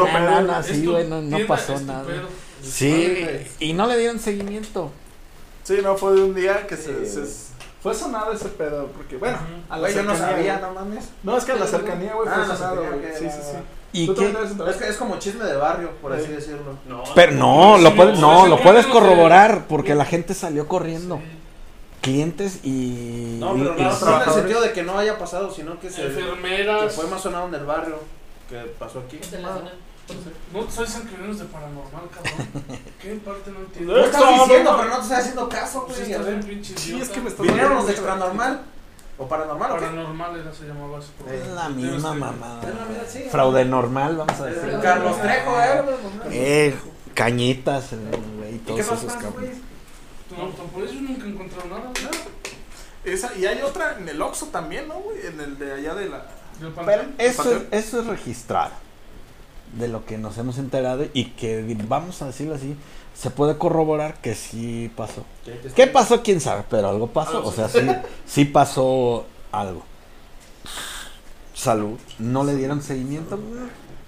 nada, 0.06 0.40
no, 0.40 0.42
no, 0.42 0.62
sí, 0.62 0.86
güey, 0.86 1.08
no, 1.08 1.22
no 1.22 1.36
tienda, 1.36 1.48
pasó 1.48 1.74
es 1.74 1.80
tu 1.80 1.86
nada. 1.86 2.04
pedo. 2.04 2.28
Sí, 2.62 3.18
y 3.60 3.72
no 3.72 3.86
le 3.86 3.98
dieron 3.98 4.18
seguimiento. 4.18 4.90
Sí, 5.64 5.78
no, 5.82 5.96
fue 5.96 6.14
de 6.14 6.22
un 6.22 6.34
día 6.34 6.66
que 6.66 6.76
se- 6.76 7.06
Fue 7.84 7.94
sonado 7.94 8.32
ese 8.32 8.48
pedo, 8.48 8.86
porque, 8.96 9.16
bueno, 9.18 9.36
a 9.68 9.76
la 9.76 9.80
Güey, 9.82 9.94
yo 9.94 10.02
no 10.04 10.16
sabía, 10.16 10.58
no 10.58 10.72
mames. 10.72 11.10
No, 11.22 11.36
es 11.36 11.44
que 11.44 11.52
a 11.52 11.56
la 11.56 11.66
cercanía, 11.66 12.14
güey, 12.14 12.26
Ah, 12.28 12.34
fue 12.34 12.46
la 12.48 12.56
sonado, 12.56 12.80
cercanía, 12.80 12.98
güey. 13.08 13.12
ok, 13.12 13.18
Sí, 13.18 13.24
sí, 13.30 13.38
va, 13.38 13.44
sí. 13.44 13.52
va. 13.56 13.62
¿Y 13.92 14.06
¿Tú 14.06 14.14
también 14.14 14.36
qué? 14.58 14.70
Es 14.70 14.76
que 14.76 14.88
es 14.88 14.96
como 14.96 15.18
chisme 15.18 15.44
de 15.44 15.56
barrio, 15.56 15.90
por 16.02 16.12
así 16.12 16.24
Sí. 16.24 16.32
decirlo. 16.32 16.78
No, 16.88 17.04
Pero 17.14 17.32
no, 17.32 17.78
lo 17.78 17.90
Sí, 17.90 17.94
puedes, 17.96 18.18
no, 18.18 18.46
lo 18.48 18.58
puedes 18.60 18.86
corroborar 18.86 19.66
porque 19.68 19.94
la 19.94 20.04
gente 20.04 20.34
salió 20.34 20.66
corriendo. 20.66 21.18
Sí. 21.18 21.38
Clientes 22.00 22.60
y. 22.64 23.36
No, 23.38 23.52
pero 23.52 23.64
y 23.64 23.66
no, 23.68 23.72
en 23.76 23.86
el 23.92 23.98
trabajadores. 23.98 24.34
sentido 24.34 24.60
de 24.62 24.72
que 24.72 24.82
no 24.82 24.98
haya 24.98 25.16
pasado, 25.18 25.50
sino 25.52 25.78
que 25.78 25.90
se 25.90 26.00
que 26.02 26.06
Enfermeras. 26.08 26.94
fue 26.94 27.06
más 27.06 27.20
sonado 27.20 27.46
en 27.48 27.54
el 27.54 27.64
barrio 27.64 27.98
que 28.48 28.56
pasó 28.78 29.00
aquí. 29.06 29.18
De 29.30 29.38
la 29.40 29.48
zona. 29.54 29.72
No 30.52 30.70
soy 30.70 30.86
San 30.86 31.06
Quirinos 31.08 31.38
de 31.38 31.44
paranormal, 31.46 32.04
cabrón. 32.12 32.48
¿Qué 33.00 33.14
parte 33.24 33.50
no 33.50 33.60
entiendo? 33.60 33.92
No, 33.94 33.98
No 34.00 34.04
estás 34.06 34.40
diciendo, 34.40 34.76
pero 34.76 34.88
no 34.90 34.96
te 34.96 35.02
estás 35.02 35.18
haciendo 35.20 35.48
caso, 35.48 35.84
Pues 35.86 35.98
güey. 35.98 36.12
está 36.12 36.22
a 36.22 36.26
ver. 36.26 36.34
bien 36.44 36.46
pinche 36.56 36.76
Sí, 36.78 37.00
es 37.00 37.08
que 37.08 37.20
me 37.20 37.28
está- 37.30 37.42
¿Vinieron 37.42 37.74
los 37.76 37.86
de 37.86 37.92
extranormal? 37.92 38.60
¿O 39.16 39.28
paranormal 39.28 39.70
o 39.72 39.74
qué? 39.76 39.80
Paranormal 39.86 40.40
era, 40.40 40.52
se 40.52 40.64
llamaba 40.66 40.98
Eh, 40.98 41.40
Es 41.42 41.48
la 41.54 41.68
misma 41.68 42.14
mamada. 42.14 42.60
Fraude 43.30 43.64
normal, 43.64 44.16
vamos 44.16 44.40
a 44.40 44.46
decir. 44.46 44.78
Carlos 44.82 45.20
Trejo, 45.20 45.60
¿eh? 45.60 45.82
Eh, 46.30 46.76
cañitas, 47.14 47.92
eh, 47.92 47.96
güey, 48.36 48.56
¿Y 48.56 48.58
todos 48.58 48.80
esos 48.80 49.04
cabrones. 49.14 49.56
No, 50.36 50.48
por 50.50 50.82
eso 50.84 50.94
nunca 50.94 51.26
encontraron 51.26 51.70
nada. 51.70 51.92
Esa, 53.04 53.34
y 53.36 53.46
hay 53.46 53.60
otra 53.62 53.98
en 53.98 54.08
el 54.08 54.20
Oxxo 54.20 54.46
también, 54.46 54.88
¿no, 54.88 54.94
güey? 54.94 55.26
En 55.26 55.38
el 55.40 55.58
de 55.58 55.72
allá 55.74 55.94
de 55.94 56.08
la... 56.08 56.26
Pero 56.86 57.02
eso, 57.18 57.62
eso 57.70 58.00
es 58.00 58.06
registrado. 58.06 58.70
De 59.78 59.88
lo 59.88 60.06
que 60.06 60.18
nos 60.18 60.38
hemos 60.38 60.58
enterado 60.58 61.04
y 61.12 61.26
que, 61.30 61.76
vamos 61.88 62.22
a 62.22 62.26
decirlo 62.26 62.54
así, 62.54 62.76
se 63.14 63.30
puede 63.30 63.58
corroborar 63.58 64.20
que 64.20 64.34
sí 64.34 64.90
pasó. 64.96 65.24
¿Qué 65.74 65.86
pasó? 65.86 66.22
¿Quién 66.22 66.40
sabe? 66.40 66.64
Pero 66.70 66.88
algo 66.88 67.08
pasó. 67.08 67.44
O 67.44 67.52
sea, 67.52 67.68
sí, 67.68 67.80
sí 68.26 68.44
pasó 68.44 69.26
algo. 69.52 69.82
Salud. 71.54 71.98
No 72.18 72.44
le 72.44 72.54
dieron 72.56 72.82
seguimiento. 72.82 73.38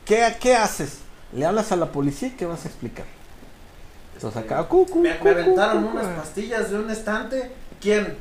¿Qué, 0.05 0.36
¿Qué 0.40 0.55
haces? 0.55 0.98
¿Le 1.32 1.44
hablas 1.47 1.72
a 1.72 1.76
la 1.76 1.86
policía 1.93 2.28
y 2.28 2.32
qué 2.32 2.47
vas 2.47 2.64
a 2.64 2.68
explicar? 2.68 3.06
Entonces 4.14 4.43
acá, 4.43 4.64
cu, 4.64 4.86
cu, 4.86 5.01
Me, 5.01 5.18
me 5.22 5.30
aventaron 5.30 5.84
unas 5.84 6.06
pastillas 6.06 6.70
de 6.70 6.78
un 6.78 6.90
estante. 6.90 7.51
¿Quién? 7.80 8.16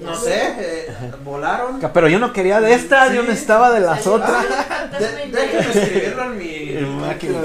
No 0.00 0.14
sé, 0.14 0.54
eh, 0.58 0.92
volaron. 1.24 1.80
Pero 1.92 2.08
yo 2.08 2.18
no 2.18 2.32
quería 2.32 2.60
de 2.60 2.72
esta, 2.74 3.12
yo 3.12 3.22
Sí. 3.22 3.28
necesitaba 3.28 3.70
de 3.72 3.80
las 3.80 4.06
otras. 4.06 4.44
De- 4.98 5.24
y 5.26 5.30
déjame 5.30 5.74
me- 5.74 5.82
escribirlo 5.82 6.24
en 6.24 6.38
mi. 6.38 6.70
Máquina. 7.00 7.38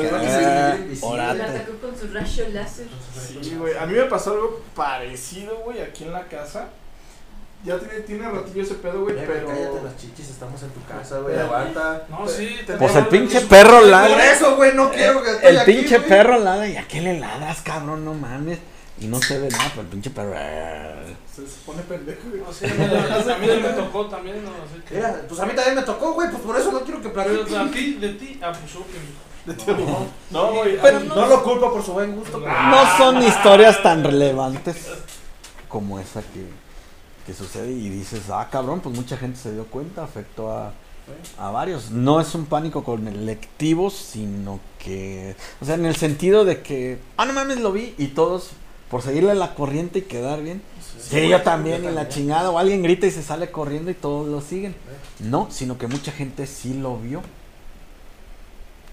Orate. 1.02 1.38
Me 1.38 1.44
atacó 1.44 1.74
con 1.82 1.98
su 1.98 2.08
rayo 2.14 2.46
láser. 2.54 2.88
Sí, 3.42 3.56
güey. 3.58 3.78
A 3.78 3.86
mí 3.86 3.94
me 3.94 4.04
pasó 4.06 4.32
algo 4.32 4.62
parecido, 4.76 5.58
güey, 5.66 5.82
aquí 5.82 6.04
en 6.06 6.14
la 6.14 6.24
casa. 6.28 6.68
Ya 7.64 7.80
tiene, 7.80 7.94
tiene 8.02 8.30
ratillo 8.30 8.62
ese 8.62 8.76
pedo, 8.76 9.02
güey, 9.02 9.18
Eh, 9.18 9.24
pero... 9.26 9.48
Cállate 9.48 9.84
las 9.84 9.98
chichis, 9.98 10.30
estamos 10.30 10.62
en 10.62 10.70
tu 10.70 10.84
casa, 10.86 11.18
güey. 11.18 11.36
Aguanta. 11.40 12.04
No, 12.10 12.28
sí. 12.28 12.60
te- 12.66 12.74
Pues 12.74 12.96
el 12.96 13.08
pinche 13.08 13.42
perro 13.42 13.80
Por 13.80 13.88
ladra. 13.88 14.32
eso, 14.32 14.56
güey, 14.56 14.74
no 14.76 14.92
quiero 14.92 15.24
que 15.24 15.32
esté 15.32 15.50
El 15.50 15.64
pinche 15.64 16.00
perro 16.02 16.38
ladra. 16.38 16.68
¿Y 16.68 16.78
a 16.78 16.88
qué 16.88 17.02
le 17.02 17.20
ladras, 17.20 17.62
cabrón? 17.64 18.06
No 18.06 18.14
mames. 18.14 18.60
Y 19.00 19.08
no 19.08 19.22
se 19.22 19.38
ve 19.40 19.50
nada, 19.50 19.66
pero 19.72 19.82
el 19.82 19.88
pinche 19.88 20.10
perro. 20.10 20.34
Se, 21.36 21.46
se 21.46 21.58
pone 21.66 21.82
pendejo, 21.84 22.22
güey. 22.30 22.42
No, 22.42 22.54
sí, 22.54 22.66
a 22.66 22.74
mí, 23.38 23.50
a 23.50 23.56
mí 23.56 23.62
me 23.62 23.70
tocó 23.70 24.06
también, 24.08 24.44
¿no? 24.44 24.52
Así 24.52 24.82
que... 24.88 24.96
Mira, 24.96 25.22
pues 25.28 25.40
a 25.42 25.46
mí 25.46 25.54
también 25.54 25.76
me 25.76 25.82
tocó, 25.82 26.14
güey, 26.14 26.30
pues 26.32 26.42
por 26.44 26.58
eso 26.58 26.72
no 26.72 26.80
quiero 26.82 27.02
que 27.02 27.10
Pero 27.10 27.46
platique. 27.46 27.58
a 27.58 27.72
ti, 27.72 27.94
de 27.96 28.10
ti, 28.14 28.40
ah, 28.42 28.54
pues 28.54 28.76
ok. 28.76 28.88
No, 29.68 30.08
No, 30.32 30.54
güey. 30.54 30.80
Pero 30.82 30.98
a 30.98 31.00
no 31.02 31.28
lo 31.28 31.44
culpo 31.44 31.72
por 31.74 31.84
su 31.84 31.92
buen 31.94 32.16
gusto. 32.16 32.40
pero- 32.42 32.62
No 32.70 32.98
son 32.98 33.22
historias 33.22 33.84
tan 33.84 34.04
relevantes 34.04 34.88
como 35.68 36.00
esa 36.00 36.22
que, 36.22 36.46
que 37.28 37.34
sucede 37.34 37.72
y 37.72 37.90
dices, 37.90 38.22
ah, 38.32 38.48
cabrón, 38.50 38.80
pues 38.80 38.96
mucha 38.96 39.18
gente 39.18 39.38
se 39.38 39.52
dio 39.54 39.66
cuenta, 39.66 40.04
afectó 40.06 40.52
a, 40.52 40.72
a 41.38 41.52
varios. 41.52 41.92
No 41.92 42.22
es 42.22 42.34
un 42.34 42.46
pánico 42.46 42.84
colectivo, 42.84 43.90
sino 43.90 44.60
que, 44.80 45.36
o 45.62 45.66
sea, 45.66 45.76
en 45.76 45.86
el 45.86 45.96
sentido 45.98 46.46
de 46.46 46.62
que, 46.62 47.00
ah, 47.18 47.26
no 47.26 47.34
mames, 47.34 47.60
lo 47.60 47.72
vi 47.72 47.94
y 47.98 48.08
todos, 48.08 48.52
por 48.90 49.02
seguirle 49.02 49.36
la 49.36 49.56
corriente 49.56 50.00
y 50.00 50.02
quedar 50.04 50.42
bien. 50.42 50.62
Sí, 51.00 51.28
yo 51.28 51.42
también, 51.42 51.84
y 51.84 51.92
la 51.92 52.10
chingada, 52.10 52.50
o 52.50 52.58
alguien 52.58 52.82
grita 52.82 53.06
y 53.06 53.12
se 53.12 53.22
sale 53.22 53.52
corriendo 53.52 53.92
y 53.92 53.94
todos 53.94 54.28
lo 54.28 54.42
siguen. 54.42 54.76
No, 55.20 55.48
sino 55.52 55.78
que 55.78 55.88
mucha 55.88 56.12
gente 56.12 56.48
sí 56.48 56.74
lo 56.74 56.98
vio. 56.98 57.22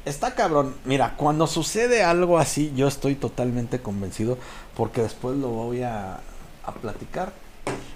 Está 0.05 0.35
cabrón. 0.35 0.74
Mira, 0.85 1.14
cuando 1.16 1.47
sucede 1.47 2.02
algo 2.02 2.39
así, 2.39 2.73
yo 2.74 2.89
estoy 2.89 3.14
totalmente 3.14 3.81
convencido 3.81 4.36
porque 4.77 5.01
después 5.01 5.36
lo 5.36 5.48
voy 5.48 5.82
a, 5.82 6.20
a 6.64 6.73
platicar. 6.81 7.32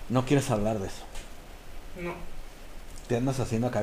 No 0.09 0.25
quieres 0.25 0.51
hablar 0.51 0.79
de 0.79 0.87
eso. 0.87 1.03
No. 2.01 2.15
Te 3.09 3.17
andas 3.17 3.41
haciendo 3.41 3.67
acá. 3.67 3.83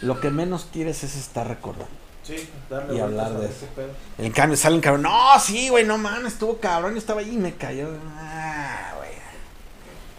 Lo 0.00 0.20
que 0.20 0.30
menos 0.30 0.66
quieres 0.72 1.04
es 1.04 1.16
estar 1.16 1.46
recordando. 1.46 2.05
Sí, 2.26 2.48
darle 2.68 2.96
Y 2.96 3.00
hablar 3.00 3.32
de 3.34 3.46
ese 3.46 3.66
eso. 3.66 3.66
pedo. 3.74 3.88
En 4.18 4.32
cambio, 4.32 4.56
salen 4.56 4.80
cabrón. 4.80 5.02
No, 5.02 5.38
sí, 5.38 5.68
güey, 5.68 5.84
no 5.84 5.96
mames, 5.96 6.32
estuvo 6.32 6.58
cabrón. 6.58 6.92
Yo 6.92 6.98
estaba 6.98 7.20
ahí 7.20 7.34
y 7.34 7.36
me 7.38 7.54
cayó. 7.54 7.88
Ah, 8.18 8.94
güey. 8.96 9.10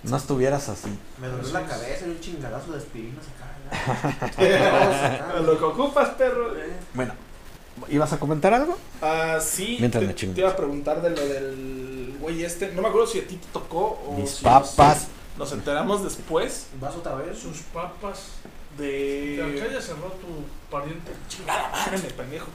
No 0.04 0.16
estuvieras 0.16 0.70
así. 0.70 0.88
Me 1.20 1.28
dolió 1.28 1.52
la 1.52 1.66
cabeza 1.66 2.06
y 2.06 2.10
un 2.12 2.20
chingadazo 2.22 2.72
de 2.72 2.78
aspirinas 2.78 3.26
acá. 3.28 3.48
Lo 5.42 5.58
que 5.58 5.64
ocupas, 5.66 6.10
perro. 6.10 6.54
Bueno, 6.94 7.14
¿ibas 7.90 8.14
a 8.14 8.20
comentar 8.20 8.54
algo? 8.54 8.78
Ah, 9.02 9.40
sí. 9.42 9.76
Mientras 9.80 10.02
te, 10.02 10.08
me 10.08 10.16
chingo. 10.16 10.34
te 10.34 10.42
iba 10.42 10.50
a 10.52 10.56
preguntar 10.56 11.02
de 11.02 11.10
lo 11.10 11.28
del 11.28 12.16
güey 12.22 12.44
este. 12.44 12.72
No 12.72 12.82
me 12.82 12.88
acuerdo 12.88 13.08
si 13.08 13.20
a 13.20 13.28
ti 13.28 13.36
te 13.36 13.48
tocó 13.52 14.00
o 14.08 14.14
Mis 14.18 14.30
si 14.30 14.44
papas. 14.46 15.08
Nos, 15.38 15.50
nos 15.50 15.52
enteramos 15.52 16.04
después 16.04 16.68
¿Vas 16.80 16.96
otra 16.96 17.16
vez? 17.16 17.38
Sus 17.38 17.58
papas. 17.74 18.28
De. 18.78 19.56
Acá 19.58 19.72
ya 19.74 19.82
cerró 19.82 20.12
tu 20.14 20.28
pariente. 20.70 21.12
Chingada 21.28 21.70
madre, 21.70 21.98
me 21.98 22.10
pendejo. 22.12 22.48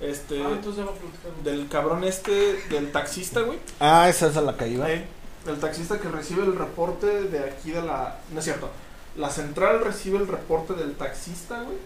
Este. 0.00 0.42
Ah, 0.42 0.48
entonces 0.52 0.76
ya 0.84 0.90
va 0.90 0.96
a 0.96 1.00
platicar. 1.00 1.32
Del 1.44 1.68
cabrón 1.68 2.04
este, 2.04 2.54
del 2.70 2.90
taxista, 2.92 3.40
güey. 3.42 3.58
Ah, 3.80 4.08
esa 4.08 4.28
es 4.28 4.36
a 4.36 4.40
la 4.40 4.56
que 4.56 4.68
iba. 4.68 4.90
Eh, 4.90 5.06
el 5.46 5.58
taxista 5.60 5.98
que 6.00 6.08
recibe 6.08 6.42
el 6.44 6.56
reporte 6.56 7.06
de 7.06 7.38
aquí 7.40 7.70
de 7.70 7.82
la. 7.82 8.18
No 8.32 8.38
es 8.38 8.44
cierto. 8.44 8.70
La 9.16 9.28
central 9.30 9.80
recibe 9.84 10.18
el 10.18 10.28
reporte 10.28 10.74
del 10.74 10.94
taxista, 10.94 11.62
güey. 11.62 11.76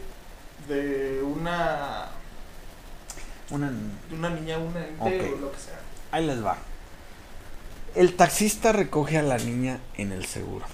De 0.68 1.22
una. 1.22 2.06
Una- 3.50 3.70
De 3.70 4.14
una 4.16 4.30
niña, 4.30 4.58
una 4.58 4.86
ente 4.86 5.32
o 5.34 5.36
lo 5.38 5.52
que 5.52 5.58
sea. 5.58 5.80
Ahí 6.12 6.26
les 6.26 6.44
va. 6.44 6.56
El 7.94 8.14
taxista 8.14 8.72
recoge 8.72 9.18
a 9.18 9.22
la 9.22 9.38
niña 9.38 9.78
en 9.96 10.12
el 10.12 10.24
seguro. 10.26 10.64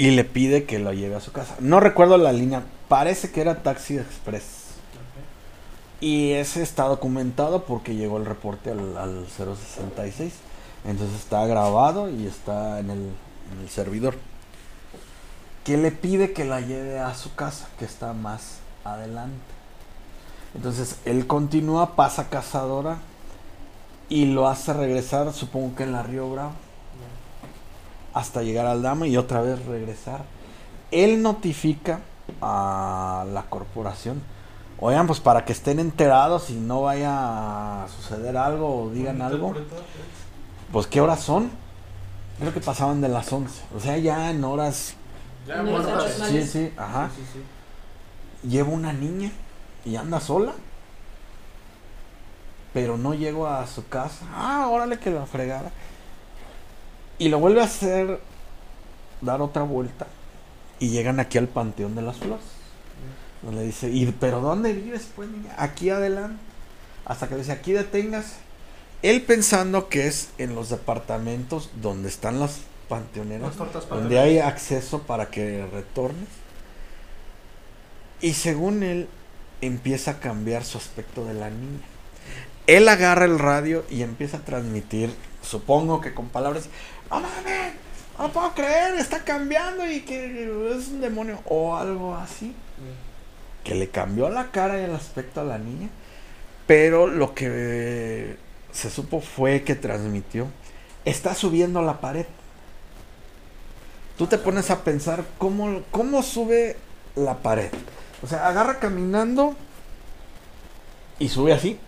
Y 0.00 0.12
le 0.12 0.24
pide 0.24 0.64
que 0.64 0.78
lo 0.78 0.94
lleve 0.94 1.16
a 1.16 1.20
su 1.20 1.30
casa. 1.30 1.56
No 1.60 1.78
recuerdo 1.78 2.16
la 2.16 2.32
línea. 2.32 2.62
Parece 2.88 3.30
que 3.30 3.42
era 3.42 3.62
Taxi 3.62 3.98
Express. 3.98 4.44
Y 6.00 6.32
ese 6.32 6.62
está 6.62 6.84
documentado 6.84 7.66
porque 7.66 7.94
llegó 7.94 8.16
el 8.16 8.24
reporte 8.24 8.70
al, 8.70 8.96
al 8.96 9.26
066. 9.26 10.32
Entonces 10.86 11.20
está 11.20 11.44
grabado 11.44 12.08
y 12.08 12.26
está 12.26 12.78
en 12.78 12.88
el, 12.88 12.98
en 13.52 13.60
el 13.60 13.68
servidor. 13.68 14.14
Que 15.64 15.76
le 15.76 15.92
pide 15.92 16.32
que 16.32 16.46
la 16.46 16.62
lleve 16.62 16.98
a 16.98 17.14
su 17.14 17.34
casa, 17.34 17.68
que 17.78 17.84
está 17.84 18.14
más 18.14 18.60
adelante. 18.84 19.36
Entonces 20.54 20.96
él 21.04 21.26
continúa, 21.26 21.94
pasa 21.94 22.30
cazadora 22.30 22.96
y 24.08 24.24
lo 24.24 24.48
hace 24.48 24.72
regresar, 24.72 25.30
supongo 25.34 25.76
que 25.76 25.82
en 25.82 25.92
la 25.92 26.02
Río 26.02 26.30
Bravo, 26.30 26.54
hasta 28.14 28.42
llegar 28.42 28.66
al 28.66 28.82
Dama 28.82 29.06
y 29.06 29.16
otra 29.16 29.40
vez 29.42 29.64
regresar. 29.66 30.24
Él 30.90 31.22
notifica 31.22 32.00
a 32.40 33.24
la 33.32 33.42
corporación, 33.44 34.22
oigan, 34.78 35.06
pues 35.06 35.20
para 35.20 35.44
que 35.44 35.52
estén 35.52 35.78
enterados 35.78 36.50
y 36.50 36.54
no 36.54 36.82
vaya 36.82 37.84
a 37.84 37.88
suceder 37.88 38.36
algo 38.36 38.84
o 38.84 38.90
digan 38.90 39.22
algo, 39.22 39.54
pues 40.72 40.86
qué 40.86 41.00
horas 41.00 41.20
son. 41.20 41.50
Creo 42.38 42.54
que 42.54 42.60
pasaban 42.60 43.00
de 43.00 43.08
las 43.08 43.30
11, 43.32 43.62
o 43.76 43.80
sea, 43.80 43.98
ya 43.98 44.30
en 44.30 44.42
horas... 44.44 44.94
Ya, 45.46 45.62
sí, 45.62 45.68
horas 45.68 46.12
Sí, 46.28 46.42
sí, 46.46 46.72
ajá. 46.76 47.10
sí, 47.14 47.22
sí. 47.32 48.48
Lleva 48.48 48.70
una 48.70 48.92
niña 48.92 49.30
y 49.84 49.96
anda 49.96 50.20
sola. 50.20 50.52
Pero 52.72 52.96
no 52.96 53.14
llego 53.14 53.46
a 53.46 53.66
su 53.66 53.88
casa. 53.88 54.24
Ah, 54.32 54.68
órale 54.70 54.98
que 54.98 55.10
la 55.10 55.26
fregara. 55.26 55.70
Y 57.20 57.28
lo 57.28 57.38
vuelve 57.38 57.60
a 57.60 57.64
hacer 57.64 58.18
dar 59.20 59.42
otra 59.42 59.62
vuelta. 59.62 60.06
Y 60.78 60.88
llegan 60.88 61.20
aquí 61.20 61.36
al 61.36 61.48
Panteón 61.48 61.94
de 61.94 62.00
las 62.00 62.16
Flores. 62.16 62.42
Donde 63.42 63.62
dice, 63.62 63.90
¿y 63.90 64.06
pero 64.06 64.40
dónde 64.40 64.72
vives, 64.72 65.06
pues, 65.14 65.28
niña? 65.28 65.54
Aquí 65.58 65.90
adelante. 65.90 66.40
Hasta 67.04 67.28
que 67.28 67.36
dice, 67.36 67.52
aquí 67.52 67.72
detengas. 67.72 68.36
Él 69.02 69.20
pensando 69.20 69.90
que 69.90 70.06
es 70.06 70.30
en 70.38 70.54
los 70.54 70.70
departamentos 70.70 71.68
donde 71.82 72.08
están 72.08 72.40
las 72.40 72.60
panteoneras 72.88 73.54
Las 73.56 73.88
donde 73.88 74.18
hay 74.18 74.38
acceso 74.38 75.02
para 75.02 75.30
que 75.30 75.66
retornes. 75.70 76.28
Y 78.22 78.32
según 78.32 78.82
él, 78.82 79.08
empieza 79.60 80.12
a 80.12 80.20
cambiar 80.20 80.64
su 80.64 80.78
aspecto 80.78 81.26
de 81.26 81.34
la 81.34 81.50
niña. 81.50 81.89
Él 82.70 82.88
agarra 82.88 83.24
el 83.24 83.40
radio 83.40 83.84
y 83.90 84.02
empieza 84.02 84.36
a 84.36 84.44
transmitir, 84.44 85.12
supongo 85.42 86.00
que 86.00 86.14
con 86.14 86.28
palabras, 86.28 86.68
no 87.10 87.18
mames, 87.18 87.72
no 88.16 88.30
puedo 88.30 88.54
creer, 88.54 88.94
está 88.94 89.24
cambiando 89.24 89.90
y 89.90 90.02
que 90.02 90.44
es 90.76 90.86
un 90.86 91.00
demonio, 91.00 91.40
o 91.46 91.74
algo 91.74 92.14
así. 92.14 92.54
Que 93.64 93.74
le 93.74 93.88
cambió 93.88 94.30
la 94.30 94.52
cara 94.52 94.80
y 94.80 94.84
el 94.84 94.94
aspecto 94.94 95.40
a 95.40 95.44
la 95.44 95.58
niña. 95.58 95.88
Pero 96.68 97.08
lo 97.08 97.34
que 97.34 98.36
se 98.70 98.88
supo 98.88 99.20
fue 99.20 99.64
que 99.64 99.74
transmitió, 99.74 100.46
está 101.04 101.34
subiendo 101.34 101.82
la 101.82 102.00
pared. 102.00 102.26
Tú 104.16 104.28
te 104.28 104.38
pones 104.38 104.70
a 104.70 104.84
pensar 104.84 105.24
cómo, 105.38 105.82
cómo 105.90 106.22
sube 106.22 106.76
la 107.16 107.38
pared. 107.38 107.72
O 108.22 108.28
sea, 108.28 108.46
agarra 108.46 108.78
caminando 108.78 109.56
y 111.18 111.30
sube 111.30 111.52
así. 111.52 111.80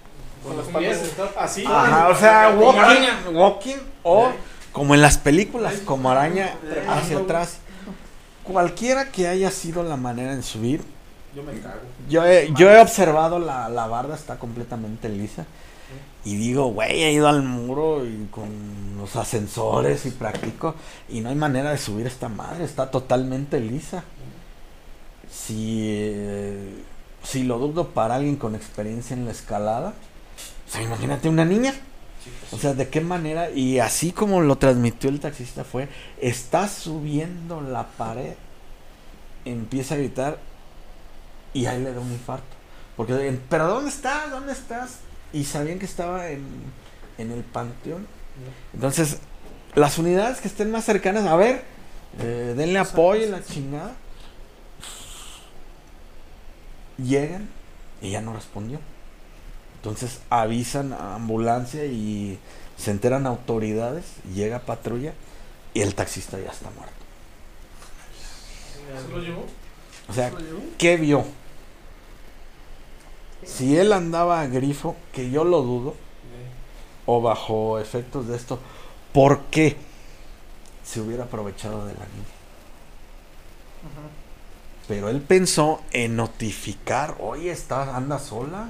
Con 0.43 0.56
las 0.56 1.36
así. 1.36 1.64
Ajá, 1.66 2.09
o 2.09 2.16
sea, 2.16 2.55
walking, 2.59 3.35
walking 3.35 3.77
o 4.02 4.31
como 4.73 4.94
en 4.94 5.02
las 5.02 5.19
películas, 5.19 5.74
como 5.85 6.10
araña 6.10 6.55
hacia 6.89 7.19
atrás. 7.19 7.59
Cualquiera 8.43 9.10
que 9.12 9.28
haya 9.28 9.51
sido 9.51 9.82
la 9.82 9.97
manera 9.97 10.35
de 10.35 10.43
subir, 10.43 10.82
Yo 11.35 11.43
me 11.44 11.60
cago. 11.60 11.81
yo 12.09 12.27
he, 12.27 12.52
yo 12.56 12.70
he 12.70 12.81
observado 12.81 13.39
la, 13.39 13.69
la 13.69 13.86
barda 13.86 14.14
está 14.16 14.39
completamente 14.39 15.09
lisa. 15.09 15.47
Y 16.24 16.36
digo, 16.36 16.66
güey, 16.69 17.02
he 17.02 17.12
ido 17.12 17.28
al 17.28 17.43
muro 17.43 18.05
y 18.06 18.28
con 18.31 18.97
los 18.97 19.16
ascensores 19.16 20.06
y 20.06 20.10
practico. 20.10 20.74
Y 21.09 21.20
no 21.20 21.28
hay 21.28 21.35
manera 21.35 21.70
de 21.70 21.78
subir 21.78 22.06
esta 22.06 22.28
madre, 22.28 22.64
está 22.64 22.90
totalmente 22.90 23.60
lisa. 23.60 24.05
Si, 25.31 25.89
eh, 25.90 26.74
si 27.24 27.43
lo 27.43 27.59
dudo 27.59 27.89
para 27.89 28.16
alguien 28.16 28.36
con 28.36 28.55
experiencia 28.55 29.14
en 29.14 29.24
la 29.24 29.32
escalada, 29.32 29.94
o 30.73 30.74
sea, 30.74 30.82
imagínate 30.85 31.28
una 31.28 31.44
niña. 31.44 31.74
O 32.51 32.57
sea, 32.57 32.73
¿de 32.73 32.89
qué 32.89 33.03
manera? 33.03 33.51
Y 33.51 33.78
así 33.78 34.11
como 34.11 34.40
lo 34.40 34.57
transmitió 34.57 35.11
el 35.11 35.20
taxista 35.20 35.65
fue, 35.65 35.86
está 36.19 36.66
subiendo 36.66 37.61
la 37.61 37.89
pared, 37.89 38.32
empieza 39.44 39.94
a 39.94 39.99
gritar 39.99 40.39
y 41.53 41.66
ahí 41.66 41.82
le 41.82 41.93
da 41.93 42.01
un 42.01 42.11
infarto. 42.11 42.57
Porque, 42.97 43.39
pero 43.51 43.69
¿dónde 43.69 43.90
estás? 43.90 44.31
¿Dónde 44.31 44.53
estás? 44.53 45.01
Y 45.35 45.44
sabían 45.44 45.78
que 45.78 45.85
estaba 45.85 46.31
en, 46.31 46.47
en 47.19 47.32
el 47.32 47.43
panteón. 47.43 48.07
Entonces, 48.73 49.19
las 49.74 49.99
unidades 49.99 50.40
que 50.40 50.49
estén 50.49 50.70
más 50.70 50.86
cercanas, 50.86 51.27
a 51.27 51.36
ver, 51.36 51.65
eh, 52.19 52.55
denle 52.57 52.78
apoyo 52.78 53.27
y 53.27 53.28
la 53.28 53.44
chingada. 53.44 53.93
Llegan 56.97 57.47
y 58.01 58.12
ya 58.12 58.23
no 58.23 58.32
respondió. 58.32 58.81
Entonces 59.82 60.20
avisan 60.30 60.92
a 60.92 61.16
ambulancia 61.16 61.84
y 61.86 62.38
se 62.76 62.92
enteran 62.92 63.26
autoridades, 63.26 64.04
llega 64.32 64.60
patrulla 64.60 65.12
y 65.74 65.80
el 65.80 65.96
taxista 65.96 66.38
ya 66.38 66.52
está 66.52 66.70
muerto. 66.70 66.94
¿Se 69.04 69.12
lo 69.12 69.18
llevó? 69.20 69.44
O 70.09 70.12
sea, 70.12 70.30
¿qué 70.78 70.96
vio? 70.96 71.24
Si 73.44 73.76
él 73.76 73.92
andaba 73.92 74.40
a 74.40 74.46
grifo, 74.46 74.94
que 75.12 75.32
yo 75.32 75.42
lo 75.42 75.62
dudo, 75.62 75.96
o 77.04 77.20
bajo 77.20 77.80
efectos 77.80 78.28
de 78.28 78.36
esto, 78.36 78.60
¿por 79.12 79.46
qué 79.46 79.76
se 80.84 81.00
hubiera 81.00 81.24
aprovechado 81.24 81.86
de 81.86 81.94
la 81.94 82.06
niña? 82.06 82.32
Pero 84.88 85.09
él 85.09 85.20
pensó 85.20 85.80
en 85.92 86.16
notificar, 86.16 87.16
oye, 87.20 87.50
está, 87.50 87.96
anda 87.96 88.18
sola. 88.18 88.68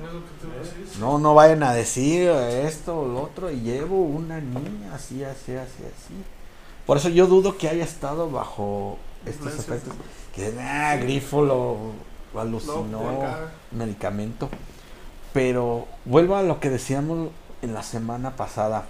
Decir. 0.61 1.01
No, 1.01 1.19
no 1.19 1.35
vayan 1.35 1.63
a 1.63 1.73
decir 1.73 2.29
esto 2.29 3.01
o 3.01 3.09
lo 3.09 3.23
otro. 3.23 3.51
Y 3.51 3.61
llevo 3.61 4.03
una 4.03 4.41
niña 4.41 4.95
así, 4.95 5.25
así, 5.25 5.55
así, 5.55 5.83
así. 5.83 6.15
Por 6.87 6.99
eso 6.99 7.09
yo 7.09 7.27
dudo 7.27 7.57
que 7.57 7.69
haya 7.69 7.85
estado 7.85 8.31
bajo 8.31 8.99
estos 9.25 9.59
efectos. 9.59 9.95
Que 10.35 10.53
ah, 10.61 10.97
Grifo 10.97 11.45
lo, 11.45 11.93
alucinó, 12.39 13.03
medicamento. 13.71 14.51
Pero 15.33 15.87
vuelvo 16.05 16.37
a 16.37 16.43
lo 16.43 16.61
que 16.61 16.69
decíamos 16.69 17.31
en 17.63 17.73
la 17.73 17.83
semana 17.83 18.37
pasada. 18.37 18.85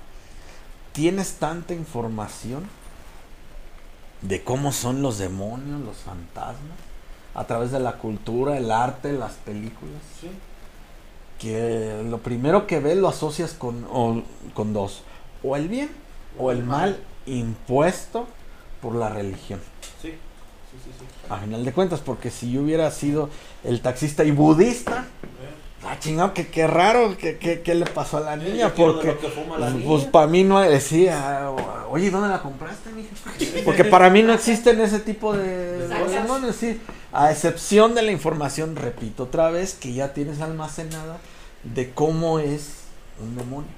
Tienes 0.93 1.35
tanta 1.35 1.73
información 1.73 2.65
de 4.23 4.43
cómo 4.43 4.73
son 4.73 5.03
los 5.03 5.19
demonios, 5.19 5.81
los 5.81 5.97
fantasmas, 5.99 6.79
a 7.35 7.45
través 7.47 7.71
de 7.71 7.81
la 7.81 7.93
cultura, 7.95 8.57
el 8.59 8.71
arte, 8.71 9.13
las 9.13 9.33
películas 9.33 10.01
Sí. 10.21 10.29
que 11.39 12.03
lo 12.09 12.19
primero 12.19 12.67
que 12.67 12.79
ves 12.81 12.97
lo 12.97 13.09
asocias 13.09 13.53
con, 13.53 13.85
o- 13.91 14.23
con 14.55 14.73
dos, 14.73 15.03
o 15.43 15.57
el 15.57 15.69
bien 15.69 15.91
o 16.39 16.51
el 16.53 16.63
mal 16.63 16.99
impuesto 17.27 18.27
por 18.81 18.95
la 18.95 19.09
religión. 19.09 19.61
Sí. 20.01 20.09
Sí, 20.11 20.79
sí, 20.85 20.91
sí. 20.99 21.05
A 21.29 21.39
final 21.39 21.65
de 21.65 21.73
cuentas, 21.73 22.01
porque 22.01 22.31
si 22.31 22.51
yo 22.53 22.63
hubiera 22.63 22.91
sido 22.91 23.29
el 23.65 23.81
taxista 23.83 24.25
y 24.25 24.31
budista, 24.31 25.05
ah, 25.85 25.97
chingado, 25.99 26.33
que 26.33 26.47
qué 26.49 26.67
raro, 26.67 27.17
que 27.19 27.37
qué 27.39 27.75
le 27.75 27.85
pasó 27.87 28.17
a 28.19 28.21
la 28.21 28.37
niña, 28.37 28.67
de 28.67 28.71
porque 28.71 29.17
que 29.17 29.29
pues, 29.87 30.05
para 30.05 30.27
mí 30.29 30.45
no 30.45 30.61
decía, 30.61 31.51
oye, 31.91 32.11
¿dónde 32.11 32.29
la 32.29 32.41
compraste, 32.41 32.91
mija? 32.93 33.11
Porque 33.65 33.85
para 33.85 34.09
mí 34.11 34.23
no 34.23 34.33
existen 34.33 34.81
ese 34.81 35.01
tipo 35.01 35.35
de 35.35 35.89
demonios, 35.89 36.57
sí. 36.57 36.81
A 37.13 37.31
excepción 37.31 37.95
de 37.95 38.03
la 38.03 38.13
información, 38.13 38.77
repito 38.77 39.25
otra 39.25 39.51
vez, 39.51 39.75
que 39.75 39.93
ya 39.93 40.15
tienes 40.15 40.41
almacenada 40.41 41.19
de 41.65 41.91
cómo 41.93 42.39
es 42.39 42.71
un 43.21 43.37
demonio. 43.37 43.71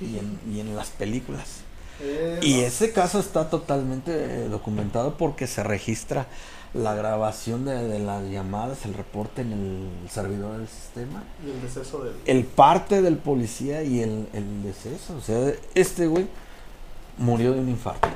Y 0.00 0.18
en, 0.18 0.38
y 0.52 0.60
en 0.60 0.76
las 0.76 0.88
películas. 0.88 1.60
Eh, 2.02 2.38
Y 2.42 2.60
ese 2.60 2.92
caso 2.92 3.18
está 3.18 3.48
totalmente 3.48 4.12
eh, 4.12 4.48
documentado 4.50 5.16
porque 5.16 5.46
se 5.46 5.62
registra 5.62 6.26
la 6.74 6.94
grabación 6.94 7.64
de, 7.64 7.88
de 7.88 7.98
las 8.00 8.22
llamadas, 8.28 8.84
el 8.84 8.92
reporte 8.92 9.40
en 9.40 9.52
el 9.52 10.10
servidor 10.10 10.58
del 10.58 10.68
sistema, 10.68 11.24
Y 11.46 11.50
el 11.50 11.62
deceso 11.62 12.04
del. 12.04 12.12
el 12.26 12.44
parte 12.44 13.00
del 13.00 13.16
policía 13.16 13.82
y 13.82 14.00
el, 14.02 14.28
el 14.34 14.62
deceso. 14.62 15.16
O 15.16 15.22
sea, 15.22 15.52
este 15.74 16.06
güey 16.06 16.26
murió 17.16 17.54
de 17.54 17.60
un 17.60 17.70
infarto. 17.70 18.08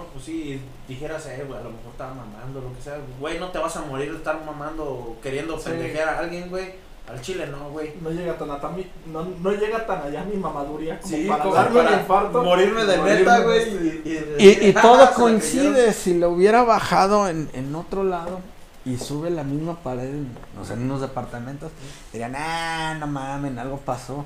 No, 0.00 0.06
pues 0.12 0.24
sí, 0.24 0.60
dijeras, 0.88 1.26
eh, 1.26 1.44
güey, 1.46 1.60
a 1.60 1.62
lo 1.64 1.70
mejor 1.70 1.90
estaba 1.92 2.14
mamando, 2.14 2.60
lo 2.60 2.74
que 2.74 2.82
sea. 2.82 2.98
Güey, 3.18 3.38
no 3.38 3.48
te 3.48 3.58
vas 3.58 3.76
a 3.76 3.82
morir 3.82 4.10
de 4.10 4.16
estar 4.18 4.42
mamando 4.44 4.84
o 4.84 5.16
queriendo 5.22 5.58
Sí. 5.58 5.70
pendejear 5.70 6.08
a 6.08 6.18
alguien, 6.20 6.48
güey. 6.48 6.72
Al 7.08 7.20
chile 7.20 7.46
no, 7.48 7.70
güey. 7.70 7.92
No 8.00 8.10
llega 8.10 8.38
tan 8.38 8.50
a 8.50 8.58
mi, 8.68 8.86
no, 9.06 9.24
no 9.24 9.50
llega 9.52 9.84
tan 9.84 10.02
allá 10.02 10.22
mi 10.24 10.36
mamaduría 10.36 11.00
como 11.00 11.16
Sí, 11.16 11.26
para 11.26 11.42
como 11.42 11.54
darme 11.54 11.80
para 11.82 11.94
un 11.94 12.00
infarto. 12.00 12.42
Morirme 12.44 12.84
de 12.84 12.98
neta, 12.98 13.38
güey. 13.40 13.58
este- 13.60 14.02
Y, 14.38 14.48
Y, 14.48 14.68
y 14.68 14.74
Ah, 14.76 14.80
todo 14.80 15.10
coincide, 15.14 15.92
si 15.92 16.18
lo 16.18 16.30
hubiera 16.30 16.62
bajado 16.62 17.28
en, 17.28 17.50
en 17.52 17.74
otro 17.74 18.04
lado 18.04 18.38
y 18.84 18.96
sube 18.96 19.28
la 19.30 19.42
misma 19.44 19.76
pared, 19.82 20.08
o 20.60 20.64
sea, 20.64 20.76
en 20.76 20.82
unos 20.82 21.00
departamentos, 21.00 21.72
dirían, 22.12 22.34
ah, 22.36 22.96
no 23.00 23.06
mamen, 23.08 23.58
algo 23.58 23.78
pasó. 23.78 24.24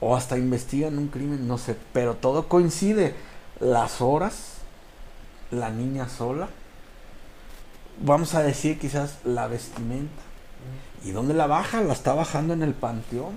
O 0.00 0.16
hasta 0.16 0.36
investigan 0.36 0.98
un 0.98 1.06
crimen, 1.06 1.46
no 1.46 1.56
sé, 1.56 1.76
pero 1.92 2.14
todo 2.14 2.48
coincide. 2.48 3.14
Las 3.60 4.00
horas, 4.00 4.54
la 5.52 5.70
niña 5.70 6.08
sola, 6.08 6.48
vamos 8.00 8.34
a 8.34 8.42
decir 8.42 8.78
quizás 8.80 9.18
la 9.24 9.46
vestimenta. 9.46 10.22
¿Y 11.04 11.10
dónde 11.12 11.34
la 11.34 11.46
baja? 11.46 11.80
La 11.82 11.92
está 11.92 12.14
bajando 12.14 12.54
en 12.54 12.62
el 12.62 12.74
panteón. 12.74 13.34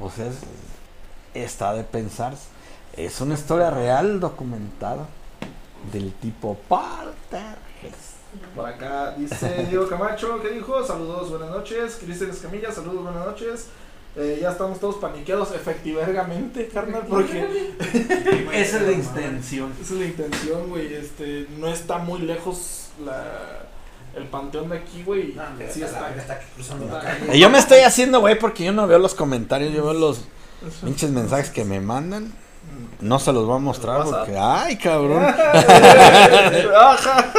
O 0.00 0.10
sea, 0.10 0.26
es- 0.26 0.38
está 1.34 1.72
de 1.74 1.84
pensarse. 1.84 2.48
Es 2.96 3.20
una 3.20 3.34
historia 3.34 3.70
real 3.70 4.18
documentada 4.20 5.06
del 5.92 6.12
tipo. 6.14 6.56
Por 8.56 8.66
acá 8.66 9.12
dice 9.12 9.66
Diego 9.68 9.88
Camacho, 9.88 10.40
¿qué 10.40 10.50
dijo? 10.50 10.84
Saludos, 10.84 11.30
buenas 11.30 11.50
noches. 11.50 11.98
Cristian 12.02 12.30
Escamilla, 12.30 12.72
saludos, 12.72 13.02
buenas 13.04 13.26
noches. 13.26 13.66
Eh, 14.14 14.38
ya 14.42 14.50
estamos 14.50 14.78
todos 14.78 14.96
paniqueados, 14.96 15.52
efectivamente, 15.54 16.68
carnal, 16.68 17.04
porque 17.08 17.70
Esa 18.52 18.76
es 18.76 18.82
la 18.82 18.92
intención. 18.92 19.72
esa 19.82 19.94
es 19.94 20.00
la 20.00 20.04
intención, 20.06 20.68
güey. 20.68 20.92
Este, 20.94 21.46
no 21.58 21.68
está 21.68 21.96
muy 21.98 22.20
lejos 22.20 22.88
la, 23.02 23.64
el 24.14 24.24
panteón 24.24 24.68
de 24.68 24.76
aquí, 24.78 25.02
güey. 25.02 25.32
No, 25.34 25.42
sí 25.70 25.82
está, 25.82 25.86
está. 25.86 26.00
la- 26.10 26.16
está 26.16 26.32
aquí 26.34 26.44
cruzando 26.54 26.86
la 26.92 26.98
está- 26.98 27.26
calle. 27.26 27.38
Yo 27.38 27.48
me 27.48 27.58
estoy 27.58 27.78
haciendo, 27.80 28.20
güey, 28.20 28.38
porque 28.38 28.64
yo 28.64 28.72
no 28.72 28.86
veo 28.86 28.98
los 28.98 29.14
comentarios, 29.14 29.72
yo 29.72 29.82
veo 29.84 29.94
los 29.94 30.24
pinches 30.84 31.08
mensajes 31.10 31.48
que 31.48 31.64
me 31.64 31.80
mandan. 31.80 32.32
No 33.00 33.18
se 33.18 33.32
los 33.32 33.46
voy 33.46 33.56
a 33.56 33.60
mostrar 33.60 34.04
porque, 34.04 34.36
ay, 34.38 34.76
cabrón. 34.76 35.24
Ajá. 36.76 37.32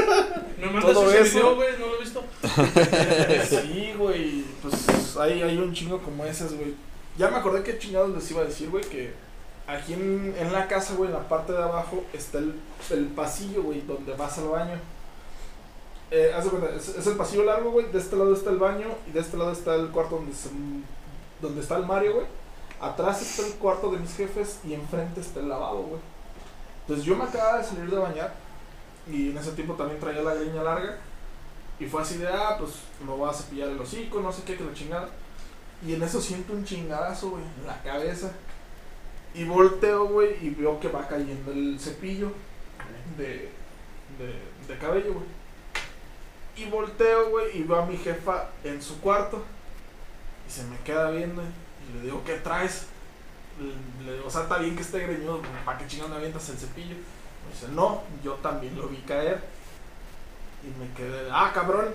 Me 0.59 0.65
mandas 0.67 0.93
Todo 0.93 1.11
ese 1.11 1.21
eso. 1.21 1.37
video, 1.37 1.55
güey, 1.55 1.67
no 1.79 1.85
lo 1.87 1.95
he 1.95 1.99
visto. 1.99 2.23
Sí, 3.61 3.93
güey, 3.97 4.43
pues 4.61 4.73
hay, 5.17 5.41
hay 5.41 5.57
un 5.57 5.73
chingo 5.73 5.99
como 5.99 6.25
esas, 6.25 6.53
güey. 6.53 6.73
Ya 7.17 7.29
me 7.29 7.37
acordé 7.37 7.63
qué 7.63 7.77
chingados 7.77 8.09
les 8.11 8.29
iba 8.31 8.41
a 8.41 8.45
decir, 8.45 8.69
güey, 8.69 8.83
que 8.85 9.13
aquí 9.67 9.93
en, 9.93 10.35
en 10.37 10.51
la 10.51 10.67
casa, 10.67 10.95
güey, 10.95 11.09
en 11.09 11.15
la 11.15 11.27
parte 11.27 11.51
de 11.53 11.61
abajo 11.61 12.03
está 12.13 12.39
el, 12.39 12.55
el 12.91 13.05
pasillo, 13.07 13.63
güey, 13.63 13.81
donde 13.81 14.13
vas 14.15 14.37
al 14.39 14.47
baño. 14.49 14.79
Eh, 16.11 16.31
haz 16.35 16.43
de 16.43 16.49
cuenta, 16.51 16.69
es, 16.75 17.07
el 17.07 17.15
pasillo 17.15 17.43
largo, 17.43 17.71
güey, 17.71 17.91
de 17.91 17.97
este 17.99 18.15
lado 18.15 18.33
está 18.33 18.49
el 18.51 18.57
baño 18.57 18.87
y 19.07 19.11
de 19.11 19.19
este 19.19 19.37
lado 19.37 19.51
está 19.51 19.75
el 19.75 19.87
cuarto 19.89 20.15
donde, 20.17 20.33
se- 20.35 20.49
donde 21.41 21.61
está 21.61 21.77
el 21.77 21.85
Mario, 21.85 22.13
güey. 22.15 22.25
Atrás 22.79 23.21
está 23.21 23.47
el 23.47 23.53
cuarto 23.55 23.89
de 23.91 23.97
mis 23.99 24.15
jefes 24.15 24.59
y 24.67 24.73
enfrente 24.73 25.21
está 25.21 25.39
el 25.39 25.49
lavabo, 25.49 25.83
güey. 25.83 26.01
Entonces 26.81 27.05
yo 27.05 27.15
me 27.15 27.23
acababa 27.23 27.59
de 27.59 27.63
salir 27.63 27.89
de 27.89 27.97
bañar 27.97 28.33
y 29.11 29.29
en 29.31 29.37
ese 29.37 29.51
tiempo 29.53 29.73
también 29.75 29.99
traía 29.99 30.21
la 30.21 30.33
greña 30.35 30.61
larga. 30.63 30.97
Y 31.79 31.85
fue 31.85 32.01
así 32.01 32.17
de, 32.17 32.27
ah, 32.27 32.55
pues 32.57 32.71
me 33.05 33.11
voy 33.11 33.29
a 33.29 33.33
cepillar 33.33 33.69
el 33.69 33.79
hocico, 33.79 34.21
no 34.21 34.31
sé 34.31 34.43
qué, 34.43 34.55
que 34.55 34.63
la 34.63 34.73
chingada. 34.73 35.09
Y 35.85 35.93
en 35.93 36.03
eso 36.03 36.21
siento 36.21 36.53
un 36.53 36.63
chingadazo, 36.63 37.31
güey, 37.31 37.43
en 37.59 37.67
la 37.67 37.81
cabeza. 37.81 38.31
Y 39.33 39.43
volteo, 39.45 40.07
güey, 40.07 40.45
y 40.45 40.51
veo 40.51 40.79
que 40.79 40.87
va 40.87 41.07
cayendo 41.07 41.51
el 41.51 41.79
cepillo 41.79 42.31
de, 43.17 43.49
de, 44.67 44.77
cabello, 44.77 45.13
güey. 45.13 45.25
Y 46.55 46.69
volteo, 46.69 47.31
güey, 47.31 47.57
y 47.57 47.63
veo 47.63 47.81
a 47.81 47.85
mi 47.85 47.97
jefa 47.97 48.49
en 48.63 48.81
su 48.81 49.01
cuarto. 49.01 49.43
Y 50.47 50.51
se 50.51 50.63
me 50.65 50.77
queda 50.79 51.09
viendo. 51.09 51.41
Y 51.41 51.97
le 51.97 52.03
digo, 52.03 52.21
¿qué 52.23 52.35
traes? 52.35 52.87
Le, 53.59 54.13
le 54.13 54.19
o 54.21 54.29
sea, 54.29 54.43
está 54.43 54.59
bien 54.59 54.75
que 54.75 54.83
esté 54.83 54.99
greñudo, 54.99 55.41
¿para 55.65 55.77
qué 55.77 55.87
chingada 55.87 56.11
me 56.11 56.17
avientas 56.17 56.47
el 56.49 56.57
cepillo? 56.57 56.95
Me 56.95 57.51
dice, 57.51 57.67
no, 57.73 58.03
yo 58.23 58.33
también 58.35 58.77
lo 58.77 58.87
vi 58.87 58.97
caer. 58.97 59.41
Y 60.63 60.79
me 60.79 60.93
quedé, 60.95 61.29
ah, 61.31 61.51
cabrón. 61.53 61.87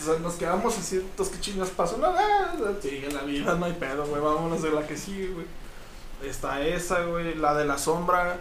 O 0.00 0.04
sea, 0.04 0.18
nos 0.18 0.34
quedamos 0.34 0.76
así, 0.76 0.96
entonces, 0.96 1.36
¿qué 1.36 1.40
chingas 1.40 1.70
pasó? 1.70 1.96
No, 1.96 2.06
ah, 2.06 2.54
sigue 2.80 3.10
la 3.10 3.22
vida, 3.22 3.54
no 3.54 3.66
hay 3.66 3.72
pedo, 3.72 4.04
güey, 4.06 4.20
vámonos 4.20 4.62
de 4.62 4.70
la 4.70 4.86
que 4.86 4.96
sigue, 4.96 5.28
güey. 5.28 5.46
Está 6.24 6.60
esa, 6.60 7.04
güey, 7.04 7.34
la 7.34 7.54
de 7.54 7.64
la 7.64 7.78
sombra. 7.78 8.38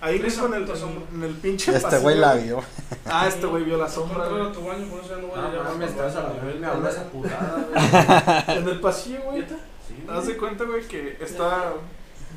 Ahí 0.00 0.18
mismo 0.18 0.46
en 0.46 0.54
el, 0.54 0.62
en, 0.62 1.22
el 1.22 1.34
pinche 1.34 1.72
Este 1.72 1.82
pasillo, 1.82 2.02
güey 2.02 2.18
la 2.18 2.34
vio. 2.34 2.62
Ah, 3.04 3.28
este 3.28 3.46
güey 3.46 3.64
vio 3.64 3.76
la 3.76 3.88
sombra, 3.88 4.24
a 4.24 4.28
tu 4.52 4.64
baño, 4.64 4.86
por 4.86 5.00
eso 5.00 5.10
ya 5.10 5.20
no 5.20 5.28
voy 5.28 5.38
a 5.38 5.42
No 5.42 5.50
llevar 5.50 5.68
mames, 5.72 5.94
te 5.94 6.00
vas 6.00 6.16
a 6.16 6.22
la 6.22 6.28
vez, 6.30 6.58
me 6.58 7.04
putada, 7.10 7.66
güey. 7.70 8.58
En 8.58 8.68
el 8.68 8.80
pasillo, 8.80 9.20
güey. 9.24 9.42
Sí, 9.42 10.04
Haz 10.08 10.26
de 10.26 10.36
cuenta, 10.36 10.64
güey, 10.64 10.86
que 10.86 11.18
está... 11.20 11.74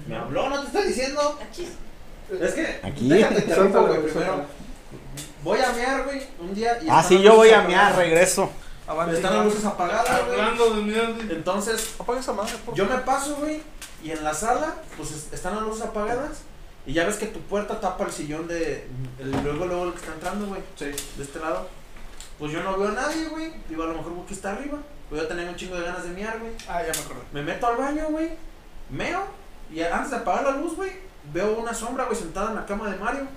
Me 0.07 0.17
habló, 0.17 0.49
no 0.49 0.59
te 0.59 0.67
estoy 0.67 0.87
diciendo. 0.87 1.39
Achis. 1.41 1.69
Es 2.41 2.53
que. 2.53 2.79
Aquí. 2.83 3.09
Déjate 3.09 3.41
güey, 3.41 4.01
Primero. 4.01 4.45
Voy 5.43 5.59
a 5.59 5.71
mear, 5.73 6.03
güey, 6.03 6.21
un 6.39 6.53
día. 6.53 6.77
y 6.81 6.87
Ah, 6.89 7.03
sí, 7.03 7.21
yo 7.21 7.35
voy 7.35 7.49
a 7.51 7.61
mear, 7.61 7.85
apagadas. 7.87 7.95
regreso. 7.97 8.49
Avante, 8.87 9.15
Están 9.15 9.35
las 9.37 9.45
luces 9.45 9.65
apagadas, 9.65 10.25
güey. 10.25 10.39
Hablando 10.39 10.69
de 10.75 10.81
mierda. 10.81 11.15
Entonces, 11.33 11.95
Apaga 11.99 12.19
esa 12.19 12.33
madre, 12.33 12.53
por 12.65 12.75
yo 12.75 12.85
me 12.85 12.97
paso, 12.97 13.35
güey, 13.37 13.61
y 14.03 14.11
en 14.11 14.23
la 14.23 14.33
sala, 14.33 14.75
pues 14.97 15.11
es- 15.11 15.31
están 15.33 15.55
las 15.55 15.63
luces 15.63 15.83
apagadas. 15.85 16.41
Y 16.85 16.91
ya 16.93 17.05
ves 17.05 17.15
que 17.15 17.27
tu 17.27 17.39
puerta 17.41 17.79
tapa 17.79 18.03
el 18.03 18.11
sillón 18.11 18.45
de. 18.47 18.87
El, 19.19 19.31
luego, 19.43 19.65
luego 19.65 19.85
el 19.85 19.91
que 19.93 19.99
está 19.99 20.13
entrando, 20.13 20.47
güey. 20.47 20.61
Sí. 20.75 20.85
De 20.85 21.23
este 21.23 21.39
lado. 21.39 21.69
Pues 22.37 22.51
yo 22.51 22.61
no 22.61 22.77
veo 22.77 22.89
a 22.89 22.91
nadie, 22.91 23.29
güey. 23.29 23.53
Digo, 23.69 23.83
a 23.83 23.85
lo 23.87 23.93
mejor 23.93 24.11
Buki 24.11 24.33
está 24.33 24.51
arriba. 24.51 24.77
Pues 25.09 25.21
yo 25.21 25.27
tenía 25.29 25.47
un 25.49 25.55
chingo 25.55 25.75
de 25.77 25.85
ganas 25.85 26.03
de 26.03 26.09
mear, 26.09 26.39
güey. 26.39 26.51
Ah, 26.67 26.81
ya 26.81 26.91
me 26.91 27.05
acordé. 27.05 27.21
Me 27.31 27.41
meto 27.41 27.67
al 27.67 27.77
baño, 27.77 28.07
güey. 28.09 28.31
Meo. 28.89 29.23
Y 29.71 29.81
antes 29.81 30.11
de 30.11 30.17
apagar 30.17 30.43
la 30.43 30.51
luz, 30.57 30.75
güey, 30.75 30.91
veo 31.31 31.53
una 31.57 31.73
sombra, 31.73 32.03
güey, 32.05 32.17
sentada 32.17 32.49
en 32.49 32.55
la 32.55 32.65
cama 32.65 32.89
de 32.89 32.97
Mario. 32.97 33.27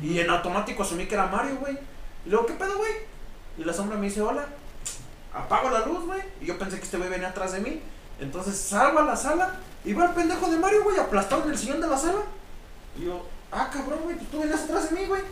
Y 0.00 0.18
en 0.18 0.30
automático 0.30 0.82
asumí 0.82 1.06
que 1.06 1.14
era 1.14 1.26
Mario, 1.26 1.56
güey. 1.60 1.76
Y 2.24 2.30
luego, 2.30 2.46
¿qué 2.46 2.54
pedo, 2.54 2.76
güey? 2.76 2.92
Y 3.58 3.64
la 3.64 3.72
sombra 3.72 3.98
me 3.98 4.06
dice, 4.06 4.22
hola. 4.22 4.46
Apago 5.34 5.70
la 5.70 5.86
luz, 5.86 6.04
güey. 6.04 6.20
Y 6.40 6.46
yo 6.46 6.58
pensé 6.58 6.78
que 6.78 6.84
este 6.84 6.98
güey 6.98 7.08
venía 7.08 7.28
atrás 7.28 7.52
de 7.52 7.60
mí. 7.60 7.80
Entonces 8.20 8.56
salgo 8.56 9.00
a 9.00 9.04
la 9.04 9.16
sala 9.16 9.58
y 9.84 9.92
va 9.94 10.06
el 10.06 10.12
pendejo 10.12 10.48
de 10.48 10.58
Mario, 10.58 10.84
güey, 10.84 10.98
aplastado 10.98 11.44
en 11.44 11.50
el 11.50 11.58
sillón 11.58 11.80
de 11.80 11.88
la 11.88 11.96
sala. 11.96 12.20
Y 12.96 13.06
yo, 13.06 13.26
ah, 13.50 13.68
cabrón, 13.72 14.00
güey, 14.04 14.16
pues 14.16 14.30
tú 14.30 14.40
venías 14.40 14.62
atrás 14.62 14.90
de 14.90 15.00
mí, 15.00 15.06
güey. 15.06 15.22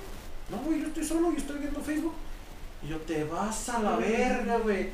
No, 0.51 0.59
güey, 0.59 0.81
yo 0.81 0.89
estoy 0.89 1.05
solo 1.05 1.32
y 1.32 1.37
estoy 1.37 1.59
viendo 1.59 1.81
Facebook. 1.81 2.15
Y 2.82 2.89
yo, 2.89 2.97
te 2.99 3.24
vas 3.24 3.69
a 3.69 3.78
la 3.81 3.97
verga, 3.97 4.57
güey. 4.59 4.91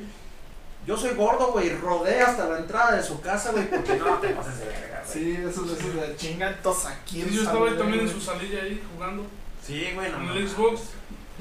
Yo 0.86 0.96
soy 0.96 1.14
gordo, 1.14 1.52
güey, 1.52 1.70
rodé 1.76 2.20
hasta 2.20 2.48
la 2.48 2.58
entrada 2.58 2.96
de 2.96 3.02
su 3.02 3.20
casa, 3.20 3.50
güey, 3.52 3.68
porque 3.68 3.96
no 3.96 4.18
te 4.18 4.28
pases 4.30 4.58
de 4.58 4.66
verga, 4.66 5.02
güey. 5.04 5.12
Sí, 5.12 5.36
esos, 5.48 5.70
esos 5.70 5.94
de 5.94 6.16
chingan 6.16 6.56
todos 6.62 6.86
aquí. 6.86 7.22
Sí, 7.22 7.34
yo 7.34 7.42
estaba 7.42 7.68
ahí 7.68 7.76
también 7.76 8.04
en 8.04 8.10
su 8.10 8.20
salilla 8.20 8.62
ahí 8.62 8.82
jugando 8.92 9.26
Sí, 9.66 9.90
güey, 9.94 10.10
no 10.12 10.32
en 10.32 10.38
el. 10.38 10.48
Xbox 10.48 10.80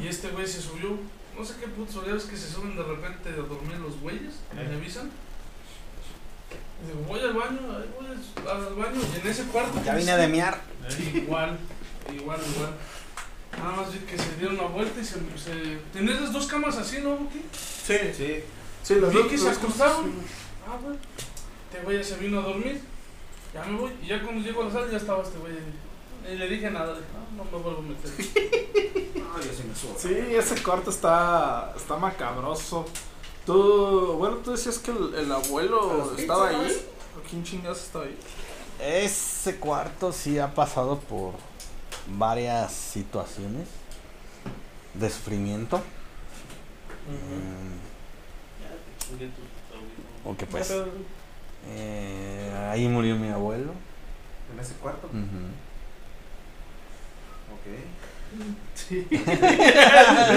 y 0.01 0.07
este 0.07 0.29
güey 0.29 0.47
se 0.47 0.61
subió. 0.61 0.97
No 1.37 1.43
sé 1.43 1.55
qué 1.59 1.67
putos 1.67 2.07
es 2.07 2.23
que 2.23 2.37
se 2.37 2.49
suben 2.49 2.75
de 2.77 2.83
repente 2.83 3.29
a 3.29 3.35
dormir 3.35 3.77
los 3.77 3.99
güeyes, 3.99 4.35
y 4.53 4.55
me 4.55 4.75
avisan. 4.75 5.11
Y 6.81 6.87
digo, 6.87 7.01
voy 7.07 7.19
al 7.19 7.33
baño, 7.33 7.59
ahí 7.77 7.89
voy 7.97 8.07
al, 8.07 8.75
baño 8.75 9.01
y 9.01 9.19
en 9.19 9.27
ese 9.27 9.43
cuarto. 9.45 9.81
Ya 9.83 9.95
vine 9.95 10.15
de 10.15 10.27
miar. 10.27 10.61
Igual, 11.13 11.57
igual, 12.13 12.39
igual. 12.55 12.73
Nada 13.57 13.71
más 13.77 13.93
vi 13.93 13.99
que 13.99 14.17
se 14.17 14.35
dieron 14.37 14.57
la 14.57 14.63
vuelta 14.63 14.99
y 14.99 15.03
se. 15.03 15.15
se... 15.37 15.77
¿Tenías 15.93 16.21
las 16.21 16.33
dos 16.33 16.47
camas 16.47 16.77
así, 16.77 16.99
no, 17.01 17.15
Buki? 17.17 17.41
Sí, 17.53 17.97
Sí. 18.15 18.43
sí, 18.83 18.95
los 18.95 19.11
Vi 19.13 19.19
dos. 19.19 19.27
que 19.27 19.37
se 19.37 19.49
acostaron. 19.49 20.13
Ah, 20.67 20.77
güey. 20.81 20.97
Este 21.69 21.83
güey 21.83 21.97
ya 21.97 22.03
se 22.03 22.17
vino 22.17 22.39
a 22.39 22.43
dormir. 22.43 22.81
Ya 23.53 23.63
me 23.65 23.77
voy. 23.77 23.91
Y 24.03 24.07
ya 24.07 24.21
cuando 24.21 24.45
llego 24.45 24.61
a 24.63 24.65
la 24.65 24.71
sala 24.71 24.91
ya 24.91 24.97
estaba 24.97 25.23
este 25.23 25.37
güey. 25.37 25.53
ahí. 25.53 25.73
Y 26.31 26.35
le 26.35 26.47
dije 26.47 26.71
nada. 26.71 26.93
Dije, 26.93 27.05
no, 27.35 27.43
no 27.43 27.51
me 27.51 27.57
vuelvo 27.63 27.79
a 27.79 27.81
meter. 27.83 28.11
No, 29.15 29.41
yo 29.41 29.53
sí 29.53 29.63
me 29.67 29.75
subo. 29.75 29.95
Sí, 29.97 30.13
ese 30.35 30.63
cuarto 30.63 30.89
está, 30.89 31.73
está 31.75 31.97
macabroso. 31.97 32.85
Tú, 33.45 34.15
bueno, 34.17 34.37
tú 34.37 34.51
decías 34.51 34.79
que 34.79 34.91
el, 34.91 35.13
el 35.15 35.31
abuelo 35.31 36.13
estaba 36.17 36.49
ahí. 36.49 36.85
¿O 37.17 37.21
quién 37.29 37.43
chingados 37.43 37.83
estaba 37.83 38.05
ahí? 38.05 38.17
Ese 38.81 39.57
cuarto 39.57 40.11
sí 40.11 40.39
ha 40.39 40.53
pasado 40.53 40.99
por 40.99 41.33
varias 42.07 42.71
situaciones 42.73 43.67
de 44.93 45.09
sufrimiento. 45.09 45.81
Mm, 47.07 47.77
ok, 50.27 50.43
pues. 50.49 50.73
eh, 51.67 52.67
ahí 52.71 52.87
murió 52.87 53.15
mi 53.15 53.29
abuelo. 53.29 53.73
En 54.53 54.59
ese 54.59 54.73
cuarto. 54.75 55.07
Ok. 55.07 55.13
Sí. 58.73 59.05
De 59.09 59.15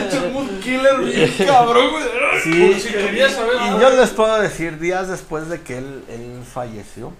hecho, 0.07 0.27
un 0.27 0.33
mood 0.33 0.61
killer 0.61 0.99
bien 1.01 1.35
cabrón, 1.47 1.91
güey. 1.91 2.05
Sí, 2.43 2.71
Por 2.73 2.81
si 2.81 2.93
querías 2.93 3.33
saber. 3.33 3.57
y 3.57 3.81
yo 3.81 3.91
les 3.91 4.11
puedo 4.11 4.41
decir, 4.41 4.79
días 4.79 5.09
después 5.09 5.49
de 5.49 5.61
que 5.63 5.79
él, 5.79 6.05
él 6.09 6.43
falleció, 6.45 7.13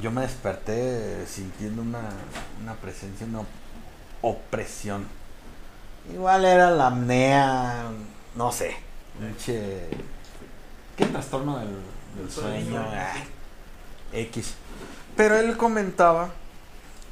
yo 0.00 0.10
me 0.10 0.22
desperté 0.22 1.26
sintiendo 1.26 1.82
una, 1.82 2.00
una 2.62 2.74
presencia, 2.74 3.26
una 3.26 3.42
opresión. 4.22 5.06
Igual 6.12 6.44
era 6.46 6.70
la 6.70 6.88
apnea, 6.88 7.84
no 8.34 8.50
sé, 8.50 8.74
pinche... 9.20 9.88
¿Qué 10.96 11.06
trastorno 11.06 11.58
del, 11.58 11.68
del 12.18 12.30
sueño? 12.30 12.84
Ah, 12.90 13.12
X. 14.12 14.54
Pero 15.16 15.36
él 15.38 15.56
comentaba 15.56 16.30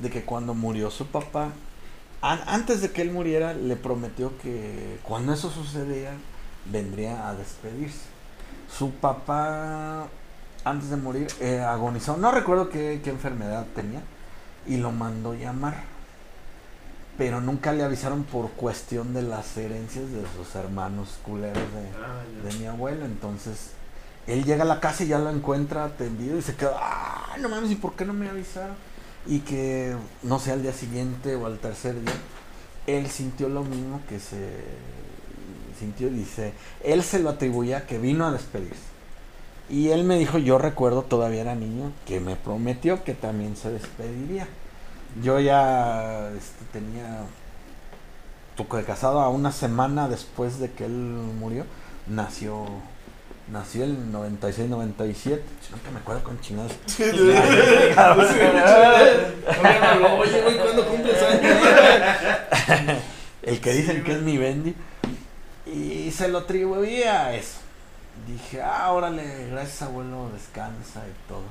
de 0.00 0.10
que 0.10 0.22
cuando 0.24 0.54
murió 0.54 0.90
su 0.90 1.06
papá, 1.06 1.50
an- 2.22 2.42
antes 2.46 2.80
de 2.82 2.90
que 2.90 3.02
él 3.02 3.10
muriera, 3.12 3.52
le 3.54 3.76
prometió 3.76 4.36
que 4.38 4.98
cuando 5.02 5.32
eso 5.32 5.50
sucedía, 5.50 6.12
vendría 6.66 7.28
a 7.28 7.34
despedirse. 7.34 8.06
Su 8.76 8.90
papá, 8.92 10.06
antes 10.64 10.90
de 10.90 10.96
morir, 10.96 11.28
eh, 11.40 11.60
agonizó. 11.60 12.16
No 12.16 12.30
recuerdo 12.32 12.68
qué, 12.68 13.00
qué 13.02 13.10
enfermedad 13.10 13.66
tenía. 13.74 14.02
Y 14.66 14.76
lo 14.76 14.92
mandó 14.92 15.34
llamar. 15.34 15.74
Pero 17.18 17.40
nunca 17.40 17.72
le 17.72 17.82
avisaron 17.82 18.24
por 18.24 18.50
cuestión 18.52 19.12
de 19.12 19.22
las 19.22 19.56
herencias 19.56 20.10
de 20.10 20.22
sus 20.36 20.54
hermanos 20.54 21.18
culeros 21.22 21.56
de, 21.56 21.88
Ah, 22.02 22.22
de 22.48 22.58
mi 22.58 22.66
abuelo. 22.66 23.04
Entonces, 23.04 23.72
él 24.26 24.44
llega 24.44 24.62
a 24.62 24.66
la 24.66 24.80
casa 24.80 25.04
y 25.04 25.08
ya 25.08 25.18
lo 25.18 25.30
encuentra 25.30 25.84
atendido 25.84 26.38
y 26.38 26.42
se 26.42 26.54
queda, 26.56 26.76
ah, 26.78 27.36
no 27.38 27.48
mames, 27.48 27.70
¿y 27.70 27.74
por 27.76 27.94
qué 27.94 28.04
no 28.06 28.12
me 28.14 28.28
avisaron? 28.28 28.76
Y 29.26 29.40
que, 29.40 29.94
no 30.22 30.38
sé, 30.38 30.52
al 30.52 30.62
día 30.62 30.72
siguiente 30.72 31.36
o 31.36 31.46
al 31.46 31.58
tercer 31.58 32.00
día, 32.00 32.14
él 32.86 33.08
sintió 33.08 33.48
lo 33.48 33.62
mismo 33.62 34.00
que 34.08 34.18
se 34.18 34.64
sintió, 35.78 36.10
dice, 36.10 36.52
él 36.84 37.02
se 37.02 37.18
lo 37.18 37.30
atribuía 37.30 37.86
que 37.86 37.98
vino 37.98 38.26
a 38.26 38.32
despedirse. 38.32 38.90
Y 39.68 39.90
él 39.90 40.04
me 40.04 40.18
dijo, 40.18 40.38
yo 40.38 40.58
recuerdo, 40.58 41.02
todavía 41.02 41.42
era 41.42 41.54
niño, 41.54 41.92
que 42.06 42.20
me 42.20 42.36
prometió 42.36 43.04
que 43.04 43.14
también 43.14 43.56
se 43.56 43.70
despediría. 43.70 44.48
Yo 45.22 45.38
ya 45.40 46.30
este, 46.36 46.64
tenía, 46.72 47.20
poco 48.56 48.76
de 48.76 48.84
casado, 48.84 49.20
a 49.20 49.28
una 49.28 49.52
semana 49.52 50.08
después 50.08 50.58
de 50.58 50.70
que 50.72 50.84
él 50.86 50.92
murió, 50.92 51.64
nació 52.08 52.66
nació 53.50 53.84
el 53.84 54.12
96-97. 54.12 55.40
Nunca 55.70 55.90
me 55.92 55.98
acuerdo 55.98 56.24
con 56.24 56.40
chingados. 56.40 56.72
Oye, 60.18 60.42
güey, 60.42 60.58
¿cuándo 60.58 60.86
cumples 60.86 61.22
años? 61.22 61.56
el 63.42 63.60
que 63.60 63.72
dicen 63.72 64.04
que 64.04 64.12
es 64.12 64.22
mi 64.22 64.38
Bendy. 64.38 64.74
Y 65.66 66.10
se 66.10 66.28
lo 66.28 66.38
atribuía 66.38 67.26
a 67.26 67.34
eso. 67.34 67.58
Dije, 68.26 68.60
ah, 68.62 68.92
órale, 68.92 69.48
gracias 69.50 69.82
abuelo, 69.82 70.30
descansa 70.32 71.02
y 71.06 71.28
todo. 71.28 71.44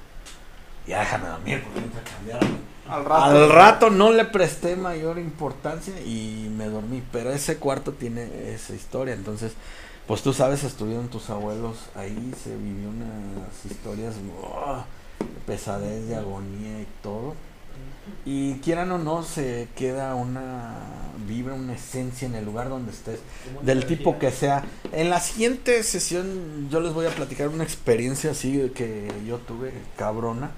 Ya 0.88 1.00
déjame 1.00 1.30
dormir 1.30 1.64
porque 1.64 1.80
entra 1.80 2.02
a 2.02 2.04
cambiar. 2.04 2.40
Al 2.88 3.06
rato. 3.06 3.24
Al 3.24 3.50
rato 3.50 3.90
no 3.90 4.12
le 4.12 4.26
presté 4.26 4.76
mayor 4.76 5.20
importancia 5.20 6.00
y 6.02 6.52
me 6.56 6.66
dormí. 6.66 7.04
Pero 7.12 7.32
ese 7.32 7.58
cuarto 7.58 7.94
tiene 7.94 8.52
esa 8.54 8.74
historia. 8.74 9.14
Entonces, 9.14 9.54
pues 10.10 10.24
tú 10.24 10.34
sabes, 10.34 10.64
estuvieron 10.64 11.08
tus 11.08 11.30
abuelos 11.30 11.78
ahí, 11.94 12.34
se 12.44 12.56
vivió 12.56 12.90
unas 12.90 13.64
historias 13.64 14.16
oh, 14.42 14.84
de 15.20 15.26
pesadez, 15.46 16.08
de 16.08 16.16
agonía 16.16 16.82
y 16.82 16.88
todo. 17.04 17.36
Y 18.26 18.56
quieran 18.56 18.92
o 18.92 18.98
no, 18.98 19.22
se 19.22 19.68
queda 19.76 20.16
una 20.16 20.78
vibra, 21.28 21.54
una 21.54 21.76
esencia 21.76 22.28
en 22.28 22.34
el 22.34 22.44
lugar 22.44 22.70
donde 22.70 22.92
estés, 22.92 23.20
del 23.62 23.86
tipo 23.86 24.18
que 24.18 24.32
sea. 24.32 24.66
En 24.94 25.12
la 25.12 25.20
siguiente 25.20 25.84
sesión 25.84 26.70
yo 26.72 26.80
les 26.80 26.92
voy 26.92 27.06
a 27.06 27.12
platicar 27.12 27.50
una 27.50 27.64
experiencia 27.64 28.32
así 28.32 28.72
que 28.74 29.12
yo 29.28 29.38
tuve, 29.38 29.72
cabrona. 29.96 30.50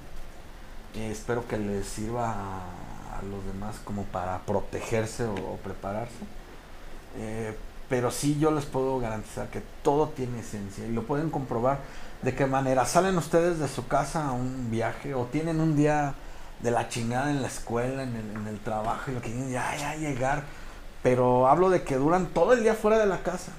Eh, 0.95 1.11
espero 1.11 1.45
que 1.49 1.57
les 1.57 1.85
sirva 1.87 2.31
a, 2.31 3.19
a 3.19 3.21
los 3.23 3.45
demás 3.45 3.81
como 3.83 4.05
para 4.05 4.45
protegerse 4.45 5.25
o, 5.25 5.33
o 5.33 5.57
prepararse. 5.57 6.23
Eh, 7.17 7.53
pero 7.91 8.09
sí 8.09 8.37
yo 8.39 8.49
les 8.51 8.65
puedo 8.65 8.99
garantizar 8.99 9.49
que 9.49 9.61
todo 9.83 10.07
tiene 10.15 10.39
esencia 10.39 10.85
y 10.87 10.91
lo 10.93 11.03
pueden 11.03 11.29
comprobar 11.29 11.79
de 12.23 12.33
qué 12.33 12.45
manera. 12.47 12.85
Salen 12.85 13.17
ustedes 13.17 13.59
de 13.59 13.67
su 13.67 13.85
casa 13.87 14.29
a 14.29 14.31
un 14.31 14.71
viaje 14.71 15.13
o 15.13 15.25
tienen 15.25 15.59
un 15.59 15.75
día 15.75 16.15
de 16.61 16.71
la 16.71 16.87
chingada 16.87 17.29
en 17.31 17.41
la 17.41 17.47
escuela, 17.49 18.03
en 18.03 18.15
el, 18.15 18.31
en 18.41 18.47
el 18.47 18.59
trabajo 18.59 19.11
y 19.11 19.15
lo 19.15 19.21
que 19.21 19.29
quieren 19.31 19.51
ya, 19.51 19.75
ya 19.77 19.95
llegar. 19.95 20.43
Pero 21.03 21.47
hablo 21.49 21.69
de 21.69 21.83
que 21.83 21.95
duran 21.97 22.27
todo 22.27 22.53
el 22.53 22.63
día 22.63 22.75
fuera 22.75 22.97
de 22.97 23.07
la 23.07 23.23
casa. 23.23 23.51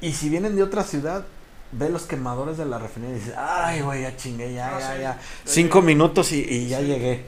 Y 0.00 0.12
si 0.14 0.28
vienen 0.30 0.56
de 0.56 0.62
otra 0.62 0.82
ciudad, 0.82 1.24
ve 1.72 1.90
los 1.90 2.04
quemadores 2.04 2.56
de 2.56 2.64
la 2.64 2.78
refinería 2.78 3.16
y 3.16 3.18
dices, 3.20 3.34
ay, 3.36 3.82
güey, 3.82 4.02
ya 4.02 4.16
chingué, 4.16 4.54
ya, 4.54 4.74
Ah, 4.76 4.80
ya, 4.80 4.94
sí. 4.94 5.00
ya. 5.02 5.18
Cinco 5.44 5.82
minutos 5.82 6.32
y, 6.32 6.40
y 6.40 6.68
ya 6.68 6.80
llegué. 6.80 7.26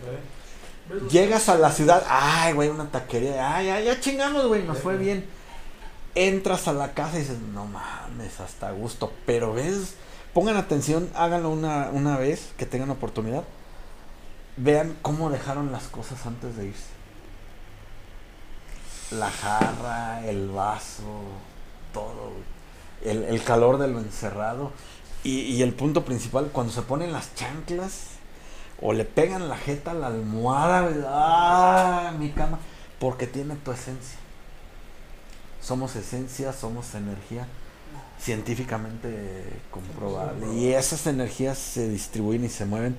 ¿Ves 0.88 1.02
los- 1.02 1.12
Llegas 1.12 1.48
a 1.48 1.56
la 1.56 1.70
ciudad, 1.70 2.02
ay, 2.08 2.52
güey, 2.54 2.68
una 2.68 2.86
taquería, 2.90 3.56
ay, 3.56 3.66
ya, 3.66 3.80
ya 3.80 4.00
chingamos, 4.00 4.46
güey, 4.46 4.62
nos 4.64 4.78
fue 4.78 4.96
bien. 4.96 5.24
Entras 6.14 6.68
a 6.68 6.72
la 6.72 6.92
casa 6.92 7.16
y 7.16 7.20
dices, 7.20 7.38
no 7.38 7.66
mames, 7.66 8.40
hasta 8.40 8.70
gusto. 8.72 9.12
Pero 9.24 9.54
ves, 9.54 9.94
pongan 10.34 10.56
atención, 10.56 11.08
háganlo 11.14 11.50
una, 11.50 11.90
una 11.92 12.18
vez 12.18 12.52
que 12.56 12.66
tengan 12.66 12.90
oportunidad. 12.90 13.44
Vean 14.56 14.96
cómo 15.00 15.30
dejaron 15.30 15.72
las 15.72 15.84
cosas 15.84 16.26
antes 16.26 16.56
de 16.56 16.66
irse. 16.66 16.90
La 19.12 19.30
jarra, 19.30 20.26
el 20.26 20.50
vaso, 20.50 21.22
todo. 21.92 22.32
El, 23.02 23.24
el 23.24 23.42
calor 23.42 23.78
de 23.78 23.88
lo 23.88 23.98
encerrado. 23.98 24.72
Y, 25.24 25.40
y 25.40 25.62
el 25.62 25.72
punto 25.72 26.04
principal, 26.04 26.50
cuando 26.52 26.72
se 26.72 26.82
ponen 26.82 27.12
las 27.12 27.34
chanclas 27.34 28.08
o 28.80 28.92
le 28.92 29.04
pegan 29.04 29.48
la 29.48 29.56
jeta 29.56 29.92
a 29.92 29.94
la 29.94 30.08
almohada, 30.08 30.90
¡ah! 31.08 32.12
Mi 32.18 32.30
cama. 32.30 32.58
Porque 32.98 33.26
tiene 33.26 33.54
tu 33.56 33.72
esencia. 33.72 34.18
Somos 35.62 35.96
esencia, 35.96 36.52
somos 36.52 36.94
energía 36.94 37.46
científicamente 38.20 39.44
comprobable. 39.70 40.52
Y 40.54 40.72
esas 40.72 41.06
energías 41.06 41.56
se 41.58 41.88
distribuyen 41.88 42.44
y 42.44 42.48
se 42.48 42.66
mueven 42.66 42.96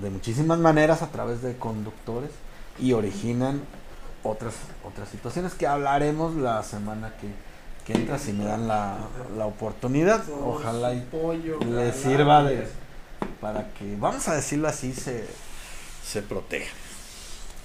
de 0.00 0.10
muchísimas 0.10 0.58
maneras 0.58 1.02
a 1.02 1.10
través 1.10 1.42
de 1.42 1.56
conductores 1.56 2.30
y 2.78 2.92
originan 2.92 3.62
otras 4.22 4.54
otras 4.84 5.08
situaciones 5.08 5.54
que 5.54 5.66
hablaremos 5.66 6.34
la 6.34 6.62
semana 6.62 7.14
que, 7.20 7.28
que 7.86 7.98
entra 7.98 8.18
si 8.18 8.32
me 8.32 8.44
dan 8.44 8.66
la, 8.66 8.98
la 9.36 9.46
oportunidad. 9.46 10.24
Ojalá 10.42 10.94
y 10.94 11.06
le 11.64 11.92
sirva 11.92 12.42
de 12.42 12.66
para 13.40 13.72
que, 13.74 13.96
vamos 13.96 14.26
a 14.28 14.34
decirlo 14.34 14.68
así, 14.68 14.92
se, 14.92 15.26
se 16.04 16.22
proteja. 16.22 16.74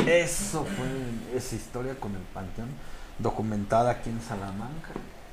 Eso 0.05 0.65
fue 0.65 1.37
esa 1.37 1.55
historia 1.55 1.95
con 1.95 2.11
el 2.15 2.21
Panteón, 2.33 2.69
documentada 3.21 3.91
aquí 3.91 4.09
en 4.09 4.21
Salamanca. 4.21 4.89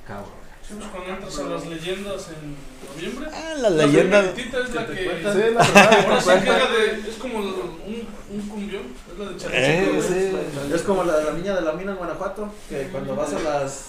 Cabrón. 0.07 0.39
Sí, 0.67 0.75
pues 0.79 0.89
cuando 0.91 1.11
entras 1.15 1.39
a 1.39 1.43
las 1.45 1.67
leyendas 1.67 2.29
en 2.29 2.57
noviembre. 2.95 3.29
Ah, 3.33 3.55
la 3.59 3.71
leyenda. 3.71 4.21
primetita 4.33 4.59
es 4.61 4.75
la 4.75 4.87
que 4.87 4.95
que. 4.95 5.03
Sí, 5.03 5.09
la 5.23 5.33
verdad, 5.33 6.05
Ahora 6.05 6.21
sí 6.21 6.25
cuenta. 6.27 6.45
que 6.45 6.51
es 6.51 6.59
la 6.59 6.71
de. 7.03 7.11
Es 7.11 7.17
como 7.17 7.39
un, 7.39 8.09
un 8.31 8.49
cumbión. 8.49 8.83
Es 9.13 9.19
la 9.19 9.25
de 9.31 9.37
Chaleco. 9.39 9.97
Eh, 9.97 10.03
sí. 10.07 10.75
Es 10.75 10.83
como 10.83 11.05
la 11.05 11.17
de 11.19 11.25
la 11.25 11.33
niña 11.33 11.55
de 11.55 11.63
la 11.63 11.73
mina 11.73 11.93
en 11.93 11.97
Guanajuato, 11.99 12.51
que 12.69 12.89
cuando 12.89 13.17
vas 13.17 13.33
a 13.33 13.39
las. 13.41 13.85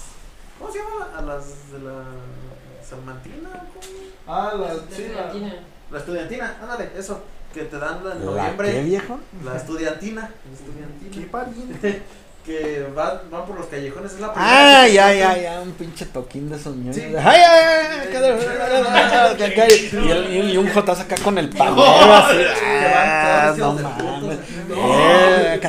¿Cómo 0.58 0.72
se 0.72 0.78
llama? 0.78 1.08
A 1.16 1.22
las 1.22 1.70
de 1.72 1.78
la. 1.80 2.02
Salmantina, 2.88 3.50
¿cómo? 3.50 4.06
Ah, 4.26 4.52
la, 4.58 4.74
La 4.74 4.74
sí, 4.74 4.80
la, 5.14 5.26
estudiantina. 5.26 5.54
La 5.92 5.98
estudiantina, 5.98 6.56
ándale, 6.62 6.90
eso. 6.96 7.20
Que 7.52 7.64
te 7.64 7.78
dan 7.78 7.98
en 7.98 8.04
¿La 8.04 8.14
qué, 8.14 8.24
noviembre. 8.24 8.82
viejo? 8.84 9.20
La 9.44 9.56
estudiantina. 9.56 10.22
La 10.22 10.28
¿Qué 10.28 10.54
estudiantina. 10.54 11.30
pariente? 11.30 12.02
que 12.44 12.86
van, 12.94 13.20
van 13.30 13.44
por 13.46 13.56
los 13.58 13.66
callejones. 13.66 14.12
Es 14.14 14.20
la 14.20 14.32
Ah, 14.34 14.82
primera 14.84 14.86
que 14.86 14.92
ya, 14.94 15.12
ya, 15.12 15.36
ya, 15.42 15.60
un 15.60 15.72
pinche 15.72 16.06
toquín 16.06 16.48
de 16.50 16.56
esos. 16.56 16.74
Sí. 16.92 17.02
Ay, 17.02 17.14
ay, 17.16 17.42
ay, 17.44 18.08
y, 19.92 20.10
el- 20.10 20.50
y 20.50 20.56
un 20.56 20.68
jotazo 20.72 21.02
acá 21.02 21.16
con 21.22 21.36
el 21.38 21.48
pandero 21.50 22.14
así. 22.14 22.36
Ah, 22.94 23.54
no 23.56 23.72
mames. 23.74 23.86
ah. 23.86 24.68
no. 24.68 25.60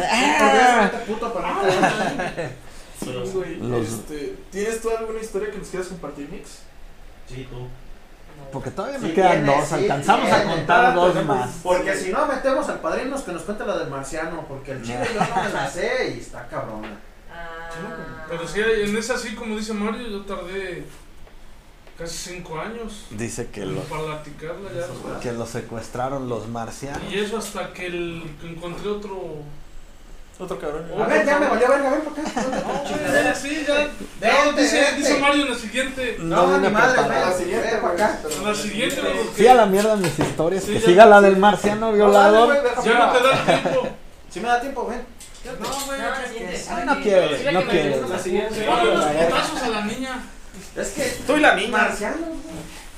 Los- 3.70 3.88
Este, 3.90 4.36
¿Tienes 4.52 4.82
tú 4.82 4.90
alguna 4.96 5.20
historia 5.20 5.52
que 5.52 5.58
nos 5.58 5.68
quieras 5.70 5.88
compartir, 5.90 6.30
Mix? 6.32 6.60
Sí, 7.28 7.48
tú. 7.50 7.68
Porque 8.52 8.72
todavía 8.72 9.00
me 9.00 9.10
Sí 9.10 9.14
quedan 9.14 9.44
tiene, 9.44 9.56
dos, 9.58 9.68
sí 9.68 9.76
alcanzamos 9.76 10.32
a 10.32 10.44
contar 10.44 10.94
dos 10.94 11.26
más. 11.26 11.50
Porque 11.64 11.96
si 11.96 12.12
no 12.12 12.26
metemos 12.26 12.68
al 12.70 12.80
padrino 12.80 13.24
que 13.24 13.32
nos 13.32 13.44
cuente 13.44 13.66
la 13.66 13.78
del 13.78 13.90
marciano, 13.90 14.46
porque 14.48 14.72
el 14.74 14.82
chile 14.82 15.08
yo 15.14 15.20
no 15.20 15.44
me 15.44 15.50
la 15.50 15.70
sé 15.70 16.14
y 16.16 16.20
está 16.20 16.48
cabrona. 16.48 17.00
Ah. 17.32 17.70
Pero 18.30 18.48
sí, 18.48 18.60
en 18.60 18.98
esa 18.98 19.18
sí, 19.18 19.36
como 19.36 19.56
dice 19.58 19.74
Mario, 19.74 20.08
yo 20.08 20.22
tardé 20.22 20.86
casi 21.98 22.32
cinco 22.34 22.60
años 22.60 23.06
Dice 23.12 23.50
que 23.50 23.66
lo, 23.66 23.82
para 23.82 24.04
platicarla 24.04 24.70
ya. 24.74 25.20
que 25.20 25.32
lo 25.34 25.46
secuestraron 25.46 26.28
los 26.28 26.48
marcianos. 26.48 27.02
Y 27.12 27.20
eso 27.20 27.38
hasta 27.38 27.72
que, 27.74 27.88
el, 27.88 28.36
que 28.42 28.50
encontré 28.50 28.90
otro. 28.90 29.44
Otro 30.42 30.58
cabrón. 30.58 30.86
A 31.00 31.06
ver, 31.06 31.24
ya 31.24 31.40
me 31.40 31.48
valió 31.48 31.68
verga, 31.70 31.90
ven 31.92 32.02
por 32.02 32.14
acá. 32.20 32.32
Ya, 33.24 33.36
sí, 33.36 33.64
ya. 33.68 33.76
Vente, 34.20 34.62
dice, 34.64 34.82
vente. 34.82 34.96
dice 34.98 35.20
Mario 35.20 35.44
en 35.44 35.52
la 35.52 35.56
siguiente. 35.56 36.16
No 36.20 36.48
ni 36.48 36.56
vine 36.56 36.70
madre, 36.72 36.94
preparado. 37.00 37.30
ven, 37.30 37.38
siguiente, 37.38 37.78
para 37.78 37.94
acá. 37.94 38.20
En 38.40 38.44
la 38.44 38.56
siguiente, 38.56 39.02
¿no? 39.04 39.10
Sí, 39.38 39.48
a 39.48 39.54
la 39.54 39.66
mierda 39.68 39.96
mis 39.98 40.18
historias. 40.18 40.64
Sí, 40.64 40.74
que 40.74 40.80
ya. 40.80 40.86
siga 40.88 41.06
la 41.06 41.22
del 41.22 41.38
marciano 41.38 41.94
violador. 41.94 42.56
ya 42.84 42.94
no 42.94 43.12
te 43.12 43.24
da 43.24 43.32
el 43.32 43.62
tiempo. 43.62 43.88
Si 44.32 44.40
me 44.40 44.48
da 44.48 44.62
tiempo, 44.62 44.88
ven. 44.88 45.04
No, 45.60 45.86
güey. 45.86 46.00
No, 46.00 46.06
la. 46.10 46.16
Ah, 46.72 46.86
no 46.86 46.96
la 47.52 47.52
no 47.52 47.62
gusta. 47.62 48.08
La 48.10 48.20
siguiente. 48.20 48.66
Dale 48.66 48.96
los 48.96 49.06
putazos 49.06 49.62
a 49.62 49.70
la 49.70 49.86
niña. 49.86 50.24
Es 50.76 50.88
que 50.90 51.04
Tú 51.28 51.38
y 51.38 51.40
la 51.40 51.56
niña. 51.56 51.70
marciano. 51.72 52.18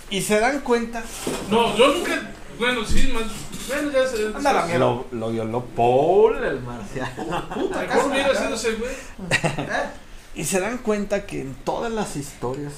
Y 0.10 0.22
se 0.22 0.40
dan 0.40 0.62
cuenta, 0.62 1.04
No, 1.50 1.76
yo 1.76 1.88
nunca. 1.90 2.22
Bueno, 2.58 2.86
sí, 2.86 3.12
más. 3.14 3.24
Bueno, 3.68 3.92
ya 3.92 4.08
se. 4.08 4.28
Anda 4.28 4.54
la 4.54 4.66
mierda. 4.66 4.80
lo, 4.80 5.06
lo 5.12 5.32
violó 5.32 5.66
Paul, 5.76 6.44
el 6.44 6.62
marciano. 6.62 7.48
Mejor 7.70 8.12
hubiera 8.12 8.36
sido 8.36 8.56
ese 8.56 8.74
güey. 8.76 8.92
¿Eh? 9.32 9.90
Y 10.36 10.44
se 10.46 10.60
dan 10.60 10.80
cuenta 10.80 11.26
que 11.26 11.42
en 11.42 11.54
todas 11.64 11.92
las 11.92 12.16
historias 12.16 12.74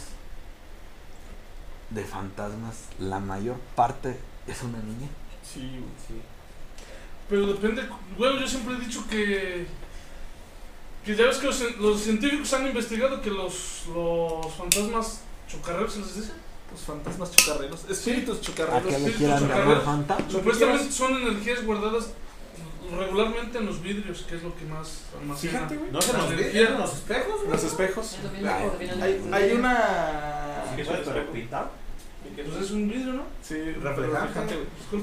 de 1.90 2.04
fantasmas, 2.04 2.76
la 3.00 3.20
mayor 3.20 3.58
parte 3.76 4.20
es 4.48 4.62
una 4.64 4.80
niña. 4.80 5.08
Sí, 5.44 5.62
güey, 5.62 5.84
sí. 6.08 6.22
Pero 7.30 7.48
depende. 7.48 7.88
Bueno, 8.18 8.40
yo 8.40 8.48
siempre 8.48 8.76
he 8.76 8.80
dicho 8.80 9.06
que. 9.10 9.68
Que 11.06 11.16
ya 11.16 11.26
ves 11.26 11.38
que 11.38 11.46
los, 11.48 11.62
los 11.78 12.02
científicos 12.02 12.52
han 12.54 12.66
investigado 12.66 13.22
que 13.22 13.30
los, 13.30 13.84
los 13.94 14.52
fantasmas 14.56 15.22
chocarreros 15.48 15.94
se 15.94 16.00
les 16.00 16.16
dice. 16.16 16.32
Los 16.72 16.82
fantasmas 16.82 17.32
chocarreros. 17.32 17.86
Espíritus 17.90 18.38
¿A 18.38 18.42
chocarreros. 18.42 18.82
qué 18.84 18.90
le 18.90 18.96
espíritus 18.98 19.18
quieran 19.18 19.40
llamar 19.42 19.58
chocarreros. 19.58 19.84
fantasma? 19.86 20.30
Supuestamente 20.32 20.92
son 20.92 21.16
energías 21.16 21.64
guardadas 21.66 22.10
regularmente 22.98 23.58
en 23.58 23.66
los 23.66 23.82
vidrios, 23.82 24.26
que 24.30 24.36
es 24.36 24.44
lo 24.44 24.56
que 24.56 24.66
más 24.66 25.02
almacena. 25.20 25.54
Fíjate, 25.54 25.78
güey. 25.78 25.92
No 25.92 26.02
se 26.02 26.14
nos 26.14 26.32
Energía. 26.32 26.52
vieron 26.52 26.80
los 26.82 26.94
espejos, 26.94 27.36
güey. 27.40 27.52
Los 27.52 27.64
espejos. 27.64 28.06
Es 28.14 29.02
Hay, 29.02 29.22
hay, 29.32 29.50
los- 29.50 29.60
una. 29.60 30.64
¿Qué 30.76 30.82
es? 30.82 30.88
Pues 30.88 32.66
es 32.66 32.72
un 32.72 32.90
vidrio, 32.90 33.14
¿no? 33.14 33.24
Sí, 33.42 33.56
Reflejante. 33.82 34.56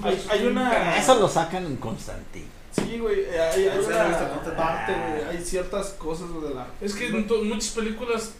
Hay, 0.02 0.14
es 0.14 0.28
hay 0.30 0.46
un 0.46 0.52
una. 0.52 0.96
Eso 0.96 1.18
lo 1.18 1.28
sacan 1.28 1.64
en 1.66 1.76
Constantino. 1.76 2.46
Sí, 2.72 2.98
güey. 2.98 3.20
eh, 3.20 3.40
Hay, 3.40 3.68
hay 3.68 3.78
una 3.78 4.56
parte, 4.56 4.92
güey. 4.92 5.24
Hay 5.36 5.44
ciertas 5.44 5.90
cosas 5.90 6.28
de 6.42 6.54
la. 6.54 6.66
Es 6.80 6.94
que 6.94 7.06
en 7.08 7.48
muchas 7.48 7.70
películas. 7.70 8.32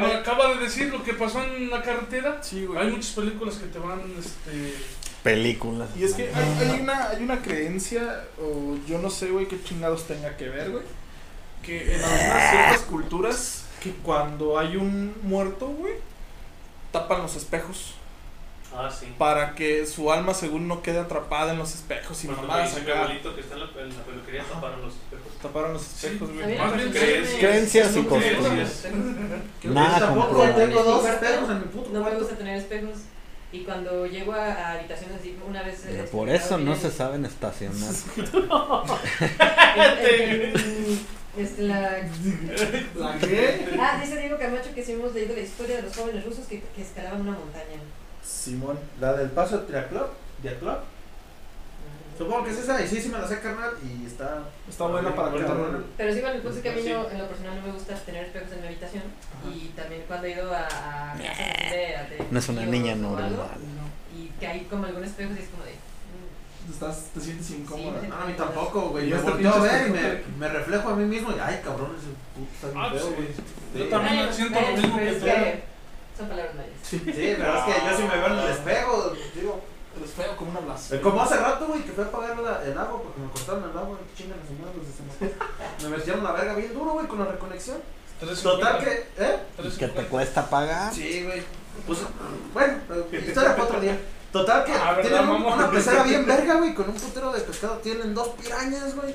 Bueno, 0.00 0.12
acaba 0.12 0.54
de 0.54 0.60
decir 0.60 0.92
lo 0.92 1.04
que 1.04 1.14
pasó 1.14 1.40
en 1.44 1.70
la 1.70 1.80
carretera. 1.80 2.42
Sí, 2.42 2.66
güey. 2.66 2.80
Hay 2.80 2.90
muchas 2.90 3.12
películas 3.12 3.54
que 3.56 3.66
te 3.66 3.78
van. 3.78 4.00
Este, 4.18 4.74
Películas. 5.22 5.88
Y 5.96 6.02
es 6.02 6.14
que 6.14 6.30
hay, 6.34 6.68
hay 6.68 6.80
una, 6.80 7.10
hay 7.10 7.22
una 7.22 7.40
creencia, 7.40 8.24
o 8.40 8.76
yo 8.88 8.98
no 8.98 9.08
sé, 9.08 9.30
güey, 9.30 9.46
qué 9.46 9.62
chingados 9.62 10.08
tenga 10.08 10.36
que 10.36 10.48
ver, 10.48 10.72
güey. 10.72 10.82
Que 11.62 11.94
en 11.94 12.02
algunas 12.02 12.50
ciertas 12.50 12.80
culturas, 12.80 13.64
que 13.80 13.92
cuando 13.92 14.58
hay 14.58 14.76
un 14.76 15.14
muerto, 15.22 15.68
güey, 15.68 15.94
tapan 16.90 17.22
los 17.22 17.36
espejos. 17.36 17.94
Ah, 18.76 18.90
sí. 18.90 19.06
Para 19.18 19.54
que 19.54 19.86
su 19.86 20.10
alma, 20.12 20.34
según 20.34 20.66
no 20.66 20.82
quede 20.82 20.98
atrapada 20.98 21.52
en 21.52 21.58
los 21.58 21.74
espejos 21.74 22.24
y 22.24 22.26
Cuando 22.26 22.42
mamadas 22.48 22.70
falleció 22.70 22.84
mi 22.86 22.90
acá. 22.90 23.02
abuelito 23.04 23.34
que 23.34 23.40
está 23.40 23.54
en 23.54 23.60
la, 23.60 23.66
en 23.66 23.96
la 23.96 24.02
peluquería 24.04 24.42
taparon 24.44 24.82
los 24.82 24.94
espejos. 24.94 25.32
Taparon 25.40 25.72
los 25.74 25.82
espejos, 25.82 26.28
güey. 26.28 26.40
También 26.40 26.60
Más 26.60 26.76
bien 26.76 26.90
creencias. 26.90 27.38
Creencias 27.40 27.96
y 27.96 28.02
no 28.02 28.08
costumbres. 28.08 28.86
Nada 29.64 30.08
comprobado. 30.14 30.54
tengo 30.54 30.82
dos 30.82 31.04
En 31.04 31.12
mi 31.12 31.18
cuarto 31.18 31.24
espejos 31.26 31.50
en 31.50 31.58
mi 31.60 31.64
puto 31.66 31.90
No 31.92 32.04
me 32.04 32.14
gusta 32.16 32.34
tener 32.36 32.56
espejos. 32.58 32.98
Y 33.52 33.60
cuando 33.62 34.04
llego 34.06 34.32
a, 34.32 34.46
a 34.52 34.72
habitaciones 34.72 35.20
así, 35.20 35.36
una 35.48 35.62
vez. 35.62 35.84
Eh, 35.86 36.08
Por 36.10 36.28
eso 36.28 36.58
no 36.58 36.74
se 36.74 36.90
saben 36.90 37.24
estacionar. 37.24 37.92
el- 39.76 40.00
el- 40.00 40.40
el- 40.42 40.98
Este, 41.36 41.62
la... 41.62 41.80
¿La 42.94 43.18
qué? 43.18 43.66
Ah, 43.80 43.98
dice 44.00 44.16
Diego 44.20 44.38
Camacho 44.38 44.72
que 44.72 44.84
sí 44.84 44.92
hemos 44.92 45.12
leído 45.14 45.34
la 45.34 45.40
historia 45.42 45.76
de 45.76 45.82
los 45.82 45.96
jóvenes 45.96 46.24
rusos 46.24 46.46
que, 46.46 46.62
que 46.76 46.82
escalaban 46.82 47.22
una 47.22 47.32
montaña. 47.32 47.80
Simón, 48.24 48.78
la 49.00 49.12
del 49.14 49.30
paso 49.30 49.58
de 49.58 49.66
Triaclub. 49.66 50.06
Diaclub. 50.42 50.78
Supongo 52.16 52.44
que 52.44 52.50
es 52.52 52.58
esa, 52.58 52.80
y 52.80 52.86
sí, 52.86 53.00
sí 53.00 53.08
me 53.08 53.18
la 53.18 53.26
sé, 53.26 53.40
carnal. 53.40 53.70
Y 53.82 54.06
está. 54.06 54.44
Está 54.68 54.86
buena 54.86 55.14
para 55.16 55.30
buena. 55.30 55.80
Pero 55.96 56.12
sí, 56.14 56.20
bueno, 56.20 56.36
el 56.36 56.42
punto 56.42 56.56
es 56.58 56.62
que 56.62 56.70
a 56.70 56.72
mí 56.72 56.82
Sí. 56.82 56.90
no, 56.90 57.10
en 57.10 57.18
lo 57.18 57.26
personal 57.26 57.56
no 57.56 57.66
me 57.66 57.72
gusta 57.72 57.94
tener 57.96 58.24
espejos 58.26 58.52
en 58.52 58.60
mi 58.60 58.66
habitación. 58.68 59.02
Y 59.52 59.68
también 59.76 60.04
cuando 60.06 60.26
he 60.28 60.30
ido 60.32 60.52
a, 60.54 60.60
a 60.60 61.14
casas 61.16 61.70
de, 61.70 61.76
de 62.16 62.26
No 62.30 62.38
es 62.38 62.48
una 62.48 62.60
tíos 62.60 62.70
niña 62.70 62.92
o 62.92 63.16
algo, 63.16 63.20
normal. 63.20 63.48
Y 64.16 64.28
que 64.38 64.46
hay 64.46 64.60
como 64.70 64.86
algunos 64.86 65.08
espejos 65.08 65.36
y 65.36 65.42
es 65.42 65.48
como 65.48 65.64
de. 65.64 65.72
mm, 65.72 66.72
Estás, 66.72 67.06
te 67.12 67.20
sientes 67.20 67.50
incómoda. 67.50 68.00
Sí, 68.00 68.06
No, 68.06 68.14
a 68.16 68.24
mí 68.26 68.32
tampoco, 68.34 68.80
güey. 68.90 69.08
Yo 69.08 69.20
volteo 69.20 69.52
a 69.54 69.58
ver 69.60 69.88
y 69.88 69.90
me, 69.90 70.22
me 70.38 70.48
reflejo 70.52 70.88
a 70.90 70.94
mí 70.96 71.04
mismo 71.06 71.32
y, 71.32 71.40
ay, 71.40 71.60
cabrón, 71.64 71.96
ese 71.98 72.10
puto 72.32 72.54
está 72.54 72.68
bien 72.68 72.78
Ah, 72.84 72.90
feo, 72.90 73.08
sí. 73.08 73.14
güey. 73.16 73.84
Yo 73.84 73.88
también 73.90 74.32
siento 74.32 74.60
lo 74.60 74.76
mismo 74.76 74.98
que 74.98 75.12
tú. 75.14 75.26
Son 76.16 76.28
palabras 76.28 76.54
mayas. 76.54 76.72
Sí, 76.82 77.02
pero 77.04 77.58
es 77.58 77.64
que 77.64 77.72
yo 77.90 77.96
sí 77.96 78.02
me 78.04 78.16
veo 78.16 78.26
en 78.26 78.38
el 78.38 78.48
espejo, 78.50 79.12
digo. 79.34 79.60
Es 80.04 80.10
feo 80.10 80.36
como 80.36 80.50
una 80.50 80.58
blasfemia. 80.60 81.02
Como 81.02 81.22
hace 81.22 81.36
rato, 81.36 81.66
güey, 81.68 81.82
que 81.82 81.92
fui 81.92 82.02
a 82.02 82.10
pagar 82.10 82.36
la- 82.40 82.64
el 82.64 82.76
agua 82.76 83.00
porque 83.00 83.20
me 83.20 83.30
cortaron 83.30 83.70
el 83.70 83.78
agua, 83.78 83.96
chingan 84.16 84.38
su 84.46 84.54
madre 84.54 84.74
los. 84.76 85.82
Me 85.90 85.96
metieron 85.96 86.24
la 86.24 86.32
verga 86.32 86.54
bien 86.54 86.74
duro, 86.74 86.92
güey, 86.94 87.06
con 87.06 87.20
la 87.20 87.26
reconexión. 87.26 87.78
Tres 88.18 88.42
Total 88.42 88.78
que, 88.82 89.06
¿eh? 89.18 89.38
Que 89.78 89.86
te 89.88 90.04
cuesta 90.06 90.48
pagar. 90.50 90.92
Sí, 90.92 91.22
güey. 91.24 91.42
Pues, 91.86 92.00
bueno, 92.52 92.78
historia 93.12 93.52
para 93.52 93.64
otro 93.64 93.80
día. 93.80 93.96
Total 94.32 94.64
que 94.64 94.72
Ah, 94.72 94.94
¿verdad, 94.94 95.10
tienen 95.10 95.28
un- 95.28 95.44
una 95.44 95.70
pecera 95.70 96.02
bien 96.02 96.26
verga, 96.26 96.54
güey, 96.54 96.74
con 96.74 96.88
un 96.88 96.94
putero 96.96 97.32
de 97.32 97.40
pescado. 97.42 97.76
Tienen 97.78 98.14
dos 98.14 98.28
pirañas, 98.30 98.96
güey. 98.96 99.14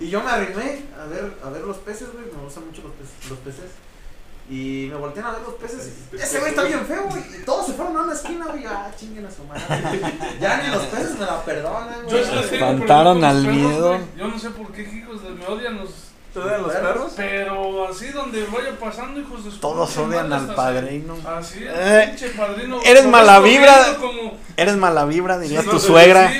Y 0.00 0.10
yo 0.10 0.20
me 0.22 0.30
arrimé 0.30 0.84
a 1.00 1.04
ver, 1.06 1.32
a 1.44 1.48
ver 1.50 1.62
los 1.62 1.76
peces, 1.78 2.12
güey. 2.12 2.24
Me 2.26 2.42
gustan 2.42 2.66
mucho 2.66 2.82
los 2.82 2.92
peces. 2.92 3.30
Los 3.30 3.38
peces. 3.38 3.70
Y 4.50 4.88
me 4.90 4.96
voltean 4.96 5.26
a 5.26 5.30
ver 5.32 5.42
los 5.42 5.54
peces. 5.54 5.92
y, 6.12 6.16
Ese 6.22 6.38
güey 6.38 6.50
está 6.50 6.62
bien 6.64 6.84
feo, 6.86 7.04
güey. 7.10 7.22
Y 7.40 7.44
todos 7.44 7.66
se 7.66 7.72
fueron 7.74 7.96
a 7.96 8.02
una 8.02 8.12
esquina, 8.14 8.46
güey. 8.46 8.64
Ah, 8.66 8.90
chinguen 8.98 9.26
a 9.26 9.30
su 9.30 9.44
madre. 9.44 9.62
ya 10.40 10.62
ni 10.62 10.68
los 10.68 10.84
peces 10.86 11.18
me 11.18 11.26
la 11.26 11.42
perdonan, 11.44 12.02
Yo 12.08 12.18
güey. 12.18 12.24
tengo 12.24 12.40
Espantaron 12.40 13.24
al 13.24 13.46
miedo. 13.46 13.98
Yo 14.16 14.28
no 14.28 14.38
sé 14.38 14.50
por 14.50 14.72
qué 14.72 14.82
hijos 14.82 15.22
de 15.22 15.30
me 15.30 15.46
odian 15.46 15.76
los. 15.76 15.90
¿Te 16.32 16.38
odian 16.40 16.62
los 16.62 16.72
perros? 16.72 17.12
Pero 17.16 17.88
así 17.88 18.06
donde 18.08 18.44
vaya 18.44 18.78
pasando, 18.78 19.18
hijos 19.20 19.44
de 19.44 19.50
su 19.50 19.58
Todos 19.58 19.96
odian 19.96 20.28
madre, 20.28 20.48
al 20.50 20.54
padrino. 20.54 21.16
Así 21.26 21.64
es, 21.64 21.70
Eh, 21.74 22.04
pinche 22.08 22.28
padrino. 22.30 22.80
eres 22.84 23.06
mala 23.06 23.40
vibra. 23.40 23.96
Como, 23.98 24.36
Eres 24.56 24.76
mala 24.76 25.04
vibra, 25.06 25.38
diría 25.38 25.60
Sí, 25.62 25.66
tu 25.68 25.72
no, 25.74 25.78
suegra. 25.80 26.30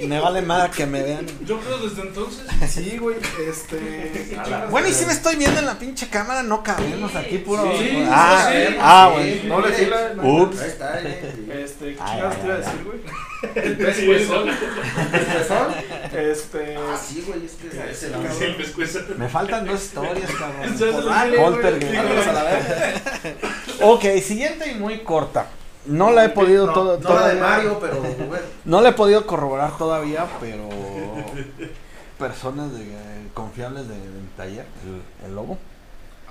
me 0.00 0.20
vale 0.20 0.42
más 0.42 0.70
que 0.70 0.84
me 0.86 1.02
vean. 1.02 1.26
Yo 1.46 1.58
creo 1.60 1.78
desde 1.78 2.02
entonces. 2.02 2.44
Sí, 2.68 2.98
güey, 2.98 3.16
este. 3.48 4.36
Bueno, 4.70 4.88
y 4.88 4.92
si 4.92 5.06
me 5.06 5.12
estoy 5.12 5.36
viendo 5.36 5.58
en 5.60 5.66
la 5.66 5.78
pinche 5.78 6.08
cámara, 6.08 6.42
no 6.42 6.62
cabemos 6.62 7.14
aquí 7.16 7.38
puro. 7.38 7.62
Sí, 7.78 8.04
ah, 8.10 8.48
sí, 8.52 8.76
ah, 8.80 9.12
sí. 9.16 9.40
bueno. 9.48 9.60
No 9.62 9.66
le 9.66 9.74
fila. 9.74 10.12
Ups. 10.22 10.60
Ahí 10.60 10.68
está, 10.68 10.94
ahí. 10.94 11.50
Este, 11.64 11.86
¿qué 11.94 11.94
te 11.94 12.18
iba 12.18 12.54
a 12.54 12.58
decir, 12.58 12.84
güey? 12.84 12.98
El 13.54 13.76
pescuezón. 13.78 14.48
Este. 16.12 16.76
Ah, 16.76 16.96
sí, 17.02 17.24
güey, 17.26 17.46
es 17.46 17.52
que 17.52 17.68
es 17.90 18.02
el 18.02 18.14
el 18.14 18.56
pescuezo. 18.56 19.00
Me 19.16 19.28
faltan 19.28 19.66
dos 19.66 19.80
historias, 19.82 20.30
cabrón. 20.32 20.62
Entonces, 20.64 21.04
Dale, 21.04 21.36
güey, 21.36 21.50
Poltergeist. 21.50 21.96
vámonos 21.96 22.26
a 22.26 22.32
la 22.32 23.86
Ok, 23.86 24.04
siguiente 24.22 24.70
y 24.70 24.74
muy 24.74 24.98
corta. 25.00 25.46
No 25.86 26.10
la 26.10 26.26
he 26.26 26.28
podido 26.28 26.66
No, 26.66 26.72
todo, 26.74 26.98
No 27.00 27.14
la 27.14 27.28
de 27.28 27.40
Mario, 27.40 27.78
pero 27.80 27.96
bueno. 28.00 28.44
No 28.66 28.80
la 28.82 28.90
he 28.90 28.92
podido 28.92 29.26
corroborar 29.26 29.78
todavía, 29.78 30.26
pero 30.38 30.68
personas 32.18 32.72
de, 32.72 32.82
eh, 32.82 33.28
confiables 33.32 33.88
de, 33.88 33.94
de 33.94 34.20
mi 34.20 34.28
taller, 34.36 34.66
el, 34.84 35.26
el 35.28 35.34
lobo, 35.34 35.58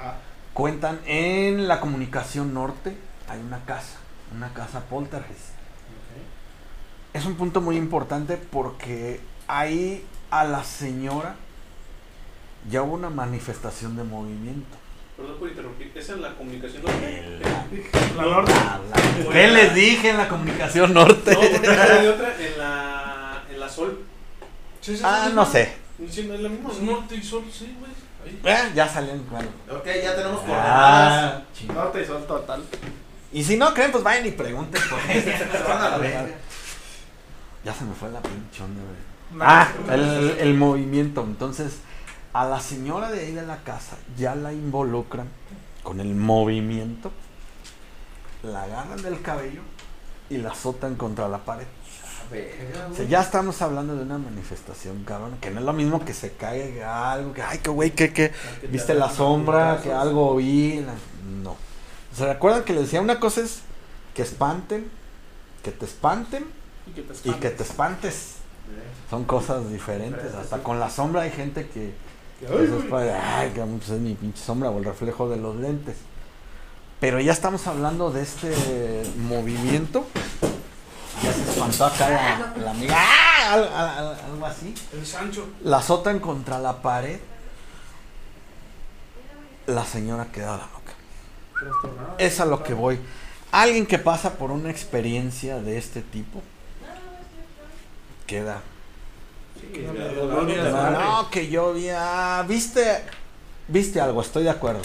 Ah. 0.01 0.13
cuentan 0.53 0.99
en 1.07 1.67
la 1.67 1.79
comunicación 1.81 2.53
norte 2.53 2.95
hay 3.27 3.39
una 3.39 3.59
casa, 3.65 3.97
una 4.35 4.53
casa 4.53 4.81
poltergeist. 4.81 5.58
Es 7.13 7.25
un 7.25 7.35
punto 7.35 7.61
muy 7.61 7.75
importante 7.75 8.37
porque 8.37 9.19
ahí 9.47 10.03
a 10.29 10.43
la 10.43 10.63
señora 10.63 11.35
ya 12.69 12.83
hubo 12.83 12.93
una 12.93 13.09
manifestación 13.09 13.95
de 13.97 14.03
movimiento. 14.03 14.77
Perdón 15.17 15.37
por 15.39 15.49
interrumpir. 15.49 15.91
¿Esa 15.95 16.13
es 16.13 16.19
la 16.19 16.35
comunicación 16.35 16.83
norte? 16.83 17.39
La 18.15 18.21
norte. 18.23 18.53
¿Qué 19.31 19.47
les 19.47 19.73
dije 19.75 20.09
en 20.11 20.17
la 20.17 20.29
comunicación 20.29 20.93
norte? 20.93 21.33
No, 21.33 21.39
porque 21.39 21.67
hay 21.67 22.07
otra 22.07 22.35
en 22.39 22.57
la, 22.57 23.43
en 23.51 23.59
la 23.59 23.69
Sol. 23.69 24.03
Sí, 24.81 24.95
sí, 24.95 25.03
Ah, 25.05 25.25
sí, 25.27 25.33
no 25.35 25.45
sé. 25.45 25.73
La 25.99 26.49
misma. 26.49 26.69
Pues 26.69 26.79
norte 26.79 27.15
y 27.15 27.21
sol, 27.21 27.43
sí, 27.51 27.75
güey. 27.77 27.91
Eh, 28.45 28.71
ya 28.73 28.87
salieron 28.87 29.23
claro. 29.25 29.47
Ok, 29.69 29.85
ya 30.01 30.15
tenemos 30.15 30.39
coordenadas. 30.39 31.33
Ah. 31.35 31.41
Norte 31.73 32.01
y 32.01 32.05
sol 32.05 32.25
total. 32.25 32.63
Y 33.33 33.43
si 33.43 33.57
no 33.57 33.73
creen, 33.73 33.91
pues 33.91 34.03
vayan 34.03 34.25
y 34.25 34.31
pregunten 34.31 34.81
por 34.89 34.99
eso. 35.11 35.29
Se 35.51 35.63
van 35.63 35.81
a 35.81 35.89
la 35.89 35.97
verga. 35.97 36.35
Ya 37.63 37.73
se 37.73 37.83
me 37.83 37.93
fue 37.93 38.09
la 38.11 38.21
pinche 38.21 38.63
onda, 38.63 38.81
güey. 38.81 39.41
Ah, 39.41 39.67
el, 39.89 40.37
el 40.39 40.53
movimiento. 40.55 41.21
Entonces, 41.23 41.79
a 42.33 42.45
la 42.45 42.59
señora 42.59 43.11
de 43.11 43.19
ahí 43.19 43.31
de 43.33 43.45
la 43.45 43.57
casa 43.63 43.97
ya 44.17 44.35
la 44.35 44.53
involucran 44.53 45.27
con 45.83 45.99
el 45.99 46.15
movimiento, 46.15 47.11
la 48.43 48.63
agarran 48.63 49.01
del 49.01 49.21
cabello 49.21 49.61
y 50.29 50.37
la 50.37 50.51
azotan 50.51 50.95
contra 50.95 51.27
la 51.27 51.39
pared. 51.39 51.65
O 52.91 52.95
sea, 52.95 53.05
ya 53.05 53.21
estamos 53.21 53.59
hablando 53.63 53.95
de 53.95 54.03
una 54.03 54.19
manifestación, 54.19 55.03
cabrón, 55.03 55.37
que 55.41 55.49
no 55.49 55.59
es 55.59 55.65
lo 55.65 55.73
mismo 55.73 56.05
que 56.05 56.13
se 56.13 56.33
caiga 56.33 57.11
algo, 57.11 57.33
que, 57.33 57.41
ay, 57.41 57.57
que 57.57 57.69
güey, 57.71 57.91
que, 57.91 58.13
que, 58.13 58.29
Que 58.29 58.59
te 58.61 58.67
viste 58.67 58.93
la 58.93 59.09
sombra, 59.09 59.79
que 59.81 59.91
algo 59.91 60.35
vi, 60.35 60.79
la- 60.81 60.93
no. 61.43 61.55
¿Se 62.15 62.25
recuerdan 62.31 62.63
que 62.63 62.73
les 62.73 62.83
decía 62.83 63.01
una 63.01 63.19
cosa 63.19 63.41
es 63.41 63.61
que 64.13 64.21
espanten, 64.21 64.89
que 65.63 65.71
te 65.71 65.85
espanten 65.85 66.45
Y 66.89 66.93
que 66.95 67.01
te 67.03 67.29
y 67.29 67.33
que 67.33 67.49
te 67.49 67.63
espantes? 67.63 68.35
Son 69.09 69.23
cosas 69.25 69.69
diferentes. 69.71 70.33
Hasta 70.35 70.59
con 70.63 70.79
la 70.79 70.89
sombra 70.89 71.21
hay 71.23 71.31
gente 71.31 71.67
que. 71.67 71.93
Pues, 72.47 72.61
es 72.69 72.71
güey. 72.71 72.89
para- 72.89 73.39
ay, 73.39 73.51
que 73.51 73.61
pues, 73.61 73.89
es 73.89 73.99
mi 73.99 74.13
pinche 74.15 74.41
sombra 74.41 74.69
o 74.69 74.77
el 74.77 74.85
reflejo 74.85 75.29
de 75.29 75.37
los 75.37 75.55
lentes. 75.57 75.97
Pero 76.99 77.19
ya 77.19 77.31
estamos 77.31 77.65
hablando 77.67 78.11
de 78.11 78.21
este 78.21 79.03
movimiento. 79.17 80.05
Ya 81.23 81.33
se 81.33 81.41
espantó 81.49 81.85
acá 81.85 82.09
la, 82.09 82.53
la 82.63 82.71
amiga. 82.71 82.95
¡Ah! 82.97 83.53
Al- 83.53 83.63
al- 83.67 83.97
al- 84.07 84.19
algo 84.31 84.45
así. 84.45 84.73
El 84.93 85.05
Sancho. 85.05 85.47
La 85.63 85.77
azotan 85.77 86.19
contra 86.19 86.59
la 86.59 86.81
pared. 86.81 87.19
La 89.67 89.85
señora 89.85 90.27
queda 90.31 90.55
a 90.55 90.57
la 90.57 90.65
boca. 90.67 90.93
Trastornado. 91.59 92.15
Es 92.17 92.39
a 92.39 92.45
lo 92.45 92.63
que 92.63 92.73
voy. 92.73 92.99
Alguien 93.51 93.85
que 93.85 93.99
pasa 93.99 94.33
por 94.35 94.51
una 94.51 94.69
experiencia 94.69 95.59
de 95.59 95.77
este 95.77 96.01
tipo 96.01 96.41
queda 98.29 98.61
Sí, 99.59 99.85
No, 99.85 101.29
que 101.29 101.49
yo 101.49 101.73
vi, 101.73 101.89
ah, 101.89 102.45
viste, 102.47 103.03
viste 103.67 103.99
algo, 103.99 104.21
estoy 104.21 104.43
de 104.43 104.51
acuerdo. 104.51 104.81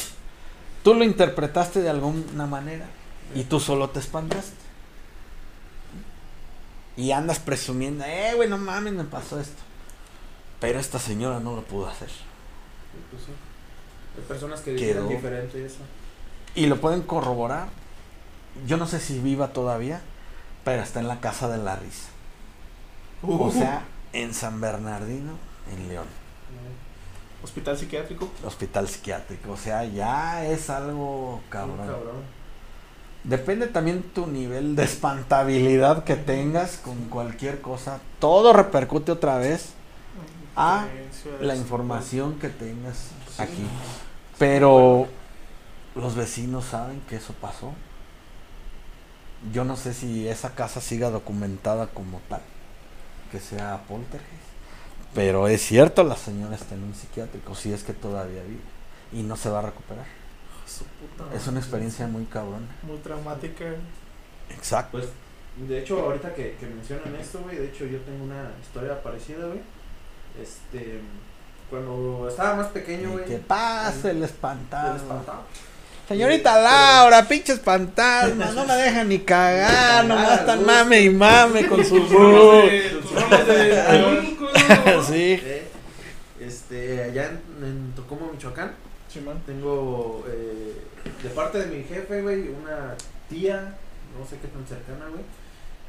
Tú 0.83 0.95
lo 0.95 1.05
interpretaste 1.05 1.81
de 1.81 1.91
alguna 1.91 2.47
manera 2.47 2.87
y 3.35 3.45
tú 3.45 3.61
solo 3.61 3.91
te 3.91 4.01
espantaste. 4.01 4.65
Y 6.97 7.13
andas 7.13 7.39
presumiendo, 7.39 8.05
eh, 8.05 8.33
güey, 8.35 8.49
no 8.49 8.59
mames, 8.59 8.95
me 8.95 9.05
pasó 9.05 9.39
esto. 9.39 9.63
Pero 10.61 10.79
esta 10.81 10.99
señora 10.99 11.39
no 11.41 11.55
lo 11.55 11.63
pudo 11.63 11.87
hacer. 11.87 12.09
pues. 13.11 13.23
Hay 14.17 14.23
personas 14.27 14.61
que 14.61 14.75
Quedó. 14.77 14.81
dijeron 14.81 15.09
diferente 15.09 15.65
eso. 15.65 15.79
Y 16.55 16.67
lo 16.67 16.81
pueden 16.81 17.03
corroborar. 17.03 17.69
Yo 18.67 18.77
no 18.77 18.87
sé 18.87 19.01
si 19.01 19.19
viva 19.19 19.49
todavía, 19.53 20.01
pero 20.65 20.83
está 20.83 21.01
en 21.01 21.09
la 21.09 21.21
casa 21.21 21.49
de 21.49 21.59
la 21.59 21.77
risa. 21.77 22.09
O 23.27 23.51
sea, 23.51 23.85
en 24.13 24.35
San 24.35 24.61
Bernardino, 24.61 25.33
en 25.73 25.89
León. 25.89 26.07
Hospital 27.43 27.77
psiquiátrico. 27.77 28.31
Hospital 28.45 28.89
psiquiátrico. 28.89 29.53
O 29.53 29.57
sea, 29.57 29.85
ya 29.85 30.47
es 30.47 30.71
algo 30.71 31.41
cabrón. 31.51 31.79
cabrón. 31.79 32.45
Depende 33.25 33.67
también 33.69 34.03
tu 34.03 34.27
nivel 34.27 34.77
de 34.77 34.85
espantabilidad 34.85 36.05
que 36.05 36.17
tengas 36.17 36.77
con 36.77 36.97
cualquier 37.09 37.61
cosa. 37.61 38.01
Todo 38.19 38.53
repercute 38.53 39.13
otra 39.13 39.39
vez 39.39 39.73
a 40.57 40.87
la 41.41 41.57
información 41.57 42.39
que 42.39 42.49
tengas 42.49 43.09
aquí. 43.39 43.67
Pero 44.39 45.09
los 45.95 46.15
vecinos 46.15 46.67
saben 46.67 47.01
que 47.09 47.17
eso 47.17 47.35
pasó. 47.41 47.73
Yo 49.53 49.65
no 49.65 49.77
sé 49.77 49.95
si 49.95 50.29
esa 50.29 50.55
casa 50.55 50.81
siga 50.81 51.11
documentada 51.11 51.87
como 51.89 52.21
tal, 52.29 52.43
que 53.35 53.41
sea 53.41 53.83
poltergeist. 53.89 54.45
Pero 55.13 55.49
es 55.49 55.61
cierto, 55.61 56.05
la 56.05 56.17
señora 56.17 56.55
está 56.55 56.77
en 56.77 56.85
un 56.85 56.95
psiquiátrico, 56.95 57.55
si 57.57 57.73
es 57.73 57.83
que 57.83 57.93
todavía 57.93 58.43
vive. 58.45 58.61
Y 59.13 59.23
no 59.23 59.37
se 59.37 59.49
va 59.49 59.59
a 59.59 59.63
recuperar. 59.63 60.07
Su 60.67 60.85
puta 60.85 61.35
Es 61.35 61.47
una 61.49 61.59
experiencia 61.59 62.07
muy 62.07 62.25
cabrona. 62.27 62.67
muy 62.83 62.99
traumática. 62.99 63.65
Exacto. 64.51 64.99
Pues, 64.99 65.09
de 65.69 65.81
hecho, 65.81 66.01
ahorita 66.01 66.33
que, 66.35 66.57
que 66.61 66.67
mencionan 66.67 67.15
esto, 67.17 67.41
güey, 67.41 67.57
de 67.57 67.67
hecho 67.67 67.87
yo 67.87 67.99
tengo 68.01 68.25
una 68.25 68.53
historia 68.63 69.03
parecida, 69.03 69.47
güey. 69.47 69.61
Este, 70.41 71.01
cuando 71.71 72.29
estaba 72.29 72.55
más 72.57 72.69
pequeño, 72.69 73.13
güey. 73.13 73.25
que 73.25 73.39
pase 73.39 74.11
el 74.11 74.23
espantado. 74.23 74.97
Señorita 76.09 76.61
Laura, 76.61 77.27
pinches 77.27 77.61
fantasmas, 77.61 78.55
no 78.55 78.67
me 78.67 78.75
dejan 78.75 79.09
ni 79.09 79.21
cagar, 79.21 80.05
nomás 80.05 80.41
están 80.41 80.67
mame 80.67 81.01
y 81.01 81.11
mame 81.11 81.67
con 81.67 81.83
sus. 81.85 82.03
Sí. 85.07 85.41
Eh, 85.43 85.63
Este, 86.41 87.03
allá 87.05 87.31
en, 87.31 87.65
en 87.65 87.93
Tocomo, 87.95 88.31
Michoacán, 88.33 88.73
tengo 89.47 90.25
eh, 90.29 90.75
de 91.23 91.29
parte 91.31 91.59
de 91.59 91.67
mi 91.67 91.85
jefe, 91.85 92.21
güey, 92.23 92.49
una 92.49 92.95
tía, 93.31 93.75
no 94.19 94.27
sé 94.27 94.37
qué 94.39 94.49
tan 94.49 94.67
cercana, 94.67 95.07
güey, 95.11 95.23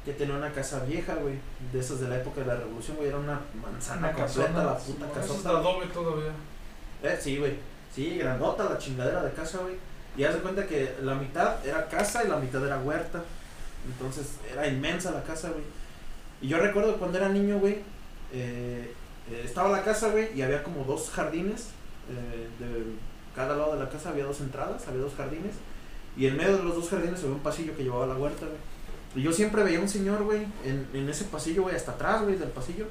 que 0.06 0.14
tenía 0.14 0.36
una 0.36 0.52
casa 0.52 0.84
vieja, 0.86 1.16
güey, 1.16 1.36
de 1.74 1.80
esas 1.80 2.00
de 2.00 2.08
la 2.08 2.18
época 2.18 2.42
de 2.42 2.48
la 2.48 2.56
revolución, 2.56 2.96
güey, 2.98 3.10
era 3.10 3.18
una 3.18 3.42
manzana 3.62 4.10
Una 4.10 4.14
completa, 4.14 4.48
casona. 4.48 4.64
la 4.64 4.78
puta 4.78 5.06
es 5.08 5.14
de 5.14 5.20
casota. 5.22 5.50
adobe 5.50 5.86
todavía. 5.88 6.32
Eh, 7.04 7.20
sí, 7.22 7.38
güey, 7.38 7.54
sí, 7.94 8.18
grandota 8.18 8.64
la 8.66 8.78
chingadera 8.78 9.24
de 9.24 9.32
casa, 9.32 9.58
güey, 9.60 9.76
y 10.18 10.24
haz 10.24 10.34
de 10.36 10.42
cuenta 10.42 10.66
que 10.66 10.96
la 11.02 11.16
mitad 11.16 11.66
era 11.66 11.88
casa 11.88 12.24
y 12.24 12.28
la 12.28 12.38
mitad 12.38 12.66
era 12.66 12.80
huerta, 12.80 13.24
entonces 13.88 14.36
era 14.52 14.68
inmensa 14.68 15.12
la 15.12 15.24
casa, 15.24 15.50
güey, 15.50 15.64
y 16.42 16.48
yo 16.48 16.60
recuerdo 16.60 16.98
cuando 16.98 17.18
era 17.18 17.30
niño, 17.30 17.60
güey, 17.60 17.80
eh, 18.34 18.94
eh, 19.32 19.42
estaba 19.44 19.70
la 19.70 19.84
casa, 19.84 20.10
güey, 20.10 20.30
y 20.38 20.42
había 20.42 20.64
como 20.64 20.84
dos 20.84 21.10
jardines. 21.10 21.70
eh, 22.10 22.48
de 22.60 23.16
cada 23.36 23.56
lado 23.56 23.74
de 23.74 23.84
la 23.84 23.90
casa 23.90 24.10
había 24.10 24.26
dos 24.26 24.40
entradas, 24.42 24.88
había 24.88 25.02
dos 25.02 25.14
jardines. 25.16 25.56
Y 26.16 26.28
en 26.28 26.38
medio 26.38 26.58
de 26.58 26.64
los 26.64 26.76
dos 26.76 26.90
jardines 26.90 27.20
había 27.20 27.34
un 27.36 27.40
pasillo 27.42 27.76
que 27.76 27.84
llevaba 27.84 28.06
a 28.06 28.08
la 28.08 28.16
huerta, 28.16 28.46
güey. 28.46 28.58
Y 29.16 29.22
yo 29.22 29.32
siempre 29.32 29.64
veía 29.64 29.80
un 29.80 29.90
señor, 29.90 30.24
güey, 30.24 30.46
en, 30.64 30.88
en 30.94 31.10
ese 31.10 31.26
pasillo, 31.26 31.64
güey, 31.64 31.76
hasta 31.76 31.94
atrás, 31.94 32.22
güey, 32.22 32.38
del 32.38 32.50
pasillo. 32.50 32.86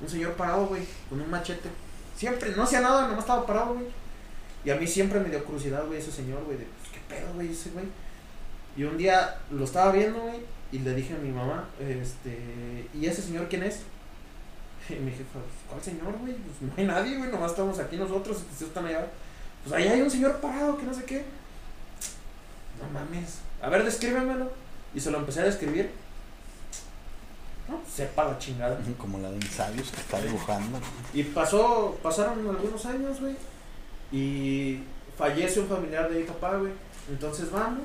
Un 0.00 0.08
señor 0.08 0.34
parado, 0.34 0.66
güey, 0.66 0.82
con 1.08 1.20
un 1.20 1.30
machete. 1.30 1.70
Siempre, 2.16 2.54
no 2.54 2.64
hacía 2.64 2.80
nada, 2.80 3.02
nomás 3.02 3.20
estaba 3.20 3.46
parado, 3.46 3.74
güey. 3.74 3.86
Y 4.68 4.70
a 4.70 4.76
mí 4.76 4.86
siempre 4.86 5.18
me 5.18 5.30
dio 5.30 5.42
curiosidad, 5.46 5.86
güey, 5.86 5.98
ese 5.98 6.12
señor, 6.12 6.44
güey, 6.44 6.58
de, 6.58 6.66
pues, 6.66 6.92
¿qué 6.92 7.00
pedo, 7.08 7.32
güey, 7.32 7.50
ese 7.50 7.70
güey? 7.70 7.86
Y 8.76 8.84
un 8.84 8.98
día 8.98 9.38
lo 9.50 9.64
estaba 9.64 9.92
viendo, 9.92 10.20
güey, 10.20 10.40
y 10.70 10.80
le 10.80 10.94
dije 10.94 11.14
a 11.14 11.16
mi 11.16 11.30
mamá, 11.30 11.70
este, 11.80 12.86
¿y 12.92 13.06
ese 13.06 13.22
señor 13.22 13.48
quién 13.48 13.62
es? 13.62 13.80
Y 14.90 14.96
mi 14.96 15.10
jefa, 15.10 15.24
pues, 15.32 15.44
¿cuál 15.70 15.82
señor, 15.82 16.18
güey? 16.18 16.34
Pues 16.34 16.60
no 16.60 16.72
hay 16.76 16.84
nadie, 16.84 17.16
güey, 17.16 17.30
nomás 17.30 17.52
estamos 17.52 17.78
aquí 17.78 17.96
nosotros, 17.96 18.36
ustedes 18.36 18.60
están 18.60 18.84
allá. 18.84 19.06
Pues 19.64 19.74
ahí 19.74 19.88
hay 19.88 20.02
un 20.02 20.10
señor 20.10 20.36
parado 20.36 20.76
que 20.76 20.84
no 20.84 20.92
sé 20.92 21.04
qué. 21.04 21.24
No 22.78 22.90
mames. 22.92 23.38
A 23.62 23.70
ver, 23.70 23.82
descríbemelo. 23.86 24.52
Y 24.94 25.00
se 25.00 25.10
lo 25.10 25.16
empecé 25.16 25.40
a 25.40 25.44
describir. 25.44 25.92
No, 27.68 27.80
sepa 27.90 28.24
la 28.24 28.38
chingada. 28.38 28.78
Como 28.98 29.16
la 29.18 29.30
de 29.30 29.36
Insabios 29.36 29.90
que 29.90 30.00
está 30.00 30.20
dibujando. 30.20 30.78
Y 31.14 31.22
pasó, 31.22 31.98
pasaron 32.02 32.46
algunos 32.46 32.84
años, 32.84 33.18
güey. 33.18 33.34
Y 34.12 34.80
fallece 35.16 35.60
un 35.60 35.68
familiar 35.68 36.10
de 36.10 36.20
mi 36.20 36.24
papá, 36.24 36.56
güey. 36.56 36.72
Entonces 37.08 37.50
vamos. 37.50 37.84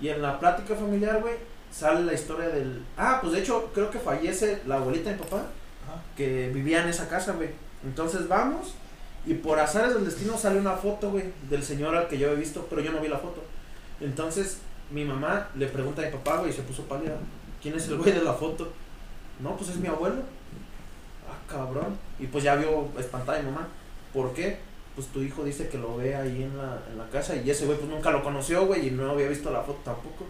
Y 0.00 0.08
en 0.08 0.22
la 0.22 0.38
plática 0.38 0.74
familiar, 0.74 1.20
güey, 1.20 1.34
sale 1.70 2.04
la 2.04 2.12
historia 2.12 2.48
del. 2.48 2.84
Ah, 2.96 3.18
pues 3.20 3.32
de 3.32 3.40
hecho, 3.40 3.70
creo 3.74 3.90
que 3.90 3.98
fallece 3.98 4.62
la 4.66 4.76
abuelita 4.76 5.10
de 5.10 5.16
mi 5.16 5.22
papá. 5.22 5.46
Que 6.16 6.50
vivía 6.52 6.82
en 6.82 6.88
esa 6.88 7.08
casa, 7.08 7.32
güey. 7.32 7.50
Entonces 7.84 8.28
vamos. 8.28 8.74
Y 9.26 9.34
por 9.34 9.58
azares 9.58 9.94
del 9.94 10.04
destino 10.04 10.38
sale 10.38 10.58
una 10.58 10.72
foto, 10.72 11.10
güey, 11.10 11.32
del 11.50 11.62
señor 11.62 11.94
al 11.94 12.08
que 12.08 12.18
yo 12.18 12.30
he 12.30 12.34
visto, 12.34 12.66
pero 12.70 12.80
yo 12.80 12.92
no 12.92 13.00
vi 13.00 13.08
la 13.08 13.18
foto. 13.18 13.42
Entonces 14.00 14.58
mi 14.90 15.04
mamá 15.04 15.48
le 15.54 15.66
pregunta 15.66 16.02
a 16.02 16.06
mi 16.06 16.12
papá, 16.12 16.38
güey, 16.38 16.50
y 16.50 16.54
se 16.54 16.62
puso 16.62 16.84
pálida. 16.84 17.16
¿Quién 17.60 17.74
es 17.74 17.88
el 17.88 17.98
güey 17.98 18.12
de 18.12 18.22
la 18.22 18.32
foto? 18.32 18.72
No, 19.40 19.56
pues 19.56 19.70
es 19.70 19.76
mi 19.76 19.88
abuelo. 19.88 20.22
Ah, 21.28 21.36
cabrón. 21.48 21.98
Y 22.18 22.26
pues 22.26 22.44
ya 22.44 22.54
vio 22.54 22.88
espantada 22.98 23.40
mi 23.40 23.50
mamá. 23.50 23.68
¿Por 24.12 24.32
qué? 24.32 24.58
Pues 24.98 25.12
tu 25.12 25.22
hijo 25.22 25.44
dice 25.44 25.68
que 25.68 25.78
lo 25.78 25.96
ve 25.96 26.16
ahí 26.16 26.42
en 26.42 26.58
la, 26.58 26.82
en 26.90 26.98
la 26.98 27.08
casa 27.08 27.36
y 27.36 27.48
ese 27.48 27.66
güey 27.66 27.78
pues 27.78 27.88
nunca 27.88 28.10
lo 28.10 28.24
conoció, 28.24 28.66
güey, 28.66 28.88
y 28.88 28.90
no 28.90 29.08
había 29.08 29.28
visto 29.28 29.48
la 29.52 29.62
foto 29.62 29.78
tampoco. 29.84 30.24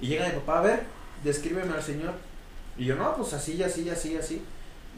Y 0.00 0.06
llega 0.06 0.26
mi 0.26 0.36
papá, 0.36 0.60
a 0.60 0.62
ver, 0.62 0.84
descríbeme 1.22 1.74
al 1.74 1.82
señor. 1.82 2.14
Y 2.78 2.86
yo, 2.86 2.96
no, 2.96 3.14
pues 3.14 3.34
así, 3.34 3.62
así, 3.62 3.90
así, 3.90 4.16
así. 4.16 4.42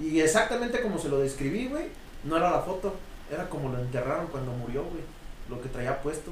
Y 0.01 0.20
exactamente 0.20 0.81
como 0.83 1.01
se 1.01 1.09
lo 1.09 1.19
describí, 1.19 1.66
güey, 1.66 1.87
no 2.23 2.37
era 2.37 2.53
la 2.53 2.61
foto. 2.61 2.95
Era 3.29 3.49
como 3.49 3.70
lo 3.70 3.81
enterraron 3.81 4.29
cuando 4.29 4.53
murió, 4.53 4.85
güey. 4.85 5.03
Lo 5.51 5.61
que 5.61 5.69
traía 5.69 6.01
puesto. 6.01 6.31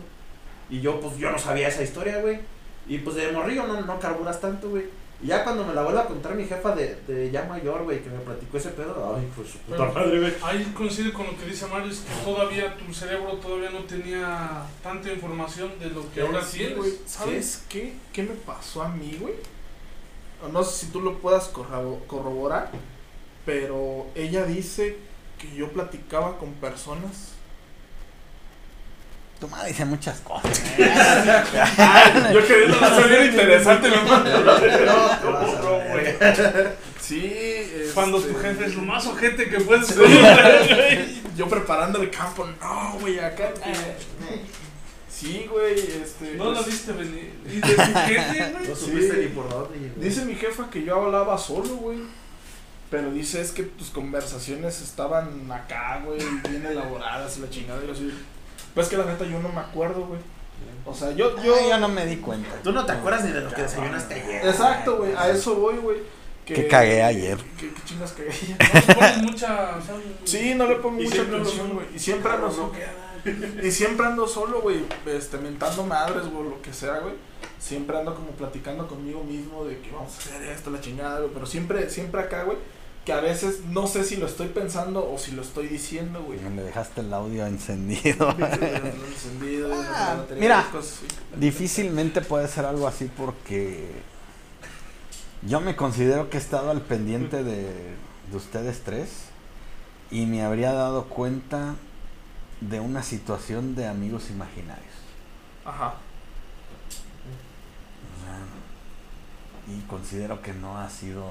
Y 0.68 0.80
yo, 0.80 1.00
pues, 1.00 1.16
yo 1.16 1.32
no 1.32 1.40
sabía 1.40 1.66
esa 1.66 1.82
historia, 1.82 2.20
güey. 2.20 2.38
Y 2.86 2.98
pues 2.98 3.16
de 3.16 3.32
morrillo 3.32 3.66
no, 3.66 3.80
no 3.80 3.98
carburas 3.98 4.40
tanto, 4.40 4.70
güey. 4.70 4.84
Y 5.22 5.26
ya 5.26 5.44
cuando 5.44 5.66
me 5.66 5.74
la 5.74 5.82
vuelve 5.82 6.00
a 6.00 6.06
contar 6.06 6.34
mi 6.34 6.46
jefa 6.46 6.74
de, 6.74 6.96
de 7.06 7.30
ya 7.30 7.44
mayor, 7.44 7.84
güey, 7.84 8.02
que 8.02 8.08
me 8.08 8.20
platicó 8.20 8.56
ese 8.56 8.70
pedo, 8.70 9.14
ay, 9.14 9.28
pues 9.36 9.50
su 9.50 9.58
puta 9.58 9.76
Pero 9.76 9.92
madre, 9.92 10.20
güey. 10.20 10.32
Ahí 10.42 10.72
coincide 10.74 11.12
con 11.12 11.26
lo 11.26 11.36
que 11.36 11.44
dice 11.44 11.66
Mario, 11.66 11.90
es 11.92 11.98
que 12.00 12.24
todavía 12.24 12.74
tu 12.76 12.92
cerebro 12.94 13.34
todavía 13.34 13.68
no 13.70 13.80
tenía 13.80 14.62
tanta 14.82 15.12
información 15.12 15.78
de 15.78 15.90
lo 15.90 16.10
que 16.12 16.22
ahora 16.22 16.42
Sí, 16.42 16.58
tienes. 16.58 17.00
¿Sabes 17.06 17.64
qué? 17.68 17.94
¿Qué 18.12 18.22
me 18.22 18.34
pasó 18.34 18.82
a 18.82 18.88
mí, 18.88 19.18
güey? 19.20 19.34
No 20.50 20.62
sé 20.64 20.86
si 20.86 20.92
tú 20.92 21.02
lo 21.02 21.18
puedas 21.18 21.48
corroborar, 21.48 22.70
pero 23.44 24.06
ella 24.14 24.46
dice 24.46 24.96
que 25.38 25.54
yo 25.54 25.68
platicaba 25.70 26.38
con 26.38 26.54
personas. 26.54 27.34
Tu 29.40 29.48
madre 29.48 29.68
dice 29.68 29.84
muchas 29.86 30.20
cosas. 30.20 30.62
yo 32.32 32.46
queriendo 32.46 32.78
hacer 32.84 33.08
bien 33.08 33.24
interesante, 33.30 33.88
mi 33.88 33.94
hermano. 33.94 34.40
No, 34.84 35.62
no, 35.62 35.70
güey. 35.90 36.14
Sí, 37.00 37.24
este, 37.24 37.90
Cuando 37.94 38.20
tu 38.20 38.34
jefe 38.38 38.66
es 38.66 38.74
lo 38.74 38.82
más 38.82 39.06
ojete 39.06 39.48
que 39.48 39.60
puedes 39.60 39.86
ser. 39.86 41.08
yo 41.36 41.48
preparando 41.48 42.02
el 42.02 42.10
campo, 42.10 42.46
no, 42.60 42.98
güey, 43.00 43.18
acá. 43.18 43.52
que- 43.54 44.40
Sí, 45.08 45.46
güey, 45.50 45.74
este. 46.02 46.34
No 46.36 46.44
lo 46.50 46.54
pues, 46.54 46.66
viste 46.66 46.92
venir. 46.92 47.34
¿Y 47.46 47.60
de 47.60 47.74
tu 47.74 47.82
jefe, 47.82 48.50
güey? 48.52 48.68
No 48.68 48.74
Sí. 48.76 48.84
supiste 48.86 49.16
ni 49.16 49.26
por 49.28 49.48
dónde. 49.48 49.92
Dice 49.96 50.24
mi 50.24 50.34
jefa 50.34 50.68
que 50.70 50.82
yo 50.84 51.02
hablaba 51.02 51.36
solo, 51.38 51.76
güey. 51.76 51.98
Pero 52.90 53.10
dice 53.10 53.40
es 53.40 53.52
que 53.52 53.62
tus 53.64 53.88
conversaciones 53.90 54.80
estaban 54.80 55.50
acá, 55.52 56.00
güey, 56.04 56.20
bien 56.48 56.64
elaboradas 56.66 57.36
y 57.38 57.40
la 57.40 57.50
chingada. 57.50 57.82
Y 57.82 57.86
yo 57.86 57.92
así. 57.92 58.10
Pues 58.74 58.88
que 58.88 58.96
la 58.96 59.04
neta 59.04 59.24
yo 59.24 59.40
no 59.40 59.48
me 59.48 59.60
acuerdo, 59.60 60.06
güey. 60.06 60.20
O 60.84 60.94
sea, 60.94 61.12
yo. 61.12 61.36
Yo, 61.42 61.68
yo 61.68 61.78
no 61.78 61.88
me 61.88 62.06
di 62.06 62.16
cuenta. 62.16 62.50
Tú 62.62 62.72
no 62.72 62.84
te 62.84 62.92
acuerdas 62.92 63.24
ni 63.24 63.32
de 63.32 63.40
lo 63.40 63.50
que 63.50 63.62
desayunaste 63.62 64.14
ayer. 64.14 64.46
Exacto, 64.46 64.98
güey, 64.98 65.14
a 65.14 65.30
eso 65.30 65.54
voy, 65.56 65.76
güey. 65.76 65.98
Que 66.44 66.66
cagué 66.66 67.02
ayer. 67.02 67.38
¿Qué, 67.58 67.72
qué 67.72 67.82
chingas 67.84 68.12
cagué 68.12 68.30
ayer? 68.30 68.56
No 68.88 68.94
pones 68.94 69.18
mucha. 69.22 69.76
o 69.76 69.82
sea, 69.82 69.94
Sí, 70.24 70.54
no 70.54 70.66
le 70.66 70.76
pongo 70.76 71.02
mucha 71.02 71.22
atención, 71.22 71.74
güey. 71.74 71.86
Y 71.94 71.98
siempre 71.98 72.32
ando 72.32 72.50
solo. 72.50 72.72
Y 73.62 73.70
siempre 73.70 74.06
ando 74.06 74.26
solo, 74.26 74.60
güey. 74.60 74.84
Este, 75.06 75.38
mentando 75.38 75.84
madres, 75.84 76.28
güey, 76.30 76.48
lo 76.48 76.62
que 76.62 76.72
sea, 76.72 76.98
güey. 77.00 77.14
Siempre 77.58 77.98
ando 77.98 78.14
como 78.14 78.30
platicando 78.30 78.88
conmigo 78.88 79.22
mismo 79.22 79.64
de 79.64 79.78
que 79.80 79.90
vamos 79.90 80.12
a 80.14 80.18
hacer 80.18 80.42
esto, 80.42 80.70
la 80.70 80.80
chingada, 80.80 81.20
güey. 81.20 81.30
Pero 81.32 81.46
siempre, 81.46 81.88
siempre 81.90 82.20
acá, 82.20 82.42
güey. 82.44 82.56
Que 83.10 83.16
a 83.16 83.20
veces 83.20 83.64
no 83.64 83.88
sé 83.88 84.04
si 84.04 84.16
lo 84.18 84.26
estoy 84.26 84.46
pensando 84.50 85.10
o 85.12 85.18
si 85.18 85.32
lo 85.32 85.42
estoy 85.42 85.66
diciendo, 85.66 86.22
güey. 86.22 86.38
Me 86.38 86.62
dejaste 86.62 87.00
el 87.00 87.12
audio 87.12 87.44
encendido. 87.44 88.30
Encendido, 88.38 89.68
Ah, 89.74 90.14
batería, 90.18 90.40
mira. 90.40 90.68
cosas. 90.70 91.00
Difícilmente 91.36 92.20
puede 92.20 92.46
ser 92.46 92.66
algo 92.66 92.86
así 92.86 93.10
porque 93.16 93.90
yo 95.42 95.60
me 95.60 95.74
considero 95.74 96.30
que 96.30 96.36
he 96.36 96.40
estado 96.40 96.70
al 96.70 96.82
pendiente 96.82 97.42
de, 97.42 97.64
de 98.30 98.36
ustedes 98.36 98.82
tres 98.84 99.08
y 100.12 100.26
me 100.26 100.44
habría 100.44 100.72
dado 100.72 101.06
cuenta 101.06 101.74
de 102.60 102.78
una 102.78 103.02
situación 103.02 103.74
de 103.74 103.88
amigos 103.88 104.30
imaginarios. 104.30 104.86
Ajá. 105.64 105.94
Y 109.66 109.80
considero 109.88 110.42
que 110.42 110.52
no 110.52 110.78
ha 110.78 110.88
sido 110.90 111.24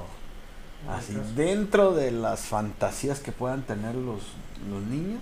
así. 0.88 1.18
Dentro 1.36 1.94
de 1.94 2.12
las 2.12 2.42
fantasías 2.42 3.20
que 3.20 3.32
puedan 3.32 3.64
tener 3.64 3.96
los, 3.96 4.22
los 4.70 4.82
niños, 4.84 5.22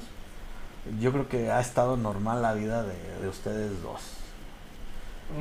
yo 1.00 1.12
creo 1.12 1.28
que 1.28 1.52
ha 1.52 1.60
estado 1.60 1.98
normal 1.98 2.42
la 2.42 2.54
vida 2.54 2.84
de, 2.84 2.96
de 3.22 3.28
ustedes 3.28 3.82
dos. 3.82 4.02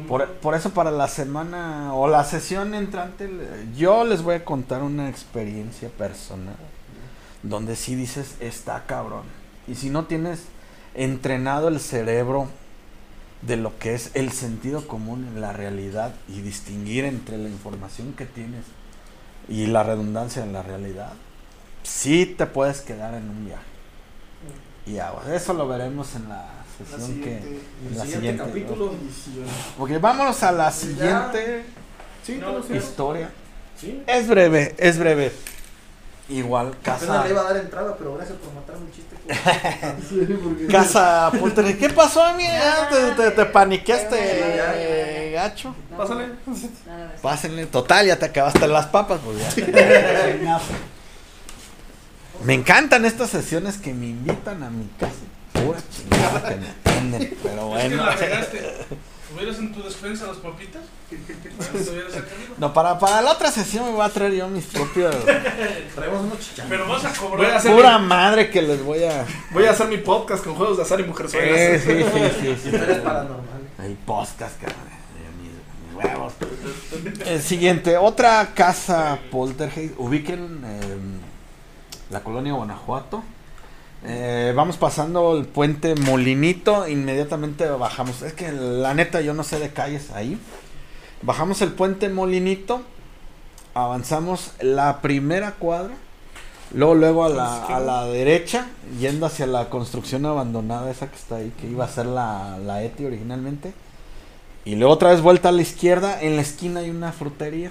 Por, 0.09 0.28
por 0.38 0.55
eso 0.55 0.70
para 0.70 0.90
la 0.90 1.06
semana 1.06 1.94
o 1.94 2.09
la 2.09 2.24
sesión 2.24 2.74
entrante, 2.74 3.30
yo 3.76 4.05
les 4.05 4.22
voy 4.22 4.34
a 4.34 4.44
contar 4.44 4.82
una 4.82 5.09
experiencia 5.09 5.88
personal 5.90 6.56
donde 7.44 7.76
sí 7.76 7.94
dices, 7.94 8.34
está 8.40 8.84
cabrón. 8.86 9.22
Y 9.68 9.76
si 9.76 9.90
no 9.90 10.06
tienes 10.06 10.47
entrenado 10.94 11.68
el 11.68 11.78
cerebro 11.78 12.48
de 13.43 13.56
lo 13.56 13.78
que 13.78 13.94
es 13.94 14.10
el 14.14 14.32
sentido 14.32 14.88
común 14.88 15.28
en 15.28 15.40
la 15.40 15.52
realidad 15.52 16.14
y 16.28 16.40
distinguir 16.40 17.05
entre 17.05 17.38
la 17.38 17.48
información 17.48 18.12
que 18.14 18.26
tienes 18.26 18.64
y 19.48 19.66
la 19.66 19.82
redundancia 19.82 20.43
en 20.43 20.52
la 20.52 20.62
realidad, 20.62 21.12
sí 21.82 22.27
te 22.27 22.47
puedes 22.47 22.81
quedar 22.81 23.14
en 23.14 23.28
un 23.28 23.47
viaje. 23.47 23.62
Y 24.86 24.98
aguas. 24.98 25.28
Eso 25.28 25.52
lo 25.52 25.66
veremos 25.66 26.14
en 26.14 26.28
la 26.28 26.36
La 26.36 26.86
sesión 26.98 27.20
que... 27.20 27.40
siguiente 27.40 27.60
El 27.90 27.97
la 27.97 28.02
siguiente 28.05 28.14
siguiente, 28.14 28.44
capítulo. 28.44 28.93
edición. 28.93 29.47
Ok, 29.78 29.90
vámonos 30.01 30.43
a 30.43 30.52
la 30.52 30.70
siguiente 30.70 31.64
Sí, 32.24 32.39
No, 32.40 32.59
no, 32.59 32.77
historia. 32.77 33.31
Sí. 33.81 34.02
Es 34.06 34.27
breve, 34.27 34.74
es 34.78 34.98
breve. 34.98 35.32
Igual, 36.28 36.69
Apenas 36.81 37.01
casa. 37.01 37.24
le 37.24 37.31
iba 37.31 37.40
a 37.40 37.44
dar 37.44 37.57
entrada, 37.57 37.94
pero 37.97 38.15
gracias 38.16 38.36
por 38.39 38.53
matarme 38.53 38.86
el 38.86 38.93
chiste. 38.93 40.66
Casa 40.73 41.31
Poltergeist. 41.39 41.78
¿Qué 41.81 41.89
pasó, 41.90 42.23
amiga? 42.23 42.89
¿Te, 42.90 43.12
te, 43.12 43.31
te 43.31 43.44
paniqueaste, 43.47 44.16
ya, 44.16 44.57
ya, 44.57 44.73
eh, 44.77 45.31
gacho? 45.32 45.74
No, 45.90 45.97
Pásale. 45.98 46.27
Pásenle. 47.23 47.66
Total, 47.66 48.07
ya 48.07 48.19
te 48.19 48.27
acabaste 48.27 48.66
las 48.66 48.86
papas, 48.86 49.20
pues 49.24 49.39
ya. 49.57 50.61
Me 52.44 52.55
encantan 52.55 53.05
estas 53.05 53.31
sesiones 53.31 53.78
que 53.78 53.94
me 53.94 54.07
invitan 54.07 54.62
a 54.62 54.70
mi 54.70 54.86
casa. 54.98 55.12
Pura 55.53 55.78
chingada 55.90 56.48
que 56.48 56.57
me 56.57 56.69
atienden, 56.69 57.36
pero 57.43 57.77
Es 57.78 57.85
que 57.85 57.89
bueno. 57.97 58.05
la 58.05 58.16
¿Hubieras 59.36 59.58
en 59.58 59.72
tu 59.74 59.82
despensa 59.82 60.26
las 60.26 60.38
papitas? 60.38 60.82
Bueno, 61.10 61.84
te 61.84 61.90
hubieras 61.90 62.12
sacado. 62.12 62.32
No, 62.58 62.72
para, 62.72 62.98
para 62.98 63.20
la 63.22 63.32
otra 63.32 63.50
sesión 63.50 63.84
me 63.84 63.92
voy 63.92 64.04
a 64.04 64.08
traer 64.08 64.32
yo 64.32 64.48
mis 64.48 64.64
propios. 64.64 65.14
Traemos 65.94 66.22
unos 66.22 66.40
chicharrones. 66.40 66.68
Pero 66.78 66.88
vas 66.88 67.04
a 67.04 67.08
Voy 67.08 67.16
a 67.16 67.30
cobrar. 67.30 67.50
hacer 67.56 67.72
Pura 67.74 67.98
madre 67.98 68.50
que 68.50 68.62
les 68.62 68.82
voy 68.82 69.04
a. 69.04 69.24
Voy 69.52 69.64
a 69.66 69.70
hacer 69.72 69.88
mi 69.88 69.98
podcast 69.98 70.42
con 70.42 70.54
juegos 70.54 70.78
de 70.78 70.82
azar 70.84 70.98
y 71.00 71.02
Sí, 71.02 71.08
mujerzuelas. 71.08 71.82
sí, 71.82 71.88
sí, 71.90 72.30
sí, 72.40 72.56
sí. 72.64 72.70
Paranormales. 73.04 73.66
El 73.78 73.94
podcast, 73.96 74.58
cabrón. 74.60 74.78
de 75.14 75.42
Mis, 75.42 75.52
mis 75.94 76.04
huevos. 76.14 76.32
El 77.26 77.42
siguiente, 77.42 77.96
otra 77.98 78.54
casa 78.54 79.18
poltergeist. 79.30 79.94
Ubiquen 79.98 80.64
em, 80.64 81.20
la 82.10 82.20
colonia 82.20 82.54
Guanajuato. 82.54 83.22
Eh, 84.05 84.52
vamos 84.55 84.77
pasando 84.77 85.36
el 85.36 85.47
puente 85.47 85.94
Molinito. 85.94 86.86
Inmediatamente 86.89 87.66
bajamos. 87.68 88.23
Es 88.23 88.32
que 88.32 88.52
la 88.52 88.94
neta 88.94 89.20
yo 89.20 89.35
no 89.35 89.43
sé 89.43 89.59
de 89.59 89.70
calles 89.70 90.10
ahí. 90.10 90.39
Bajamos 91.23 91.62
el 91.62 91.73
puente 91.73 92.09
Molinito. 92.09 92.82
Avanzamos 93.74 94.52
la 94.60 95.01
primera 95.02 95.52
cuadra. 95.52 95.94
Luego, 96.73 96.94
luego 96.94 97.24
a 97.24 97.28
la, 97.28 97.64
a 97.64 97.78
la 97.81 98.06
derecha, 98.06 98.66
yendo 98.98 99.27
hacia 99.27 99.47
la 99.47 99.70
construcción 99.70 100.27
abandonada, 100.27 100.90
esa 100.90 101.09
que 101.09 101.16
está 101.16 101.36
ahí, 101.36 101.52
que 101.60 101.68
iba 101.68 101.85
a 101.85 101.89
ser 101.89 102.06
la, 102.06 102.59
la 102.59 102.82
ETI 102.82 103.05
originalmente. 103.05 103.73
Y 104.64 104.74
luego 104.74 104.93
otra 104.93 105.10
vez 105.10 105.20
vuelta 105.20 105.51
a 105.51 105.52
la 105.52 105.62
izquierda, 105.62 106.20
en 106.20 106.35
la 106.35 106.43
esquina 106.43 106.81
hay 106.81 106.90
una 106.90 107.12
frutería. 107.12 107.70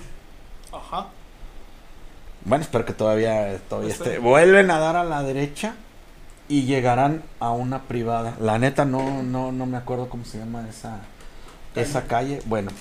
Ajá. 0.71 1.07
Bueno, 2.45 2.63
espero 2.63 2.85
que 2.85 2.93
todavía, 2.93 3.59
todavía 3.67 3.91
esté. 3.91 4.17
Vuelven 4.19 4.71
a 4.71 4.79
dar 4.79 4.95
a 4.95 5.03
la 5.03 5.23
derecha 5.23 5.75
y 6.47 6.63
llegarán 6.63 7.23
a 7.39 7.51
una 7.51 7.83
privada. 7.83 8.35
La 8.39 8.59
neta 8.59 8.85
no, 8.85 9.23
no, 9.23 9.51
no 9.51 9.65
me 9.65 9.77
acuerdo 9.77 10.09
cómo 10.09 10.25
se 10.25 10.37
llama 10.37 10.67
esa, 10.69 10.99
esa 11.75 12.03
calle. 12.03 12.41
Bueno, 12.45 12.71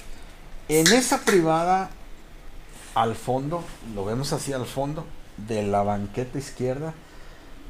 en 0.69 0.87
esa 0.93 1.21
privada 1.21 1.91
al 2.95 3.15
fondo, 3.15 3.65
lo 3.95 4.05
vemos 4.05 4.33
así 4.33 4.53
al 4.53 4.67
fondo, 4.67 5.05
de 5.37 5.63
la 5.63 5.83
banqueta 5.83 6.39
izquierda. 6.39 6.95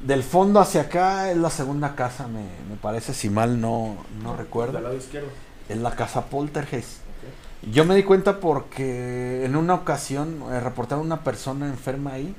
Del 0.01 0.23
fondo 0.23 0.59
hacia 0.59 0.81
acá 0.81 1.31
es 1.31 1.37
la 1.37 1.49
segunda 1.49 1.95
casa, 1.95 2.27
me, 2.27 2.43
me 2.69 2.75
parece, 2.81 3.13
si 3.13 3.29
mal 3.29 3.61
no, 3.61 3.95
no 4.21 4.35
recuerdo. 4.35 4.73
Del 4.73 4.83
lado 4.83 4.97
izquierdo. 4.97 5.29
Es 5.69 5.77
la 5.77 5.91
casa 5.91 6.25
Poltergeist. 6.25 6.99
Yo 7.71 7.85
me 7.85 7.95
di 7.95 8.03
cuenta 8.03 8.39
porque 8.39 9.45
en 9.45 9.55
una 9.55 9.73
ocasión 9.73 10.43
eh, 10.51 10.59
reportaron 10.59 11.05
una 11.05 11.23
persona 11.23 11.65
enferma 11.65 12.13
ahí 12.13 12.35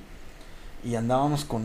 y 0.87 0.95
andábamos 0.95 1.45
con 1.45 1.65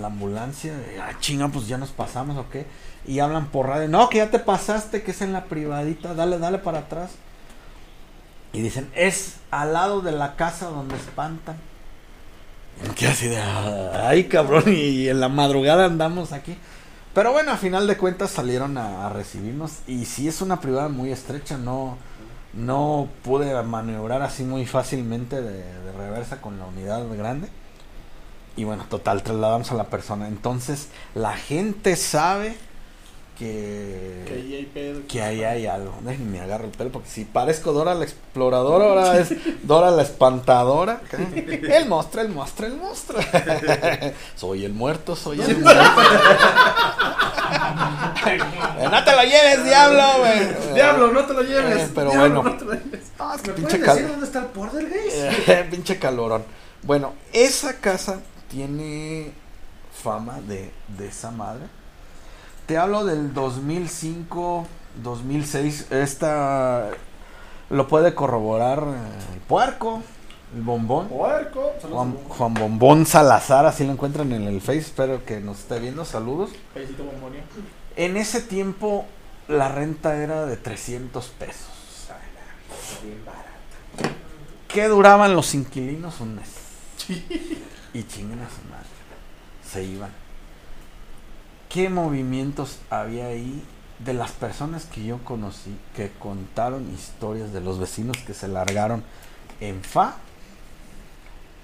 la 0.00 0.06
ambulancia. 0.06 0.72
ah, 1.02 1.12
chinga, 1.18 1.48
pues 1.48 1.66
ya 1.66 1.78
nos 1.78 1.90
pasamos 1.90 2.38
o 2.38 2.48
qué. 2.48 2.64
Y 3.06 3.18
hablan 3.18 3.46
por 3.46 3.66
radio, 3.66 3.88
no, 3.88 4.08
que 4.08 4.18
ya 4.18 4.30
te 4.30 4.38
pasaste, 4.38 5.02
que 5.02 5.10
es 5.10 5.20
en 5.20 5.32
la 5.32 5.44
privadita, 5.44 6.14
dale, 6.14 6.38
dale 6.38 6.58
para 6.58 6.80
atrás. 6.80 7.10
Y 8.52 8.60
dicen, 8.60 8.88
es 8.94 9.36
al 9.50 9.72
lado 9.72 10.00
de 10.00 10.12
la 10.12 10.36
casa 10.36 10.66
donde 10.66 10.94
espantan. 10.94 11.56
Y 12.80 12.88
me 12.88 12.94
quedé 12.94 13.10
así 13.10 13.26
de, 13.26 13.40
ay 13.40 14.24
cabrón, 14.24 14.64
y 14.68 15.08
en 15.08 15.18
la 15.18 15.28
madrugada 15.28 15.86
andamos 15.86 16.32
aquí. 16.32 16.56
Pero 17.12 17.32
bueno, 17.32 17.50
a 17.50 17.56
final 17.56 17.88
de 17.88 17.96
cuentas 17.96 18.30
salieron 18.30 18.78
a, 18.78 19.08
recibirnos. 19.08 19.78
Y 19.88 20.04
sí 20.04 20.28
es 20.28 20.40
una 20.40 20.60
privada 20.60 20.88
muy 20.88 21.10
estrecha, 21.10 21.58
no, 21.58 21.98
no 22.54 23.08
pude 23.24 23.60
maniobrar 23.64 24.22
así 24.22 24.44
muy 24.44 24.66
fácilmente 24.66 25.42
de 25.42 25.64
reversa 25.98 26.40
con 26.40 26.60
la 26.60 26.66
unidad 26.66 27.04
grande. 27.16 27.48
Y 28.56 28.64
bueno, 28.64 28.84
total, 28.90 29.22
trasladamos 29.22 29.70
a 29.70 29.74
la 29.74 29.84
persona. 29.84 30.28
Entonces, 30.28 30.88
la 31.14 31.34
gente 31.36 31.96
sabe 31.96 32.56
que, 33.38 34.24
Que 34.26 34.34
ahí 34.34 34.54
hay 34.54 34.64
pedo. 34.66 35.00
que 35.08 35.22
ahí 35.22 35.44
hay 35.44 35.66
algo. 35.66 35.94
Déjenme 36.02 36.32
me 36.38 36.40
agarro 36.44 36.64
el 36.66 36.72
pelo 36.72 36.90
porque 36.90 37.08
si 37.08 37.24
parezco 37.24 37.72
Dora 37.72 37.94
la 37.94 38.04
exploradora, 38.04 38.84
ahora 38.86 39.18
es 39.18 39.32
Dora 39.66 39.90
la 39.90 40.02
espantadora. 40.02 41.00
El 41.34 41.86
monstruo, 41.88 42.22
el 42.22 42.28
monstruo, 42.30 42.68
el 42.68 42.76
monstruo. 42.76 43.18
soy 44.36 44.66
el 44.66 44.74
muerto, 44.74 45.16
soy 45.16 45.40
el 45.40 45.56
muerto. 45.58 45.82
Eh, 48.26 48.88
no 48.90 49.04
te 49.04 49.12
lo 49.12 49.22
lleves, 49.22 49.64
diablo, 49.64 50.02
güey. 50.18 50.74
Diablo, 50.74 51.12
no 51.12 51.24
te 51.24 51.32
lo 51.34 51.42
lleves. 51.42 51.82
Eh, 51.82 51.90
pero 51.94 52.10
Diablo, 52.10 52.42
bueno. 52.42 52.50
no 52.50 52.56
te 52.58 52.64
lo 52.66 52.72
lleves. 52.74 53.00
Ah, 53.18 53.32
es 53.36 53.42
que 53.42 53.48
¿Me 53.50 53.54
pinche 53.56 53.78
puedes 53.78 53.86
cal- 53.86 53.96
decir 53.96 54.10
dónde 54.10 54.26
está 54.26 54.38
el 54.40 54.46
eh, 55.48 55.66
pinche 55.70 55.98
calorón. 55.98 56.44
Bueno, 56.82 57.14
esa 57.32 57.74
casa 57.80 58.20
tiene 58.50 59.32
fama 59.92 60.40
de, 60.40 60.72
de 60.98 61.08
esa 61.08 61.30
madre. 61.30 61.64
Te 62.66 62.76
hablo 62.76 63.04
del 63.04 63.32
2005, 63.32 64.66
2006. 65.02 65.86
Esta 65.90 66.90
lo 67.70 67.88
puede 67.88 68.14
corroborar 68.14 68.80
eh, 68.80 69.34
el 69.34 69.40
puerco, 69.40 70.02
el 70.54 70.62
bombón. 70.62 71.08
Puerco. 71.08 71.72
Juan, 71.80 72.12
Bombón. 72.12 72.28
Juan 72.28 72.54
Bombón 72.54 73.06
Salazar, 73.06 73.66
así 73.66 73.84
lo 73.84 73.92
encuentran 73.92 74.32
en 74.32 74.42
el 74.42 74.60
Face. 74.60 74.78
Espero 74.78 75.24
que 75.24 75.40
nos 75.40 75.60
esté 75.60 75.78
viendo. 75.78 76.04
Saludos. 76.04 76.50
Bombonio. 76.74 77.40
En 77.96 78.16
ese 78.16 78.40
tiempo 78.40 79.06
la 79.48 79.68
renta 79.68 80.16
era 80.16 80.46
de 80.46 80.56
300 80.56 81.26
pesos. 81.28 81.66
¿Qué 84.68 84.86
duraban 84.86 85.34
los 85.34 85.54
inquilinos? 85.54 86.20
Un 86.20 86.36
mes. 86.36 86.48
Y 87.92 88.04
chinguen 88.04 88.40
a 88.40 88.48
su 88.48 88.62
madre. 88.68 88.86
Se 89.64 89.84
iban. 89.84 90.10
¿Qué 91.68 91.88
movimientos 91.88 92.78
había 92.90 93.26
ahí 93.26 93.64
de 93.98 94.14
las 94.14 94.32
personas 94.32 94.86
que 94.86 95.04
yo 95.04 95.22
conocí 95.24 95.76
que 95.94 96.10
contaron 96.18 96.92
historias 96.92 97.52
de 97.52 97.60
los 97.60 97.78
vecinos 97.78 98.16
que 98.26 98.34
se 98.34 98.48
largaron 98.48 99.04
en 99.60 99.82
fa? 99.82 100.16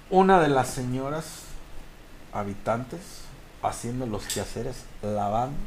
Una 0.09 0.39
de 0.39 0.47
las 0.47 0.69
señoras 0.69 1.41
habitantes 2.31 3.01
haciendo 3.61 4.05
los 4.05 4.25
quehaceres, 4.25 4.85
lavando, 5.01 5.57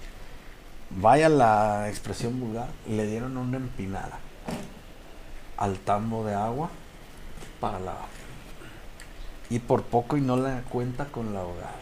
vaya 0.90 1.28
la 1.28 1.88
expresión 1.88 2.40
vulgar, 2.40 2.68
le 2.88 3.06
dieron 3.06 3.36
una 3.36 3.56
empinada 3.56 4.18
al 5.56 5.78
tambo 5.78 6.24
de 6.24 6.34
agua 6.34 6.70
para 7.60 7.78
lavar. 7.78 8.08
Y 9.50 9.58
por 9.58 9.82
poco 9.82 10.16
y 10.16 10.20
no 10.20 10.36
la 10.36 10.62
cuenta 10.62 11.06
con 11.06 11.34
la 11.34 11.40
abogada. 11.40 11.74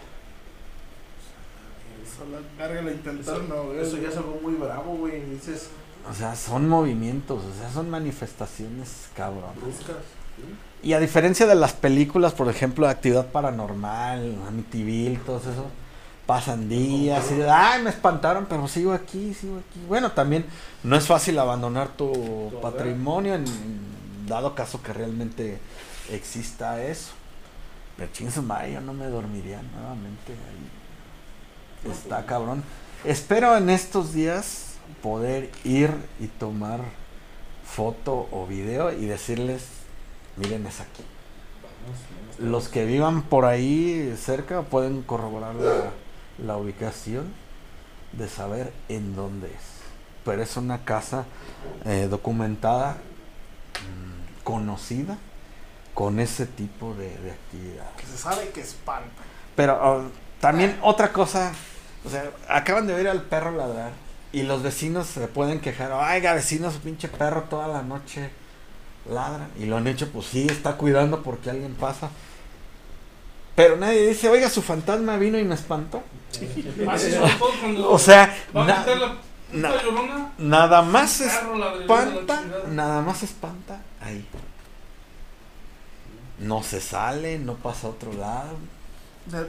Eso 2.03 2.24
la 2.31 2.66
verga 2.66 2.82
la 2.82 2.93
intentaron, 2.93 3.49
no, 3.49 3.65
güey. 3.65 3.81
Eso 3.81 3.99
ya 3.99 4.09
es 4.09 4.16
algo 4.16 4.39
muy 4.43 4.55
bravo, 4.55 4.97
güey. 4.97 5.20
Dices, 5.31 5.69
O 6.11 6.15
sea, 6.15 6.35
son 6.35 6.69
movimientos, 6.69 7.45
o 7.45 7.61
sea, 7.61 7.70
son 7.70 7.90
manifestaciones 7.90 9.09
cabrón. 9.15 9.53
buscas. 9.62 9.97
Y 10.82 10.93
a 10.93 11.01
diferencia 11.01 11.47
de 11.47 11.57
las 11.57 11.73
películas, 11.73 12.32
por 12.32 12.49
ejemplo, 12.49 12.86
de 12.86 12.93
actividad 12.93 13.27
paranormal, 13.27 14.39
Amityville, 14.47 15.19
todo 15.27 15.39
eso, 15.39 15.66
pasan 16.24 16.69
días 16.69 17.31
y 17.32 17.35
de, 17.35 17.51
ay, 17.51 17.82
me 17.82 17.90
espantaron, 17.90 18.47
pero 18.49 18.69
sigo 18.69 18.93
aquí, 18.93 19.35
sigo 19.35 19.59
aquí. 19.59 19.81
Bueno, 19.89 20.12
también 20.12 20.47
no 20.85 20.95
es 20.97 21.07
fácil 21.07 21.39
abandonar 21.39 21.89
tu 21.89 22.53
patrimonio 22.62 23.35
en 23.35 23.45
dado 24.28 24.55
caso 24.55 24.81
que 24.82 24.93
realmente 24.93 25.59
exista 26.12 26.82
eso. 26.85 27.11
Pero 27.99 28.12
chingue 28.12 28.41
madre, 28.41 28.75
yo 28.75 28.81
no 28.81 28.95
me 28.95 29.07
dormiría 29.07 29.61
nuevamente 29.75 30.33
ahí. 30.33 31.91
Está 31.91 32.25
cabrón. 32.25 32.62
Espero 33.05 33.57
en 33.57 33.69
estos 33.70 34.12
días 34.12 34.77
poder 35.03 35.51
ir 35.65 35.91
y 36.20 36.29
tomar 36.29 36.81
foto 37.65 38.29
o 38.31 38.47
video 38.47 38.93
y 38.93 39.07
decirles, 39.07 39.65
miren 40.37 40.66
es 40.66 40.81
aquí. 40.81 41.03
Los 42.39 42.69
que 42.69 42.85
vivan 42.85 43.23
por 43.23 43.45
ahí 43.45 44.15
cerca 44.16 44.62
pueden 44.62 45.03
corroborar 45.03 45.57
la, 45.57 45.91
la 46.45 46.57
ubicación 46.57 47.27
de 48.12 48.29
saber 48.29 48.73
en 48.89 49.16
dónde 49.16 49.49
es. 49.49 49.79
Pero 50.25 50.43
es 50.43 50.57
una 50.57 50.85
casa 50.85 51.25
eh, 51.85 52.07
documentada, 52.09 52.93
mm, 52.93 54.45
conocida, 54.45 55.19
con 55.99 56.20
ese 56.20 56.47
tipo 56.47 56.95
de, 56.95 57.09
de 57.09 57.33
actividad. 57.33 57.91
Que 57.97 58.07
se 58.07 58.16
sabe 58.16 58.51
que 58.51 58.61
espanta. 58.61 59.11
Pero 59.57 59.77
oh, 59.83 60.05
también 60.41 60.79
otra 60.81 61.12
cosa, 61.12 61.51
o 62.05 62.09
sea, 62.09 62.31
acaban 62.49 62.87
de 62.87 62.95
oír 62.95 63.09
al 63.09 63.23
perro 63.23 63.51
ladrar 63.51 63.91
y 64.31 64.45
los 64.45 64.62
vecinos 64.62 65.09
se 65.09 65.27
pueden 65.27 65.59
quejar, 65.59 65.91
oiga 65.91 66.35
vecinos, 66.35 66.75
su 66.75 66.81
pinche 66.83 67.09
perro 67.09 67.43
toda 67.51 67.66
la 67.66 67.83
noche 67.83 68.31
ladra. 69.11 69.49
Y 69.59 69.66
lo 69.66 69.77
han 69.77 69.89
hecho, 69.89 70.09
pues 70.12 70.27
sí, 70.27 70.47
está 70.49 70.77
cuidando 70.77 71.20
porque 71.25 71.51
alguien 71.51 71.75
pasa. 71.75 72.11
Pero 73.57 73.77
nadie 73.77 74.07
dice, 74.07 74.29
oiga, 74.29 74.49
su 74.51 74.62
fantasma 74.62 75.16
vino 75.16 75.37
y 75.37 75.43
me 75.43 75.57
espantó. 75.57 76.05
O 77.89 77.99
sea, 77.99 78.37
na- 78.55 78.87
na- 79.53 79.83
llorona, 79.83 80.33
nada 80.39 80.81
más 80.83 81.20
espanta, 81.23 82.45
nada 82.69 83.03
más 83.03 83.25
espanta 83.25 83.81
ahí. 84.01 84.25
No 86.40 86.62
se 86.62 86.81
sale, 86.81 87.39
no 87.39 87.55
pasa 87.55 87.86
a 87.89 87.90
otro 87.90 88.12
lado. 88.12 88.56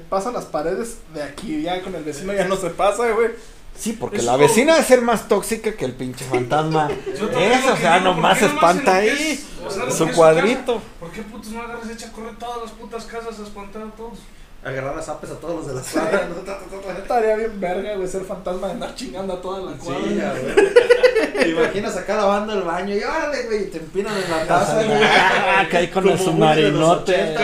Pasa 0.10 0.32
las 0.32 0.46
paredes 0.46 0.98
de 1.14 1.24
aquí, 1.24 1.62
ya 1.62 1.82
con 1.82 1.96
el 1.96 2.04
vecino 2.04 2.34
ya 2.34 2.46
no 2.46 2.58
se 2.58 2.70
pasa, 2.72 3.10
güey. 3.12 3.30
Sí, 3.78 3.94
porque 3.94 4.18
Eso- 4.18 4.26
la 4.26 4.36
vecina 4.36 4.74
debe 4.74 4.86
ser 4.86 5.02
más 5.02 5.28
tóxica 5.30 5.72
que 5.74 5.86
el 5.86 5.94
pinche 5.94 6.26
fantasma. 6.26 6.90
Lo 7.20 7.28
o 7.28 7.30
sea, 7.32 7.98
digo, 8.00 8.06
¿por 8.06 8.16
nomás 8.16 8.42
espanta 8.42 8.96
ahí. 8.98 9.08
es- 9.10 9.46
o 9.66 9.70
sea, 9.72 9.90
Su 9.90 10.06
es 10.06 10.16
cuadrito. 10.16 10.76
casa? 10.76 10.86
¿Por 11.00 11.12
qué 11.12 11.22
putos 11.22 11.52
no 11.54 11.62
agarras 11.62 11.90
echa 11.90 12.08
a 12.08 12.12
correr 12.12 12.36
todas 12.38 12.62
las 12.64 12.72
putas 12.72 13.06
casas 13.06 13.40
a 13.40 13.44
espantar 13.44 13.84
a 13.84 13.92
todos? 13.92 14.20
Agarrar 14.64 14.98
a 14.98 15.02
zapes 15.02 15.32
a 15.32 15.36
todos 15.36 15.56
los 15.56 15.68
de 15.68 15.74
la 15.74 15.82
cuadra. 15.82 16.28
¿no? 16.28 16.36
Ta, 16.36 16.60
ta, 16.60 16.66
ta, 16.66 16.94
ta. 16.94 16.98
Estaría 17.00 17.36
bien 17.38 17.60
verga, 17.60 17.96
güey, 17.96 18.08
ser 18.08 18.24
fantasma 18.24 18.68
de 18.68 18.74
andar 18.74 18.96
chingando 18.96 19.34
a 19.34 19.42
toda 19.42 19.72
la 19.72 19.78
cuadra. 19.78 20.02
Sí, 20.06 20.16
ya, 20.16 20.32
güey. 20.32 20.74
Te 21.40 21.50
imaginas 21.50 21.96
acá 21.96 22.18
lavando 22.18 22.54
el 22.54 22.64
baño 22.64 22.96
y 22.96 23.02
órale, 23.02 23.44
güey, 23.44 23.64
y 23.64 23.68
te 23.68 23.78
empinan 23.78 24.14
en 24.22 24.30
la 24.30 24.46
taza, 24.46 24.84
güey. 24.84 25.00
Ah, 25.50 25.66
ahí 25.72 25.88
con 25.88 26.08
el 26.08 26.20
submarinote. 26.20 27.36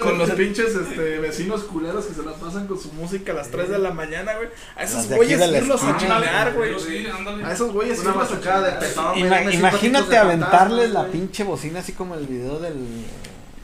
Con 0.00 0.18
los 0.18 0.30
pinches 0.30 0.74
este, 0.74 1.18
vecinos 1.18 1.62
culeros 1.64 2.06
que 2.06 2.14
se 2.14 2.22
la 2.22 2.32
pasan 2.32 2.66
con 2.66 2.80
su 2.80 2.92
música 2.92 3.32
a 3.32 3.36
las 3.36 3.48
3 3.48 3.68
de 3.68 3.78
la 3.78 3.90
mañana, 3.90 4.34
güey. 4.34 4.48
A 4.76 4.84
esos 4.84 5.08
güeyes 5.08 5.40
irlos 5.40 5.82
a 5.82 5.96
chingar, 5.96 6.54
güey. 6.54 6.78
Sí. 6.78 7.06
A 7.44 7.52
esos 7.52 7.72
güeyes 7.72 7.98
irlos 7.98 8.30
de 8.30 9.52
imagínate 9.52 10.16
aventarles 10.16 10.90
la 10.90 11.06
pinche 11.06 11.44
bocina 11.44 11.80
así 11.80 11.92
como 11.92 12.14
el 12.14 12.26
video 12.26 12.58
del. 12.58 12.76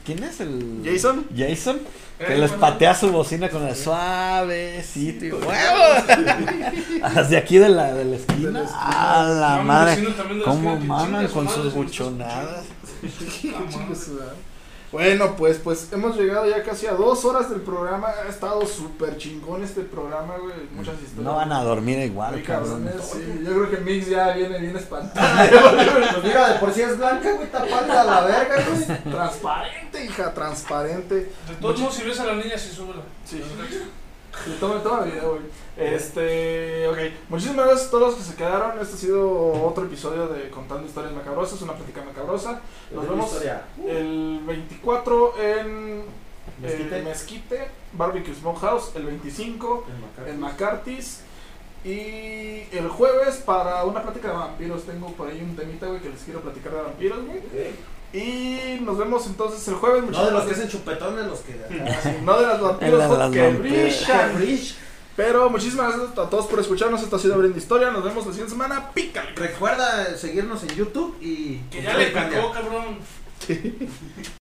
¿Quién 0.09 0.23
es 0.23 0.39
el. 0.39 0.81
¿Jason? 0.83 1.25
Jason. 1.37 1.79
Que 2.17 2.33
Eh, 2.33 2.37
les 2.37 2.49
bueno. 2.49 2.61
patea 2.61 2.95
su 2.95 3.11
bocina 3.11 3.47
con 3.47 3.65
el 3.67 3.75
suavecito 3.75 5.25
y 5.25 5.31
huevo. 5.31 5.45
Desde 7.15 7.37
aquí 7.37 7.59
de 7.59 7.69
la, 7.69 7.93
de 7.93 8.05
la 8.05 8.15
esquina. 8.15 8.63
A 8.73 9.23
la 9.23 9.57
No, 9.57 9.63
madre. 9.65 9.95
también 9.97 10.15
de 10.17 10.35
la 10.39 10.43
¿Cómo 10.45 10.73
esquina 10.73 10.79
que 10.81 10.87
maman 10.87 11.27
con 11.27 11.45
madre 11.45 11.61
sus 11.61 11.73
buchonadas? 11.75 12.65
Bueno, 14.91 15.35
pues, 15.35 15.59
pues 15.59 15.91
hemos 15.93 16.17
llegado 16.17 16.47
ya 16.49 16.63
casi 16.63 16.87
a 16.87 16.93
dos 16.93 17.23
horas 17.23 17.49
del 17.49 17.61
programa. 17.61 18.07
Ha 18.07 18.27
estado 18.29 18.65
súper 18.65 19.17
chingón 19.17 19.63
este 19.63 19.81
programa, 19.81 20.37
güey. 20.37 20.53
Muchas 20.73 20.95
historias. 20.95 21.23
No 21.23 21.35
van 21.35 21.51
a 21.51 21.63
dormir 21.63 21.99
igual, 21.99 22.33
Muy 22.33 22.43
cabrón. 22.43 22.89
sí. 23.01 23.43
Yo 23.45 23.51
creo 23.53 23.69
que 23.69 23.77
Mix 23.77 24.07
ya 24.07 24.31
viene 24.33 24.57
bien 24.59 24.75
espantado. 24.75 25.27
Pues 26.11 26.23
mira, 26.23 26.53
de 26.53 26.59
por 26.59 26.73
sí 26.73 26.81
es 26.81 26.97
blanca, 26.97 27.31
güey, 27.33 27.49
pálida 27.51 28.01
a 28.01 28.03
la 28.03 28.21
verga, 28.21 28.55
güey. 28.65 29.13
transparente, 29.13 30.05
hija, 30.05 30.33
transparente. 30.33 31.15
De 31.15 31.55
todos 31.61 31.79
modos, 31.79 31.95
si 31.95 32.03
ves 32.03 32.19
a 32.19 32.25
la 32.25 32.33
niña, 32.33 32.57
sí 32.57 32.73
súbela. 32.73 33.03
Sí. 33.25 33.41
Toma, 34.59 34.81
toma 34.81 35.01
video, 35.01 35.31
güey. 35.31 35.43
Este, 35.77 36.87
ok. 36.87 36.97
Muchísimas 37.29 37.65
gracias 37.65 37.87
a 37.87 37.91
todos 37.91 38.07
los 38.07 38.15
que 38.15 38.31
se 38.31 38.35
quedaron. 38.35 38.79
Este 38.79 38.95
ha 38.95 38.97
sido 38.97 39.65
otro 39.65 39.85
episodio 39.85 40.27
de 40.27 40.49
Contando 40.49 40.87
Historias 40.87 41.13
Macabrosas, 41.13 41.61
una 41.61 41.73
plática 41.73 42.03
macabrosa. 42.03 42.61
Nos 42.91 43.07
vemos 43.07 43.25
historia. 43.25 43.65
el 43.85 44.41
24 44.45 45.33
en 45.41 46.03
Mezquite. 46.61 46.83
Mezquite, 46.83 47.01
Mezquite 47.01 47.71
Barbecue 47.93 48.33
Smokehouse, 48.35 48.95
el 48.95 49.05
25 49.05 49.85
en 50.27 50.39
McCarthy's. 50.39 51.21
Y 51.83 52.63
el 52.75 52.89
jueves 52.89 53.37
para 53.37 53.85
una 53.85 54.01
plática 54.03 54.29
de 54.29 54.33
vampiros. 54.33 54.83
Tengo 54.83 55.07
por 55.13 55.29
ahí 55.29 55.41
un 55.41 55.55
temita, 55.55 55.87
güey, 55.87 56.01
que 56.01 56.09
les 56.09 56.21
quiero 56.21 56.41
platicar 56.41 56.73
de 56.73 56.81
vampiros, 56.81 57.25
güey. 57.25 57.39
Y 58.13 58.79
nos 58.81 58.97
vemos 58.97 59.25
entonces 59.27 59.67
el 59.67 59.75
jueves. 59.75 60.03
No 60.09 60.25
de 60.25 60.31
los 60.31 60.43
que 60.45 60.53
hacen 60.53 60.67
chupetones, 60.67 61.27
los 61.27 61.39
que. 61.39 61.53
No 62.23 62.39
de 62.39 62.47
las 62.47 62.61
vampiros 62.61 63.31
que 63.31 63.49
brillan. 63.51 64.59
Pero 65.15 65.49
muchísimas 65.49 65.97
gracias 65.97 66.17
a 66.17 66.29
todos 66.29 66.47
por 66.47 66.59
escucharnos. 66.59 67.03
Esto 67.03 67.17
ha 67.17 67.19
sido 67.19 67.35
Abriendo 67.35 67.57
Historia. 67.57 67.91
Nos 67.91 68.03
vemos 68.03 68.25
la 68.25 68.31
siguiente 68.31 68.51
semana. 68.51 68.91
Pícale. 68.93 69.31
Recuerda 69.35 70.15
seguirnos 70.15 70.63
en 70.63 70.69
YouTube 70.69 71.17
y. 71.21 71.57
Que 71.69 71.83
ya 71.83 71.97
le 71.97 72.07
picó, 72.07 72.51
cabrón. 72.51 72.99